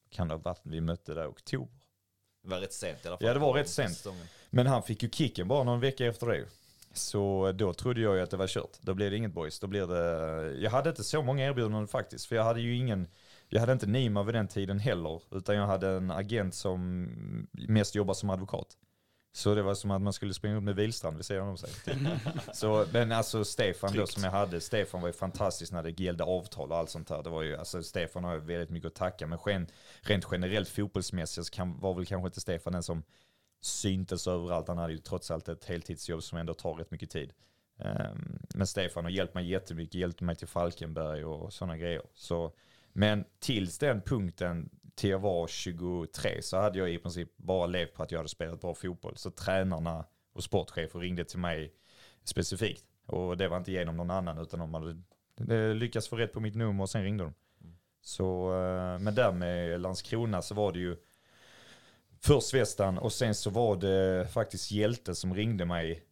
kan 0.09 0.27
det 0.27 0.33
ha 0.33 0.41
varit, 0.41 0.61
vi 0.63 0.81
mötte 0.81 1.13
där 1.13 1.23
i 1.23 1.27
oktober. 1.27 1.74
Det 2.45 2.51
var 2.51 2.59
rätt 2.59 2.73
sent 2.73 3.05
i 3.05 3.07
alla 3.07 3.17
fall. 3.17 3.27
Ja, 3.27 3.33
det 3.33 3.39
var 3.39 3.53
rätt 3.53 3.69
sent. 3.69 4.05
Men 4.49 4.67
han 4.67 4.83
fick 4.83 5.03
ju 5.03 5.09
kicken 5.09 5.47
bara 5.47 5.63
någon 5.63 5.79
vecka 5.79 6.05
efter 6.05 6.27
det. 6.27 6.45
Så 6.93 7.51
då 7.51 7.73
trodde 7.73 8.01
jag 8.01 8.15
ju 8.15 8.21
att 8.21 8.31
det 8.31 8.37
var 8.37 8.47
kört. 8.47 8.77
Då 8.81 8.93
blir 8.93 9.11
det 9.11 9.17
inget 9.17 9.33
boys. 9.33 9.59
Då 9.59 9.67
blir 9.67 9.87
det... 9.87 10.53
Jag 10.57 10.71
hade 10.71 10.89
inte 10.89 11.03
så 11.03 11.21
många 11.21 11.45
erbjudanden 11.45 11.87
faktiskt. 11.87 12.25
För 12.25 12.35
jag 12.35 12.43
hade 12.43 12.61
ju 12.61 12.75
ingen... 12.75 13.07
Jag 13.49 13.59
hade 13.59 13.73
inte 13.73 13.87
Nima 13.87 14.23
vid 14.23 14.35
den 14.35 14.47
tiden 14.47 14.79
heller. 14.79 15.21
Utan 15.31 15.55
jag 15.55 15.67
hade 15.67 15.87
en 15.87 16.11
agent 16.11 16.55
som 16.55 17.07
mest 17.51 17.95
jobbar 17.95 18.13
som 18.13 18.29
advokat. 18.29 18.67
Så 19.35 19.55
det 19.55 19.61
var 19.61 19.73
som 19.73 19.91
att 19.91 20.01
man 20.01 20.13
skulle 20.13 20.33
springa 20.33 20.55
upp 20.55 20.63
med 20.63 20.75
Wilstrand 20.75 21.17
vid 21.17 21.25
sidan 21.25 21.47
om 21.47 21.57
sig. 21.57 21.69
Typ. 21.85 21.97
så, 22.53 22.85
men 22.93 23.11
alltså 23.11 23.45
Stefan 23.45 23.89
Tryckt. 23.89 24.01
då 24.01 24.07
som 24.07 24.23
jag 24.23 24.31
hade, 24.31 24.61
Stefan 24.61 25.01
var 25.01 25.07
ju 25.07 25.13
fantastisk 25.13 25.71
när 25.71 25.83
det 25.83 25.99
gällde 25.99 26.23
avtal 26.23 26.71
och 26.71 26.77
allt 26.77 26.89
sånt 26.89 27.09
här. 27.09 27.23
Det 27.23 27.29
var 27.29 27.41
ju, 27.41 27.55
alltså 27.55 27.83
Stefan 27.83 28.23
har 28.23 28.33
ju 28.33 28.39
väldigt 28.39 28.69
mycket 28.69 28.87
att 28.87 28.95
tacka. 28.95 29.27
Men 29.27 29.67
rent 30.01 30.27
generellt 30.31 30.69
fotbollsmässigt 30.69 31.47
så 31.47 31.53
kan, 31.53 31.79
var 31.79 31.93
väl 31.93 32.05
kanske 32.05 32.27
inte 32.27 32.41
Stefan 32.41 32.73
den 32.73 32.83
som 32.83 33.03
syntes 33.61 34.27
överallt. 34.27 34.67
Han 34.67 34.77
hade 34.77 34.93
ju 34.93 34.99
trots 34.99 35.31
allt 35.31 35.49
ett 35.49 35.65
heltidsjobb 35.65 36.23
som 36.23 36.37
ändå 36.37 36.53
tar 36.53 36.73
rätt 36.73 36.91
mycket 36.91 37.09
tid. 37.09 37.33
Ehm, 37.79 38.39
men 38.55 38.67
Stefan 38.67 39.03
har 39.03 39.11
hjälpt 39.11 39.33
mig 39.33 39.49
jättemycket, 39.49 39.95
hjälpt 39.95 40.21
mig 40.21 40.35
till 40.35 40.47
Falkenberg 40.47 41.25
och 41.25 41.53
sådana 41.53 41.77
grejer. 41.77 42.01
Så, 42.13 42.51
men 42.93 43.25
tills 43.39 43.77
den 43.77 44.01
punkten, 44.01 44.69
till 44.95 45.09
jag 45.09 45.19
var 45.19 45.47
23, 45.47 46.41
så 46.41 46.57
hade 46.57 46.79
jag 46.79 46.89
i 46.89 46.97
princip 46.97 47.37
bara 47.37 47.65
levt 47.65 47.93
på 47.93 48.03
att 48.03 48.11
jag 48.11 48.19
hade 48.19 48.29
spelat 48.29 48.61
bra 48.61 48.73
fotboll. 48.73 49.17
Så 49.17 49.31
tränarna 49.31 50.05
och 50.33 50.43
sportchefer 50.43 50.99
ringde 50.99 51.25
till 51.25 51.39
mig 51.39 51.73
specifikt. 52.23 52.85
Och 53.05 53.37
det 53.37 53.47
var 53.47 53.57
inte 53.57 53.71
genom 53.71 53.97
någon 53.97 54.11
annan, 54.11 54.37
utan 54.37 54.59
de 54.59 54.73
hade 54.73 55.73
lyckats 55.73 56.07
få 56.07 56.15
rätt 56.15 56.33
på 56.33 56.39
mitt 56.39 56.55
nummer 56.55 56.83
och 56.83 56.89
sen 56.89 57.03
ringde 57.03 57.23
de. 57.23 57.33
Mm. 57.61 57.75
Så, 58.01 58.53
eh, 58.53 58.99
men 58.99 59.15
där 59.15 59.31
med 59.31 59.81
Landskrona 59.81 60.41
så 60.41 60.55
var 60.55 60.71
det 60.71 60.79
ju, 60.79 60.97
Först 62.19 62.53
Vestan 62.53 62.97
och 62.97 63.13
sen 63.13 63.35
så 63.35 63.49
var 63.49 63.75
det 63.75 64.27
faktiskt 64.27 64.71
Hjälte 64.71 65.15
som 65.15 65.35
ringde 65.35 65.65
mig 65.65 66.03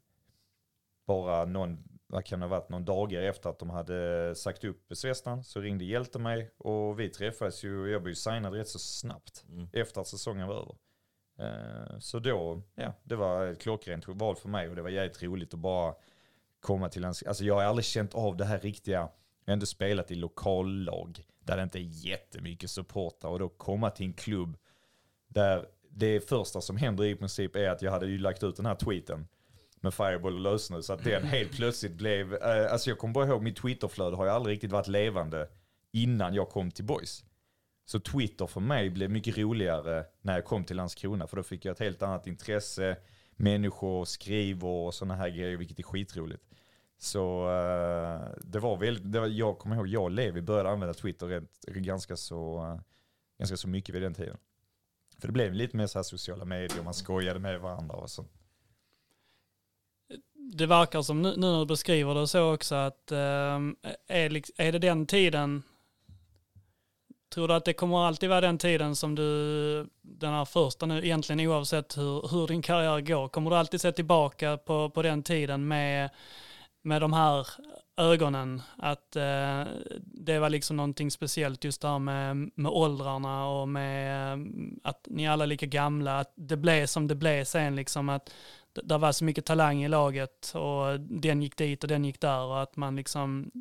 bara 1.06 1.46
någon, 1.46 1.93
vad 2.08 2.26
kan 2.26 2.40
det 2.40 2.46
ha 2.46 2.50
varit, 2.50 2.70
någon 2.70 2.86
dagar 2.86 3.22
efter 3.22 3.50
att 3.50 3.60
de 3.60 3.70
hade 3.70 4.36
sagt 4.36 4.64
upp 4.64 4.86
Svestan 4.92 5.44
så 5.44 5.60
ringde 5.60 5.86
Hjälte 5.86 6.20
mig 6.20 6.52
och 6.58 7.00
vi 7.00 7.10
träffades 7.10 7.64
ju, 7.64 7.92
jag 7.92 8.02
blev 8.04 8.12
ju 8.12 8.16
signad 8.16 8.54
rätt 8.54 8.68
så 8.68 8.80
snabbt 8.80 9.46
mm. 9.50 9.68
efter 9.74 10.02
att 10.02 10.08
säsongen 10.08 10.48
var 10.48 10.56
över. 10.56 10.76
Uh, 11.40 12.00
så 12.00 12.20
då, 12.20 12.62
ja, 12.76 12.94
det 13.04 13.16
var 13.16 13.46
ett 13.46 13.62
klockrent 13.62 14.08
val 14.08 14.36
för 14.36 14.50
mig 14.50 14.70
och 14.70 14.76
det 14.76 14.82
var 14.82 14.90
jävligt 14.90 15.24
roligt 15.24 15.54
att 15.54 15.60
bara 15.60 15.96
komma 16.60 16.90
till 16.90 17.04
en, 17.04 17.14
alltså 17.28 17.44
jag 17.44 17.56
har 17.56 17.64
aldrig 17.64 17.86
känt 17.86 18.16
av 18.16 18.38
det 18.38 18.46
här 18.46 18.60
riktiga, 18.60 18.98
jag 19.46 19.52
har 19.52 19.54
ändå 19.54 19.66
spelat 19.66 20.12
i 20.12 20.16
lokallag 20.16 21.26
där 21.40 21.58
det 21.58 21.64
inte 21.64 21.80
är 21.80 22.08
jättemycket 22.08 22.70
supportrar 22.70 23.32
och 23.32 23.40
då 23.40 23.50
komma 23.50 23.90
till 23.90 24.06
en 24.06 24.14
klubb 24.14 24.58
där 25.28 25.66
det 25.90 26.30
första 26.30 26.62
som 26.62 26.78
händer 26.78 27.04
i 27.04 27.16
princip 27.16 27.56
är 27.56 27.70
att 27.70 27.82
jag 27.82 27.92
hade 27.92 28.06
ju 28.06 28.18
lagt 28.18 28.44
ut 28.44 28.56
den 28.56 28.66
här 28.66 28.76
tweeten 28.76 29.28
med 29.84 29.94
Fireball 29.94 30.34
och 30.34 30.40
lösnus. 30.40 30.86
Så 30.86 30.94
att 30.94 31.04
den 31.04 31.24
helt 31.38 31.52
plötsligt 31.52 31.94
blev, 31.94 32.34
eh, 32.34 32.72
alltså 32.72 32.90
jag 32.90 32.98
kommer 33.00 33.14
bara 33.14 33.28
ihåg 33.28 33.42
mitt 33.42 33.58
Twitterflöde 33.58 34.16
har 34.16 34.26
ju 34.26 34.32
aldrig 34.32 34.56
riktigt 34.56 34.72
varit 34.72 34.88
levande 34.88 35.50
innan 35.92 36.34
jag 36.34 36.50
kom 36.50 36.72
till 36.72 36.86
Boys. 36.86 37.24
Så 37.86 38.00
Twitter 38.00 38.48
för 38.48 38.62
mig 38.62 38.90
blev 38.90 39.10
mycket 39.10 39.38
roligare 39.38 40.06
när 40.22 40.34
jag 40.34 40.46
kom 40.46 40.64
till 40.64 40.78
Landskrona 40.78 41.28
för 41.28 41.38
då 41.38 41.44
fick 41.44 41.66
jag 41.66 41.72
ett 41.72 41.80
helt 41.80 42.02
annat 42.02 42.28
intresse. 42.28 42.98
Människor 43.36 44.06
skriver 44.06 44.68
och 44.68 44.94
sådana 44.94 45.16
här 45.16 45.30
grejer 45.30 45.58
vilket 45.58 45.80
är 45.80 45.84
skitroligt. 45.84 46.44
Så 46.98 47.50
uh, 47.50 48.28
det 48.44 48.60
var 48.60 48.78
väldigt, 48.78 49.12
det 49.12 49.20
var, 49.20 49.28
jag 49.28 49.60
kommer 49.60 49.76
ihåg, 49.76 49.88
jag 49.88 50.04
och 50.04 50.12
Levi 50.12 50.42
började 50.42 50.70
använda 50.70 50.94
Twitter 50.94 51.28
rent, 51.28 51.50
ganska, 51.68 52.18
så, 52.18 52.80
ganska 53.40 53.58
så 53.58 53.68
mycket 53.68 53.96
vid 53.96 54.02
den 54.02 54.14
tiden. 54.14 54.38
För 55.20 55.28
det 55.28 55.32
blev 55.32 55.54
lite 55.54 55.78
mer 55.78 55.88
så 55.88 56.00
här 56.00 56.04
sociala 56.04 56.46
medier, 56.46 56.84
man 56.84 56.94
skojade 56.94 57.40
med 57.40 57.60
varandra 57.60 57.96
och 57.96 58.10
så. 58.10 58.26
Det 60.52 60.66
verkar 60.66 61.02
som, 61.02 61.22
nu, 61.22 61.34
när 61.38 61.60
du 61.60 61.66
beskriver 61.66 62.16
det 62.16 62.28
så 62.28 62.54
också, 62.54 62.76
att 62.76 63.12
eh, 63.12 63.60
är, 64.08 64.42
är 64.58 64.72
det 64.72 64.80
den 64.80 65.06
tiden, 65.06 65.64
tror 67.34 67.48
du 67.48 67.54
att 67.54 67.66
det 67.66 67.74
kommer 67.74 68.08
alltid 68.08 68.30
vara 68.30 68.42
den 68.42 68.58
tiden 68.58 68.96
som 68.96 69.16
du, 69.16 69.88
den 70.02 70.34
här 70.34 70.46
första 70.46 70.86
nu, 70.86 71.06
egentligen 71.06 71.48
oavsett 71.48 71.98
hur, 71.98 72.28
hur 72.32 72.48
din 72.48 72.62
karriär 72.62 73.02
går, 73.02 73.28
kommer 73.28 73.50
du 73.50 73.56
alltid 73.56 73.82
se 73.82 73.92
tillbaka 73.92 74.58
på, 74.58 74.90
på 74.90 75.02
den 75.02 75.24
tiden 75.24 75.68
med, 75.68 76.10
med 76.82 77.02
de 77.02 77.14
här 77.14 77.48
ögonen? 77.98 78.62
Att 78.78 79.16
eh, 79.16 79.64
det 80.04 80.40
var 80.40 80.50
liksom 80.50 80.78
någonting 80.78 81.12
speciellt 81.12 81.64
just 81.64 81.82
det 81.82 81.88
här 81.88 82.00
med, 82.00 82.52
med 82.56 82.72
åldrarna 82.72 83.48
och 83.48 83.70
med 83.70 84.40
att 84.84 85.08
ni 85.10 85.28
alla 85.28 85.44
är 85.44 85.48
lika 85.48 85.66
gamla, 85.66 86.20
att 86.20 86.34
det 86.36 86.58
blev 86.58 86.86
som 86.86 87.08
det 87.08 87.16
blev 87.16 87.44
sen 87.44 87.76
liksom 87.76 88.10
att 88.10 88.34
det 88.84 88.98
var 88.98 89.12
så 89.12 89.26
mycket 89.26 89.46
talang 89.46 89.84
i 89.84 89.88
laget 89.88 90.52
och 90.56 91.00
den 91.00 91.42
gick 91.42 91.58
dit 91.58 91.84
och 91.84 91.88
den 91.88 92.06
gick 92.06 92.22
där 92.22 92.40
och 92.40 92.62
att 92.62 92.76
man 92.76 92.96
liksom 92.96 93.52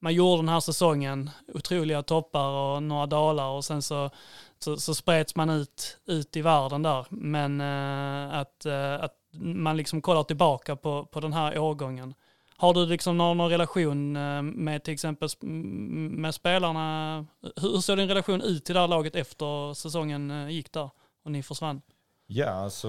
man 0.00 0.14
gjorde 0.14 0.42
den 0.42 0.48
här 0.48 0.60
säsongen, 0.60 1.30
otroliga 1.54 2.02
toppar 2.02 2.48
och 2.48 2.82
några 2.82 3.06
dalar 3.06 3.48
och 3.48 3.64
sen 3.64 3.82
så, 3.82 4.10
så, 4.58 4.76
så 4.76 4.94
spreds 4.94 5.34
man 5.34 5.50
ut, 5.50 5.98
ut 6.06 6.36
i 6.36 6.42
världen 6.42 6.82
där. 6.82 7.06
Men 7.10 7.60
eh, 7.60 8.38
att, 8.38 8.66
eh, 8.66 8.94
att 8.94 9.14
man 9.40 9.76
liksom 9.76 10.00
kollar 10.00 10.22
tillbaka 10.22 10.76
på, 10.76 11.04
på 11.06 11.20
den 11.20 11.32
här 11.32 11.58
årgången. 11.58 12.14
Har 12.56 12.74
du 12.74 12.86
liksom 12.86 13.18
någon, 13.18 13.36
någon 13.36 13.50
relation 13.50 14.16
eh, 14.16 14.42
med 14.42 14.84
till 14.84 14.94
exempel 14.94 15.28
med 15.40 16.34
spelarna? 16.34 17.26
Hur 17.56 17.80
såg 17.80 17.98
din 17.98 18.08
relation 18.08 18.42
ut 18.42 18.64
till 18.64 18.74
det 18.74 18.80
här 18.80 18.88
laget 18.88 19.16
efter 19.16 19.74
säsongen 19.74 20.30
eh, 20.30 20.50
gick 20.50 20.72
där 20.72 20.90
och 21.24 21.30
ni 21.30 21.42
försvann? 21.42 21.82
Ja, 22.30 22.46
alltså 22.46 22.88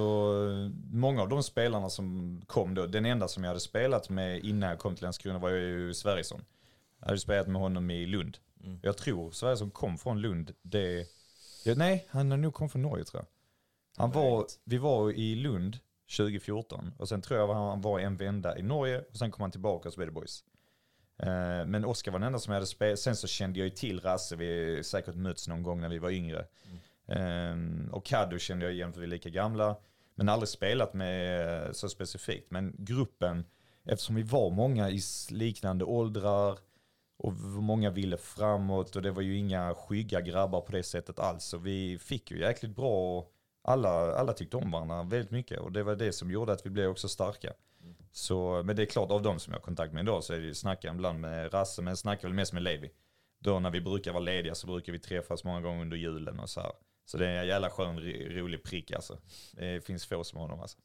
många 0.92 1.22
av 1.22 1.30
de 1.30 1.44
spelarna 1.44 1.90
som 1.90 2.42
kom 2.48 2.74
då, 2.74 2.86
den 2.86 3.06
enda 3.06 3.28
som 3.28 3.44
jag 3.44 3.50
hade 3.50 3.60
spelat 3.60 4.10
med 4.10 4.40
innan 4.40 4.70
jag 4.70 4.80
kom 4.80 4.96
till 4.96 5.04
Landskrona 5.04 5.40
var 5.40 5.50
ju 5.50 5.94
Sverigesson. 5.94 6.46
Jag 7.00 7.08
hade 7.08 7.20
spelat 7.20 7.48
med 7.48 7.62
honom 7.62 7.92
i 7.92 8.06
Lund. 8.06 8.38
Mm. 8.64 8.80
Jag 8.84 8.98
tror 8.98 9.32
Sverigesson 9.32 9.72
kom 9.72 9.98
från 9.98 10.22
Lund. 10.22 10.54
Det, 10.62 11.08
ja, 11.66 11.74
nej, 11.76 12.08
han 12.10 12.32
har 12.32 12.38
nog 12.38 12.54
kom 12.54 12.70
från 12.70 12.82
Norge 12.82 13.06
tror 13.06 13.22
jag. 13.22 13.28
Han 14.02 14.12
var, 14.12 14.46
vi 14.64 14.78
var 14.78 15.12
i 15.12 15.36
Lund 15.36 15.78
2014 16.18 16.94
och 16.98 17.10
sen 17.10 17.22
tror 17.22 17.40
jag 17.40 17.54
han 17.54 17.82
var 17.82 18.00
en 18.00 18.18
vända 18.18 18.58
i 18.58 18.62
Norge 18.62 19.04
och 19.12 19.18
sen 19.18 19.32
kom 19.32 19.42
han 19.42 19.52
tillbaka 19.52 19.90
och 19.90 19.94
så 19.94 19.98
blev 19.98 20.08
det 20.08 20.14
boys. 20.14 20.44
Eh, 21.18 21.66
Men 21.66 21.86
Oskar 21.86 22.12
var 22.12 22.20
den 22.20 22.28
enda 22.28 22.40
som 22.40 22.52
jag 22.52 22.56
hade 22.56 22.68
spelat. 22.68 23.00
Sen 23.00 23.16
så 23.16 23.28
kände 23.28 23.60
jag 23.60 23.66
ju 23.66 23.70
till 23.76 24.00
Rasse. 24.00 24.36
Vi 24.36 24.84
säkert 24.84 25.16
mötts 25.16 25.48
någon 25.48 25.64
gång 25.64 25.82
när 25.82 25.90
vi 25.90 26.00
var 26.00 26.10
yngre. 26.10 26.46
Ehm, 27.10 27.90
och 27.92 28.06
Caddo 28.06 28.38
kände 28.38 28.66
jag 28.66 28.74
igen 28.74 28.94
för 28.94 29.00
vi 29.00 29.06
är 29.06 29.10
lika 29.10 29.30
gamla. 29.30 29.76
Men 30.16 30.30
aldrig 30.30 30.50
spelat 30.50 30.94
med 30.94 31.66
eh, 31.66 31.72
så 31.72 31.90
specifikt. 31.90 32.52
Men 32.52 32.76
gruppen, 32.78 33.46
eftersom 33.86 34.16
vi 34.16 34.24
var 34.24 34.50
många 34.50 34.90
i 34.90 35.02
liknande 35.30 35.86
åldrar 35.86 36.58
och 37.18 37.34
många 37.34 37.90
ville 37.90 38.18
framåt 38.18 38.96
och 38.96 39.02
det 39.02 39.12
var 39.12 39.22
ju 39.22 39.38
inga 39.38 39.74
skygga 39.74 40.22
grabbar 40.22 40.62
på 40.62 40.72
det 40.72 40.84
sättet 40.84 41.20
alls. 41.20 41.44
Så 41.44 41.58
vi 41.58 41.98
fick 42.00 42.32
ju 42.32 42.40
jäkligt 42.40 42.76
bra, 42.76 43.28
alla, 43.62 43.90
alla 44.16 44.34
tyckte 44.34 44.58
om 44.58 44.72
varandra 44.72 45.04
väldigt 45.04 45.32
mycket 45.32 45.60
och 45.60 45.72
det 45.72 45.84
var 45.84 45.96
det 45.96 46.14
som 46.14 46.32
gjorde 46.32 46.52
att 46.52 46.66
vi 46.66 46.70
blev 46.70 46.90
också 46.90 47.08
starka. 47.08 47.54
Så, 48.12 48.64
men 48.66 48.76
det 48.76 48.82
är 48.82 48.86
klart 48.86 49.12
av 49.12 49.22
de 49.22 49.40
som 49.40 49.54
jag 49.54 49.60
har 49.60 49.64
kontakt 49.64 49.94
med 49.94 50.04
idag 50.04 50.24
så 50.24 50.34
är 50.34 50.40
det 50.40 50.46
ju 50.46 50.54
snackar 50.54 50.94
ibland 50.94 51.20
med 51.20 51.54
Rasse 51.54 51.82
men 51.82 51.98
snackar 51.98 52.28
väl 52.28 52.36
mest 52.36 52.54
med 52.54 52.64
Levi. 52.64 52.92
Då 53.40 53.60
när 53.60 53.72
vi 53.72 53.82
brukar 53.82 54.12
vara 54.12 54.24
lediga 54.24 54.56
så 54.56 54.68
brukar 54.68 54.94
vi 54.94 55.00
träffas 55.00 55.44
många 55.44 55.62
gånger 55.62 55.82
under 55.82 55.98
julen 55.98 56.40
och 56.40 56.50
så 56.50 56.62
här. 56.62 56.72
Så 57.10 57.18
det 57.18 57.28
är 57.28 57.40
en 57.40 57.48
jävla 57.48 57.70
skön, 57.70 58.00
rolig 58.30 58.64
prick 58.64 58.92
alltså. 58.92 59.18
Det 59.52 59.86
finns 59.86 60.06
få 60.06 60.24
som 60.24 60.40
honom 60.40 60.60
alltså. 60.60 60.78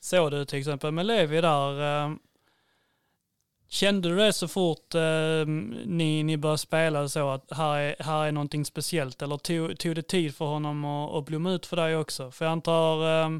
Såg 0.00 0.30
du 0.30 0.44
till 0.44 0.58
exempel 0.58 0.92
med 0.92 1.06
Levi 1.06 1.40
där, 1.40 2.04
eh, 2.04 2.14
kände 3.68 4.08
du 4.08 4.16
det 4.16 4.32
så 4.32 4.48
fort 4.48 4.94
eh, 4.94 5.46
ni, 5.84 6.22
ni 6.22 6.36
började 6.36 6.58
spela 6.58 7.08
så 7.08 7.30
att 7.30 7.52
här 7.52 7.78
är, 7.78 7.96
här 7.98 8.26
är 8.26 8.32
någonting 8.32 8.64
speciellt 8.64 9.22
eller 9.22 9.36
tog, 9.36 9.78
tog 9.78 9.94
det 9.94 10.02
tid 10.02 10.34
för 10.36 10.44
honom 10.44 10.84
att, 10.84 11.14
att 11.14 11.24
blomma 11.24 11.50
ut 11.50 11.66
för 11.66 11.76
dig 11.76 11.96
också? 11.96 12.30
För 12.30 12.44
jag 12.44 12.52
antar, 12.52 13.22
eh, 13.22 13.30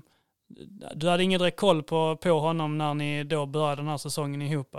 du 0.94 1.08
hade 1.08 1.22
ingen 1.22 1.38
direkt 1.38 1.60
koll 1.60 1.82
på, 1.82 2.16
på 2.16 2.40
honom 2.40 2.78
när 2.78 2.94
ni 2.94 3.24
då 3.24 3.46
började 3.46 3.82
den 3.82 3.88
här 3.88 3.98
säsongen 3.98 4.42
ihop. 4.42 4.76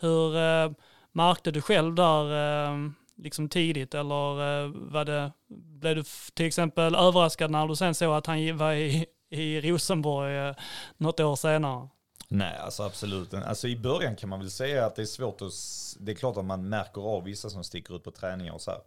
Hur 0.00 0.36
eh, 0.36 0.72
märkte 1.12 1.50
du 1.50 1.60
själv 1.60 1.94
där 1.94 2.24
eh, 2.32 2.90
liksom 3.22 3.48
tidigt 3.48 3.94
eller 3.94 4.64
eh, 4.64 4.70
var 4.74 5.04
det, 5.04 5.32
blev 5.48 5.96
du 5.96 6.04
till 6.34 6.46
exempel 6.46 6.94
överraskad 6.94 7.50
när 7.50 7.66
du 7.66 7.76
sen 7.76 7.94
såg 7.94 8.14
att 8.14 8.26
han 8.26 8.56
var 8.56 8.72
i, 8.72 9.06
i 9.30 9.60
Rosenborg 9.60 10.36
eh, 10.36 10.54
något 10.96 11.20
år 11.20 11.36
senare? 11.36 11.88
Nej, 12.28 12.56
alltså 12.56 12.82
absolut. 12.82 13.34
Alltså 13.34 13.68
i 13.68 13.76
början 13.76 14.16
kan 14.16 14.28
man 14.28 14.38
väl 14.40 14.50
säga 14.50 14.86
att 14.86 14.96
det 14.96 15.02
är 15.02 15.06
svårt 15.06 15.42
att... 15.42 15.52
Det 15.98 16.12
är 16.12 16.16
klart 16.16 16.36
att 16.36 16.44
man 16.44 16.68
märker 16.68 17.00
av 17.00 17.24
vissa 17.24 17.50
som 17.50 17.64
sticker 17.64 17.96
ut 17.96 18.04
på 18.04 18.10
träningar 18.10 18.52
och 18.52 18.60
så 18.60 18.70
här. 18.70 18.80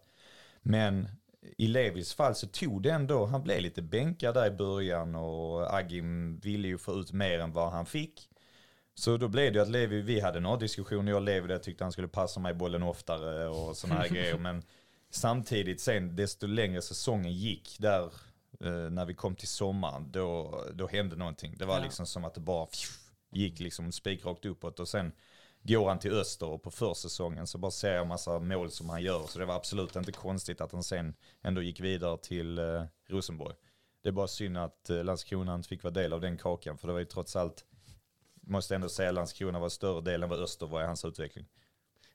Men 0.62 1.08
i 1.58 1.66
Levis 1.66 2.14
fall 2.14 2.34
så 2.34 2.46
tog 2.46 2.82
det 2.82 2.90
ändå, 2.90 3.26
han 3.26 3.42
blev 3.42 3.60
lite 3.60 3.82
bänkad 3.82 4.34
där 4.34 4.46
i 4.46 4.50
början 4.50 5.14
och 5.14 5.74
Agim 5.74 6.38
ville 6.38 6.68
ju 6.68 6.78
få 6.78 6.92
ut 6.92 7.12
mer 7.12 7.38
än 7.38 7.52
vad 7.52 7.72
han 7.72 7.86
fick. 7.86 8.28
Så 8.98 9.16
då 9.16 9.28
blev 9.28 9.52
det 9.52 9.56
ju 9.58 9.62
att 9.62 9.68
Levi, 9.70 10.02
vi 10.02 10.20
hade 10.20 10.40
några 10.40 10.56
diskussioner, 10.56 11.10
jag 11.12 11.16
och 11.16 11.22
Levi, 11.22 11.46
där 11.48 11.54
jag 11.54 11.62
tyckte 11.62 11.84
han 11.84 11.92
skulle 11.92 12.08
passa 12.08 12.40
mig 12.40 12.54
bollen 12.54 12.82
oftare 12.82 13.48
och 13.48 13.76
sådana 13.76 14.00
här 14.00 14.08
grejer. 14.14 14.38
Men 14.38 14.62
samtidigt 15.10 15.80
sen, 15.80 16.16
desto 16.16 16.46
längre 16.46 16.82
säsongen 16.82 17.32
gick 17.32 17.76
där, 17.78 18.04
eh, 18.60 18.90
när 18.90 19.04
vi 19.04 19.14
kom 19.14 19.34
till 19.36 19.48
sommaren, 19.48 20.12
då, 20.12 20.60
då 20.74 20.86
hände 20.86 21.16
någonting. 21.16 21.54
Det 21.58 21.64
var 21.64 21.76
Ja. 21.78 21.84
liksom 21.84 22.06
som 22.06 22.24
att 22.24 22.34
det 22.34 22.40
bara 22.40 22.66
pff, 22.66 22.98
gick 23.32 23.60
liksom 23.60 23.92
spikrakt 23.92 24.44
uppåt 24.44 24.80
och 24.80 24.88
sen 24.88 25.12
går 25.62 25.88
han 25.88 25.98
till 25.98 26.12
öster 26.12 26.46
och 26.46 26.62
på 26.62 26.70
försäsongen 26.70 27.46
så 27.46 27.58
bara 27.58 27.70
ser 27.70 27.94
jag 27.94 28.06
massa 28.06 28.38
mål 28.38 28.70
som 28.70 28.88
han 28.90 29.02
gör. 29.02 29.26
Så 29.26 29.38
det 29.38 29.44
var 29.44 29.54
absolut 29.56 29.96
inte 29.96 30.12
konstigt 30.12 30.60
att 30.60 30.72
han 30.72 30.82
sen 30.82 31.14
ändå 31.42 31.62
gick 31.62 31.80
vidare 31.80 32.18
till 32.18 32.58
eh, 32.58 32.82
Rosenborg. 33.08 33.54
Det 34.02 34.08
är 34.08 34.12
bara 34.12 34.28
synd 34.28 34.58
att 34.58 34.90
eh, 34.90 35.04
Landskrona 35.04 35.54
inte 35.54 35.68
fick 35.68 35.82
vara 35.82 35.94
del 35.94 36.12
av 36.12 36.20
den 36.20 36.36
kakan 36.38 36.78
för 36.78 36.86
det 36.86 36.92
var 36.92 37.00
ju 37.00 37.06
trots 37.06 37.36
allt, 37.36 37.64
måste 38.46 38.74
ändå 38.74 38.88
säga 38.88 39.10
Landskrona 39.12 39.58
var 39.58 39.68
större 39.68 40.00
del 40.00 40.22
än 40.22 40.28
vad 40.28 40.40
Öster 40.42 40.66
var 40.66 40.82
i 40.82 40.86
hans 40.86 41.04
utveckling. 41.04 41.46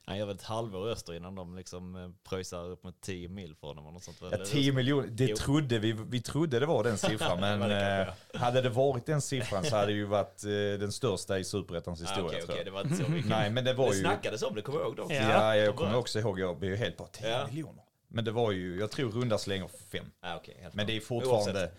Han 0.04 0.18
gör 0.18 0.26
väl 0.26 0.36
ett 0.36 0.42
halvår 0.42 0.88
öster 0.88 1.14
innan 1.14 1.34
de 1.34 1.56
liksom 1.56 1.96
eh, 1.96 2.10
pröjsar 2.28 2.64
upp 2.70 2.84
mot 2.84 3.00
10 3.00 3.28
mil 3.28 3.54
för 3.54 3.66
honom 3.66 3.94
något 3.94 4.04
sånt. 4.04 4.16
Ja, 4.20 4.30
Eller- 4.30 4.44
10 4.44 4.72
miljoner, 4.72 5.08
det 5.08 5.24
Jo. 5.26 5.36
trodde 5.36 5.78
vi, 5.78 5.92
vi 5.92 6.20
trodde 6.20 6.58
det 6.60 6.66
var 6.66 6.84
den 6.84 6.98
siffran 7.08 7.40
men 7.40 7.60
det 7.60 8.14
eh, 8.34 8.40
hade 8.40 8.60
det 8.60 8.68
varit 8.68 9.06
den 9.06 9.20
siffran 9.20 9.64
så 9.64 9.76
hade 9.76 9.86
det 9.86 9.92
ju 9.92 10.04
varit 10.04 10.44
eh, 10.44 10.50
den 10.80 10.92
största 10.92 11.38
i 11.38 11.44
Superettans 11.44 12.00
Ah, 12.02 12.04
historia 12.04 12.30
tror 12.40 12.44
okej, 12.44 12.56
jag. 12.56 12.66
det 12.66 12.70
var 12.70 12.80
inte 12.80 13.04
så 13.04 13.10
mycket. 13.10 13.30
Nej 13.30 13.50
men 13.50 13.64
det 13.64 13.74
var 13.74 13.88
det 13.90 13.94
ju... 13.96 14.00
snackades 14.00 14.42
om 14.42 14.54
det, 14.54 14.62
kommer 14.62 14.78
jag 14.78 14.86
ihåg 14.86 14.96
då. 14.96 15.06
Ja. 15.08 15.14
Ja, 15.30 15.56
jag 15.56 15.76
kommer 15.76 15.96
också 15.96 16.18
ihåg, 16.18 16.40
jag 16.40 16.58
blev 16.58 16.70
ju 16.70 16.76
helt 16.76 16.96
bara 16.96 17.08
10 17.08 17.28
Ja. 17.30 17.46
miljoner. 17.46 17.84
Men 18.08 18.24
det 18.24 18.30
var 18.30 18.52
ju, 18.52 18.78
jag 18.80 18.90
tror 18.90 19.10
runda 19.10 19.38
slänger 19.38 19.68
fem. 19.92 20.06
Ah, 20.20 20.36
okej, 20.36 20.56
helt 20.62 20.74
Men 20.74 20.86
det 20.86 20.96
är 20.96 21.00
fortfarande 21.00 21.50
Oavsett. 21.60 21.78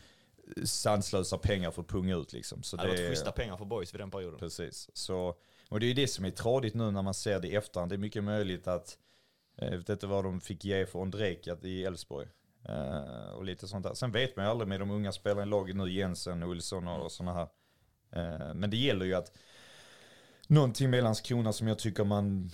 Sanslösa 0.63 1.38
pengar 1.38 1.71
för 1.71 1.81
att 1.81 1.88
punga 1.88 2.15
ut 2.15 2.34
liksom. 2.34 2.63
Så 2.63 2.77
Det 2.77 2.88
det, 2.91 3.09
schyssta 3.09 3.31
pengar 3.31 3.57
för 3.57 3.65
boys 3.65 3.93
vid 3.93 4.01
den 4.01 4.11
perioden. 4.11 4.39
precis. 4.39 4.89
Så, 4.93 5.35
och 5.69 5.80
det 5.80 5.85
är 5.85 5.93
det 5.93 6.07
som 6.07 6.25
är 6.25 6.31
tradigt 6.31 6.73
nu 6.73 6.91
när 6.91 7.01
man 7.01 7.13
ser 7.13 7.39
det 7.39 7.47
i 7.47 7.55
efterhand. 7.55 7.91
Det 7.91 7.95
är 7.95 7.97
mycket 7.97 8.23
möjligt 8.23 8.67
att, 8.67 8.97
eh, 9.57 9.69
jag 9.69 9.77
vet 9.77 9.89
inte 9.89 10.07
vad 10.07 10.23
de 10.23 10.41
fick 10.41 10.65
ge 10.65 10.85
för 10.85 10.99
Ondrejka 10.99 11.57
i 11.61 11.84
Elfsborg. 11.84 12.27
Eh, 12.69 13.30
och 13.35 13.43
lite 13.45 13.67
sånt 13.67 13.84
där. 13.84 13.93
Sen 13.93 14.11
vet 14.11 14.35
man 14.35 14.45
ju 14.45 14.51
aldrig 14.51 14.67
med 14.67 14.80
de 14.80 14.91
unga 14.91 15.11
spelarna 15.11 15.43
i 15.43 15.45
laget 15.45 15.75
nu, 15.75 15.91
Jensen, 15.91 16.43
Olsson 16.43 16.88
och 16.88 17.11
sådana 17.11 17.34
här. 17.34 17.47
Eh, 18.11 18.53
men 18.53 18.69
det 18.69 18.77
gäller 18.77 19.05
ju 19.05 19.13
att 19.13 19.38
någonting 20.47 20.89
med 20.89 21.03
Landskrona 21.03 21.53
som 21.53 21.67
jag 21.67 21.80
tycker 21.80 22.03
man 22.03 22.51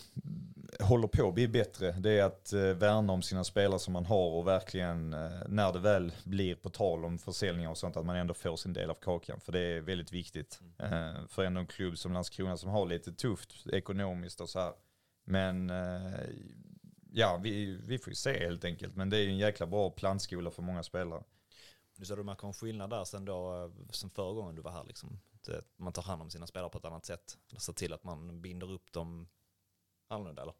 håller 0.79 1.07
på 1.07 1.27
att 1.27 1.33
bli 1.33 1.47
bättre, 1.47 1.91
det 1.91 2.11
är 2.11 2.23
att 2.23 2.53
eh, 2.53 2.61
värna 2.61 3.13
om 3.13 3.21
sina 3.21 3.43
spelare 3.43 3.79
som 3.79 3.93
man 3.93 4.05
har 4.05 4.29
och 4.29 4.47
verkligen 4.47 5.13
eh, 5.13 5.29
när 5.47 5.73
det 5.73 5.79
väl 5.79 6.11
blir 6.23 6.55
på 6.55 6.69
tal 6.69 7.05
om 7.05 7.17
försäljningar 7.17 7.69
och 7.69 7.77
sånt 7.77 7.97
att 7.97 8.05
man 8.05 8.15
ändå 8.15 8.33
får 8.33 8.55
sin 8.55 8.73
del 8.73 8.89
av 8.89 8.95
kakan. 8.95 9.39
För 9.39 9.51
det 9.51 9.59
är 9.59 9.81
väldigt 9.81 10.11
viktigt 10.11 10.59
eh, 10.77 11.27
för 11.27 11.43
ändå 11.43 11.59
en 11.59 11.67
klubb 11.67 11.97
som 11.97 12.13
Landskrona 12.13 12.57
som 12.57 12.69
har 12.69 12.85
lite 12.85 13.11
tufft 13.13 13.67
ekonomiskt 13.67 14.41
och 14.41 14.49
så 14.49 14.59
här. 14.59 14.73
Men 15.25 15.69
eh, 15.69 16.19
ja, 17.11 17.39
vi, 17.43 17.79
vi 17.87 17.97
får 17.97 18.11
ju 18.11 18.15
se 18.15 18.39
helt 18.39 18.65
enkelt. 18.65 18.95
Men 18.95 19.09
det 19.09 19.17
är 19.17 19.21
ju 19.21 19.29
en 19.29 19.37
jäkla 19.37 19.65
bra 19.65 19.89
plantskola 19.89 20.51
för 20.51 20.61
många 20.61 20.83
spelare. 20.83 21.23
Du 21.97 22.05
sa 22.05 22.15
du 22.15 22.23
märker 22.23 22.47
en 22.47 22.53
skillnad 22.53 22.89
där 22.89 23.03
sen 23.03 23.25
då, 23.25 23.71
sen 23.91 24.09
förra 24.09 24.33
gången 24.33 24.55
du 24.55 24.61
var 24.61 24.71
här 24.71 24.83
liksom. 24.83 25.19
Det, 25.45 25.61
man 25.77 25.93
tar 25.93 26.01
hand 26.01 26.21
om 26.21 26.29
sina 26.29 26.47
spelare 26.47 26.69
på 26.69 26.77
ett 26.77 26.85
annat 26.85 27.05
sätt. 27.05 27.37
Ser 27.57 27.73
till 27.73 27.93
att 27.93 28.03
man 28.03 28.41
binder 28.41 28.71
upp 28.71 28.91
dem 28.91 29.27
annorlunda 30.09 30.41
eller? 30.41 30.53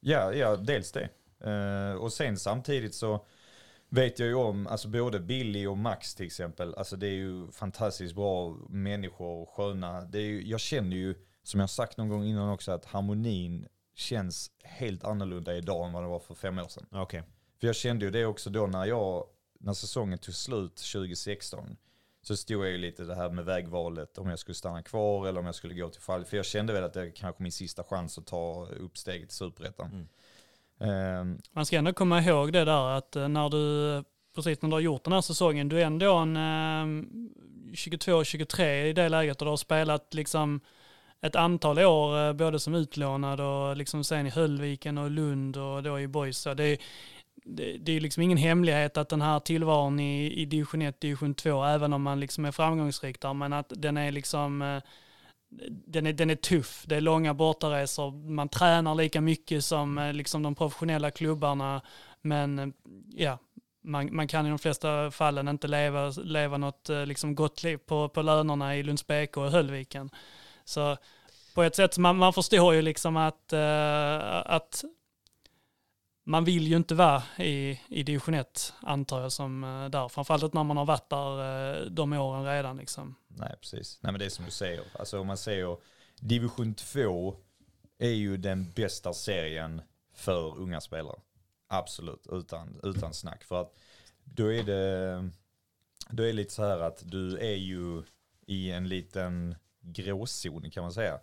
Ja, 0.00 0.32
ja 0.32 0.56
dels 0.56 0.92
det. 0.92 1.08
Eh, 1.50 1.94
och 1.94 2.12
sen 2.12 2.36
samtidigt 2.36 2.94
så 2.94 3.24
vet 3.88 4.18
jag 4.18 4.28
ju 4.28 4.34
om, 4.34 4.66
alltså 4.66 4.88
både 4.88 5.20
Billy 5.20 5.66
och 5.66 5.78
Max 5.78 6.14
till 6.14 6.26
exempel, 6.26 6.74
alltså 6.74 6.96
det 6.96 7.06
är 7.06 7.14
ju 7.14 7.50
fantastiskt 7.50 8.14
bra 8.14 8.56
människor 8.68 9.42
och 9.42 9.48
sköna. 9.48 10.00
Det 10.00 10.18
är 10.18 10.22
ju, 10.22 10.48
jag 10.48 10.60
känner 10.60 10.96
ju, 10.96 11.14
som 11.42 11.60
jag 11.60 11.70
sagt 11.70 11.96
någon 11.96 12.08
gång 12.08 12.24
innan 12.24 12.48
också, 12.48 12.72
att 12.72 12.84
harmonin 12.84 13.66
känns 13.94 14.50
helt 14.62 15.04
annorlunda 15.04 15.56
idag 15.56 15.86
än 15.86 15.92
vad 15.92 16.02
det 16.02 16.08
var 16.08 16.18
för 16.18 16.34
fem 16.34 16.58
år 16.58 16.68
sedan. 16.68 16.86
Okej. 16.90 17.22
För 17.60 17.66
jag 17.66 17.76
kände 17.76 18.04
ju 18.04 18.10
det 18.10 18.26
också 18.26 18.50
då 18.50 18.66
när 18.66 18.84
jag, 18.84 19.26
när 19.60 19.72
säsongen 19.72 20.18
tog 20.18 20.34
slut 20.34 20.76
2016, 20.76 21.76
så 22.22 22.36
stod 22.36 22.64
jag 22.64 22.70
ju 22.70 22.78
lite 22.78 23.04
det 23.04 23.14
här 23.14 23.30
med 23.30 23.44
vägvalet, 23.44 24.18
om 24.18 24.28
jag 24.30 24.38
skulle 24.38 24.54
stanna 24.54 24.82
kvar 24.82 25.28
eller 25.28 25.40
om 25.40 25.46
jag 25.46 25.54
skulle 25.54 25.74
gå 25.74 25.88
till 25.88 26.00
fall. 26.00 26.24
För 26.24 26.36
jag 26.36 26.46
kände 26.46 26.72
väl 26.72 26.84
att 26.84 26.92
det 26.92 27.00
är 27.00 27.10
kanske 27.10 27.42
min 27.42 27.52
sista 27.52 27.84
chans 27.84 28.18
att 28.18 28.26
ta 28.26 28.66
upp 28.80 28.98
steget 28.98 29.28
till 29.28 29.36
superettan. 29.36 30.08
Ehm, 30.80 31.38
Man 31.52 31.66
ska 31.66 31.76
ändå 31.76 31.92
komma 31.92 32.22
ihåg 32.22 32.52
det 32.52 32.64
där 32.64 32.96
att 32.96 33.16
eh, 33.16 33.28
när 33.28 33.48
du, 33.48 34.04
precis 34.34 34.62
när 34.62 34.68
du 34.68 34.74
har 34.74 34.80
gjort 34.80 35.04
den 35.04 35.12
här 35.12 35.20
säsongen, 35.20 35.68
du 35.68 35.80
är 35.80 35.86
ändå 35.86 36.14
en 36.14 36.36
eh, 36.36 37.04
22-23 37.74 38.84
i 38.84 38.92
det 38.92 39.08
läget 39.08 39.42
och 39.42 39.46
du 39.46 39.50
har 39.50 39.56
spelat 39.56 40.14
liksom 40.14 40.60
ett 41.20 41.36
antal 41.36 41.78
år 41.78 42.26
eh, 42.26 42.32
både 42.32 42.58
som 42.58 42.74
utlånad 42.74 43.40
och 43.40 43.76
liksom 43.76 44.04
sen 44.04 44.26
i 44.26 44.30
Höllviken 44.30 44.98
och 44.98 45.10
Lund 45.10 45.56
och 45.56 45.82
då 45.82 46.00
i 46.00 46.08
Boys. 46.08 46.38
Så 46.38 46.54
det, 46.54 46.78
det, 47.44 47.78
det 47.78 47.92
är 47.92 48.00
liksom 48.00 48.22
ingen 48.22 48.38
hemlighet 48.38 48.96
att 48.96 49.08
den 49.08 49.22
här 49.22 49.40
tillvaron 49.40 50.00
i, 50.00 50.32
i 50.32 50.44
division 50.44 50.82
1, 50.82 51.00
division 51.00 51.34
2, 51.34 51.64
även 51.64 51.92
om 51.92 52.02
man 52.02 52.20
liksom 52.20 52.44
är 52.44 52.52
framgångsrik 52.52 53.20
där, 53.20 53.34
men 53.34 53.52
att 53.52 53.72
den 53.76 53.96
är 53.96 54.12
liksom 54.12 54.62
eh, 54.62 54.82
den 55.68 56.06
är, 56.06 56.12
den 56.12 56.30
är 56.30 56.34
tuff. 56.34 56.84
Det 56.86 56.96
är 56.96 57.00
långa 57.00 57.34
bortaresor. 57.34 58.30
Man 58.30 58.48
tränar 58.48 58.94
lika 58.94 59.20
mycket 59.20 59.64
som 59.64 59.98
eh, 59.98 60.12
liksom 60.12 60.42
de 60.42 60.54
professionella 60.54 61.10
klubbarna. 61.10 61.82
Men 62.22 62.58
eh, 62.58 62.68
ja, 63.10 63.38
man, 63.84 64.14
man 64.16 64.28
kan 64.28 64.46
i 64.46 64.48
de 64.48 64.58
flesta 64.58 65.10
fallen 65.10 65.48
inte 65.48 65.68
leva, 65.68 66.08
leva 66.08 66.56
något 66.56 66.90
liksom 67.06 67.34
gott 67.34 67.62
liv 67.62 67.76
på, 67.76 68.08
på 68.08 68.22
lönerna 68.22 68.76
i 68.76 68.82
Lunds 68.82 69.06
BK 69.06 69.36
och 69.36 69.50
Höllviken. 69.50 70.10
Så 70.64 70.96
på 71.54 71.62
ett 71.62 71.76
sätt, 71.76 71.98
man, 71.98 72.16
man 72.16 72.32
förstår 72.32 72.74
ju 72.74 72.82
liksom 72.82 73.16
att, 73.16 73.52
att 73.52 74.84
man 76.24 76.44
vill 76.44 76.68
ju 76.68 76.76
inte 76.76 76.94
vara 76.94 77.22
i, 77.38 77.80
i 77.88 78.02
division 78.02 78.34
1 78.34 78.74
antar 78.80 79.20
jag 79.20 79.32
som 79.32 79.64
eh, 79.64 79.88
där. 79.88 80.08
Framförallt 80.08 80.42
inte 80.42 80.56
när 80.56 80.64
man 80.64 80.76
har 80.76 80.84
varit 80.84 81.10
där 81.10 81.80
eh, 81.80 81.86
de 81.86 82.12
åren 82.12 82.44
redan 82.44 82.76
liksom. 82.76 83.14
Nej, 83.28 83.54
precis. 83.60 83.98
Nej, 84.02 84.12
men 84.12 84.18
det 84.18 84.24
är 84.24 84.30
som 84.30 84.44
du 84.44 84.50
säger. 84.50 84.84
Alltså 84.98 85.20
om 85.20 85.26
man 85.26 85.36
säger 85.36 85.76
division 86.20 86.74
2 86.74 87.36
är 87.98 88.10
ju 88.10 88.36
den 88.36 88.70
bästa 88.70 89.12
serien 89.12 89.82
för 90.14 90.58
unga 90.58 90.80
spelare. 90.80 91.20
Absolut, 91.68 92.26
utan, 92.32 92.80
utan 92.82 93.14
snack. 93.14 93.44
För 93.44 93.60
att 93.60 93.78
då 94.24 94.52
är 94.52 94.62
det, 94.62 95.30
då 96.10 96.22
är 96.22 96.26
det 96.26 96.32
lite 96.32 96.52
så 96.52 96.62
här 96.62 96.78
att 96.78 97.02
du 97.10 97.38
är 97.38 97.56
ju 97.56 98.02
i 98.46 98.70
en 98.70 98.88
liten 98.88 99.54
gråzon 99.80 100.70
kan 100.70 100.82
man 100.82 100.92
säga. 100.92 101.18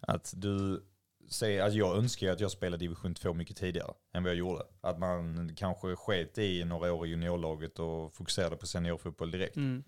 Att 0.00 0.32
du 0.36 0.84
säger, 1.28 1.62
alltså 1.62 1.78
jag 1.78 1.96
önskar 1.96 2.26
ju 2.26 2.32
att 2.32 2.40
jag 2.40 2.50
spelade 2.50 2.84
division 2.84 3.14
2 3.14 3.34
mycket 3.34 3.56
tidigare 3.56 3.94
än 4.12 4.22
vad 4.22 4.30
jag 4.30 4.38
gjorde. 4.38 4.62
Att 4.80 4.98
man 4.98 5.50
kanske 5.56 5.96
sket 5.96 6.38
i 6.38 6.64
några 6.64 6.92
år 6.92 7.06
i 7.06 7.10
juniorlaget 7.10 7.78
och 7.78 8.14
fokuserade 8.14 8.56
på 8.56 8.66
seniorfotboll 8.66 9.30
direkt. 9.30 9.56
Mm. 9.56 9.84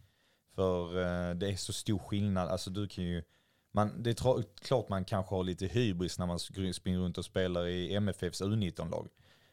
För 0.55 0.97
eh, 0.97 1.35
det 1.35 1.48
är 1.48 1.56
så 1.56 1.73
stor 1.73 1.98
skillnad, 1.98 2.48
alltså 2.48 2.70
du 2.70 2.89
kan 2.89 3.05
ju, 3.05 3.23
man, 3.73 4.02
det 4.02 4.10
är 4.10 4.43
klart 4.62 4.89
man 4.89 5.05
kanske 5.05 5.35
har 5.35 5.44
lite 5.44 5.66
hybris 5.66 6.19
när 6.19 6.27
man 6.27 6.39
springer 6.39 6.98
runt 6.98 7.19
och 7.19 7.24
spelar 7.24 7.66
i 7.66 7.94
MFFs 7.94 8.43
U19-lag. 8.43 9.09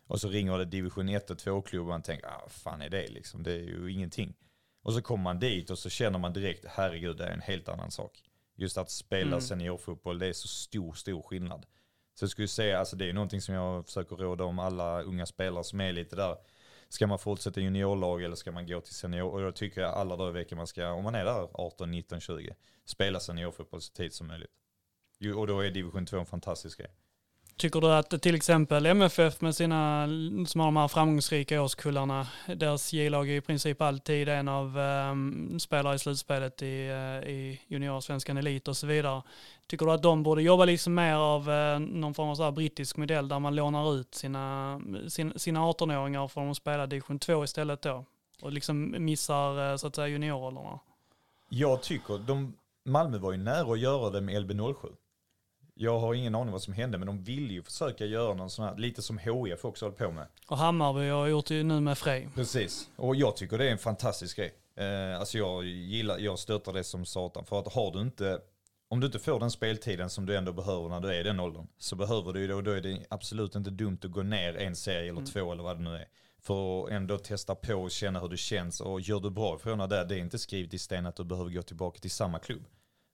Och 0.07 0.22
så 0.22 0.30
ringer 0.30 0.57
det 0.57 0.66
division 0.66 1.10
1 1.10 1.30
och 1.30 1.38
2-klubb 1.38 1.82
och 1.82 1.88
man 1.88 2.02
tänker, 2.02 2.28
ah, 2.28 2.40
vad 2.41 2.52
fan 2.52 2.82
är 2.82 2.90
det 2.90 3.07
liksom? 3.07 3.44
Det 3.44 3.52
är 3.52 3.64
ju 3.64 3.91
ingenting. 3.91 4.34
Och 4.84 4.94
så 4.94 5.02
kommer 5.02 5.24
man 5.24 5.40
dit 5.40 5.70
och 5.70 5.80
så 5.80 5.90
känner 5.90 6.20
man 6.20 6.34
direkt, 6.34 6.66
herregud 6.70 7.18
det 7.18 7.26
är 7.26 7.32
en 7.32 7.41
helt 7.41 7.70
annan 7.70 7.91
sak. 7.91 8.24
Just 8.56 8.77
att 8.77 8.91
spela 8.91 9.27
Mm. 9.27 9.41
seniorfotboll, 9.41 10.19
det 10.19 10.27
är 10.27 10.34
så 10.34 10.48
stor, 10.48 10.94
stor 10.94 11.22
skillnad. 11.22 11.65
Så 12.14 12.23
jag 12.23 12.30
skulle 12.30 12.48
säga, 12.48 12.80
alltså 12.80 12.95
det 12.95 13.10
är 13.10 13.14
någonting 13.14 13.41
som 13.41 13.56
jag 13.56 13.86
försöker 13.86 14.15
råda 14.15 14.44
om 14.44 14.60
alla 14.60 15.02
unga 15.02 15.26
spelare 15.26 15.64
som 15.64 15.82
är 15.82 15.91
lite 15.94 16.15
där. 16.15 16.38
Ska 16.90 17.07
man 17.07 17.19
fortsätta 17.19 17.61
juniorlag 17.61 18.23
eller 18.23 18.36
ska 18.36 18.52
man 18.52 18.68
gå 18.68 18.82
till 18.82 18.94
senior? 18.94 19.32
Och 19.32 19.41
jag 19.41 19.56
tycker 19.56 19.82
alla 19.82 20.15
dagar 20.15 20.30
i 20.30 20.34
veckan 20.34 20.57
man 20.57 20.68
ska, 20.68 20.91
om 20.91 21.03
man 21.03 21.15
är 21.15 21.26
där 21.26 21.49
18, 21.53 21.91
19, 21.91 22.19
20, 22.19 22.56
spela 22.86 23.19
seniorfotboll 23.19 23.82
så 23.82 23.94
tidigt 23.94 24.14
som 24.14 24.27
möjligt. 24.27 24.52
Och 25.36 25.48
då 25.48 25.60
är 25.60 25.72
division 25.72 26.06
2 26.06 26.19
en 26.19 26.26
fantastisk 26.26 26.80
grej. 26.80 26.91
Tycker 27.57 27.82
du 27.82 27.88
att 27.88 28.22
till 28.22 28.36
exempel 28.36 28.86
MFF 28.86 29.41
med 29.41 29.56
sina, 29.56 30.07
som 30.48 30.61
har 30.61 30.68
de 30.68 30.77
här 30.77 30.88
framgångsrika 30.88 31.61
årskullarna, 31.61 32.27
deras 32.56 32.94
J-lag 32.94 33.30
är 33.30 33.34
i 33.34 33.41
princip 33.41 33.82
alltid 33.82 34.30
en 34.30 34.48
av 34.48 34.77
um, 34.77 35.60
spelare 35.60 35.95
i 35.95 35.99
slutspelet 35.99 36.61
i, 36.61 36.65
uh, 36.65 37.30
i 37.30 37.61
juniorsvenskan 37.68 38.38
elit 38.38 38.68
och 38.68 38.77
så 38.77 38.88
vidare. 38.88 39.22
Tycker 39.68 39.86
du 39.86 39.91
att 39.91 40.03
de 40.03 40.23
borde 40.23 40.41
jobba 40.41 40.65
liksom 40.65 40.95
mer 40.95 41.15
av 41.15 41.49
uh, 41.49 41.80
någon 41.80 42.14
form 42.14 42.30
av 42.30 42.36
så 42.36 42.44
här 42.44 42.52
brittisk 42.52 42.98
modell 42.98 43.27
där 43.27 43.40
man 43.40 43.56
lånar 43.56 43.95
ut 43.95 44.15
sina, 44.15 44.82
sin, 45.07 45.40
sina 45.40 45.60
18-åringar 45.60 46.27
för 46.27 46.49
att 46.49 46.57
spela 46.57 46.88
division 46.88 47.19
2 47.19 47.44
istället 47.44 47.82
då? 47.82 48.06
Och 48.41 48.52
liksom 48.52 48.95
missar 49.06 49.72
uh, 49.72 49.77
så 49.77 49.88
att 49.88 49.95
säga 49.95 50.07
juniorrollerna. 50.07 50.80
Jag 51.49 51.84
tycker, 51.84 52.18
de, 52.18 52.53
Malmö 52.86 53.18
var 53.18 53.32
ju 53.32 53.38
nära 53.38 53.73
att 53.73 53.80
göra 53.80 54.10
det 54.10 54.22
med 54.22 54.36
LB07. 54.45 54.95
Jag 55.77 55.99
har 55.99 56.14
ingen 56.14 56.35
aning 56.35 56.52
vad 56.52 56.61
som 56.61 56.73
hände, 56.73 56.97
men 56.97 57.06
de 57.06 57.23
ville 57.23 57.53
ju 57.53 57.64
försöka 57.64 58.06
göra 58.06 58.34
någon 58.34 58.49
sån 58.49 58.65
här, 58.65 58.77
lite 58.77 59.02
som 59.02 59.18
HIF 59.18 59.65
också 59.65 59.85
håller 59.85 59.97
på 59.97 60.11
med. 60.11 60.27
Och 60.47 60.57
Hammarby 60.57 61.10
har 61.10 61.27
gjort 61.27 61.45
det 61.45 61.64
nu 61.64 61.80
med 61.80 61.97
Frej. 61.97 62.30
Precis, 62.35 62.89
och 62.95 63.15
jag 63.15 63.35
tycker 63.35 63.57
det 63.57 63.68
är 63.68 63.72
en 63.72 63.77
fantastisk 63.77 64.38
grej. 64.38 64.53
Eh, 64.76 65.19
alltså 65.19 65.38
jag 65.38 65.65
gillar, 65.65 66.19
jag 66.19 66.39
stöttar 66.39 66.73
det 66.73 66.84
som 66.84 67.06
satan. 67.06 67.45
För 67.45 67.60
att 67.60 67.73
har 67.73 67.91
du 67.91 68.02
inte, 68.02 68.39
om 68.89 68.99
du 68.99 69.06
inte 69.06 69.19
får 69.19 69.39
den 69.39 69.52
speltiden 69.52 70.10
som 70.10 70.26
du 70.26 70.35
ändå 70.35 70.53
behöver 70.53 70.89
när 70.89 70.99
du 70.99 71.10
är 71.10 71.19
i 71.19 71.23
den 71.23 71.39
åldern, 71.39 71.68
så 71.77 71.95
behöver 71.95 72.34
du 72.34 72.39
ju 72.39 72.47
det 72.47 72.56
och 72.56 72.64
då 72.64 72.72
är 72.72 72.81
det 72.81 73.06
absolut 73.10 73.56
inte 73.56 73.69
dumt 73.69 73.99
att 74.03 74.11
gå 74.11 74.23
ner 74.23 74.57
en 74.57 74.76
serie 74.76 75.10
eller 75.10 75.26
två 75.26 75.52
eller 75.52 75.64
vad 75.64 75.77
det 75.77 75.84
nu 75.84 75.95
är. 75.95 76.06
För 76.41 76.84
att 76.84 76.91
ändå 76.91 77.18
testa 77.18 77.56
på 77.56 77.73
och 77.73 77.91
känna 77.91 78.19
hur 78.19 78.30
det 78.30 78.38
känns 78.38 78.81
och 78.81 79.02
gör 79.02 79.19
du 79.19 79.30
bra 79.30 79.56
ifrån 79.56 79.77
dig 79.77 79.88
där, 79.88 80.06
det 80.06 80.15
är 80.15 80.19
inte 80.19 80.39
skrivet 80.39 80.73
i 80.73 80.80
sten 80.80 81.06
att 81.06 81.15
du 81.15 81.23
behöver 81.23 81.52
gå 81.52 81.61
tillbaka 81.61 81.99
till 81.99 82.11
samma 82.11 82.39
klubb. 82.39 82.65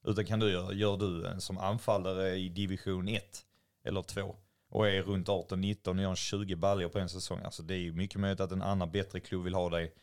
Utan 0.03 0.25
kan 0.25 0.39
du 0.39 0.51
göra, 0.51 0.73
gör 0.73 0.97
du 0.97 1.27
en 1.27 1.41
som 1.41 1.57
anfallare 1.57 2.35
i 2.35 2.49
division 2.49 3.07
1 3.07 3.45
eller 3.83 4.01
2 4.01 4.35
och 4.69 4.87
är 4.87 5.03
runt 5.03 5.27
18-19 5.27 5.89
och 5.89 6.01
gör 6.01 6.15
20 6.15 6.55
baljor 6.55 6.89
på 6.89 6.99
en 6.99 7.09
säsong. 7.09 7.39
Alltså 7.43 7.63
det 7.63 7.73
är 7.73 7.79
ju 7.79 7.93
mycket 7.93 8.19
möjligt 8.19 8.39
att 8.39 8.51
en 8.51 8.61
annan 8.61 8.91
bättre 8.91 9.19
klubb 9.19 9.43
vill 9.43 9.53
ha 9.53 9.69
dig. 9.69 9.93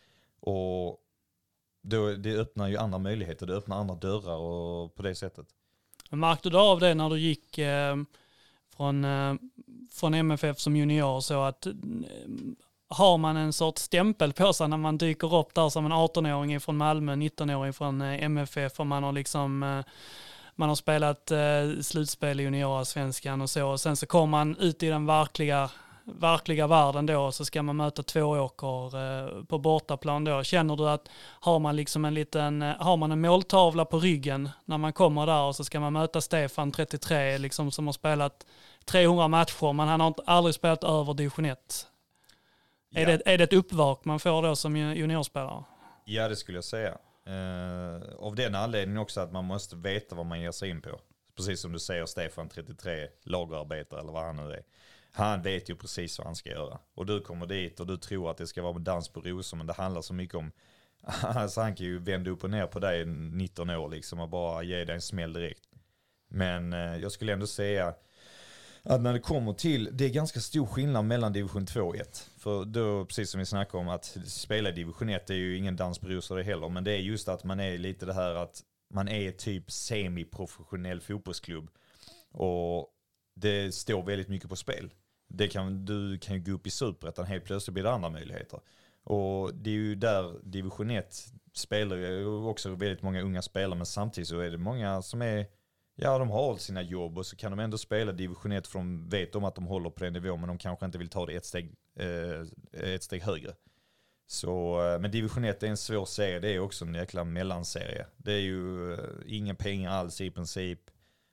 Och 0.41 1.05
då, 1.83 2.15
det 2.15 2.35
öppnar 2.35 2.69
ju 2.69 2.77
andra 2.77 2.99
möjligheter, 2.99 3.47
det 3.47 3.55
öppnar 3.55 3.77
andra 3.77 3.95
dörrar 3.95 4.37
och 4.37 4.95
på 4.95 5.03
det 5.03 5.15
sättet. 5.15 5.47
Märkte 6.11 6.51
du 6.51 6.59
av 6.59 6.81
det 6.81 6.95
när 6.95 7.11
du 7.11 7.19
gick 7.19 7.59
eh, 7.59 7.97
från, 8.77 9.05
eh, 9.05 9.35
från 9.91 10.15
MFF 10.15 10.59
som 10.59 10.77
junior 10.77 11.21
så 11.21 11.43
att 11.43 11.67
eh, 11.67 11.73
har 12.89 13.19
man 13.19 13.37
en 13.37 13.53
sorts 13.53 13.83
stämpel 13.83 14.33
på 14.33 14.53
sig 14.53 14.69
när 14.69 14.77
man 14.77 14.99
dyker 14.99 15.35
upp 15.35 15.55
där 15.55 15.69
som 15.69 15.87
en 15.87 15.93
18-åring 15.93 16.61
från 16.61 16.75
eh, 16.75 16.79
Malmö, 16.79 17.15
19-åring 17.15 17.73
från 17.73 18.01
MFF 18.03 18.81
och 18.81 18.87
man 18.87 19.03
har 19.03 19.13
liksom 19.13 19.63
eh, 19.63 19.85
man 20.55 20.69
har 20.69 20.77
spelat 20.77 21.31
eh, 21.31 21.81
slutspel 21.83 22.41
i 22.41 22.43
juniorallsvenskan 22.43 23.41
och 23.41 23.51
så 23.51 23.69
och 23.69 23.81
sen 23.81 23.97
så 23.97 24.07
kommer 24.07 24.27
man 24.27 24.57
ut 24.57 24.83
i 24.83 24.89
den 24.89 25.07
verkliga 25.07 25.71
verkliga 26.05 26.67
världen 26.67 27.07
då 27.07 27.21
och 27.21 27.35
så 27.35 27.45
ska 27.45 27.63
man 27.63 27.77
möta 27.77 28.03
Tvååker 28.03 29.45
på 29.45 29.59
bortaplan 29.59 30.25
då. 30.25 30.43
Känner 30.43 30.77
du 30.77 30.89
att 30.89 31.09
har 31.41 31.59
man 31.59 31.77
liksom 31.77 32.05
en 32.05 32.15
liten, 32.15 32.63
har 32.63 32.97
man 32.97 33.13
en 33.13 33.21
måltavla 33.21 33.85
på 33.85 33.99
ryggen 33.99 34.51
när 34.65 34.79
man 34.79 34.93
kommer 34.93 35.27
där 35.27 35.43
och 35.43 35.57
så 35.57 35.65
ska 35.65 35.81
man 35.81 35.93
möta 35.93 36.21
Stefan 36.21 36.73
33 36.73 37.39
liksom 37.39 37.71
som 37.71 37.87
har 37.87 37.93
spelat 37.93 38.47
300 38.85 39.29
matcher 39.29 39.73
men 39.73 39.89
han 39.89 40.01
har 40.01 40.15
aldrig 40.27 40.55
spelat 40.55 40.85
över 40.85 41.15
division 41.15 41.45
1. 41.45 41.87
Är, 42.99 43.11
Ja. 43.11 43.17
det, 43.17 43.33
är 43.33 43.39
det 43.39 43.45
ett 43.45 43.53
uppvak 43.53 44.05
man 44.05 44.21
får 44.21 44.43
då 44.43 44.57
som 44.57 44.77
juniorspelare? 44.77 45.65
Ja, 46.05 46.29
det 46.29 46.37
skulle 46.37 46.59
jag 46.59 46.65
säga. 46.65 46.99
Uh, 47.29 48.03
av 48.19 48.35
den 48.35 48.55
anledningen 48.55 49.03
också 49.03 49.21
att 49.21 49.33
man 49.33 49.45
måste 49.45 49.77
veta 49.77 50.15
vad 50.15 50.27
man 50.27 50.41
ger 50.41 50.53
sig 50.53 50.71
in 50.71 50.83
på. 50.83 51.01
Precis 51.37 51.61
som 51.61 51.73
du 51.73 51.79
säger, 51.79 52.07
Stefan 52.07 52.49
33, 52.49 53.09
lagerarbetare 53.25 54.01
eller 54.01 54.13
vad 54.13 54.25
han 54.25 54.37
nu 54.37 54.53
är. 54.53 54.63
Han 55.13 55.43
vet 55.43 55.71
ju 55.71 55.77
precis 55.77 56.19
vad 56.19 56.27
han 56.27 56.37
ska 56.37 56.51
göra. 56.51 56.79
Och 56.95 57.07
du 57.07 57.21
kommer 57.21 57.47
dit 57.47 57.81
och 57.81 57.87
du 57.87 57.97
tror 57.97 58.31
att 58.31 58.37
det 58.37 58.47
ska 58.47 58.63
vara 58.63 58.73
med 58.73 58.83
dans 58.83 59.09
på 59.09 59.21
rosor, 59.21 59.57
men 59.57 59.67
det 59.67 59.73
handlar 59.73 60.03
så 60.03 60.15
mycket 60.15 60.35
om... 60.35 60.53
Alltså 61.23 61.61
han 61.61 61.75
kan 61.75 61.87
ju 61.87 61.99
vända 61.99 62.31
upp 62.31 62.45
och 62.45 62.51
ner 62.51 62.67
på 62.67 62.79
dig 62.79 63.05
19 63.07 63.71
år 63.71 63.89
liksom 63.89 64.21
och 64.21 64.29
bara 64.29 64.63
ge 64.63 64.85
dig 64.85 64.95
en 64.95 65.01
smäll 65.01 65.33
direkt. 65.33 65.63
Men 66.29 66.73
uh, 66.73 66.97
jag 66.97 67.13
skulle 67.13 67.33
ändå 67.33 67.47
säga 67.47 67.95
att 68.83 69.01
när 69.01 69.13
det 69.13 69.19
kommer 69.19 69.53
till, 69.53 69.89
det 69.93 70.05
är 70.05 70.09
ganska 70.09 70.41
stor 70.41 70.67
skillnad 70.67 71.05
mellan 71.05 71.33
division 71.33 71.67
2 71.67 71.81
och 71.81 71.97
1. 71.97 72.31
För 72.49 72.65
då, 72.65 73.05
precis 73.05 73.31
som 73.31 73.39
vi 73.39 73.47
snackade 73.47 73.79
om, 73.79 73.89
att 73.89 74.17
spela 74.27 74.69
i 74.69 74.73
division 74.73 75.09
1 75.09 75.31
är 75.31 75.35
ju 75.35 75.57
ingen 75.57 75.77
dans 75.77 75.99
på 75.99 76.09
rosor 76.09 76.39
heller. 76.39 76.69
Men 76.69 76.85
det 76.85 76.93
är 76.93 76.99
just 76.99 77.29
att 77.29 77.45
man 77.45 77.61
är 77.61 77.79
lite 77.79 78.07
det 78.07 78.13
här 78.13 78.35
att 78.35 78.63
man 78.95 79.09
är 79.09 79.33
typ 79.33 79.71
semiprofessionell 79.71 81.01
fotbollsklubb. 81.01 81.71
Och 82.33 82.89
det 83.35 83.75
står 83.75 84.03
väldigt 84.03 84.29
mycket 84.29 84.49
på 84.49 84.57
spel. 84.57 84.93
Det 85.29 85.49
kan, 85.49 85.85
du 85.85 86.19
kan 86.19 86.37
ju 86.37 86.43
gå 86.43 86.53
upp 86.53 86.67
i 86.67 86.71
superettan, 86.71 87.27
helt 87.27 87.45
plötsligt 87.45 87.75
blir 87.75 87.85
det 87.85 87.93
andra 87.93 88.11
möjligheter. 88.11 88.61
Och 89.05 89.55
det 89.55 89.71
är 89.71 89.75
ju 89.75 89.95
där 89.95 90.35
division 90.43 90.91
1 90.91 91.25
spelar 91.55 91.97
ju 91.97 92.27
också 92.27 92.71
väldigt 92.75 93.03
många 93.03 93.23
unga 93.23 93.43
spelare, 93.43 93.77
men 93.77 93.87
samtidigt 93.87 94.29
så 94.29 94.41
är 94.41 94.51
det 94.51 94.59
många 94.59 95.03
som 95.03 95.23
är 95.23 95.47
Ja, 96.01 96.19
de 96.19 96.31
har 96.31 96.57
sina 96.57 96.83
jobb 96.83 97.19
och 97.19 97.27
så 97.27 97.37
kan 97.37 97.51
de 97.51 97.61
ändå 97.61 97.79
spela 97.79 98.13
division 98.13 98.53
1 98.53 98.67
för 98.67 98.79
de 98.79 99.09
vet 99.09 99.35
om 99.35 99.45
att 99.45 99.55
de 99.55 99.67
håller 99.67 99.91
på 99.91 100.05
den 100.05 100.13
nivån 100.13 100.41
men 100.41 100.49
de 100.49 100.59
kanske 100.59 100.87
inte 100.87 100.99
vill 100.99 101.09
ta 101.09 101.27
det 101.27 101.35
ett 101.35 101.45
steg, 101.45 101.75
Eh, 101.99 102.95
ett 102.95 103.03
steg 103.03 103.23
högre. 103.23 103.55
Så, 104.27 104.83
eh, 104.87 105.01
men 105.01 105.11
division 105.11 105.45
1 105.45 105.63
är 105.63 105.67
en 105.67 105.77
svår 105.77 106.05
serie, 106.05 106.41
det 106.41 106.49
är 106.49 106.59
också 106.59 106.85
en 106.85 106.95
jäkla 106.95 107.25
mellanserie. 107.25 108.07
Det 108.17 108.33
är 108.33 108.41
ju 108.41 108.93
inga 109.27 109.37
ingen 109.37 109.57
pengar 109.57 109.91
alls 109.91 110.21
i 110.21 110.31
princip. 110.31 110.81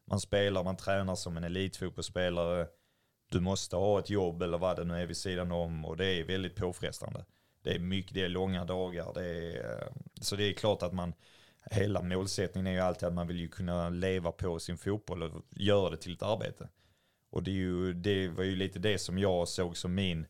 Man 0.08 0.20
spelar, 0.20 0.64
man 0.64 0.78
tränar 0.78 1.16
som 1.16 1.38
en 1.38 1.44
elitfotbollsspelare. 1.44 2.68
Du 3.32 3.40
måste 3.40 3.76
ha 3.76 4.00
ett 4.00 4.10
jobb 4.10 4.42
eller 4.42 4.58
vad 4.58 4.78
det 4.78 4.84
nu 4.84 4.94
är 4.94 5.06
vid 5.06 5.18
sidan 5.18 5.52
om 5.52 5.86
och 5.86 5.98
det 5.98 6.06
är 6.06 6.24
väldigt 6.24 6.56
påfrestande. 6.56 7.26
Det 7.64 7.76
är 7.76 7.80
mycket, 7.80 8.14
det 8.14 8.22
är 8.22 8.30
långa 8.30 8.66
dagar. 8.66 9.12
Det 9.14 9.26
är, 9.26 9.88
så 10.22 10.36
det 10.36 10.44
är 10.44 10.54
klart 10.54 10.84
att 10.84 10.94
man, 10.94 11.14
hela 11.72 12.02
målsättningen 12.02 12.68
är 12.68 12.72
ju 12.72 12.80
alltid 12.80 13.08
att 13.08 13.14
man 13.14 13.28
vill 13.28 13.40
ju 13.40 13.48
kunna 13.48 13.90
leva 13.90 14.32
på 14.32 14.60
sin 14.60 14.78
fotboll 14.78 15.24
och 15.24 15.42
göra 15.50 15.90
det 15.90 15.98
till 15.98 16.14
ett 16.14 16.24
arbete. 16.24 16.70
Och 17.30 17.44
det, 17.44 17.52
är 17.52 17.56
ju, 17.56 17.94
det 17.94 18.28
var 18.28 18.44
ju 18.44 18.56
lite 18.56 18.80
det 18.80 18.98
som 18.98 19.18
jag 19.18 19.48
såg 19.48 19.78
som 19.78 19.96
min, 19.96 20.20
eh, 20.20 20.26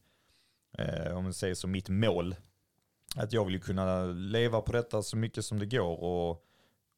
om 1.14 1.24
man 1.24 1.34
säger 1.34 1.56
som 1.56 1.72
mitt 1.72 1.90
mål. 1.90 2.36
Att 3.16 3.34
jag 3.34 3.46
vill 3.46 3.62
kunna 3.62 4.06
leva 4.06 4.62
på 4.62 4.72
detta 4.72 5.04
så 5.04 5.18
mycket 5.18 5.46
som 5.46 5.60
det 5.60 5.66
går 5.66 6.04
och, 6.04 6.46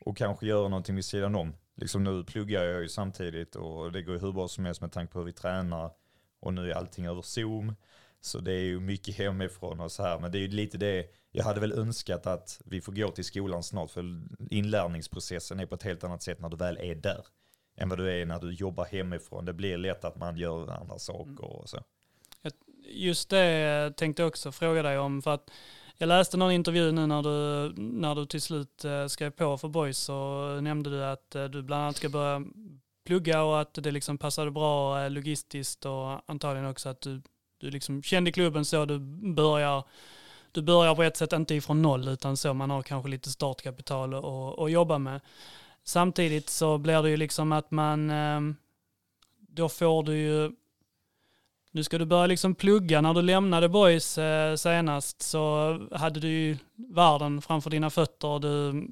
och 0.06 0.18
kanske 0.18 0.46
göra 0.46 0.68
någonting 0.68 0.96
vid 0.96 1.06
sidan 1.06 1.36
om. 1.36 1.54
Liksom 1.76 2.04
nu 2.04 2.24
pluggar 2.24 2.64
jag 2.64 2.82
ju 2.82 2.90
samtidigt 2.90 3.56
och 3.56 3.92
det 3.92 4.02
går 4.02 4.16
ju 4.16 4.22
hur 4.22 4.32
bra 4.32 4.48
som 4.48 4.66
helst 4.66 4.82
med 4.82 4.92
tanke 4.92 5.14
på 5.14 5.20
hur 5.20 5.26
vi 5.26 5.34
tränar. 5.34 5.92
Och 6.40 6.54
nu 6.54 6.72
är 6.72 6.76
allting 6.76 7.06
över 7.06 7.22
Zoom. 7.22 7.76
Så 8.22 8.40
det 8.40 8.54
är 8.54 8.64
ju 8.64 8.80
mycket 8.80 9.16
hemifrån 9.16 9.80
och 9.80 9.92
så 9.92 10.04
här. 10.04 10.20
Men 10.20 10.32
det 10.32 10.38
är 10.38 10.42
ju 10.42 10.48
lite 10.48 10.78
det, 10.78 11.06
jag 11.32 11.44
hade 11.44 11.60
väl 11.60 11.74
önskat 11.74 12.28
att 12.28 12.62
vi 12.66 12.82
får 12.82 12.92
gå 12.92 13.12
till 13.12 13.26
skolan 13.26 13.64
snart. 13.64 13.92
För 13.92 14.22
inlärningsprocessen 14.50 15.60
är 15.60 15.66
på 15.66 15.76
ett 15.76 15.84
helt 15.84 16.04
annat 16.04 16.24
sätt 16.24 16.40
när 16.40 16.50
du 16.50 16.58
väl 16.58 16.78
är 16.78 16.96
där. 16.96 17.26
Än 17.76 17.90
vad 17.90 17.98
du 17.98 18.12
är 18.12 18.26
när 18.26 18.40
du 18.40 18.54
jobbar 18.54 18.86
hemifrån. 18.86 19.46
Det 19.46 19.54
blir 19.54 19.78
lätt 19.78 20.06
att 20.06 20.16
man 20.16 20.38
gör 20.38 20.72
andra 20.72 21.00
saker 21.00 21.46
och 21.46 21.70
så. 21.70 21.78
Just 22.90 23.30
det 23.30 23.94
tänkte 23.98 24.22
jag 24.22 24.28
också 24.28 24.52
fråga 24.52 24.84
dig 24.84 25.00
om. 25.00 25.22
För 25.22 25.34
att 25.34 25.52
jag 25.98 26.08
läste 26.08 26.38
någon 26.38 26.52
intervju 26.52 26.92
nu 26.92 27.08
när 27.08 27.24
du, 27.24 27.74
när 27.82 28.16
du 28.16 28.26
till 28.26 28.42
slut 28.42 28.86
eh, 28.86 29.08
skrev 29.08 29.30
på 29.30 29.58
för 29.58 29.68
Boys 29.68 29.98
så 29.98 30.46
nämnde 30.62 30.90
du 30.90 31.06
att 31.06 31.36
eh, 31.36 31.46
du 31.46 31.62
bland 31.62 31.84
annat 31.84 31.96
ska 31.96 32.10
börja 32.10 32.42
plugga 33.06 33.44
och 33.44 33.62
att 33.62 33.74
det 33.74 33.92
liksom 33.92 34.18
passade 34.18 34.52
bra 34.52 35.04
eh, 35.04 35.10
logistiskt 35.10 35.86
och 35.86 36.32
antagligen 36.32 36.70
också 36.70 36.90
att 36.90 37.02
du, 37.02 37.22
du 37.58 37.70
liksom 37.70 38.04
kände 38.04 38.32
klubben 38.32 38.66
så 38.66 38.86
du 38.86 39.00
börjar 39.34 39.84
du 40.52 40.62
börjar 40.62 40.96
på 40.96 41.04
ett 41.04 41.18
sätt 41.18 41.34
inte 41.34 41.56
ifrån 41.56 41.82
noll 41.82 42.08
utan 42.08 42.38
så 42.38 42.54
man 42.54 42.70
har 42.70 42.82
kanske 42.82 43.10
lite 43.10 43.30
startkapital 43.30 44.14
att 44.64 44.72
jobba 44.72 44.98
med. 44.98 45.22
Samtidigt 45.84 46.50
så 46.50 46.78
blir 46.78 47.04
det 47.04 47.10
ju 47.10 47.18
liksom 47.18 47.52
att 47.52 47.72
man 47.72 48.12
då 49.38 49.70
får 49.70 50.04
du 50.04 50.18
ju 50.18 50.52
nu 51.72 51.84
ska 51.84 51.98
du 51.98 52.06
börja 52.06 52.28
liksom 52.28 52.56
plugga. 52.56 53.02
När 53.02 53.14
du 53.14 53.22
lämnade 53.22 53.70
Boys 53.70 54.18
eh, 54.18 54.56
senast 54.56 55.22
så 55.22 55.80
hade 55.92 56.20
du 56.20 56.28
ju 56.28 56.58
världen 56.76 57.42
framför 57.42 57.70
dina 57.70 57.90
fötter. 57.90 58.40
Du 58.40 58.88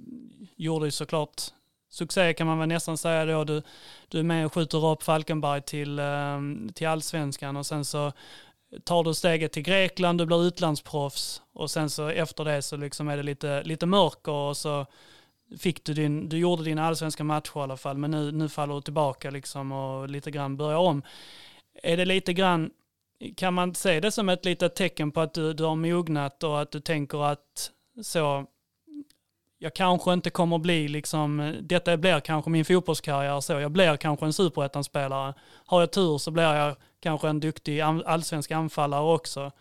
gjorde 0.56 0.86
ju 0.86 0.92
såklart 0.92 1.42
succé 1.90 2.34
kan 2.34 2.48
man 2.48 2.60
väl 2.60 2.68
nästan 2.68 2.98
säga 2.98 3.26
då. 3.26 3.44
Du, 3.44 3.62
du 4.08 4.20
är 4.20 4.24
med 4.24 4.46
och 4.46 4.54
skjuter 4.54 4.86
upp 4.86 5.04
Falkenberg 5.04 5.62
till, 5.62 6.00
eh, 6.00 6.40
till 6.74 6.88
allsvenskan 6.88 7.58
och 7.58 7.66
sen 7.66 7.86
så 7.86 8.12
tar 8.84 9.04
du 9.04 9.14
steget 9.14 9.52
till 9.52 9.64
Grekland, 9.64 10.20
du 10.20 10.26
blir 10.26 10.48
utlandsproffs 10.48 11.42
och 11.54 11.72
sen 11.72 11.90
så 11.90 12.08
efter 12.08 12.46
det 12.46 12.62
så 12.62 12.78
liksom 12.78 13.08
är 13.08 13.18
det 13.18 13.24
lite, 13.24 13.64
lite 13.64 13.86
mörker 13.86 14.32
och 14.32 14.58
så 14.58 14.86
fick 15.60 15.86
du 15.86 15.94
din, 15.94 16.30
du 16.30 16.38
gjorde 16.38 16.64
dina 16.64 16.88
allsvenska 16.88 17.24
matcher 17.24 17.60
i 17.60 17.60
alla 17.60 17.78
fall 17.78 17.98
men 17.98 18.12
nu, 18.12 18.32
nu 18.32 18.50
faller 18.50 18.76
du 18.76 18.82
tillbaka 18.82 19.30
liksom 19.30 19.72
och 19.72 20.10
lite 20.10 20.32
grann 20.32 20.58
börjar 20.58 20.78
om 20.78 21.02
är 21.84 21.98
det 21.98 22.06
lite 22.06 22.34
grann, 22.34 22.72
kan 23.38 23.54
man 23.54 23.76
se 23.76 24.00
det 24.00 24.12
som 24.12 24.30
ett 24.30 24.46
litet 24.46 24.76
tecken 24.76 25.12
på 25.12 25.22
att 25.22 25.34
du, 25.34 25.54
du 25.54 25.64
har 25.64 25.76
mognat 25.76 26.44
och 26.44 26.62
att 26.62 26.72
du 26.72 26.80
tänker 26.80 27.26
att 27.26 27.72
så, 28.02 28.46
jag 29.58 29.74
kanske 29.74 30.14
inte 30.14 30.30
kommer 30.30 30.58
bli 30.58 30.88
liksom, 30.88 31.56
detta 31.62 31.98
blir 31.98 32.20
kanske 32.20 32.50
min 32.50 32.66
fotbollskarriär 32.66 33.42
så, 33.42 33.54
jag 33.54 33.72
blir 33.72 33.98
kanske 33.98 34.26
en 34.26 34.34
superettanspelare. 34.34 35.34
Har 35.66 35.80
jag 35.80 35.92
tur 35.92 36.18
så 36.18 36.32
blir 36.32 36.54
jag 36.54 36.76
kanske 37.00 37.30
en 37.30 37.40
duktig 37.40 37.82
allsvensk 37.82 38.52
anfallare 38.52 39.14
också. 39.14 39.52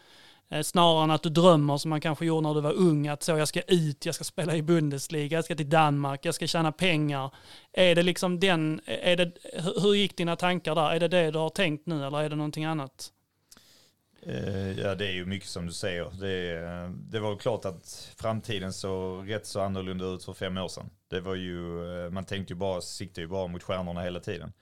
Eh, 0.48 0.62
snarare 0.62 1.04
än 1.04 1.10
att 1.10 1.22
du 1.22 1.28
drömmer 1.28 1.76
som 1.76 1.90
man 1.90 2.00
kanske 2.00 2.26
gjorde 2.26 2.48
när 2.48 2.54
du 2.54 2.60
var 2.60 2.72
ung, 2.72 3.08
att 3.08 3.22
så 3.22 3.32
jag 3.32 3.48
ska 3.48 3.60
ut, 3.60 4.06
jag 4.06 4.14
ska 4.14 4.24
spela 4.24 4.56
i 4.56 4.62
Bundesliga, 4.62 5.36
jag 5.36 5.44
ska 5.44 5.54
till 5.54 5.68
Danmark, 5.68 6.24
jag 6.24 6.34
ska 6.34 6.46
tjäna 6.46 6.72
pengar. 6.72 7.34
Är 7.72 7.94
det 7.94 8.02
liksom 8.02 8.40
den, 8.40 8.80
är 8.86 9.16
det, 9.16 9.32
hur 9.82 9.94
gick 9.94 10.16
dina 10.16 10.36
tankar 10.36 10.74
där? 10.74 10.90
Är 10.90 11.00
det 11.00 11.08
det 11.08 11.30
du 11.30 11.38
har 11.38 11.50
tänkt 11.50 11.86
nu 11.86 12.06
eller 12.06 12.22
är 12.22 12.28
det 12.28 12.36
någonting 12.36 12.64
annat? 12.64 13.10
Eh, 14.26 14.80
ja, 14.80 14.94
det 14.94 15.06
är 15.06 15.12
ju 15.12 15.26
mycket 15.26 15.48
som 15.48 15.66
du 15.66 15.72
säger. 15.72 16.10
Det, 16.20 16.92
det 17.10 17.20
var 17.20 17.36
klart 17.36 17.64
att 17.64 18.12
framtiden 18.16 18.72
såg 18.72 19.30
rätt 19.30 19.46
så 19.46 19.60
annorlunda 19.60 20.04
ut 20.04 20.24
för 20.24 20.32
fem 20.32 20.58
år 20.58 20.68
sedan. 20.68 20.90
Det 21.10 21.20
var 21.20 21.34
ju, 21.34 21.86
eh, 22.04 22.10
man 22.10 22.24
tänkte 22.24 22.52
ju 22.52 22.58
bara, 22.58 22.80
siktade 22.80 23.20
ju 23.20 23.28
bara 23.28 23.46
mot 23.46 23.62
stjärnorna 23.62 24.02
hela 24.02 24.20
tiden. 24.20 24.52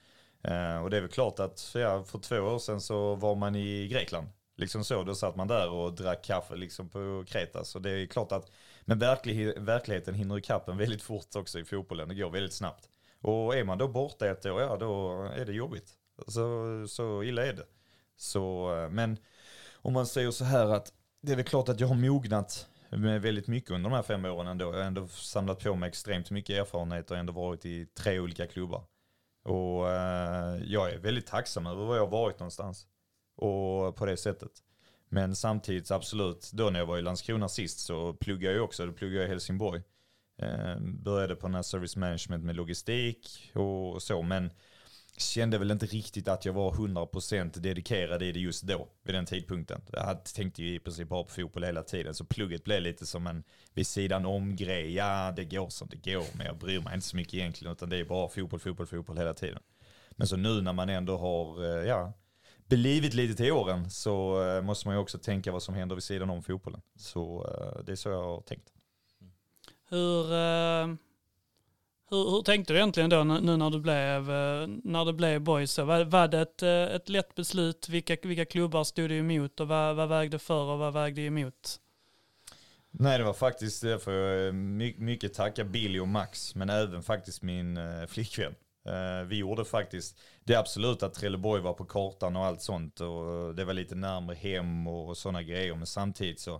Och 0.82 0.90
det 0.90 0.96
är 0.96 1.00
väl 1.00 1.10
klart 1.10 1.40
att 1.40 1.70
ja, 1.74 2.04
för 2.04 2.18
två 2.18 2.36
år 2.36 2.58
sedan 2.58 2.80
så 2.80 3.14
var 3.14 3.34
man 3.34 3.56
i 3.56 3.88
Grekland 3.88 4.28
Liksom 4.56 4.84
så, 4.84 5.02
då 5.02 5.14
satt 5.14 5.36
man 5.36 5.48
där 5.48 5.70
och 5.70 5.92
drack 5.92 6.24
kaffe 6.24 6.56
liksom 6.56 6.88
på 6.88 7.24
Kreta. 7.26 7.64
Så 7.64 7.78
det 7.78 7.90
är 7.90 8.06
klart 8.06 8.32
att, 8.32 8.50
men 8.82 8.98
verklig, 8.98 9.60
verkligheten 9.60 10.14
hinner 10.14 10.38
ikapp 10.38 10.68
en 10.68 10.76
väldigt 10.76 11.02
fort 11.02 11.36
också 11.36 11.58
i 11.58 11.64
fotbollen. 11.64 12.08
Det 12.08 12.14
går 12.14 12.30
väldigt 12.30 12.54
snabbt. 12.54 12.88
Och 13.20 13.56
är 13.56 13.64
man 13.64 13.78
då 13.78 13.88
borta 13.88 14.30
ett 14.30 14.46
år, 14.46 14.60
ja 14.60 14.76
då 14.76 15.22
är 15.22 15.44
det 15.44 15.52
jobbigt. 15.52 15.92
Så, 16.26 16.86
så 16.88 17.22
illa 17.22 17.46
är 17.46 17.52
det. 17.52 17.66
Så, 18.16 18.68
men 18.90 19.16
om 19.74 19.92
man 19.92 20.06
säger 20.06 20.30
så 20.30 20.44
här 20.44 20.66
att 20.66 20.92
det 21.22 21.32
är 21.32 21.36
väl 21.36 21.44
klart 21.44 21.68
att 21.68 21.80
jag 21.80 21.88
har 21.88 21.94
mognat 21.94 22.68
med 22.90 23.22
väldigt 23.22 23.46
mycket 23.46 23.70
under 23.70 23.90
de 23.90 23.96
här 23.96 24.02
fem 24.02 24.24
åren 24.24 24.46
ändå. 24.46 24.64
Jag 24.64 24.72
har 24.72 24.80
ändå 24.80 25.08
samlat 25.08 25.64
på 25.64 25.74
mig 25.74 25.88
extremt 25.88 26.30
mycket 26.30 26.60
erfarenhet 26.60 27.10
och 27.10 27.16
ändå 27.16 27.32
varit 27.32 27.66
i 27.66 27.86
tre 27.86 28.20
olika 28.20 28.46
klubbar. 28.46 28.84
Och 29.44 29.90
eh, 29.90 30.62
jag 30.64 30.90
är 30.90 30.98
väldigt 30.98 31.26
tacksam 31.26 31.66
över 31.66 31.84
var 31.84 31.96
jag 31.96 32.02
har 32.02 32.10
varit 32.10 32.38
någonstans 32.38 32.86
och 33.36 33.96
på 33.96 34.06
det 34.06 34.16
sättet. 34.16 34.50
Men 35.08 35.36
samtidigt 35.36 35.90
absolut, 35.90 36.50
då 36.52 36.70
när 36.70 36.78
jag 36.78 36.86
var 36.86 36.98
i 36.98 37.02
Landskrona 37.02 37.48
sist 37.48 37.78
så 37.80 38.12
pluggade 38.12 38.54
jag 38.54 38.64
också, 38.64 38.86
då 38.86 38.92
pluggade 38.92 39.20
jag 39.20 39.26
i 39.26 39.30
Helsingborg. 39.30 39.82
Eh, 40.38 40.76
började 40.80 41.36
på 41.36 41.46
den 41.46 41.54
här 41.54 41.62
service 41.62 41.96
management 41.96 42.44
med 42.44 42.56
logistik 42.56 43.50
och 43.54 44.02
så, 44.02 44.22
men 44.22 44.50
kände 45.16 45.58
väl 45.58 45.70
inte 45.70 45.86
riktigt 45.86 46.28
att 46.28 46.44
jag 46.44 46.52
var 46.52 46.72
100% 46.72 47.58
dedikerad 47.58 48.22
i 48.22 48.32
det 48.32 48.40
just 48.40 48.62
då, 48.62 48.88
vid 49.02 49.14
den 49.14 49.26
tidpunkten. 49.26 49.80
Jag 49.92 50.24
tänkte 50.24 50.62
ju 50.62 50.74
i 50.74 50.78
princip 50.78 51.08
bara 51.08 51.24
på 51.24 51.30
fotboll 51.30 51.64
hela 51.64 51.82
tiden, 51.82 52.14
så 52.14 52.24
plugget 52.24 52.64
blev 52.64 52.82
lite 52.82 53.06
som 53.06 53.26
en 53.26 53.44
vid 53.74 53.86
sidan 53.86 54.26
om-grej. 54.26 54.94
Ja, 54.94 55.32
det 55.36 55.44
går 55.44 55.68
som 55.68 55.88
det 55.88 56.12
går, 56.12 56.24
men 56.36 56.46
jag 56.46 56.56
bryr 56.56 56.80
mig 56.80 56.94
inte 56.94 57.06
så 57.06 57.16
mycket 57.16 57.34
egentligen, 57.34 57.72
utan 57.72 57.88
det 57.88 57.96
är 57.96 58.04
bara 58.04 58.28
fotboll, 58.28 58.60
fotboll, 58.60 58.86
fotboll 58.86 59.18
hela 59.18 59.34
tiden. 59.34 59.62
Men 60.10 60.26
så 60.26 60.36
nu 60.36 60.62
när 60.62 60.72
man 60.72 60.88
ändå 60.88 61.16
har, 61.16 61.64
eh, 61.64 61.88
ja, 61.88 62.12
blivit 62.76 63.14
lite 63.14 63.34
till 63.34 63.52
åren 63.52 63.90
så 63.90 64.44
eh, 64.48 64.62
måste 64.62 64.88
man 64.88 64.96
ju 64.96 65.00
också 65.00 65.18
tänka 65.18 65.52
vad 65.52 65.62
som 65.62 65.74
händer 65.74 65.96
vid 65.96 66.04
sidan 66.04 66.30
om 66.30 66.42
fotbollen. 66.42 66.80
Så 66.96 67.46
eh, 67.46 67.84
det 67.84 67.92
är 67.92 67.96
så 67.96 68.08
jag 68.08 68.22
har 68.22 68.40
tänkt. 68.40 68.72
Hur, 69.88 70.32
eh, 70.32 70.86
hur, 72.10 72.30
hur 72.30 72.42
tänkte 72.42 72.72
du 72.72 72.78
egentligen 72.78 73.10
då 73.10 73.24
nu 73.24 73.56
när 73.56 73.70
du 73.70 73.80
blev, 73.80 74.26
när 74.84 75.04
det 75.04 75.12
blev 75.12 75.40
boys? 75.40 75.78
Var, 75.78 76.04
var 76.04 76.28
det 76.28 76.40
ett, 76.40 76.62
ett 76.62 77.08
lätt 77.08 77.34
beslut? 77.34 77.88
Vilka, 77.88 78.16
vilka 78.22 78.44
klubbar 78.44 78.84
stod 78.84 79.08
du 79.08 79.18
emot 79.18 79.60
och 79.60 79.68
vad, 79.68 79.96
vad 79.96 80.08
vägde 80.08 80.38
för 80.38 80.64
och 80.64 80.78
vad 80.78 80.92
vägde 80.92 81.22
emot? 81.22 81.78
Nej, 82.90 83.18
det 83.18 83.24
var 83.24 83.32
faktiskt 83.32 83.82
därför 83.82 84.12
jag 84.12 84.54
mycket 84.54 85.34
tacka 85.34 85.64
Billy 85.64 85.98
och 85.98 86.08
Max, 86.08 86.54
men 86.54 86.70
även 86.70 87.02
faktiskt 87.02 87.42
min 87.42 87.78
flickvän. 88.08 88.54
Eh, 88.84 89.26
vi 89.26 89.36
gjorde 89.36 89.64
faktiskt, 89.64 90.18
det 90.44 90.54
absolut 90.54 91.02
att 91.02 91.14
Trelleborg 91.14 91.62
var 91.62 91.72
på 91.72 91.84
kartan 91.84 92.36
och 92.36 92.44
allt 92.44 92.62
sånt 92.62 93.00
och 93.00 93.48
eh, 93.48 93.48
det 93.48 93.64
var 93.64 93.72
lite 93.74 93.94
närmare 93.94 94.36
hem 94.36 94.86
och 94.86 95.16
sådana 95.16 95.42
grejer. 95.42 95.74
Men 95.74 95.86
samtidigt 95.86 96.40
så, 96.40 96.54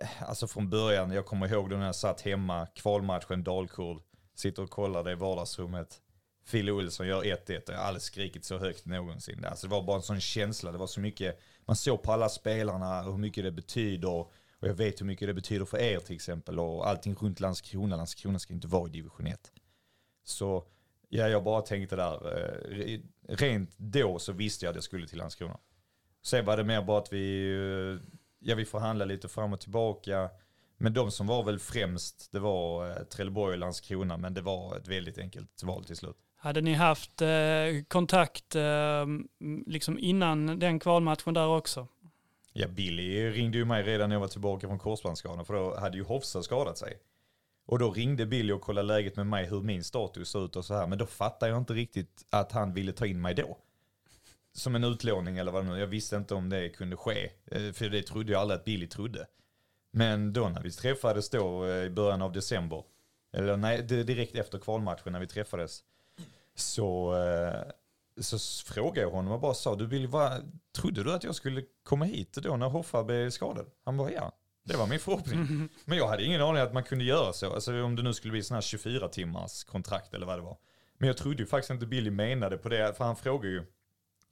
eh, 0.00 0.22
alltså 0.22 0.46
från 0.46 0.70
början, 0.70 1.10
jag 1.10 1.26
kommer 1.26 1.52
ihåg 1.52 1.70
då 1.70 1.76
när 1.76 1.86
jag 1.86 1.94
satt 1.94 2.20
hemma, 2.20 2.66
kvalmatchen 2.66 3.44
Dalkurd, 3.44 4.02
sitter 4.34 4.62
och 4.62 4.70
kollar 4.70 5.04
det 5.04 5.12
i 5.12 5.14
vardagsrummet. 5.14 6.00
Fille 6.44 6.72
Olsson 6.72 7.06
gör 7.06 7.22
1-1 7.22 7.68
och 7.68 7.74
jag 7.74 7.78
har 7.78 7.84
aldrig 7.84 8.02
skrikit 8.02 8.44
så 8.44 8.58
högt 8.58 8.86
någonsin. 8.86 9.44
Alltså 9.44 9.66
det 9.66 9.70
var 9.70 9.82
bara 9.82 9.96
en 9.96 10.02
sån 10.02 10.20
känsla, 10.20 10.72
det 10.72 10.78
var 10.78 10.86
så 10.86 11.00
mycket, 11.00 11.40
man 11.64 11.76
såg 11.76 12.02
på 12.02 12.12
alla 12.12 12.28
spelarna 12.28 13.02
hur 13.02 13.18
mycket 13.18 13.44
det 13.44 13.52
betyder. 13.52 14.08
Och 14.08 14.68
jag 14.68 14.74
vet 14.74 15.00
hur 15.00 15.06
mycket 15.06 15.28
det 15.28 15.34
betyder 15.34 15.64
för 15.64 15.78
er 15.78 15.98
till 15.98 16.14
exempel 16.14 16.58
och 16.58 16.88
allting 16.88 17.14
runt 17.14 17.40
Landskrona. 17.40 17.96
Landskrona 17.96 18.38
ska 18.38 18.54
inte 18.54 18.68
vara 18.68 18.88
i 18.88 18.92
division 18.92 19.26
1. 19.26 19.52
Så 20.24 20.64
Ja, 21.14 21.28
jag 21.28 21.44
bara 21.44 21.62
tänkte 21.62 21.96
där. 21.96 22.38
Eh, 22.38 22.98
rent 23.28 23.78
då 23.78 24.18
så 24.18 24.32
visste 24.32 24.64
jag 24.64 24.70
att 24.70 24.76
jag 24.76 24.84
skulle 24.84 25.06
till 25.06 25.18
Landskrona. 25.18 25.58
Sen 26.22 26.44
var 26.44 26.56
det 26.56 26.64
mer 26.64 26.82
bara 26.82 26.98
att 26.98 27.12
vi, 27.12 27.52
eh, 27.52 28.08
ja 28.38 28.54
vi 28.54 28.64
förhandlade 28.64 29.14
lite 29.14 29.28
fram 29.28 29.52
och 29.52 29.60
tillbaka. 29.60 30.30
Men 30.76 30.94
de 30.94 31.10
som 31.10 31.26
var 31.26 31.44
väl 31.44 31.58
främst, 31.58 32.32
det 32.32 32.38
var 32.38 32.90
eh, 32.90 32.96
Trelleborg 32.96 33.52
och 33.52 33.58
Landskrona, 33.58 34.16
men 34.16 34.34
det 34.34 34.40
var 34.40 34.76
ett 34.76 34.88
väldigt 34.88 35.18
enkelt 35.18 35.62
val 35.62 35.84
till 35.84 35.96
slut. 35.96 36.16
Hade 36.36 36.60
ni 36.60 36.74
haft 36.74 37.22
kontakt 37.88 38.56
liksom 39.66 39.98
innan 39.98 40.58
den 40.58 40.78
kvalmatchen 40.78 41.34
där 41.34 41.46
också? 41.46 41.88
Ja, 42.52 42.68
Billy 42.68 43.30
ringde 43.30 43.58
ju 43.58 43.64
mig 43.64 43.82
redan 43.82 44.08
när 44.08 44.16
jag 44.16 44.20
var 44.20 44.28
tillbaka 44.28 44.68
från 44.68 44.78
korsbandsskadan, 44.78 45.44
för 45.44 45.54
då 45.54 45.76
hade 45.76 45.96
ju 45.96 46.04
Hofsa 46.04 46.42
skadat 46.42 46.78
sig. 46.78 46.98
Och 47.72 47.78
då 47.78 47.90
ringde 47.90 48.26
Billy 48.26 48.52
och 48.52 48.60
kollade 48.60 48.86
läget 48.86 49.16
med 49.16 49.26
mig, 49.26 49.46
hur 49.46 49.60
min 49.60 49.84
status 49.84 50.28
såg 50.28 50.44
ut 50.44 50.56
och 50.56 50.64
så 50.64 50.74
här. 50.74 50.86
Men 50.86 50.98
då 50.98 51.06
fattade 51.06 51.52
jag 51.52 51.58
inte 51.58 51.72
riktigt 51.72 52.26
att 52.30 52.52
han 52.52 52.74
ville 52.74 52.92
ta 52.92 53.06
in 53.06 53.20
mig 53.20 53.34
då. 53.34 53.58
Som 54.52 54.74
en 54.74 54.84
utlåning 54.84 55.38
eller 55.38 55.52
vad 55.52 55.64
det 55.64 55.70
nu 55.70 55.78
Jag 55.78 55.86
visste 55.86 56.16
inte 56.16 56.34
om 56.34 56.48
det 56.48 56.68
kunde 56.68 56.96
ske. 56.96 57.30
Eh, 57.46 57.72
för 57.72 57.88
det 57.88 58.02
trodde 58.02 58.32
jag 58.32 58.40
aldrig 58.40 58.58
att 58.58 58.64
Billy 58.64 58.86
trodde. 58.86 59.26
Men 59.92 60.32
då 60.32 60.48
när 60.48 60.62
vi 60.62 60.70
träffades 60.70 61.30
då 61.30 61.66
eh, 61.66 61.84
i 61.84 61.90
början 61.90 62.22
av 62.22 62.32
december. 62.32 62.84
Eller 63.32 63.56
nej, 63.56 63.82
direkt 63.82 64.34
efter 64.34 64.58
kvalmatchen 64.58 65.12
när 65.12 65.20
vi 65.20 65.26
träffades. 65.26 65.82
Så, 66.54 67.16
eh, 67.16 67.70
så 68.20 68.38
frågade 68.72 69.00
jag 69.00 69.10
honom 69.10 69.32
och 69.32 69.40
bara 69.40 69.54
sa, 69.54 69.74
du 69.76 69.86
Billy, 69.86 70.06
vad, 70.06 70.60
trodde 70.76 71.04
du 71.04 71.12
att 71.12 71.24
jag 71.24 71.34
skulle 71.34 71.62
komma 71.82 72.04
hit 72.04 72.32
då 72.32 72.56
när 72.56 72.68
Hoffa 72.68 73.04
blev 73.04 73.30
skadad? 73.30 73.66
Han 73.84 73.96
bara, 73.96 74.12
ja. 74.12 74.32
Det 74.64 74.76
var 74.76 74.86
min 74.86 74.98
förhoppning. 74.98 75.68
Men 75.84 75.98
jag 75.98 76.08
hade 76.08 76.24
ingen 76.24 76.40
aning 76.40 76.62
att 76.62 76.74
man 76.74 76.84
kunde 76.84 77.04
göra 77.04 77.32
så. 77.32 77.54
Alltså 77.54 77.82
om 77.82 77.96
det 77.96 78.02
nu 78.02 78.14
skulle 78.14 78.32
bli 78.32 78.42
sån 78.42 78.54
här 78.54 78.62
24 78.62 79.08
timmars 79.08 79.64
kontrakt 79.64 80.14
eller 80.14 80.26
vad 80.26 80.38
det 80.38 80.42
var. 80.42 80.56
Men 80.98 81.06
jag 81.06 81.16
trodde 81.16 81.42
ju 81.42 81.46
faktiskt 81.46 81.70
inte 81.70 81.86
Billy 81.86 82.10
menade 82.10 82.56
på 82.56 82.68
det, 82.68 82.94
för 82.96 83.04
han 83.04 83.16
frågade 83.16 83.48
ju. 83.48 83.64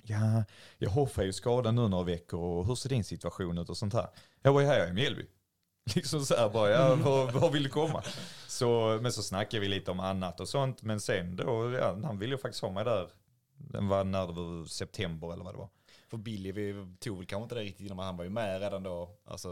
Ja, 0.03 0.45
jag 0.79 0.91
Hoffa 0.91 1.23
är 1.23 1.27
ju 1.27 1.33
skadad 1.33 1.75
nu 1.75 1.89
några 1.89 2.05
veckor 2.05 2.41
och 2.41 2.67
hur 2.67 2.75
ser 2.75 2.89
din 2.89 3.05
situation 3.05 3.59
ut 3.59 3.69
och 3.69 3.77
sånt 3.77 3.95
här. 3.95 4.09
Jag 4.43 4.53
var 4.53 4.61
ju 4.61 4.67
här 4.67 4.89
i 4.89 4.93
Mjällby. 4.93 5.27
Liksom 5.95 6.25
så 6.27 6.37
här 6.37 6.49
bara, 6.49 6.71
ja, 6.71 6.95
var, 6.95 7.33
var 7.33 7.51
vill 7.51 7.63
du 7.63 7.69
komma? 7.69 8.03
Så, 8.47 8.99
men 9.03 9.13
så 9.13 9.23
snackade 9.23 9.61
vi 9.61 9.69
lite 9.69 9.91
om 9.91 10.01
annat 10.01 10.41
och 10.41 10.49
sånt. 10.49 10.83
Men 10.83 11.01
sen 11.01 11.37
då, 11.37 11.73
ja, 11.73 11.99
han 12.05 12.19
ville 12.19 12.35
ju 12.35 12.39
faktiskt 12.39 12.63
ha 12.63 12.71
mig 12.71 12.85
där. 12.85 13.09
Den 13.57 13.89
var 13.89 14.05
när 14.05 14.27
det 14.27 14.33
var 14.33 14.67
september 14.67 15.33
eller 15.33 15.45
vad 15.45 15.55
det 15.55 15.59
var. 15.59 15.69
För 16.11 16.17
Billy, 16.17 16.53
vi 16.53 16.87
tog 16.99 17.17
väl 17.17 17.27
kanske 17.27 17.43
inte 17.43 17.55
det 17.55 17.61
riktigt 17.61 17.87
innan, 17.87 17.99
han 17.99 18.17
var 18.17 18.25
ju 18.25 18.31
med 18.31 18.61
redan 18.61 18.83
då. 18.83 19.11
Alltså 19.25 19.49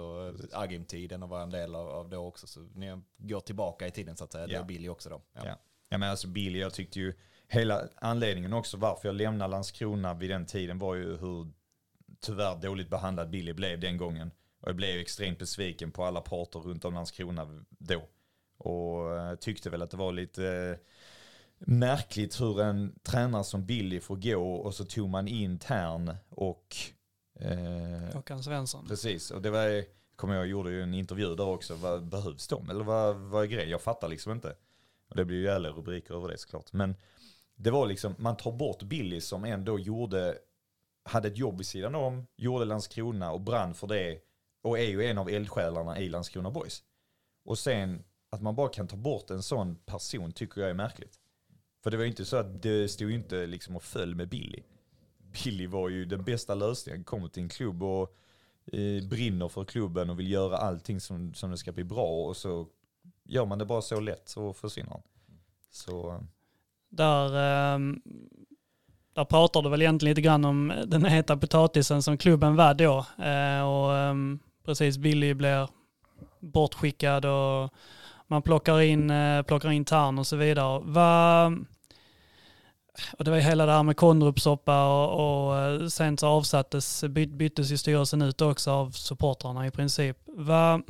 Agim-tiden 0.52 1.22
och 1.22 1.28
var 1.28 1.42
en 1.42 1.50
del 1.50 1.74
av, 1.74 1.88
av 1.88 2.08
det 2.08 2.16
också. 2.16 2.46
Så 2.46 2.60
ni 2.74 3.00
går 3.16 3.40
tillbaka 3.40 3.86
i 3.86 3.90
tiden 3.90 4.16
så 4.16 4.24
att 4.24 4.32
säga. 4.32 4.46
Det 4.46 4.52
Ja. 4.52 4.60
är 4.60 4.64
Billy 4.64 4.88
också 4.88 5.08
då. 5.08 5.22
Ja. 5.32 5.40
Ja. 5.44 5.56
Ja 5.88 5.98
men 5.98 6.10
alltså 6.10 6.28
Billy, 6.28 6.58
jag 6.58 6.74
tyckte 6.74 6.98
ju, 7.00 7.14
hela 7.48 7.88
anledningen 7.94 8.52
också 8.52 8.76
varför 8.76 9.08
jag 9.08 9.14
lämnade 9.16 9.50
Landskrona 9.50 10.14
vid 10.14 10.30
den 10.30 10.46
tiden 10.46 10.78
var 10.78 10.94
ju 10.94 11.16
hur 11.16 11.52
tyvärr 12.20 12.56
dåligt 12.56 12.88
behandlad 12.90 13.30
Billy 13.30 13.52
blev 13.52 13.80
den 13.80 13.96
gången. 13.96 14.30
Och 14.60 14.68
jag 14.68 14.76
blev 14.76 15.00
extremt 15.00 15.38
besviken 15.38 15.90
på 15.90 16.04
alla 16.04 16.20
parter 16.20 16.58
runt 16.60 16.84
om 16.84 16.94
Landskrona 16.94 17.64
då. 17.68 18.02
Och 18.58 19.16
eh, 19.18 19.34
tyckte 19.34 19.70
väl 19.70 19.82
att 19.82 19.90
det 19.90 19.96
var 19.96 20.12
lite 20.12 20.46
eh, 20.46 20.76
märkligt 21.58 22.40
hur 22.40 22.60
en 22.60 22.98
tränare 23.02 23.44
som 23.44 23.66
Billy 23.66 24.00
får 24.00 24.16
gå 24.16 24.54
och 24.54 24.74
så 24.74 24.84
tog 24.84 25.08
man 25.08 25.28
in 25.28 25.58
Tern 25.58 26.14
och 26.28 26.76
eh, 27.40 28.40
Svensson. 28.40 28.86
Precis, 28.88 29.30
och 29.30 29.42
det 29.42 29.50
var, 29.50 29.84
kommer 30.16 30.34
jag 30.34 30.46
gjorde 30.46 30.70
ju 30.70 30.82
en 30.82 30.94
intervju 30.94 31.34
där 31.34 31.46
också. 31.46 31.74
Vad 31.74 32.08
behövs 32.08 32.48
de? 32.48 32.70
Eller 32.70 32.84
vad, 32.84 33.16
vad 33.16 33.42
är 33.42 33.46
grejen? 33.46 33.70
Jag 33.70 33.82
fattar 33.82 34.08
liksom 34.08 34.32
inte. 34.32 34.56
Och 35.10 35.16
det 35.16 35.24
blir 35.24 35.36
ju 35.36 35.44
jävla 35.44 35.68
rubriker 35.68 36.14
över 36.14 36.28
det 36.28 36.38
såklart. 36.38 36.72
Men 36.72 36.96
det 37.56 37.70
var 37.70 37.86
liksom, 37.86 38.14
man 38.18 38.36
tar 38.36 38.52
bort 38.52 38.82
Billy 38.82 39.20
som 39.20 39.44
ändå 39.44 39.78
gjorde, 39.78 40.38
hade 41.04 41.28
ett 41.28 41.38
jobb 41.38 41.58
vid 41.58 41.66
sidan 41.66 41.94
om, 41.94 42.26
gjorde 42.36 42.64
Landskrona 42.64 43.32
och 43.32 43.40
brann 43.40 43.74
för 43.74 43.86
det. 43.86 44.18
Och 44.62 44.78
är 44.78 44.88
ju 44.88 45.04
en 45.04 45.18
av 45.18 45.28
eldsjälarna 45.28 45.98
i 45.98 46.08
Landskrona 46.08 46.50
Boys. 46.50 46.82
Och 47.44 47.58
sen 47.58 48.04
att 48.30 48.42
man 48.42 48.54
bara 48.54 48.68
kan 48.68 48.88
ta 48.88 48.96
bort 48.96 49.30
en 49.30 49.42
sån 49.42 49.76
person 49.76 50.32
tycker 50.32 50.60
jag 50.60 50.70
är 50.70 50.74
märkligt. 50.74 51.18
För 51.88 51.90
det 51.90 51.96
var 51.96 52.04
ju 52.04 52.10
inte 52.10 52.24
så 52.24 52.36
att 52.36 52.62
det 52.62 52.88
stod 52.88 53.10
ju 53.10 53.16
inte 53.16 53.46
liksom 53.46 53.76
och 53.76 53.82
föll 53.82 54.14
med 54.14 54.28
Billy. 54.28 54.62
Billy 55.44 55.66
var 55.66 55.88
ju 55.88 56.04
den 56.04 56.24
bästa 56.24 56.54
lösningen, 56.54 57.04
kommer 57.04 57.28
till 57.28 57.42
en 57.42 57.48
klubb 57.48 57.82
och 57.82 58.16
eh, 58.72 59.08
brinner 59.08 59.48
för 59.48 59.64
klubben 59.64 60.10
och 60.10 60.18
vill 60.18 60.30
göra 60.30 60.56
allting 60.56 61.00
som, 61.00 61.34
som 61.34 61.50
det 61.50 61.56
ska 61.56 61.72
bli 61.72 61.84
bra 61.84 62.26
och 62.26 62.36
så 62.36 62.66
gör 63.24 63.46
man 63.46 63.58
det 63.58 63.64
bara 63.64 63.82
så 63.82 64.00
lätt 64.00 64.28
så 64.28 64.52
försvinner 64.52 64.90
han. 64.90 65.02
Så 65.70 66.24
Där, 66.88 67.36
ehm, 67.36 68.02
där 69.14 69.24
pratar 69.24 69.62
du 69.62 69.68
väl 69.70 69.82
egentligen 69.82 70.10
lite 70.10 70.22
grann 70.22 70.44
om 70.44 70.72
den 70.86 71.04
heta 71.04 71.36
potatisen 71.36 72.02
som 72.02 72.18
klubben 72.18 72.56
var 72.56 72.74
då. 72.74 73.06
Eh, 73.24 73.68
och 73.68 73.96
ehm, 73.96 74.38
precis, 74.64 74.98
Billy 74.98 75.34
blir 75.34 75.68
bortskickad 76.40 77.24
och 77.24 77.74
man 78.26 78.42
plockar 78.42 78.80
in, 78.80 79.10
eh, 79.10 79.42
plockar 79.42 79.70
in 79.70 79.84
Tarn 79.84 80.18
och 80.18 80.26
så 80.26 80.36
vidare. 80.36 80.80
Vad, 80.84 81.64
och 83.18 83.24
det 83.24 83.30
var 83.30 83.38
ju 83.38 83.44
hela 83.44 83.66
det 83.66 83.72
här 83.72 83.82
med 83.82 83.96
Kondrupsoppa 83.96 84.84
och, 84.84 85.46
och 85.48 85.56
eh, 85.56 85.86
sen 85.86 86.18
så 86.18 86.26
avsattes, 86.26 87.04
byt, 87.04 87.30
byttes 87.30 87.70
ju 87.70 87.76
styrelsen 87.76 88.22
ut 88.22 88.40
också 88.40 88.70
av 88.70 88.90
supportrarna 88.90 89.66
i 89.66 89.70
princip. 89.70 90.18
Va, 90.26 90.82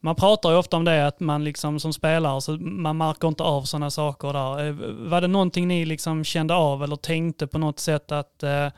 man 0.00 0.16
pratar 0.16 0.50
ju 0.50 0.56
ofta 0.56 0.76
om 0.76 0.84
det 0.84 1.06
att 1.06 1.20
man 1.20 1.44
liksom 1.44 1.80
som 1.80 1.92
spelare, 1.92 2.40
så 2.40 2.52
man 2.56 2.96
märker 2.96 3.28
inte 3.28 3.42
av 3.42 3.62
sådana 3.62 3.90
saker 3.90 4.32
där. 4.32 4.66
Eh, 4.66 4.74
var 5.10 5.20
det 5.20 5.28
någonting 5.28 5.68
ni 5.68 5.84
liksom 5.84 6.24
kände 6.24 6.54
av 6.54 6.84
eller 6.84 6.96
tänkte 6.96 7.46
på 7.46 7.58
något 7.58 7.78
sätt 7.78 8.12
att 8.12 8.42
eh, 8.42 8.68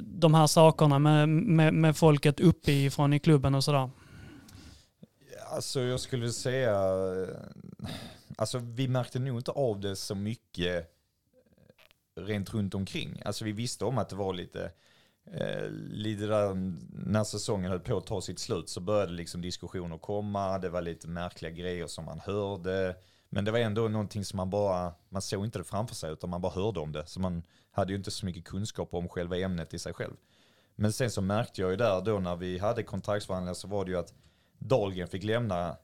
de 0.00 0.34
här 0.34 0.46
sakerna 0.46 0.98
med, 0.98 1.28
med, 1.28 1.74
med 1.74 1.96
folket 1.96 2.40
uppifrån 2.40 3.12
i 3.12 3.18
klubben 3.18 3.54
och 3.54 3.64
sådär? 3.64 3.90
alltså 5.48 5.80
jag 5.80 6.00
skulle 6.00 6.32
säga, 6.32 6.72
eh, 6.72 7.36
alltså 8.36 8.58
vi 8.58 8.88
märkte 8.88 9.18
nog 9.18 9.38
inte 9.38 9.50
av 9.50 9.80
det 9.80 9.96
så 9.96 10.14
mycket 10.14 10.95
rent 12.16 12.54
runt 12.54 12.74
omkring. 12.74 13.22
Alltså 13.24 13.44
vi 13.44 13.52
visste 13.52 13.84
om 13.84 13.98
att 13.98 14.08
det 14.08 14.16
var 14.16 14.34
lite, 14.34 14.70
eh, 15.32 15.68
lite 15.90 16.26
där 16.26 16.54
när 17.06 17.24
säsongen 17.24 17.70
höll 17.70 17.80
på 17.80 17.96
att 17.96 18.06
ta 18.06 18.20
sitt 18.20 18.38
slut 18.38 18.68
så 18.68 18.80
började 18.80 19.12
liksom 19.12 19.40
diskussioner 19.40 19.98
komma, 19.98 20.58
det 20.58 20.68
var 20.68 20.82
lite 20.82 21.08
märkliga 21.08 21.50
grejer 21.50 21.86
som 21.86 22.04
man 22.04 22.20
hörde. 22.20 22.96
Men 23.28 23.44
det 23.44 23.50
var 23.50 23.58
ändå 23.58 23.88
någonting 23.88 24.24
som 24.24 24.36
man 24.36 24.50
bara, 24.50 24.94
man 25.08 25.22
såg 25.22 25.44
inte 25.44 25.58
det 25.58 25.64
framför 25.64 25.94
sig 25.94 26.12
utan 26.12 26.30
man 26.30 26.40
bara 26.40 26.52
hörde 26.52 26.80
om 26.80 26.92
det. 26.92 27.06
Så 27.06 27.20
man 27.20 27.42
hade 27.70 27.92
ju 27.92 27.98
inte 27.98 28.10
så 28.10 28.26
mycket 28.26 28.44
kunskap 28.44 28.94
om 28.94 29.08
själva 29.08 29.38
ämnet 29.38 29.74
i 29.74 29.78
sig 29.78 29.94
själv. 29.94 30.14
Men 30.74 30.92
sen 30.92 31.10
så 31.10 31.22
märkte 31.22 31.60
jag 31.60 31.70
ju 31.70 31.76
där 31.76 32.00
då 32.00 32.18
när 32.18 32.36
vi 32.36 32.58
hade 32.58 32.82
kontraktsförhandlingar 32.82 33.54
så 33.54 33.68
var 33.68 33.84
det 33.84 33.90
ju 33.90 33.98
att 33.98 34.14
Dahlgren 34.58 35.08
fick 35.08 35.22
lämna 35.24 35.76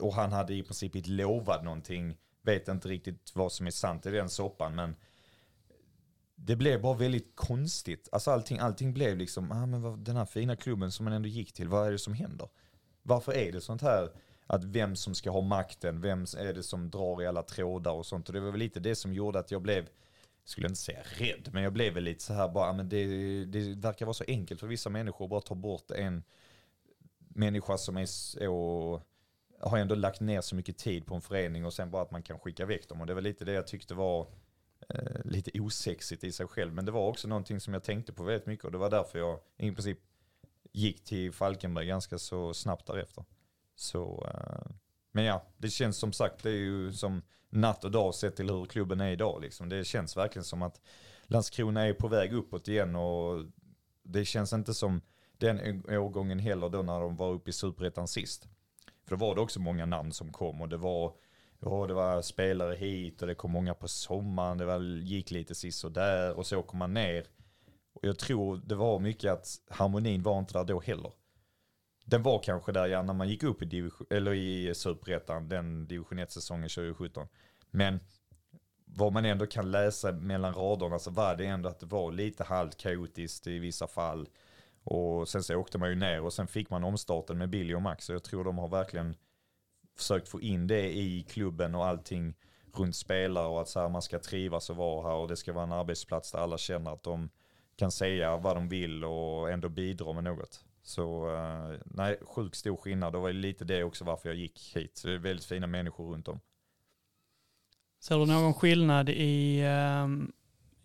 och 0.00 0.14
han 0.14 0.32
hade 0.32 0.54
i 0.54 0.62
princip 0.62 0.92
blivit 0.92 1.08
lovad 1.10 1.64
någonting. 1.64 2.16
Vet 2.42 2.68
inte 2.68 2.88
riktigt 2.88 3.32
vad 3.34 3.52
som 3.52 3.66
är 3.66 3.70
sant 3.70 4.06
i 4.06 4.10
den 4.10 4.28
soppan 4.28 4.74
men 4.74 4.96
det 6.36 6.56
blev 6.56 6.80
bara 6.80 6.94
väldigt 6.94 7.36
konstigt. 7.36 8.08
Alltså 8.12 8.30
allting, 8.30 8.58
allting 8.58 8.92
blev 8.94 9.16
liksom, 9.16 9.52
ah, 9.52 9.66
men 9.66 9.82
vad, 9.82 9.98
den 9.98 10.16
här 10.16 10.24
fina 10.24 10.56
klubben 10.56 10.92
som 10.92 11.04
man 11.04 11.12
ändå 11.12 11.28
gick 11.28 11.52
till, 11.52 11.68
vad 11.68 11.86
är 11.86 11.92
det 11.92 11.98
som 11.98 12.14
händer? 12.14 12.48
Varför 13.02 13.32
är 13.32 13.52
det 13.52 13.60
sånt 13.60 13.82
här 13.82 14.10
att 14.46 14.64
vem 14.64 14.96
som 14.96 15.14
ska 15.14 15.30
ha 15.30 15.40
makten, 15.40 16.00
vem 16.00 16.22
är 16.38 16.52
det 16.54 16.62
som 16.62 16.90
drar 16.90 17.22
i 17.22 17.26
alla 17.26 17.42
trådar 17.42 17.92
och 17.92 18.06
sånt. 18.06 18.28
Och 18.28 18.34
det 18.34 18.40
var 18.40 18.50
väl 18.50 18.58
lite 18.58 18.80
det 18.80 18.94
som 18.94 19.12
gjorde 19.12 19.38
att 19.38 19.50
jag 19.50 19.62
blev, 19.62 19.88
skulle 20.44 20.66
inte 20.66 20.80
säga 20.80 21.00
rädd, 21.18 21.48
men 21.52 21.62
jag 21.62 21.72
blev 21.72 21.94
väl 21.94 22.04
lite 22.04 22.24
så 22.24 22.32
här 22.32 22.48
bara, 22.48 22.70
ah, 22.70 22.72
men 22.72 22.88
det, 22.88 23.44
det 23.44 23.74
verkar 23.74 24.06
vara 24.06 24.14
så 24.14 24.24
enkelt 24.28 24.60
för 24.60 24.66
vissa 24.66 24.90
människor 24.90 25.24
att 25.24 25.30
bara 25.30 25.40
ta 25.40 25.54
bort 25.54 25.90
en 25.90 26.22
människa 27.28 27.78
som 27.78 27.96
är 27.96 28.06
så, 28.06 29.02
har 29.60 29.78
ändå 29.78 29.94
lagt 29.94 30.20
ner 30.20 30.40
så 30.40 30.56
mycket 30.56 30.78
tid 30.78 31.06
på 31.06 31.14
en 31.14 31.20
förening 31.20 31.64
och 31.64 31.74
sen 31.74 31.90
bara 31.90 32.02
att 32.02 32.10
man 32.10 32.22
kan 32.22 32.38
skicka 32.38 32.66
väck 32.66 32.88
dem. 32.88 33.00
Och 33.00 33.06
det 33.06 33.14
var 33.14 33.20
lite 33.20 33.44
det 33.44 33.52
jag 33.52 33.66
tyckte 33.66 33.94
var 33.94 34.26
eh, 34.88 35.20
lite 35.24 35.60
osexigt 35.60 36.24
i 36.24 36.32
sig 36.32 36.46
själv. 36.46 36.74
Men 36.74 36.84
det 36.84 36.92
var 36.92 37.08
också 37.08 37.28
någonting 37.28 37.60
som 37.60 37.74
jag 37.74 37.82
tänkte 37.84 38.12
på 38.12 38.24
väldigt 38.24 38.46
mycket 38.46 38.64
och 38.64 38.72
det 38.72 38.78
var 38.78 38.90
därför 38.90 39.18
jag 39.18 39.40
i 39.56 39.72
princip 39.72 39.98
gick 40.72 41.04
till 41.04 41.32
Falkenberg 41.32 41.86
ganska 41.86 42.18
så 42.18 42.54
snabbt 42.54 42.86
därefter. 42.86 43.24
Så, 43.74 44.26
eh, 44.34 44.70
men 45.12 45.24
ja, 45.24 45.46
det 45.56 45.68
känns 45.68 45.96
som 45.96 46.12
sagt, 46.12 46.42
det 46.42 46.50
är 46.50 46.54
ju 46.54 46.92
som 46.92 47.22
natt 47.50 47.84
och 47.84 47.90
dag 47.90 48.14
sett 48.14 48.36
till 48.36 48.50
hur 48.50 48.64
klubben 48.64 49.00
är 49.00 49.10
idag. 49.10 49.42
Liksom. 49.42 49.68
Det 49.68 49.84
känns 49.84 50.16
verkligen 50.16 50.44
som 50.44 50.62
att 50.62 50.80
Landskrona 51.22 51.82
är 51.82 51.92
på 51.92 52.08
väg 52.08 52.32
uppåt 52.32 52.68
igen 52.68 52.96
och 52.96 53.44
det 54.02 54.24
känns 54.24 54.52
inte 54.52 54.74
som 54.74 55.00
den 55.38 55.84
årgången 55.88 56.38
heller 56.38 56.68
då 56.68 56.82
när 56.82 57.00
de 57.00 57.16
var 57.16 57.32
uppe 57.32 57.50
i 57.50 57.52
superettan 57.52 58.08
sist. 58.08 58.48
För 59.04 59.16
då 59.16 59.26
var 59.26 59.34
det 59.34 59.40
också 59.40 59.60
många 59.60 59.86
namn 59.86 60.12
som 60.12 60.32
kom 60.32 60.60
och 60.60 60.68
det 60.68 60.76
var, 60.76 61.12
ja, 61.60 61.86
det 61.86 61.94
var 61.94 62.22
spelare 62.22 62.74
hit 62.74 63.22
och 63.22 63.28
det 63.28 63.34
kom 63.34 63.52
många 63.52 63.74
på 63.74 63.88
sommaren, 63.88 64.58
det 64.58 64.64
var, 64.64 64.80
gick 64.80 65.30
lite 65.30 65.54
sist 65.54 65.84
och 65.84 65.92
där 65.92 66.36
och 66.38 66.46
så 66.46 66.62
kom 66.62 66.78
man 66.78 66.94
ner. 66.94 67.26
Och 67.94 68.04
jag 68.04 68.18
tror 68.18 68.56
det 68.64 68.74
var 68.74 68.98
mycket 68.98 69.32
att 69.32 69.46
harmonin 69.68 70.22
var 70.22 70.38
inte 70.38 70.58
där 70.58 70.64
då 70.64 70.80
heller. 70.80 71.12
Den 72.04 72.22
var 72.22 72.42
kanske 72.42 72.72
där 72.72 72.86
ja, 72.86 73.02
när 73.02 73.14
man 73.14 73.28
gick 73.28 73.42
upp 73.42 73.62
i, 73.62 73.64
division, 73.64 74.06
eller 74.10 74.34
i 74.34 74.74
superettan, 74.74 75.48
den 75.48 75.86
division 75.86 76.18
1-säsongen 76.18 76.68
2017. 76.68 77.26
Men 77.70 78.00
vad 78.84 79.12
man 79.12 79.24
ändå 79.24 79.46
kan 79.46 79.70
läsa 79.70 80.12
mellan 80.12 80.54
raderna 80.54 80.98
så 80.98 81.10
var 81.10 81.36
det 81.36 81.46
ändå 81.46 81.68
att 81.68 81.80
det 81.80 81.86
var 81.86 82.12
lite 82.12 82.44
halvt 82.44 82.76
kaotiskt 82.76 83.46
i 83.46 83.58
vissa 83.58 83.86
fall. 83.86 84.28
Och 84.84 85.28
sen 85.28 85.42
så 85.42 85.56
åkte 85.56 85.78
man 85.78 85.88
ju 85.88 85.94
ner 85.94 86.20
och 86.20 86.32
sen 86.32 86.46
fick 86.46 86.70
man 86.70 86.84
omstarten 86.84 87.38
med 87.38 87.50
Billy 87.50 87.74
och 87.74 87.82
Max. 87.82 88.08
Och 88.08 88.14
jag 88.14 88.24
tror 88.24 88.44
de 88.44 88.58
har 88.58 88.68
verkligen 88.68 89.14
försökt 89.96 90.28
få 90.28 90.40
in 90.40 90.66
det 90.66 90.96
i 90.96 91.22
klubben 91.28 91.74
och 91.74 91.86
allting 91.86 92.34
runt 92.72 92.96
spelare 92.96 93.46
och 93.46 93.60
att 93.60 93.68
så 93.68 93.80
här, 93.80 93.88
man 93.88 94.02
ska 94.02 94.18
trivas 94.18 94.70
och 94.70 94.76
vara 94.76 95.08
här 95.08 95.16
och 95.16 95.28
det 95.28 95.36
ska 95.36 95.52
vara 95.52 95.64
en 95.64 95.72
arbetsplats 95.72 96.32
där 96.32 96.38
alla 96.38 96.58
känner 96.58 96.92
att 96.92 97.02
de 97.02 97.30
kan 97.76 97.90
säga 97.90 98.36
vad 98.36 98.56
de 98.56 98.68
vill 98.68 99.04
och 99.04 99.50
ändå 99.50 99.68
bidra 99.68 100.12
med 100.12 100.24
något. 100.24 100.64
Så 100.82 101.34
eh, 101.34 101.78
nej, 101.84 102.18
sjukt 102.22 102.56
stor 102.56 102.76
skillnad. 102.76 103.12
Det 103.12 103.18
var 103.18 103.32
lite 103.32 103.64
det 103.64 103.84
också 103.84 104.04
varför 104.04 104.28
jag 104.28 104.36
gick 104.36 104.76
hit. 104.76 104.96
Så 104.96 105.08
det 105.08 105.14
är 105.14 105.18
väldigt 105.18 105.46
fina 105.46 105.66
människor 105.66 106.12
runt 106.12 106.28
om. 106.28 106.40
Ser 108.00 108.18
du 108.18 108.26
någon 108.26 108.54
skillnad 108.54 109.08
i, 109.08 109.60
ehm, 109.60 110.32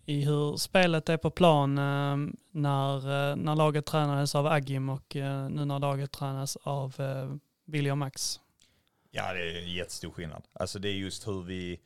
i 0.04 0.24
hur 0.24 0.56
spelet 0.56 1.08
är 1.08 1.16
på 1.16 1.30
plan 1.30 1.78
ehm, 1.78 2.36
när, 2.50 2.96
eh, 2.96 3.36
när 3.36 3.56
laget 3.56 3.86
tränades 3.86 4.34
av 4.34 4.46
Agim 4.46 4.88
och 4.88 5.16
eh, 5.16 5.48
nu 5.48 5.64
när 5.64 5.78
laget 5.78 6.12
tränas 6.12 6.56
av 6.56 6.94
William 7.66 7.98
Max? 7.98 8.40
Ja, 9.14 9.32
det 9.32 9.40
är 9.40 9.60
jättestor 9.60 10.10
skillnad. 10.10 10.42
Alltså 10.52 10.78
det 10.78 10.88
är 10.88 10.92
just 10.92 11.28
hur 11.28 11.42
vi, 11.42 11.80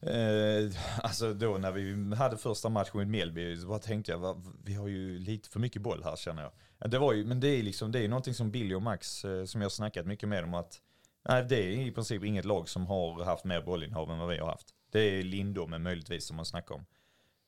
eh, 0.00 0.76
alltså 1.02 1.34
då 1.34 1.58
när 1.58 1.72
vi 1.72 2.14
hade 2.16 2.36
första 2.36 2.68
matchen 2.68 3.00
mot 3.00 3.06
Mjällby 3.06 3.56
så 3.56 3.66
bara 3.66 3.78
tänkte 3.78 4.12
jag, 4.12 4.18
va, 4.18 4.42
vi 4.64 4.74
har 4.74 4.88
ju 4.88 5.18
lite 5.18 5.48
för 5.48 5.60
mycket 5.60 5.82
boll 5.82 6.02
här 6.04 6.16
känner 6.16 6.42
jag. 6.42 6.90
Det 6.90 6.98
var 6.98 7.12
ju, 7.12 7.24
men 7.24 7.40
det 7.40 7.48
är 7.48 7.62
liksom, 7.62 7.92
det 7.92 8.04
är 8.04 8.08
någonting 8.08 8.34
som 8.34 8.50
Billy 8.50 8.74
och 8.74 8.82
Max, 8.82 9.24
eh, 9.24 9.44
som 9.44 9.60
jag 9.60 9.64
har 9.64 9.70
snackat 9.70 10.06
mycket 10.06 10.28
med 10.28 10.44
om 10.44 10.54
att, 10.54 10.80
nej 11.28 11.44
det 11.44 11.56
är 11.56 11.86
i 11.86 11.92
princip 11.92 12.24
inget 12.24 12.44
lag 12.44 12.68
som 12.68 12.86
har 12.86 13.24
haft 13.24 13.44
mer 13.44 13.62
bollinnehav 13.62 14.10
än 14.10 14.18
vad 14.18 14.28
vi 14.28 14.38
har 14.38 14.48
haft. 14.48 14.68
Det 14.92 15.00
är 15.00 15.22
Lindom 15.22 15.82
möjligtvis 15.82 16.26
som 16.26 16.36
man 16.36 16.46
snackar 16.46 16.74
om. 16.74 16.86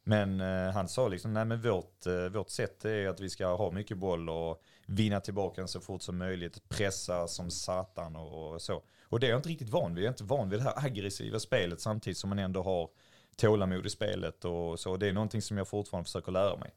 Men 0.04 0.40
eh, 0.40 0.72
han 0.72 0.88
sa 0.88 1.08
liksom, 1.08 1.32
nej 1.32 1.44
men 1.44 1.60
vårt, 1.62 2.06
eh, 2.06 2.28
vårt 2.28 2.50
sätt 2.50 2.84
är 2.84 3.08
att 3.08 3.20
vi 3.20 3.30
ska 3.30 3.54
ha 3.54 3.70
mycket 3.70 3.98
boll 3.98 4.28
och 4.28 4.62
vinna 4.86 5.20
tillbaka 5.20 5.60
den 5.60 5.68
så 5.68 5.80
fort 5.80 6.02
som 6.02 6.18
möjligt, 6.18 6.68
pressa 6.68 7.28
som 7.28 7.50
satan 7.50 8.16
och, 8.16 8.52
och 8.52 8.62
så. 8.62 8.82
Och 9.14 9.20
det 9.20 9.26
är 9.26 9.30
jag 9.30 9.38
inte 9.38 9.48
riktigt 9.48 9.68
van 9.68 9.94
vid. 9.94 10.04
Jag 10.04 10.08
är 10.08 10.12
inte 10.12 10.24
van 10.24 10.50
vid 10.50 10.58
det 10.58 10.62
här 10.62 10.86
aggressiva 10.86 11.38
spelet 11.38 11.80
samtidigt 11.80 12.18
som 12.18 12.30
man 12.30 12.38
ändå 12.38 12.62
har 12.62 12.88
tålamod 13.36 13.86
i 13.86 13.90
spelet 13.90 14.44
och 14.44 14.80
så. 14.80 14.96
Det 14.96 15.08
är 15.08 15.12
någonting 15.12 15.42
som 15.42 15.58
jag 15.58 15.68
fortfarande 15.68 16.04
försöker 16.04 16.32
lära 16.32 16.56
mig. 16.56 16.70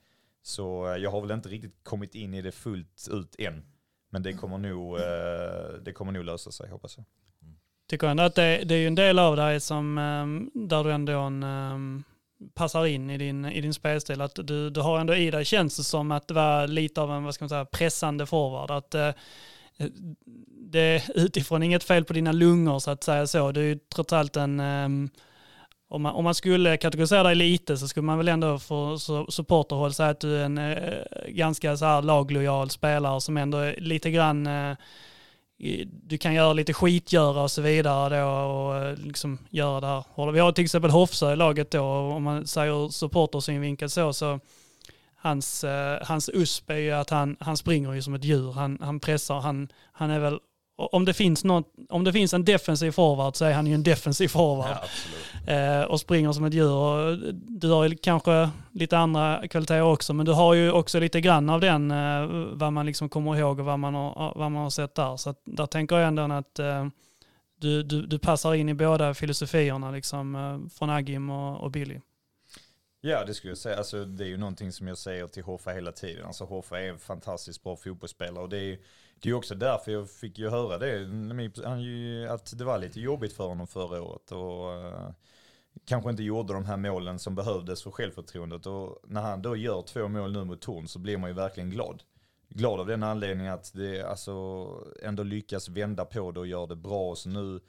Så 0.43 0.91
eh, 0.91 0.97
jag 0.97 1.11
har 1.11 1.21
väl 1.21 1.31
inte 1.31 1.49
riktigt 1.49 1.83
kommit 1.83 2.15
in 2.15 2.33
i 2.33 2.41
det 2.41 2.51
fullt 2.51 3.07
ut 3.11 3.35
än. 3.39 3.63
Men 4.09 4.23
det 4.23 4.33
kommer 4.33 4.57
nog, 4.57 4.99
eh, 4.99 5.81
det 5.81 5.93
kommer 5.93 6.11
nog 6.11 6.23
lösa 6.23 6.51
sig 6.51 6.69
hoppas 6.69 6.97
jag. 6.97 7.05
Tycker 7.89 8.07
ändå 8.07 8.23
att 8.23 8.35
det, 8.35 8.63
det 8.65 8.75
är 8.75 8.79
ju 8.79 8.87
en 8.87 8.95
del 8.95 9.19
av 9.19 9.35
dig 9.35 9.59
som, 9.59 9.97
ehm, 9.97 10.51
där 10.53 10.83
du 10.83 10.91
ändå 10.91 11.19
en, 11.19 11.43
ehm, 11.43 12.03
passar 12.53 12.85
in 12.85 13.09
i 13.09 13.17
din, 13.17 13.45
i 13.45 13.61
din 13.61 13.73
spelstil. 13.73 14.21
Att 14.21 14.35
du, 14.35 14.69
du 14.69 14.81
har 14.81 14.99
ändå 14.99 15.15
i 15.15 15.31
dig, 15.31 15.45
känns 15.45 15.77
det 15.77 15.83
som 15.83 16.11
att 16.11 16.27
det 16.27 16.33
var 16.33 16.67
lite 16.67 17.01
av 17.01 17.11
en, 17.11 17.23
vad 17.23 17.35
ska 17.35 17.43
man 17.43 17.49
säga, 17.49 17.65
pressande 17.65 18.25
forward. 18.25 18.71
Att 18.71 18.95
eh, 18.95 19.11
det 20.71 20.79
är 20.79 21.01
utifrån 21.15 21.63
inget 21.63 21.83
fel 21.83 22.05
på 22.05 22.13
dina 22.13 22.31
lungor 22.31 22.79
så 22.79 22.91
att 22.91 23.03
säga 23.03 23.27
så. 23.27 23.51
Du 23.51 23.59
är 23.61 23.65
ju 23.65 23.79
trots 23.95 24.13
allt 24.13 24.35
en, 24.35 24.59
ehm, 24.59 25.09
om 25.89 26.01
man, 26.01 26.15
om 26.15 26.23
man 26.23 26.35
skulle 26.35 26.77
kategorisera 26.77 27.23
dig 27.23 27.35
lite 27.35 27.77
så 27.77 27.87
skulle 27.87 28.05
man 28.05 28.17
väl 28.17 28.27
ändå 28.27 28.59
från 28.59 28.99
supporterhåll 29.29 29.93
säga 29.93 30.09
att 30.09 30.19
du 30.19 30.37
är 30.37 30.45
en 30.45 30.57
eh, 30.57 31.03
ganska 31.27 31.77
så 31.77 31.85
här 31.85 32.01
laglojal 32.01 32.69
spelare 32.69 33.21
som 33.21 33.37
ändå 33.37 33.57
är 33.57 33.75
lite 33.77 34.11
grann 34.11 34.47
eh, 34.47 34.77
du 36.03 36.17
kan 36.17 36.33
göra 36.33 36.53
lite 36.53 36.73
skitgöra 36.73 37.41
och 37.41 37.51
så 37.51 37.61
vidare 37.61 38.21
då 38.21 38.27
och 38.27 38.75
eh, 38.75 38.97
liksom 38.97 39.37
göra 39.49 39.79
det 39.79 39.87
här. 39.87 40.31
Vi 40.31 40.39
har 40.39 40.51
till 40.51 40.63
exempel 40.63 40.91
Hofsö 40.91 41.33
i 41.33 41.35
laget 41.35 41.71
då, 41.71 41.83
om 41.83 42.23
man 42.23 42.47
säger 42.47 42.89
supportersynvinkel 42.89 43.89
så, 43.89 44.13
så 44.13 44.39
hans, 45.27 45.65
hans 46.01 46.29
USP 46.33 46.69
är 46.69 46.75
ju 46.75 46.91
att 46.91 47.09
han, 47.09 47.37
han 47.39 47.57
springer 47.57 47.93
ju 47.93 48.01
som 48.01 48.13
ett 48.13 48.23
djur, 48.23 48.51
han, 48.51 48.77
han 48.81 48.99
pressar, 48.99 49.39
han, 49.39 49.67
han 49.91 50.09
är 50.09 50.19
väl 50.19 50.39
om 50.77 51.05
det, 51.05 51.13
finns 51.13 51.43
något, 51.43 51.73
om 51.89 52.03
det 52.03 52.13
finns 52.13 52.33
en 52.33 52.45
defensiv 52.45 52.91
forward 52.91 53.35
så 53.35 53.45
är 53.45 53.53
han 53.53 53.67
ju 53.67 53.73
en 53.73 53.83
defensiv 53.83 54.27
forward. 54.27 54.77
Ja, 55.47 55.53
eh, 55.53 55.83
och 55.83 55.99
springer 55.99 56.31
som 56.31 56.45
ett 56.45 56.53
djur. 56.53 56.71
Och 56.71 57.17
du 57.33 57.69
har 57.69 57.85
ju 57.85 57.95
kanske 57.95 58.49
lite 58.71 58.97
andra 58.97 59.47
kvaliteter 59.47 59.81
också, 59.81 60.13
men 60.13 60.25
du 60.25 60.31
har 60.31 60.53
ju 60.53 60.71
också 60.71 60.99
lite 60.99 61.21
grann 61.21 61.49
av 61.49 61.61
den, 61.61 61.91
eh, 61.91 62.27
vad 62.51 62.73
man 62.73 62.85
liksom 62.85 63.09
kommer 63.09 63.37
ihåg 63.37 63.59
och 63.59 63.65
vad 63.65 63.79
man 63.79 63.95
har, 63.95 64.33
vad 64.35 64.51
man 64.51 64.63
har 64.63 64.69
sett 64.69 64.95
där. 64.95 65.17
Så 65.17 65.29
att, 65.29 65.41
där 65.45 65.65
tänker 65.65 65.95
jag 65.95 66.07
ändå 66.07 66.21
att 66.21 66.59
eh, 66.59 66.87
du, 67.59 67.83
du, 67.83 68.05
du 68.05 68.19
passar 68.19 68.53
in 68.53 68.69
i 68.69 68.73
båda 68.73 69.13
filosofierna, 69.13 69.91
liksom, 69.91 70.35
eh, 70.35 70.77
från 70.77 70.89
Agim 70.89 71.29
och, 71.29 71.63
och 71.63 71.71
Billy. 71.71 71.99
Ja, 73.07 73.25
det 73.25 73.33
skulle 73.33 73.51
jag 73.51 73.57
säga. 73.57 73.77
Alltså, 73.77 74.05
det 74.05 74.23
är 74.23 74.27
ju 74.27 74.37
någonting 74.37 74.71
som 74.71 74.87
jag 74.87 74.97
säger 74.97 75.27
till 75.27 75.43
Hoffa 75.43 75.71
hela 75.71 75.91
tiden. 75.91 76.25
Alltså, 76.25 76.45
Hoffa 76.45 76.79
är 76.79 76.89
en 76.89 76.99
fantastiskt 76.99 77.63
bra 77.63 77.75
fotbollsspelare 77.75 78.43
och 78.43 78.49
det 78.49 78.57
är 78.57 78.79
det 79.19 79.29
är 79.29 79.33
också 79.33 79.55
därför 79.55 79.91
jag 79.91 80.09
fick 80.09 80.39
ju 80.39 80.49
höra 80.49 80.77
det, 80.77 82.31
att 82.31 82.57
det 82.57 82.63
var 82.63 82.77
lite 82.77 83.01
jobbigt 83.01 83.33
för 83.33 83.47
honom 83.47 83.67
förra 83.67 84.01
året. 84.01 84.31
Och 84.31 84.83
uh, 84.83 85.09
kanske 85.85 86.09
inte 86.09 86.23
gjorde 86.23 86.53
de 86.53 86.65
här 86.65 86.77
målen 86.77 87.19
som 87.19 87.35
behövdes 87.35 87.83
för 87.83 87.91
självförtroendet. 87.91 88.65
Och 88.65 88.99
när 89.07 89.21
han 89.21 89.41
då 89.41 89.55
gör 89.55 89.81
två 89.81 90.07
mål 90.07 90.31
nu 90.31 90.43
mot 90.43 90.61
Torn 90.61 90.87
så 90.87 90.99
blir 90.99 91.17
man 91.17 91.29
ju 91.29 91.33
verkligen 91.33 91.69
glad. 91.69 92.03
Glad 92.49 92.79
av 92.79 92.87
den 92.87 93.03
anledningen 93.03 93.53
att 93.53 93.73
det 93.73 94.01
alltså 94.03 94.67
ändå 95.03 95.23
lyckas 95.23 95.69
vända 95.69 96.05
på 96.05 96.31
det 96.31 96.39
och 96.39 96.47
göra 96.47 96.65
det 96.65 96.75
bra. 96.75 97.15
Så 97.15 97.29
nu 97.29 97.59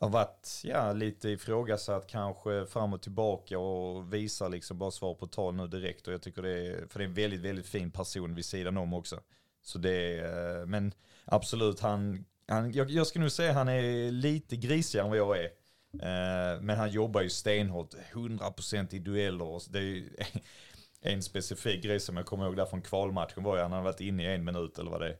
har 0.00 0.08
varit 0.08 0.60
ja, 0.64 0.92
lite 0.92 1.28
ifrågasatt 1.28 2.06
kanske 2.06 2.66
fram 2.66 2.92
och 2.92 3.02
tillbaka 3.02 3.58
och 3.58 4.14
visar 4.14 4.48
liksom 4.48 4.78
bara 4.78 4.90
svar 4.90 5.14
på 5.14 5.26
tal 5.26 5.54
nu 5.54 5.66
direkt. 5.66 6.08
Och 6.08 6.14
jag 6.14 6.22
tycker 6.22 6.42
det 6.42 6.66
är, 6.66 6.86
för 6.88 6.98
det 6.98 7.04
är 7.04 7.08
en 7.08 7.14
väldigt, 7.14 7.40
väldigt 7.40 7.66
fin 7.66 7.90
person 7.90 8.34
vid 8.34 8.44
sidan 8.44 8.76
om 8.76 8.94
också. 8.94 9.20
Så 9.62 9.78
det 9.78 10.18
är, 10.18 10.60
eh, 10.60 10.66
men 10.66 10.92
absolut, 11.24 11.80
han, 11.80 12.24
han 12.48 12.72
jag, 12.72 12.90
jag 12.90 13.06
skulle 13.06 13.22
nog 13.22 13.32
säga 13.32 13.52
han 13.52 13.68
är 13.68 14.10
lite 14.10 14.56
grisigare 14.56 15.04
än 15.04 15.10
vad 15.10 15.18
jag 15.18 15.38
är. 15.38 15.50
Eh, 15.92 16.60
men 16.60 16.78
han 16.78 16.90
jobbar 16.90 17.22
ju 17.22 17.30
stenhårt, 17.30 17.94
100% 18.12 18.94
i 18.94 18.98
dueller. 18.98 19.72
Det 19.72 19.78
är 19.78 19.82
ju 19.82 20.10
en 21.00 21.22
specifik 21.22 21.84
grej 21.84 22.00
som 22.00 22.16
jag 22.16 22.26
kommer 22.26 22.44
ihåg 22.44 22.56
där 22.56 22.66
från 22.66 22.82
kvalmatchen 22.82 23.42
var 23.42 23.56
ju 23.56 23.62
han 23.62 23.72
hade 23.72 23.84
varit 23.84 24.00
inne 24.00 24.22
i 24.22 24.34
en 24.34 24.44
minut 24.44 24.78
eller 24.78 24.90
vad 24.90 25.00
det 25.00 25.08
är. 25.08 25.16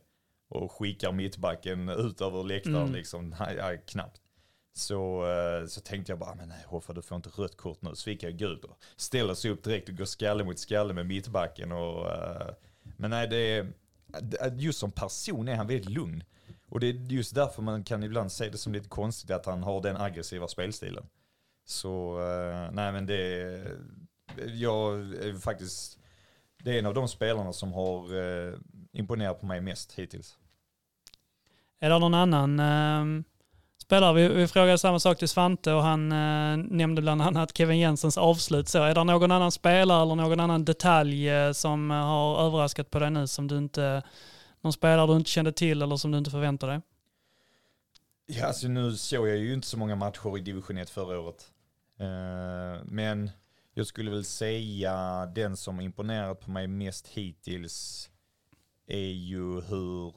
Och 0.49 0.71
skickar 0.71 1.11
mittbacken 1.11 1.89
ut 1.89 2.21
över 2.21 2.43
läktaren 2.43 2.77
mm. 2.77 2.93
liksom, 2.93 3.35
ja, 3.39 3.77
knappt. 3.87 4.22
Så, 4.75 5.25
eh, 5.31 5.67
så 5.67 5.81
tänkte 5.81 6.11
jag 6.11 6.19
bara, 6.19 6.29
ah, 6.29 6.35
men 6.35 6.49
nej 6.49 6.63
Hoffa 6.67 6.93
du 6.93 7.01
får 7.01 7.15
inte 7.15 7.29
rött 7.29 7.57
kort 7.57 7.81
nu. 7.81 7.95
Så 7.95 8.03
fick 8.03 8.23
jag 8.23 8.33
gult 8.33 8.63
och 8.63 8.77
ställer 8.95 9.33
sig 9.33 9.51
upp 9.51 9.63
direkt 9.63 9.89
och 9.89 9.95
går 9.95 10.05
skalle 10.05 10.43
mot 10.43 10.59
skalle 10.59 10.93
med 10.93 11.05
mittbacken. 11.05 11.71
Och, 11.71 12.11
eh, 12.11 12.53
men 12.83 13.09
nej, 13.09 13.27
det 13.27 13.37
är, 13.37 13.73
just 14.55 14.79
som 14.79 14.91
person 14.91 15.47
är 15.47 15.55
han 15.55 15.67
väldigt 15.67 15.89
lugn. 15.89 16.23
Och 16.69 16.79
det 16.79 16.87
är 16.87 16.93
just 16.93 17.35
därför 17.35 17.61
man 17.61 17.83
kan 17.83 18.03
ibland 18.03 18.31
se 18.31 18.49
det 18.49 18.57
som 18.57 18.73
lite 18.73 18.89
konstigt 18.89 19.31
att 19.31 19.45
han 19.45 19.63
har 19.63 19.81
den 19.81 19.97
aggressiva 19.97 20.47
spelstilen. 20.47 21.07
Så 21.65 22.19
eh, 22.19 22.71
nej 22.71 22.91
men 22.91 23.05
det 23.05 23.41
är, 23.41 23.77
jag 24.53 24.99
är 24.99 25.39
faktiskt, 25.39 25.99
det 26.63 26.71
är 26.71 26.79
en 26.79 26.85
av 26.85 26.93
de 26.93 27.07
spelarna 27.07 27.53
som 27.53 27.73
har 27.73 28.05
imponerat 28.91 29.39
på 29.39 29.45
mig 29.45 29.61
mest 29.61 29.93
hittills. 29.93 30.37
Är 31.79 31.89
det 31.89 31.99
någon 31.99 32.13
annan 32.13 32.59
uh, 32.59 33.23
spelare. 33.83 34.13
Vi, 34.13 34.27
vi 34.27 34.47
frågade 34.47 34.77
samma 34.77 34.99
sak 34.99 35.17
till 35.17 35.29
Svante 35.29 35.73
och 35.73 35.83
han 35.83 36.11
eh, 36.11 36.57
nämnde 36.57 37.01
bland 37.01 37.21
annat 37.21 37.57
Kevin 37.57 37.79
Jensens 37.79 38.17
avslut. 38.17 38.67
Så 38.67 38.83
är 38.83 38.95
det 38.95 39.03
någon 39.03 39.31
annan 39.31 39.51
spelare 39.51 40.01
eller 40.01 40.15
någon 40.15 40.39
annan 40.39 40.65
detalj 40.65 41.29
eh, 41.29 41.51
som 41.51 41.91
eh, 41.91 41.97
har 41.97 42.45
överraskat 42.45 42.89
på 42.89 42.99
dig 42.99 43.11
nu 43.11 43.27
som 43.27 43.47
du 43.47 43.57
inte, 43.57 44.03
någon 44.61 44.73
spelare 44.73 45.07
du 45.07 45.15
inte 45.15 45.29
kände 45.29 45.51
till 45.51 45.81
eller 45.81 45.95
som 45.95 46.11
du 46.11 46.17
inte 46.17 46.31
förväntade 46.31 46.71
dig? 46.71 46.81
Ja, 48.25 48.45
alltså 48.45 48.67
nu 48.67 48.95
såg 48.95 49.27
jag 49.27 49.37
ju 49.37 49.53
inte 49.53 49.67
så 49.67 49.77
många 49.77 49.95
matcher 49.95 50.37
i 50.37 50.41
division 50.41 50.77
1 50.77 50.89
förra 50.89 51.19
året. 51.19 51.51
Eh, 51.99 52.83
men 52.85 53.31
jag 53.73 53.87
skulle 53.87 54.11
väl 54.11 54.25
säga 54.25 55.25
den 55.25 55.57
som 55.57 55.79
imponerat 55.79 56.39
på 56.39 56.51
mig 56.51 56.67
mest 56.67 57.07
hittills 57.07 58.09
är 58.87 59.11
ju 59.11 59.61
hur 59.61 60.13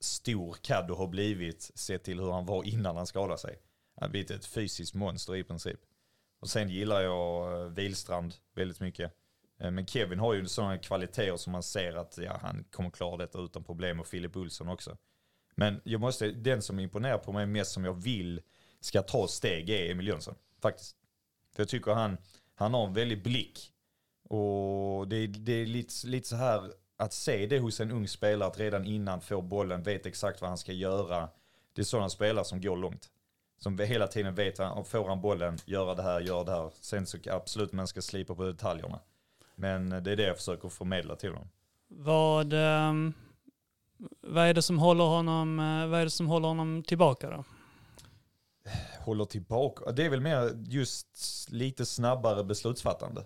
stor 0.00 0.56
Caddo 0.62 0.94
har 0.94 1.06
blivit 1.06 1.62
sett 1.74 2.04
till 2.04 2.20
hur 2.20 2.30
han 2.30 2.46
var 2.46 2.64
innan 2.64 2.96
han 2.96 3.06
skadade 3.06 3.38
sig. 3.38 3.58
Han 3.94 4.02
har 4.02 4.10
blivit 4.10 4.30
ett 4.30 4.46
fysiskt 4.46 4.94
monster 4.94 5.36
i 5.36 5.44
princip. 5.44 5.80
Och 6.40 6.48
sen 6.48 6.68
gillar 6.68 7.00
jag 7.00 7.52
eh, 7.52 7.68
Vilstrand 7.68 8.34
väldigt 8.54 8.80
mycket. 8.80 9.12
Eh, 9.58 9.70
men 9.70 9.86
Kevin 9.86 10.18
har 10.18 10.34
ju 10.34 10.46
sådana 10.46 10.78
kvaliteter 10.78 11.36
som 11.36 11.52
man 11.52 11.62
ser 11.62 11.94
att 11.94 12.18
ja, 12.18 12.38
han 12.42 12.64
kommer 12.70 12.90
klara 12.90 13.16
detta 13.16 13.38
utan 13.38 13.64
problem 13.64 14.00
och 14.00 14.06
Filip 14.06 14.36
Olsson 14.36 14.68
också. 14.68 14.96
Men 15.54 15.80
jag 15.84 16.00
måste, 16.00 16.30
den 16.30 16.62
som 16.62 16.78
imponerar 16.78 17.18
på 17.18 17.32
mig 17.32 17.46
mest 17.46 17.72
som 17.72 17.84
jag 17.84 17.94
vill 17.94 18.40
ska 18.80 19.02
ta 19.02 19.28
steg 19.28 19.70
är 19.70 19.90
Emil 19.90 20.06
Jönsson. 20.06 20.34
Faktiskt. 20.62 20.96
För 21.54 21.62
jag 21.62 21.68
tycker 21.68 21.92
han, 21.92 22.16
han 22.54 22.74
har 22.74 22.86
en 22.86 22.92
väldig 22.92 23.22
blick. 23.22 23.72
Och 24.28 25.08
det, 25.08 25.26
det 25.26 25.52
är 25.52 25.66
lite, 25.66 26.06
lite 26.06 26.28
så 26.28 26.36
här 26.36 26.72
att 26.98 27.12
se 27.12 27.46
det 27.46 27.58
hos 27.58 27.80
en 27.80 27.90
ung 27.90 28.08
spelare, 28.08 28.48
att 28.48 28.58
redan 28.58 28.84
innan 28.84 29.20
få 29.20 29.42
bollen, 29.42 29.82
vet 29.82 30.06
exakt 30.06 30.40
vad 30.40 30.50
han 30.50 30.58
ska 30.58 30.72
göra. 30.72 31.28
Det 31.72 31.82
är 31.82 31.84
sådana 31.84 32.08
spelare 32.08 32.44
som 32.44 32.60
går 32.60 32.76
långt. 32.76 33.10
Som 33.58 33.78
hela 33.78 34.06
tiden 34.06 34.34
vet, 34.34 34.56
får 34.56 35.08
han 35.08 35.20
bollen, 35.20 35.58
göra 35.64 35.94
det 35.94 36.02
här, 36.02 36.20
göra 36.20 36.44
det 36.44 36.52
här. 36.52 36.70
Sen 36.80 37.06
så 37.06 37.18
absolut 37.30 37.72
man 37.72 37.86
ska 37.86 38.02
slipa 38.02 38.34
på 38.34 38.44
detaljerna. 38.44 39.00
Men 39.54 39.90
det 39.90 40.12
är 40.12 40.16
det 40.16 40.22
jag 40.22 40.36
försöker 40.36 40.68
förmedla 40.68 41.16
till 41.16 41.30
honom. 41.30 41.48
Vad, 41.88 42.52
um, 42.52 43.14
vad 44.20 44.44
är 44.46 44.54
det 44.54 44.62
som 44.62 44.78
håller 44.78 45.04
honom, 45.04 45.58
uh, 45.58 45.86
vad 45.86 46.00
är 46.00 46.04
det 46.04 46.10
som 46.10 46.26
håller 46.26 46.48
honom 46.48 46.82
tillbaka 46.82 47.30
då? 47.30 47.44
Håller 49.00 49.24
tillbaka? 49.24 49.92
Det 49.92 50.04
är 50.04 50.10
väl 50.10 50.20
mer 50.20 50.64
just 50.68 51.06
lite 51.50 51.86
snabbare 51.86 52.44
beslutsfattande 52.44 53.24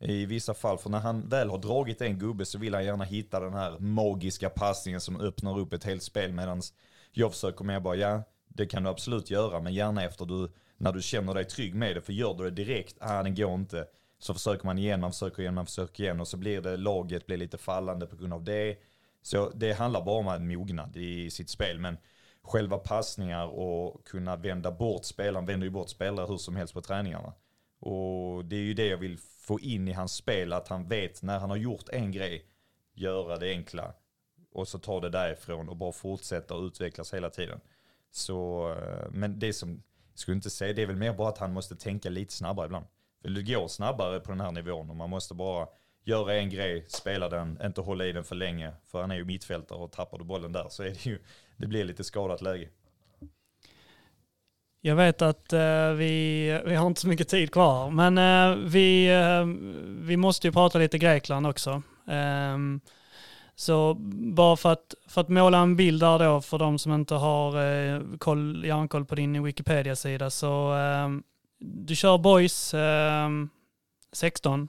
i 0.00 0.26
vissa 0.26 0.54
fall. 0.54 0.78
För 0.78 0.90
när 0.90 0.98
han 0.98 1.28
väl 1.28 1.50
har 1.50 1.58
dragit 1.58 2.00
en 2.00 2.18
gubbe 2.18 2.44
så 2.44 2.58
vill 2.58 2.74
han 2.74 2.84
gärna 2.84 3.04
hitta 3.04 3.40
den 3.40 3.54
här 3.54 3.78
magiska 3.78 4.50
passningen 4.50 5.00
som 5.00 5.20
öppnar 5.20 5.58
upp 5.58 5.72
ett 5.72 5.84
helt 5.84 6.02
spel. 6.02 6.32
Medan 6.32 6.62
jag 7.12 7.32
försöker 7.32 7.64
mer 7.64 7.80
bara, 7.80 7.96
ja 7.96 8.22
det 8.48 8.66
kan 8.66 8.82
du 8.82 8.88
absolut 8.88 9.30
göra, 9.30 9.60
men 9.60 9.74
gärna 9.74 10.04
efter 10.04 10.24
du, 10.24 10.50
när 10.76 10.92
du 10.92 11.02
känner 11.02 11.34
dig 11.34 11.44
trygg 11.44 11.74
med 11.74 11.96
det. 11.96 12.00
För 12.00 12.12
gör 12.12 12.34
du 12.34 12.44
det 12.44 12.64
direkt, 12.64 12.96
ah 13.00 13.22
den 13.22 13.34
går 13.34 13.54
inte. 13.54 13.86
Så 14.18 14.34
försöker 14.34 14.66
man 14.66 14.78
igen, 14.78 15.00
man 15.00 15.12
försöker 15.12 15.42
igen, 15.42 15.54
man 15.54 15.66
försöker 15.66 16.04
igen 16.04 16.20
och 16.20 16.28
så 16.28 16.36
blir 16.36 16.60
det, 16.60 16.76
laget 16.76 17.26
blir 17.26 17.36
lite 17.36 17.58
fallande 17.58 18.06
på 18.06 18.16
grund 18.16 18.32
av 18.32 18.44
det. 18.44 18.76
Så 19.22 19.50
det 19.50 19.72
handlar 19.72 20.04
bara 20.04 20.18
om 20.18 20.28
en 20.28 20.48
mognad 20.48 20.96
i 20.96 21.30
sitt 21.30 21.50
spel. 21.50 21.78
Men 21.78 21.96
själva 22.42 22.78
passningar 22.78 23.46
och 23.46 24.06
kunna 24.06 24.36
vända 24.36 24.72
bort 24.72 25.04
spelaren, 25.04 25.46
vänder 25.46 25.64
ju 25.64 25.70
bort 25.70 25.88
spelare 25.88 26.26
hur 26.26 26.36
som 26.36 26.56
helst 26.56 26.74
på 26.74 26.80
träningarna. 26.80 27.32
Och 27.80 28.44
det 28.44 28.56
är 28.56 28.60
ju 28.60 28.74
det 28.74 28.86
jag 28.86 28.98
vill 28.98 29.18
få 29.18 29.60
in 29.60 29.88
i 29.88 29.92
hans 29.92 30.12
spel, 30.12 30.52
att 30.52 30.68
han 30.68 30.88
vet 30.88 31.22
när 31.22 31.38
han 31.38 31.50
har 31.50 31.56
gjort 31.56 31.88
en 31.88 32.12
grej, 32.12 32.44
göra 32.94 33.36
det 33.36 33.50
enkla 33.50 33.94
och 34.52 34.68
så 34.68 34.78
ta 34.78 35.00
det 35.00 35.10
därifrån 35.10 35.68
och 35.68 35.76
bara 35.76 35.92
fortsätta 35.92 36.54
och 36.54 36.62
utvecklas 36.62 37.14
hela 37.14 37.30
tiden. 37.30 37.60
Så, 38.10 38.70
eh, 38.72 39.10
men 39.10 39.38
det 39.38 39.52
som, 39.52 39.82
jag 40.12 40.18
skulle 40.18 40.34
inte 40.34 40.50
säga, 40.50 40.72
det 40.72 40.82
är 40.82 40.86
väl 40.86 40.96
mer 40.96 41.12
bara 41.12 41.28
att 41.28 41.38
han 41.38 41.52
måste 41.52 41.76
tänka 41.76 42.10
lite 42.10 42.32
snabbare 42.32 42.66
ibland. 42.66 42.86
För 43.22 43.28
det 43.28 43.42
går 43.42 43.68
snabbare 43.68 44.20
på 44.20 44.30
den 44.30 44.40
här 44.40 44.52
nivån 44.52 44.90
och 44.90 44.96
man 44.96 45.10
måste 45.10 45.34
bara 45.34 45.68
göra 46.04 46.34
en 46.34 46.50
grej, 46.50 46.84
spela 46.88 47.28
den, 47.28 47.58
inte 47.64 47.80
hålla 47.80 48.06
i 48.06 48.12
den 48.12 48.24
för 48.24 48.34
länge. 48.34 48.72
För 48.84 49.00
han 49.00 49.10
är 49.10 49.16
ju 49.16 49.24
mittfältare 49.24 49.78
och 49.78 49.92
tappar 49.92 50.18
du 50.18 50.24
bollen 50.24 50.52
där 50.52 50.66
så 50.68 50.82
är 50.82 50.90
det 50.90 51.06
ju, 51.06 51.18
det 51.56 51.66
blir 51.66 51.84
lite 51.84 52.04
skadat 52.04 52.42
läge. 52.42 52.68
Jag 54.80 54.96
vet 54.96 55.22
att 55.22 55.52
uh, 55.52 55.90
vi, 55.96 56.60
vi 56.66 56.74
har 56.74 56.86
inte 56.86 57.00
så 57.00 57.08
mycket 57.08 57.28
tid 57.28 57.52
kvar, 57.52 57.90
men 57.90 58.18
uh, 58.18 58.64
vi, 58.68 59.10
uh, 59.10 59.46
vi 60.06 60.16
måste 60.16 60.46
ju 60.46 60.52
prata 60.52 60.78
lite 60.78 60.98
Grekland 60.98 61.46
också. 61.46 61.82
Ehm, 62.08 62.80
så 63.54 63.94
bara 64.34 64.56
för 64.56 64.72
att, 64.72 64.94
för 65.08 65.20
att 65.20 65.28
måla 65.28 65.58
en 65.58 65.76
bild 65.76 66.00
där 66.00 66.18
då 66.18 66.40
för 66.40 66.58
de 66.58 66.78
som 66.78 66.92
inte 66.92 67.14
har 67.14 67.56
uh, 67.56 68.16
koll, 68.18 68.64
järnkoll 68.64 69.04
på 69.04 69.14
din 69.14 69.44
Wikipedia-sida 69.44 70.30
så 70.30 70.72
ehm, 70.72 71.22
du 71.60 71.96
kör 71.96 72.18
Boys 72.18 72.74
ehm, 72.74 73.48
16 74.12 74.68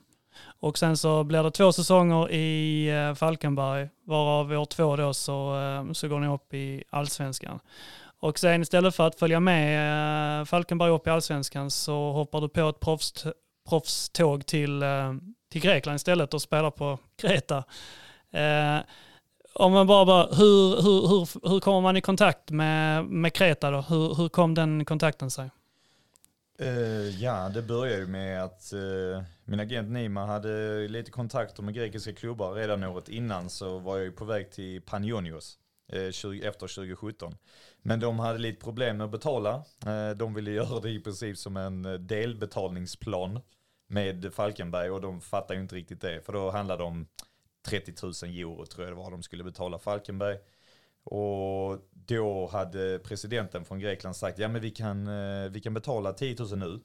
och 0.60 0.77
sen 0.77 0.98
så 0.98 1.23
blir 1.23 1.44
det 1.44 1.52
två 1.52 1.72
säsonger 1.72 2.31
i 2.31 2.90
Falkenberg 3.15 3.90
varav 4.06 4.52
år 4.52 4.65
två 4.65 4.95
då 4.95 5.14
så, 5.14 5.56
så 5.94 6.07
går 6.07 6.19
ni 6.19 6.27
upp 6.27 6.53
i 6.53 6.84
allsvenskan. 6.90 7.60
Och 8.20 8.40
sen 8.40 8.62
istället 8.62 8.96
för 8.96 9.08
att 9.08 9.20
följa 9.20 9.40
med 9.40 10.40
eh, 10.40 10.46
Falkenberg 10.46 10.90
upp 10.90 11.08
i 11.08 11.10
allsvenskan 11.10 11.72
så 11.72 12.12
hoppar 12.12 12.41
du 12.41 12.50
på 12.50 12.70
ett 12.70 12.80
proffs, 12.80 13.28
proffståg 13.70 14.46
till, 14.46 14.84
eh, 14.84 15.14
till 15.52 15.62
Grekland 15.62 15.96
istället 15.96 16.34
och 16.34 16.41
spelar 16.41 16.72
på 16.72 17.00
Kreta. 17.22 17.64
Eh, 18.32 18.80
om 19.54 19.72
man 19.72 19.88
bara, 19.88 20.06
bara 20.06 20.24
hur, 20.24 20.82
hur, 20.82 21.08
hur, 21.08 21.50
hur 21.50 21.60
kommer 21.60 21.82
man 21.82 21.98
i 21.98 22.02
kontakt 22.02 22.52
med, 22.52 23.06
med 23.06 23.34
Kreta 23.34 23.72
då? 23.72 23.82
Hur, 23.82 24.16
hur 24.16 24.30
kom 24.30 24.54
den 24.54 24.86
kontakten 24.86 25.32
sig? 25.32 25.50
Uh, 26.62 27.10
ja, 27.24 27.50
det 27.50 27.62
började 27.62 28.00
ju 28.00 28.08
med 28.08 28.44
att 28.44 28.74
uh, 28.74 29.24
min 29.46 29.60
agent 29.60 29.91
Nima 29.91 30.26
hade 30.26 30.88
lite 30.88 31.12
kontakter 31.12 31.64
med 31.64 31.74
grekiska 31.74 32.14
klubbar. 32.14 32.54
Redan 32.54 32.84
året 32.84 33.10
innan 33.10 33.50
så 33.50 33.80
var 33.80 33.98
jag 33.98 34.06
ju 34.06 34.12
på 34.12 34.26
väg 34.26 34.52
till 34.52 34.82
Panionios 34.82 35.58
uh, 35.94 36.12
20, 36.12 36.48
efter 36.48 36.68
2017. 36.68 37.36
Men 37.81 37.99
de 37.99 38.19
hade 38.19 38.39
lite 38.39 38.64
problem 38.64 38.97
med 38.97 39.06
att 39.06 39.11
betala. 39.11 39.64
Eh, 39.85 40.10
de 40.10 40.34
ville 40.34 40.51
göra 40.51 40.80
det 40.80 40.89
i 40.89 40.99
princip 40.99 41.38
som 41.38 41.57
en 41.57 41.85
eh, 41.85 41.93
delbetalningsplan 41.93 43.39
med 43.88 44.34
Falkenberg 44.34 44.89
och 44.89 45.01
de 45.01 45.22
fattade 45.22 45.56
ju 45.56 45.61
inte 45.61 45.76
riktigt 45.76 46.01
det. 46.01 46.26
För 46.26 46.34
då 46.34 46.51
handlade 46.51 46.84
det 46.84 46.88
om 46.88 47.07
30 47.68 47.93
000 48.03 48.14
euro 48.23 48.65
tror 48.65 48.85
jag 48.88 48.91
det 48.97 49.01
var 49.01 49.11
de 49.11 49.23
skulle 49.23 49.43
betala 49.43 49.80
Falkenberg. 49.80 50.38
Och 51.03 51.80
då 51.91 52.47
hade 52.47 52.99
presidenten 52.99 53.65
från 53.65 53.80
Grekland 53.80 54.15
sagt, 54.15 54.39
ja 54.39 54.47
men 54.47 54.61
vi 54.61 54.72
kan, 54.72 55.07
eh, 55.07 55.49
vi 55.49 55.61
kan 55.61 55.73
betala 55.73 56.14
10 56.14 56.35
000 56.39 56.57
nu. 56.57 56.80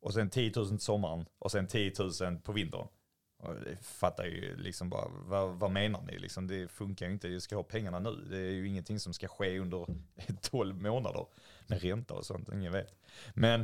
Och 0.00 0.14
sen 0.14 0.30
10 0.30 0.52
000 0.56 0.68
till 0.68 0.78
sommaren 0.78 1.26
och 1.38 1.50
sen 1.50 1.66
10 1.66 1.92
000 2.20 2.38
på 2.38 2.52
vintern. 2.52 2.88
Och 3.38 3.54
det 3.54 3.76
fattar 3.82 4.24
ju 4.24 4.56
liksom 4.56 4.90
bara, 4.90 5.08
vad, 5.08 5.48
vad 5.48 5.70
menar 5.70 6.02
ni 6.02 6.18
liksom? 6.18 6.46
Det 6.46 6.68
funkar 6.68 7.06
ju 7.06 7.12
inte, 7.12 7.28
jag 7.28 7.42
ska 7.42 7.56
ha 7.56 7.62
pengarna 7.62 7.98
nu. 7.98 8.26
Det 8.30 8.36
är 8.36 8.50
ju 8.50 8.68
ingenting 8.68 9.00
som 9.00 9.12
ska 9.12 9.28
ske 9.28 9.58
under 9.58 9.86
12 10.40 10.82
månader 10.82 11.26
med 11.66 11.82
ränta 11.82 12.14
och 12.14 12.26
sånt, 12.26 12.48
ingen 12.54 12.72
vet. 12.72 12.94
Men, 13.34 13.60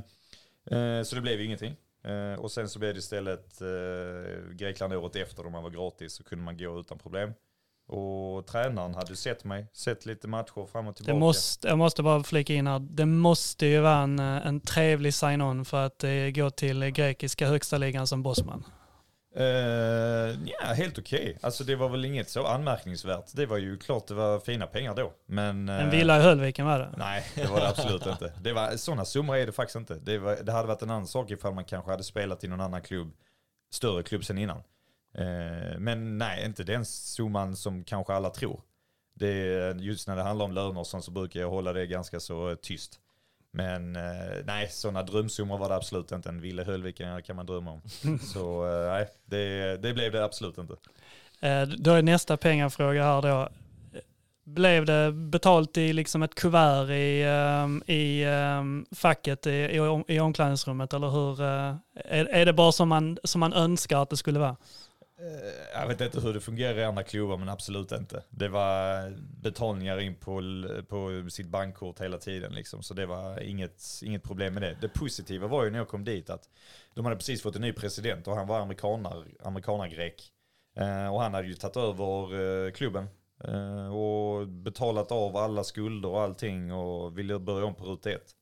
eh, 0.64 1.02
så 1.02 1.14
det 1.14 1.20
blev 1.20 1.40
ju 1.40 1.46
ingenting. 1.46 1.76
Eh, 2.04 2.34
och 2.34 2.52
sen 2.52 2.68
så 2.68 2.78
blev 2.78 2.94
det 2.94 2.98
istället 2.98 3.60
eh, 3.60 4.52
Grekland 4.52 4.94
året 4.94 5.16
efter 5.16 5.42
då 5.42 5.50
man 5.50 5.62
var 5.62 5.70
gratis 5.70 6.12
så 6.12 6.24
kunde 6.24 6.44
man 6.44 6.56
gå 6.56 6.80
utan 6.80 6.98
problem. 6.98 7.32
Och 7.86 8.46
tränaren 8.46 8.94
hade 8.94 9.16
sett 9.16 9.44
mig, 9.44 9.66
sett 9.72 10.06
lite 10.06 10.28
matcher 10.28 10.66
fram 10.66 10.86
och 10.86 10.96
tillbaka. 10.96 11.12
Det 11.12 11.20
måste, 11.20 11.68
jag 11.68 11.78
måste 11.78 12.02
bara 12.02 12.22
flika 12.22 12.54
in 12.54 12.66
här, 12.66 12.78
det 12.78 13.06
måste 13.06 13.66
ju 13.66 13.80
vara 13.80 13.98
en, 13.98 14.18
eh, 14.18 14.46
en 14.46 14.60
trevlig 14.60 15.14
sign-on 15.14 15.64
för 15.64 15.86
att 15.86 16.04
eh, 16.04 16.10
gå 16.10 16.50
till 16.50 16.90
grekiska 16.90 17.48
högsta 17.48 17.78
ligan 17.78 18.06
som 18.06 18.22
bossman. 18.22 18.64
Uh, 19.36 19.44
ja, 20.44 20.72
helt 20.76 20.98
okej. 20.98 21.20
Okay. 21.20 21.34
Alltså 21.40 21.64
det 21.64 21.76
var 21.76 21.88
väl 21.88 22.04
inget 22.04 22.28
så 22.28 22.46
anmärkningsvärt. 22.46 23.24
Det 23.32 23.46
var 23.46 23.56
ju 23.56 23.78
klart 23.78 24.06
det 24.06 24.14
var 24.14 24.40
fina 24.40 24.66
pengar 24.66 24.94
då. 24.94 25.12
Men, 25.26 25.68
uh, 25.68 25.82
en 25.82 25.90
villa 25.90 26.18
i 26.18 26.22
Höllviken 26.22 26.66
var 26.66 26.78
det? 26.78 26.94
Nej, 26.96 27.24
det 27.34 27.46
var 27.46 27.60
det 27.60 27.68
absolut 27.68 28.06
inte. 28.06 28.32
Det 28.40 28.52
var, 28.52 28.76
sådana 28.76 29.04
summor 29.04 29.36
är 29.36 29.46
det 29.46 29.52
faktiskt 29.52 29.76
inte. 29.76 29.94
Det, 29.94 30.18
var, 30.18 30.36
det 30.42 30.52
hade 30.52 30.68
varit 30.68 30.82
en 30.82 30.90
annan 30.90 31.06
sak 31.06 31.30
ifall 31.30 31.54
man 31.54 31.64
kanske 31.64 31.90
hade 31.90 32.04
spelat 32.04 32.44
i 32.44 32.48
någon 32.48 32.60
annan 32.60 32.82
klubb, 32.82 33.12
större 33.70 34.02
klubb 34.02 34.24
sen 34.24 34.38
innan. 34.38 34.62
Uh, 35.18 35.78
men 35.78 36.18
nej, 36.18 36.44
inte 36.44 36.64
den 36.64 36.84
summan 36.84 37.56
som 37.56 37.84
kanske 37.84 38.12
alla 38.12 38.30
tror. 38.30 38.60
Det, 39.14 39.72
just 39.78 40.08
när 40.08 40.16
det 40.16 40.22
handlar 40.22 40.44
om 40.44 40.52
löner 40.52 40.80
och 40.80 40.86
sånt 40.86 41.04
så 41.04 41.10
brukar 41.10 41.40
jag 41.40 41.50
hålla 41.50 41.72
det 41.72 41.86
ganska 41.86 42.20
så 42.20 42.56
tyst. 42.62 43.00
Men 43.52 43.96
eh, 43.96 44.44
nej, 44.44 44.68
sådana 44.70 45.02
drömsummor 45.02 45.58
var 45.58 45.68
det 45.68 45.74
absolut 45.74 46.12
inte. 46.12 46.28
En 46.28 46.40
Ville 46.40 46.64
Höllviken 46.64 47.22
kan 47.22 47.36
man 47.36 47.46
drömma 47.46 47.70
om. 47.70 47.80
Så 48.18 48.66
eh, 48.66 48.92
nej, 48.92 49.08
det, 49.24 49.76
det 49.82 49.94
blev 49.94 50.12
det 50.12 50.24
absolut 50.24 50.58
inte. 50.58 50.74
Eh, 51.40 51.62
då 51.62 51.92
är 51.92 52.02
nästa 52.02 52.36
pengafråga 52.36 53.04
här 53.04 53.22
då. 53.22 53.48
Blev 54.44 54.86
det 54.86 55.12
betalt 55.12 55.78
i 55.78 55.92
liksom 55.92 56.22
ett 56.22 56.34
kuvert 56.34 56.90
i, 56.90 57.24
i 57.92 58.26
facket 58.94 59.46
i, 59.46 59.50
i, 59.50 60.04
i 60.08 60.20
omklädningsrummet 60.20 60.92
eller 60.92 61.08
hur? 61.08 61.42
Är, 61.42 62.24
är 62.24 62.46
det 62.46 62.52
bara 62.52 62.72
som 62.72 62.88
man, 62.88 63.18
som 63.24 63.40
man 63.40 63.52
önskar 63.52 64.02
att 64.02 64.10
det 64.10 64.16
skulle 64.16 64.38
vara? 64.38 64.56
Eh, 65.22 65.80
jag 65.80 65.88
vet 65.88 66.00
inte 66.00 66.20
hur 66.20 66.34
det 66.34 66.40
fungerar 66.40 66.78
i 66.78 66.84
andra 66.84 67.02
klubbar 67.02 67.36
men 67.36 67.48
absolut 67.48 67.92
inte. 67.92 68.22
Det 68.30 68.48
var 68.48 69.10
betalningar 69.42 70.00
in 70.00 70.14
på, 70.14 70.42
på 70.88 71.30
sitt 71.30 71.46
bankkort 71.46 72.00
hela 72.00 72.18
tiden 72.18 72.52
liksom. 72.54 72.82
Så 72.82 72.94
det 72.94 73.06
var 73.06 73.40
inget, 73.40 73.82
inget 74.02 74.22
problem 74.22 74.54
med 74.54 74.62
det. 74.62 74.76
Det 74.80 74.88
positiva 74.88 75.46
var 75.46 75.64
ju 75.64 75.70
när 75.70 75.78
jag 75.78 75.88
kom 75.88 76.04
dit 76.04 76.30
att 76.30 76.48
de 76.94 77.04
hade 77.04 77.16
precis 77.16 77.42
fått 77.42 77.56
en 77.56 77.62
ny 77.62 77.72
president 77.72 78.28
och 78.28 78.36
han 78.36 78.46
var 78.46 78.60
amerikanar, 78.60 79.26
amerikanargrek. 79.42 80.32
Eh, 80.76 81.14
och 81.14 81.22
han 81.22 81.34
hade 81.34 81.48
ju 81.48 81.54
tagit 81.54 81.76
över 81.76 82.40
eh, 82.66 82.72
klubben 82.72 83.08
eh, 83.44 83.96
och 83.96 84.48
betalat 84.48 85.12
av 85.12 85.36
alla 85.36 85.64
skulder 85.64 86.08
och 86.08 86.20
allting 86.20 86.72
och 86.72 87.18
ville 87.18 87.38
börja 87.38 87.66
om 87.66 87.74
på 87.74 87.84
ruta 87.84 88.10
ett. 88.10 88.34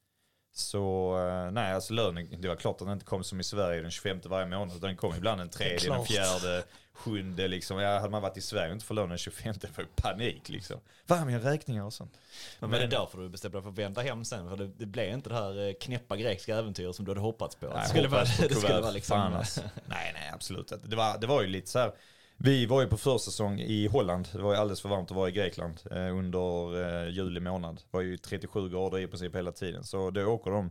Så 0.52 1.14
eh, 1.18 1.52
nej, 1.52 1.72
alltså 1.72 1.92
lönen, 1.92 2.40
det 2.40 2.48
var 2.48 2.56
klart 2.56 2.80
att 2.80 2.86
den 2.86 2.92
inte 2.92 3.04
kom 3.04 3.24
som 3.24 3.40
i 3.40 3.44
Sverige 3.44 3.82
den 3.82 3.90
25 3.90 4.20
varje 4.24 4.46
månad. 4.46 4.80
Den 4.80 4.96
kom 4.96 5.14
ibland 5.14 5.40
den 5.40 5.48
tredje, 5.48 5.90
den 5.90 6.04
fjärde, 6.04 6.62
sjunde 6.92 7.48
liksom. 7.48 7.78
Ja, 7.78 7.98
hade 7.98 8.10
man 8.10 8.22
varit 8.22 8.36
i 8.36 8.40
Sverige 8.40 8.68
och 8.68 8.72
inte 8.72 8.86
fått 8.86 8.94
lönen 8.94 9.08
den 9.08 9.18
25 9.18 9.54
det 9.60 9.78
var 9.78 9.84
panik 9.84 10.48
liksom. 10.48 10.80
Vad 11.06 11.26
mina 11.26 11.38
räkningar 11.38 11.84
och 11.84 11.92
sånt. 11.92 12.18
Men, 12.58 12.70
men 12.70 12.80
det 12.80 12.86
är 12.86 12.90
därför 12.90 13.18
du 13.18 13.28
bestämde 13.28 13.58
dig 13.58 13.62
för 13.62 13.70
att 13.70 13.78
vända 13.78 14.02
hem 14.02 14.24
sen? 14.24 14.48
För 14.48 14.56
det, 14.56 14.66
det 14.66 14.86
blev 14.86 15.14
inte 15.14 15.28
det 15.28 15.34
här 15.34 15.68
eh, 15.68 15.72
knäppa 15.80 16.16
grekiska 16.16 16.56
äventyret 16.56 16.96
som 16.96 17.04
du 17.04 17.10
hade 17.10 17.20
hoppats 17.20 17.56
på? 17.56 17.66
Nej, 17.66 17.76
det 17.82 17.88
skulle, 17.88 18.08
vara, 18.08 18.20
det 18.48 18.54
skulle 18.54 18.80
vara 18.80 18.90
liksom... 18.90 19.20
Alltså. 19.20 19.60
nej, 19.60 20.10
nej, 20.14 20.30
absolut 20.34 20.72
inte. 20.72 20.86
Det 20.86 20.96
var, 20.96 21.18
det 21.18 21.26
var 21.26 21.42
ju 21.42 21.48
lite 21.48 21.70
så 21.70 21.78
här 21.78 21.92
vi 22.42 22.66
var 22.66 22.80
ju 22.80 22.86
på 22.86 22.96
försäsong 22.96 23.60
i 23.60 23.86
Holland. 23.86 24.28
Det 24.32 24.42
var 24.42 24.52
ju 24.52 24.58
alldeles 24.58 24.80
för 24.80 24.88
varmt 24.88 25.10
att 25.10 25.16
vara 25.16 25.28
i 25.28 25.32
Grekland 25.32 25.80
eh, 25.90 26.16
under 26.16 26.82
eh, 26.82 27.08
juli 27.10 27.40
månad. 27.40 27.76
Det 27.76 27.96
var 27.96 28.00
ju 28.00 28.16
37 28.16 28.68
grader 28.68 28.98
i 28.98 29.06
princip 29.06 29.36
hela 29.36 29.52
tiden. 29.52 29.84
Så 29.84 30.10
då 30.10 30.24
åker 30.24 30.50
de, 30.50 30.70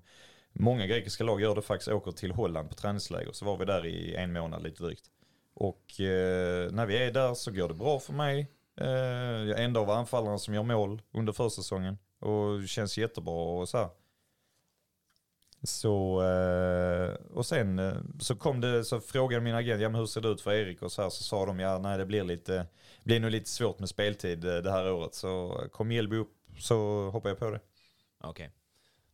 många 0.54 0.88
grekiska 0.88 1.24
lag 1.24 1.42
gör 1.42 1.56
det 1.56 1.62
faktiskt, 1.62 1.92
åker 1.92 2.12
till 2.12 2.32
Holland 2.32 2.70
på 2.70 2.76
träningsläger. 2.76 3.32
Så 3.32 3.46
var 3.46 3.58
vi 3.58 3.66
där 3.66 3.86
i 3.86 4.16
en 4.16 4.34
månad 4.34 4.64
lite 4.64 4.84
drygt. 4.84 5.06
Och 5.54 6.02
eh, 6.02 6.72
när 6.72 6.86
vi 6.86 6.98
är 6.98 7.12
där 7.12 7.34
så 7.34 7.52
går 7.52 7.68
det 7.68 7.74
bra 7.74 8.00
för 8.00 8.14
mig. 8.14 8.48
Eh, 8.82 8.88
jag 9.48 9.60
är 9.60 9.64
en 9.64 9.76
av 9.76 9.90
anfallarna 9.90 10.38
som 10.38 10.54
gör 10.54 10.64
mål 10.64 11.02
under 11.12 11.34
försäsongen. 11.34 11.98
Och 12.20 12.62
det 12.62 12.68
känns 12.68 12.98
jättebra 12.98 13.60
och 13.60 13.70
så 13.70 13.78
här. 13.78 13.90
Så, 15.64 16.24
eh, 16.24 17.14
och 17.14 17.46
sen 17.46 17.80
eh, 17.80 17.94
så 18.20 18.36
kom 18.36 18.62
det, 18.62 18.84
så 18.84 19.00
frågade 19.02 19.44
min 19.44 19.56
agent, 19.56 19.82
ja 19.82 19.90
men 19.90 20.00
hur 20.00 20.06
ser 20.06 20.22
det 20.22 20.28
ut 20.28 20.42
för 20.42 20.54
Erik 20.54 20.82
och 20.82 20.92
så 20.92 21.02
här, 21.02 21.10
så 21.10 21.24
sa 21.24 21.46
de, 21.46 21.60
ja 21.60 21.78
nej 21.78 21.98
det 21.98 22.06
blir 22.06 22.24
lite, 22.24 22.68
blir 23.04 23.20
nog 23.20 23.32
lite 23.32 23.50
svårt 23.50 23.80
med 23.80 23.90
speltid 23.90 24.46
eh, 24.46 24.58
det 24.58 24.72
här 24.72 24.92
året. 24.92 25.16
Så 25.16 25.64
kom 25.72 25.88
Mjällby 25.88 26.16
upp 26.16 26.34
så 26.60 27.10
hoppade 27.10 27.30
jag 27.30 27.40
på 27.40 27.52
det. 27.52 27.60
Okej. 28.18 28.30
Okay. 28.30 28.50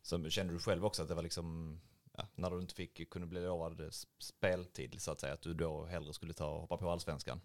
Så 0.02 0.30
kände 0.30 0.52
du 0.52 0.58
själv 0.58 0.84
också 0.84 1.02
att 1.02 1.08
det 1.08 1.14
var 1.14 1.22
liksom, 1.22 1.78
ja, 2.16 2.28
när 2.34 2.50
du 2.50 2.60
inte 2.60 2.74
fick, 2.74 3.10
kunde 3.10 3.26
bli 3.26 3.40
lovad 3.40 3.82
speltid 4.18 5.02
så 5.02 5.10
att 5.12 5.20
säga, 5.20 5.32
att 5.32 5.42
du 5.42 5.54
då 5.54 5.84
hellre 5.84 6.12
skulle 6.12 6.32
ta 6.32 6.46
och 6.46 6.60
hoppa 6.60 6.76
på 6.76 6.90
allsvenskan? 6.90 7.40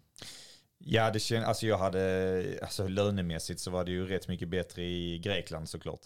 Ja, 0.78 1.10
det 1.10 1.20
känd, 1.20 1.44
alltså 1.44 1.66
jag 1.66 1.78
hade, 1.78 2.58
alltså 2.62 2.88
lönemässigt 2.88 3.60
så 3.60 3.70
var 3.70 3.84
det 3.84 3.90
ju 3.90 4.06
rätt 4.06 4.28
mycket 4.28 4.48
bättre 4.48 4.82
i 4.84 5.18
Grekland 5.18 5.68
såklart. 5.68 6.00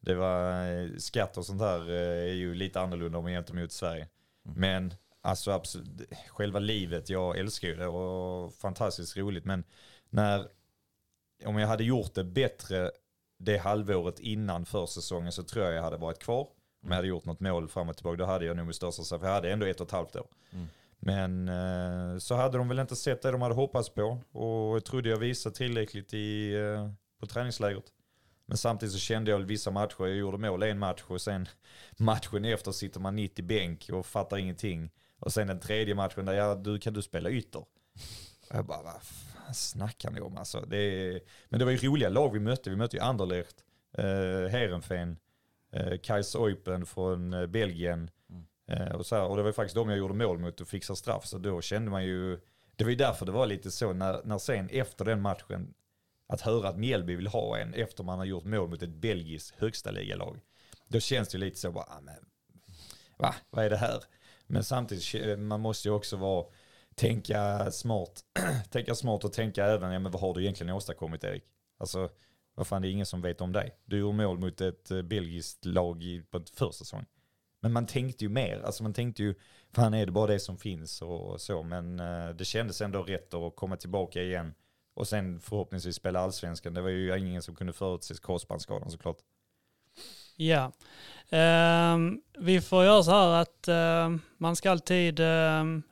Det 0.00 0.14
var, 0.14 0.66
eh, 0.66 0.88
skatt 0.98 1.36
och 1.36 1.46
sånt 1.46 1.58
där 1.58 1.90
eh, 1.90 2.30
är 2.30 2.34
ju 2.34 2.54
lite 2.54 2.80
annorlunda 2.80 3.18
om 3.18 3.24
man 3.24 3.32
jämför 3.32 3.54
mot 3.54 3.72
Sverige. 3.72 4.08
Mm. 4.46 4.60
Men 4.60 4.94
alltså 5.20 5.50
absolut, 5.50 6.12
själva 6.28 6.58
livet, 6.58 7.10
jag 7.10 7.38
älskar 7.38 7.68
ju 7.68 7.76
det 7.76 7.86
och 7.86 8.54
fantastiskt 8.54 9.16
roligt. 9.16 9.44
Men 9.44 9.64
när, 10.10 10.46
om 11.44 11.58
jag 11.58 11.68
hade 11.68 11.84
gjort 11.84 12.14
det 12.14 12.24
bättre 12.24 12.90
det 13.38 13.58
halvåret 13.58 14.20
innan 14.20 14.66
försäsongen 14.66 15.32
så 15.32 15.42
tror 15.42 15.64
jag 15.64 15.74
jag 15.74 15.82
hade 15.82 15.96
varit 15.96 16.18
kvar. 16.18 16.48
Om 16.82 16.88
jag 16.88 16.94
hade 16.96 17.08
gjort 17.08 17.24
något 17.24 17.40
mål 17.40 17.68
fram 17.68 17.88
och 17.88 17.96
tillbaka, 17.96 18.16
då 18.16 18.24
hade 18.24 18.44
jag 18.44 18.56
nog 18.56 18.66
med 18.66 18.74
största 18.74 19.18
för 19.18 19.26
jag 19.26 19.34
hade 19.34 19.52
ändå 19.52 19.66
ett 19.66 19.80
och 19.80 19.86
ett 19.86 19.92
halvt 19.92 20.16
år. 20.16 20.26
Mm. 20.50 20.66
Men 20.98 21.48
eh, 21.48 22.18
så 22.18 22.34
hade 22.34 22.58
de 22.58 22.68
väl 22.68 22.78
inte 22.78 22.96
sett 22.96 23.22
det 23.22 23.30
de 23.30 23.42
hade 23.42 23.54
hoppats 23.54 23.88
på 23.88 24.18
och 24.32 24.76
jag 24.76 24.84
trodde 24.84 25.08
jag 25.08 25.16
visade 25.16 25.54
tillräckligt 25.54 26.14
i, 26.14 26.54
på 27.20 27.26
träningslägret. 27.26 27.84
Men 28.48 28.56
samtidigt 28.56 28.92
så 28.92 28.98
kände 28.98 29.30
jag 29.30 29.38
vissa 29.38 29.70
matcher, 29.70 29.94
jag 29.98 30.16
gjorde 30.16 30.38
mål 30.38 30.62
en 30.62 30.78
match 30.78 31.02
och 31.06 31.20
sen 31.20 31.48
matchen 31.96 32.44
efter 32.44 32.72
sitter 32.72 33.00
man 33.00 33.16
90 33.16 33.44
bänk 33.44 33.90
och 33.92 34.06
fattar 34.06 34.36
ingenting. 34.36 34.90
Och 35.18 35.32
sen 35.32 35.46
den 35.46 35.60
tredje 35.60 35.94
matchen 35.94 36.24
där, 36.24 36.32
ja 36.32 36.54
du 36.54 36.78
kan 36.78 36.94
du 36.94 37.02
spela 37.02 37.30
ytter. 37.30 37.58
Och 37.58 38.56
jag 38.56 38.66
bara, 38.66 38.82
vad 38.82 39.02
fan 39.02 39.54
snackar 39.54 40.10
ni 40.10 40.20
om 40.20 40.36
alltså? 40.36 40.60
Det 40.60 40.76
är... 40.76 41.20
Men 41.48 41.58
det 41.58 41.64
var 41.64 41.72
ju 41.72 41.78
roliga 41.78 42.08
lag 42.08 42.32
vi 42.32 42.40
mötte, 42.40 42.70
vi 42.70 42.76
mötte 42.76 42.96
ju 42.96 43.02
Anderlecht, 43.02 43.64
eh, 43.98 44.04
Heerenveen, 44.50 45.18
eh, 45.72 45.98
Kais 46.02 46.34
Eupen 46.34 46.86
från 46.86 47.32
eh, 47.32 47.46
Belgien. 47.46 48.10
Mm. 48.30 48.46
Eh, 48.66 48.94
och, 48.94 49.06
så 49.06 49.16
här, 49.16 49.24
och 49.24 49.36
det 49.36 49.42
var 49.42 49.52
faktiskt 49.52 49.74
de 49.74 49.88
jag 49.88 49.98
gjorde 49.98 50.14
mål 50.14 50.38
mot 50.38 50.60
och 50.60 50.68
fixade 50.68 50.96
straff, 50.96 51.26
så 51.26 51.38
då 51.38 51.60
kände 51.60 51.90
man 51.90 52.04
ju 52.04 52.40
det 52.78 52.84
var 52.84 52.90
ju 52.90 52.96
därför 52.96 53.26
det 53.26 53.32
var 53.32 53.46
lite 53.46 53.70
så 53.70 53.92
när, 53.92 54.20
när 54.24 54.38
sen 54.38 54.68
efter 54.68 55.04
den 55.04 55.20
matchen, 55.22 55.74
att 56.28 56.40
höra 56.40 56.68
att 56.68 56.78
Mjällby 56.78 57.16
vill 57.16 57.26
ha 57.26 57.58
en 57.58 57.74
efter 57.74 58.04
man 58.04 58.18
har 58.18 58.24
gjort 58.24 58.44
mål 58.44 58.68
mot 58.68 58.82
ett 58.82 58.90
belgiskt 58.90 59.54
högsta 59.58 59.90
ligalag. 59.90 60.40
Då 60.88 61.00
känns 61.00 61.28
det 61.28 61.38
lite 61.38 61.58
så 61.58 61.72
bara, 61.72 61.84
ah, 61.84 62.00
men, 62.00 62.24
va, 63.16 63.34
vad 63.50 63.64
är 63.64 63.70
det 63.70 63.76
här? 63.76 64.02
Men 64.46 64.64
samtidigt, 64.64 65.14
eh, 65.14 65.36
man 65.36 65.60
måste 65.60 65.88
ju 65.88 65.94
också 65.94 66.16
vara, 66.16 66.46
tänka 66.94 67.70
smart, 67.70 68.24
tänka 68.70 68.94
smart 68.94 69.24
och 69.24 69.32
tänka 69.32 69.64
även, 69.64 69.92
ja 69.92 69.98
men 69.98 70.12
vad 70.12 70.20
har 70.20 70.34
du 70.34 70.42
egentligen 70.42 70.72
åstadkommit 70.72 71.24
Erik? 71.24 71.44
Alltså, 71.78 72.08
vad 72.54 72.66
fan 72.66 72.82
det 72.82 72.88
är 72.88 72.92
ingen 72.92 73.06
som 73.06 73.22
vet 73.22 73.40
om 73.40 73.52
dig. 73.52 73.78
Du 73.84 73.98
gjorde 73.98 74.16
mål 74.16 74.38
mot 74.38 74.60
ett 74.60 74.90
eh, 74.90 75.02
belgiskt 75.02 75.64
lag 75.64 76.02
i, 76.02 76.22
på 76.22 76.38
ett 76.38 76.50
försäsong. 76.50 77.06
Men 77.60 77.72
man 77.72 77.86
tänkte 77.86 78.24
ju 78.24 78.28
mer, 78.28 78.60
alltså 78.64 78.82
man 78.82 78.94
tänkte 78.94 79.22
ju, 79.22 79.34
fan 79.72 79.94
är 79.94 80.06
det 80.06 80.12
bara 80.12 80.26
det 80.26 80.40
som 80.40 80.58
finns 80.58 81.02
och 81.02 81.40
så, 81.40 81.62
men 81.62 82.00
eh, 82.00 82.28
det 82.28 82.44
kändes 82.44 82.80
ändå 82.80 83.02
rätt 83.02 83.34
att 83.34 83.56
komma 83.56 83.76
tillbaka 83.76 84.22
igen 84.22 84.54
och 84.98 85.08
sen 85.08 85.40
förhoppningsvis 85.40 85.96
spela 85.96 86.20
allsvenskan. 86.20 86.74
Det 86.74 86.80
var 86.80 86.88
ju 86.88 87.18
ingen 87.18 87.42
som 87.42 87.54
kunde 87.54 87.72
förutse 87.72 88.14
korsbandsskadan 88.14 88.90
såklart. 88.90 89.16
Ja, 90.36 90.72
uh, 91.32 91.98
vi 92.38 92.60
får 92.60 92.84
göra 92.84 93.02
så 93.02 93.10
här 93.10 93.28
att 93.28 93.68
uh, 93.68 94.18
man 94.36 94.56
ska 94.56 94.70
alltid 94.70 95.20
ehm, 95.20 95.82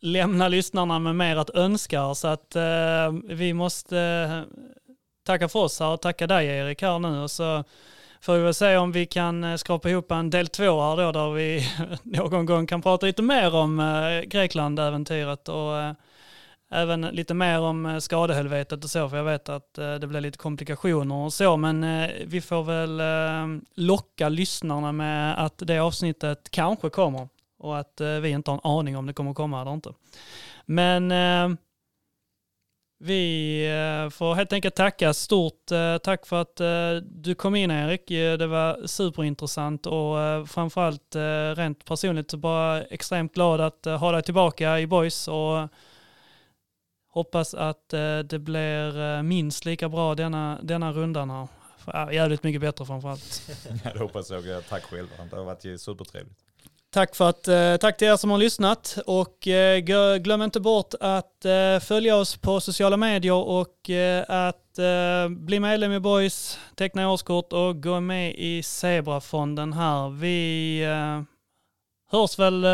lämna 0.00 0.48
lyssnarna 0.48 0.98
med 0.98 1.16
mer 1.16 1.36
att 1.36 1.50
önska, 1.50 2.14
så 2.14 2.28
att 2.28 2.56
ehm, 2.56 3.22
vi 3.28 3.52
måste 3.52 3.98
eh, 3.98 4.58
tacka 5.26 5.48
för 5.48 5.58
oss 5.58 5.80
här 5.80 5.88
och 5.88 6.00
tacka 6.00 6.26
dig 6.26 6.46
Erik 6.46 6.82
här 6.82 6.98
nu 6.98 7.18
och 7.22 7.30
så 7.30 7.64
får 8.20 8.34
vi 8.34 8.40
väl 8.40 8.54
se 8.54 8.76
om 8.76 8.92
vi 8.92 9.06
kan 9.06 9.44
eh, 9.44 9.56
skrapa 9.56 9.90
ihop 9.90 10.10
en 10.10 10.30
del 10.30 10.48
två 10.48 10.80
här 10.80 10.96
då 10.96 11.12
där 11.12 11.32
vi 11.32 11.68
någon 12.02 12.46
gång 12.46 12.66
kan 12.66 12.82
prata 12.82 13.06
lite 13.06 13.22
mer 13.22 13.54
om 13.54 13.80
eh, 13.80 14.20
Grekland-äventyret 14.20 15.48
och 15.48 15.78
eh, 15.78 15.92
även 16.70 17.00
lite 17.00 17.34
mer 17.34 17.60
om 17.60 17.86
eh, 17.86 17.98
skadehelvetet 17.98 18.84
och 18.84 18.90
så 18.90 19.08
för 19.08 19.16
jag 19.16 19.24
vet 19.24 19.48
att 19.48 19.78
eh, 19.78 19.94
det 19.94 20.06
blir 20.06 20.20
lite 20.20 20.38
komplikationer 20.38 21.14
och 21.14 21.32
så 21.32 21.56
men 21.56 21.84
eh, 21.84 22.10
vi 22.26 22.40
får 22.40 22.62
väl 22.62 23.00
locka 23.74 24.28
lyssnarna 24.28 24.92
med 24.92 25.44
att 25.44 25.58
det 25.58 25.78
avsnittet 25.78 26.50
kanske 26.50 26.90
kommer 26.90 27.28
och 27.58 27.78
att 27.78 28.00
vi 28.22 28.28
inte 28.28 28.50
har 28.50 28.60
en 28.64 28.70
aning 28.70 28.96
om 28.96 29.06
det 29.06 29.12
kommer 29.12 29.34
komma 29.34 29.60
eller 29.60 29.72
inte. 29.72 29.92
Men 30.66 31.08
vi 32.98 34.10
får 34.12 34.34
helt 34.34 34.52
enkelt 34.52 34.74
tacka. 34.74 35.14
Stort 35.14 35.66
tack 36.02 36.26
för 36.26 36.40
att 36.40 36.56
du 37.02 37.34
kom 37.34 37.54
in 37.54 37.70
Erik. 37.70 38.08
Det 38.08 38.46
var 38.46 38.86
superintressant 38.86 39.86
och 39.86 40.16
framförallt 40.48 41.16
rent 41.56 41.84
personligt 41.84 42.30
så 42.30 42.36
bara 42.36 42.82
extremt 42.82 43.34
glad 43.34 43.60
att 43.60 43.84
ha 43.84 44.12
dig 44.12 44.22
tillbaka 44.22 44.80
i 44.80 44.86
Boys 44.86 45.28
och 45.28 45.68
hoppas 47.16 47.54
att 47.54 47.88
det 48.24 48.38
blir 48.38 49.22
minst 49.22 49.64
lika 49.64 49.88
bra 49.88 50.14
denna, 50.14 50.58
denna 50.62 50.92
rundan 50.92 51.30
här. 51.30 51.48
Jävligt 52.12 52.42
mycket 52.42 52.60
bättre 52.60 52.86
framförallt. 52.86 53.42
Ja, 53.84 53.92
det 53.92 53.98
hoppas 53.98 54.30
jag. 54.30 54.68
Tack 54.68 54.84
själv. 54.84 55.06
Det 55.30 55.36
har 55.36 55.44
varit 55.44 55.80
supertrevligt. 55.80 56.46
Tack, 56.90 57.16
för 57.16 57.28
att, 57.28 57.48
eh, 57.48 57.76
tack 57.76 57.96
till 57.96 58.08
er 58.08 58.16
som 58.16 58.30
har 58.30 58.38
lyssnat 58.38 58.98
och 59.06 59.48
eh, 59.48 59.78
glöm 60.18 60.42
inte 60.42 60.60
bort 60.60 60.94
att 61.00 61.44
eh, 61.44 61.80
följa 61.80 62.16
oss 62.16 62.36
på 62.36 62.60
sociala 62.60 62.96
medier 62.96 63.34
och 63.34 63.90
att 64.28 64.78
bli 65.28 65.60
medlem 65.60 65.92
i 65.92 66.00
Boys, 66.00 66.58
teckna 66.74 67.10
årskort 67.10 67.52
och 67.52 67.82
gå 67.82 68.00
med 68.00 68.34
i 68.34 68.62
Zebrafonden 68.62 69.72
här. 69.72 70.08
Vi 70.08 70.82
hörs 72.10 72.38
väl 72.38 72.66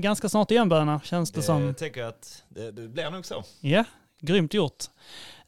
ganska 0.00 0.28
snart 0.28 0.50
igen 0.50 0.68
Böna, 0.68 1.00
känns 1.04 1.30
det, 1.30 1.38
det 1.38 1.42
som. 1.42 1.62
Jag 1.66 1.78
tänker 1.78 2.04
att 2.04 2.42
det, 2.48 2.70
det 2.70 2.88
blir 2.88 3.10
nog 3.10 3.26
så. 3.26 3.44
Ja, 3.60 3.84
grymt 4.20 4.54
gjort. 4.54 4.84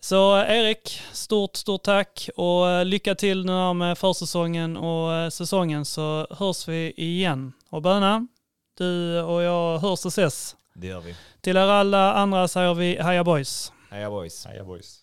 Så 0.01 0.37
Erik, 0.37 1.03
stort, 1.13 1.57
stort 1.57 1.83
tack 1.83 2.29
och 2.37 2.87
lycka 2.87 3.15
till 3.15 3.47
nu 3.47 3.75
med 3.75 3.99
försäsongen 3.99 4.77
och 4.77 5.33
säsongen 5.33 5.85
så 5.85 6.27
hörs 6.31 6.69
vi 6.69 6.93
igen. 6.97 7.53
Och 7.71 7.83
Böna, 7.83 8.27
du 8.79 9.21
och 9.21 9.43
jag 9.43 9.79
hörs 9.79 10.05
och 10.05 10.09
ses. 10.09 10.57
Det 10.75 10.87
gör 10.87 11.01
vi. 11.01 11.17
Till 11.41 11.57
er 11.57 11.61
alla 11.61 12.15
andra 12.15 12.49
säger 12.49 12.75
vi 12.75 13.03
heja 13.03 13.25
boys. 13.25 13.73
Heja 13.91 14.11
boys. 14.11 14.47
Heja 14.47 14.65
boys. 14.65 15.00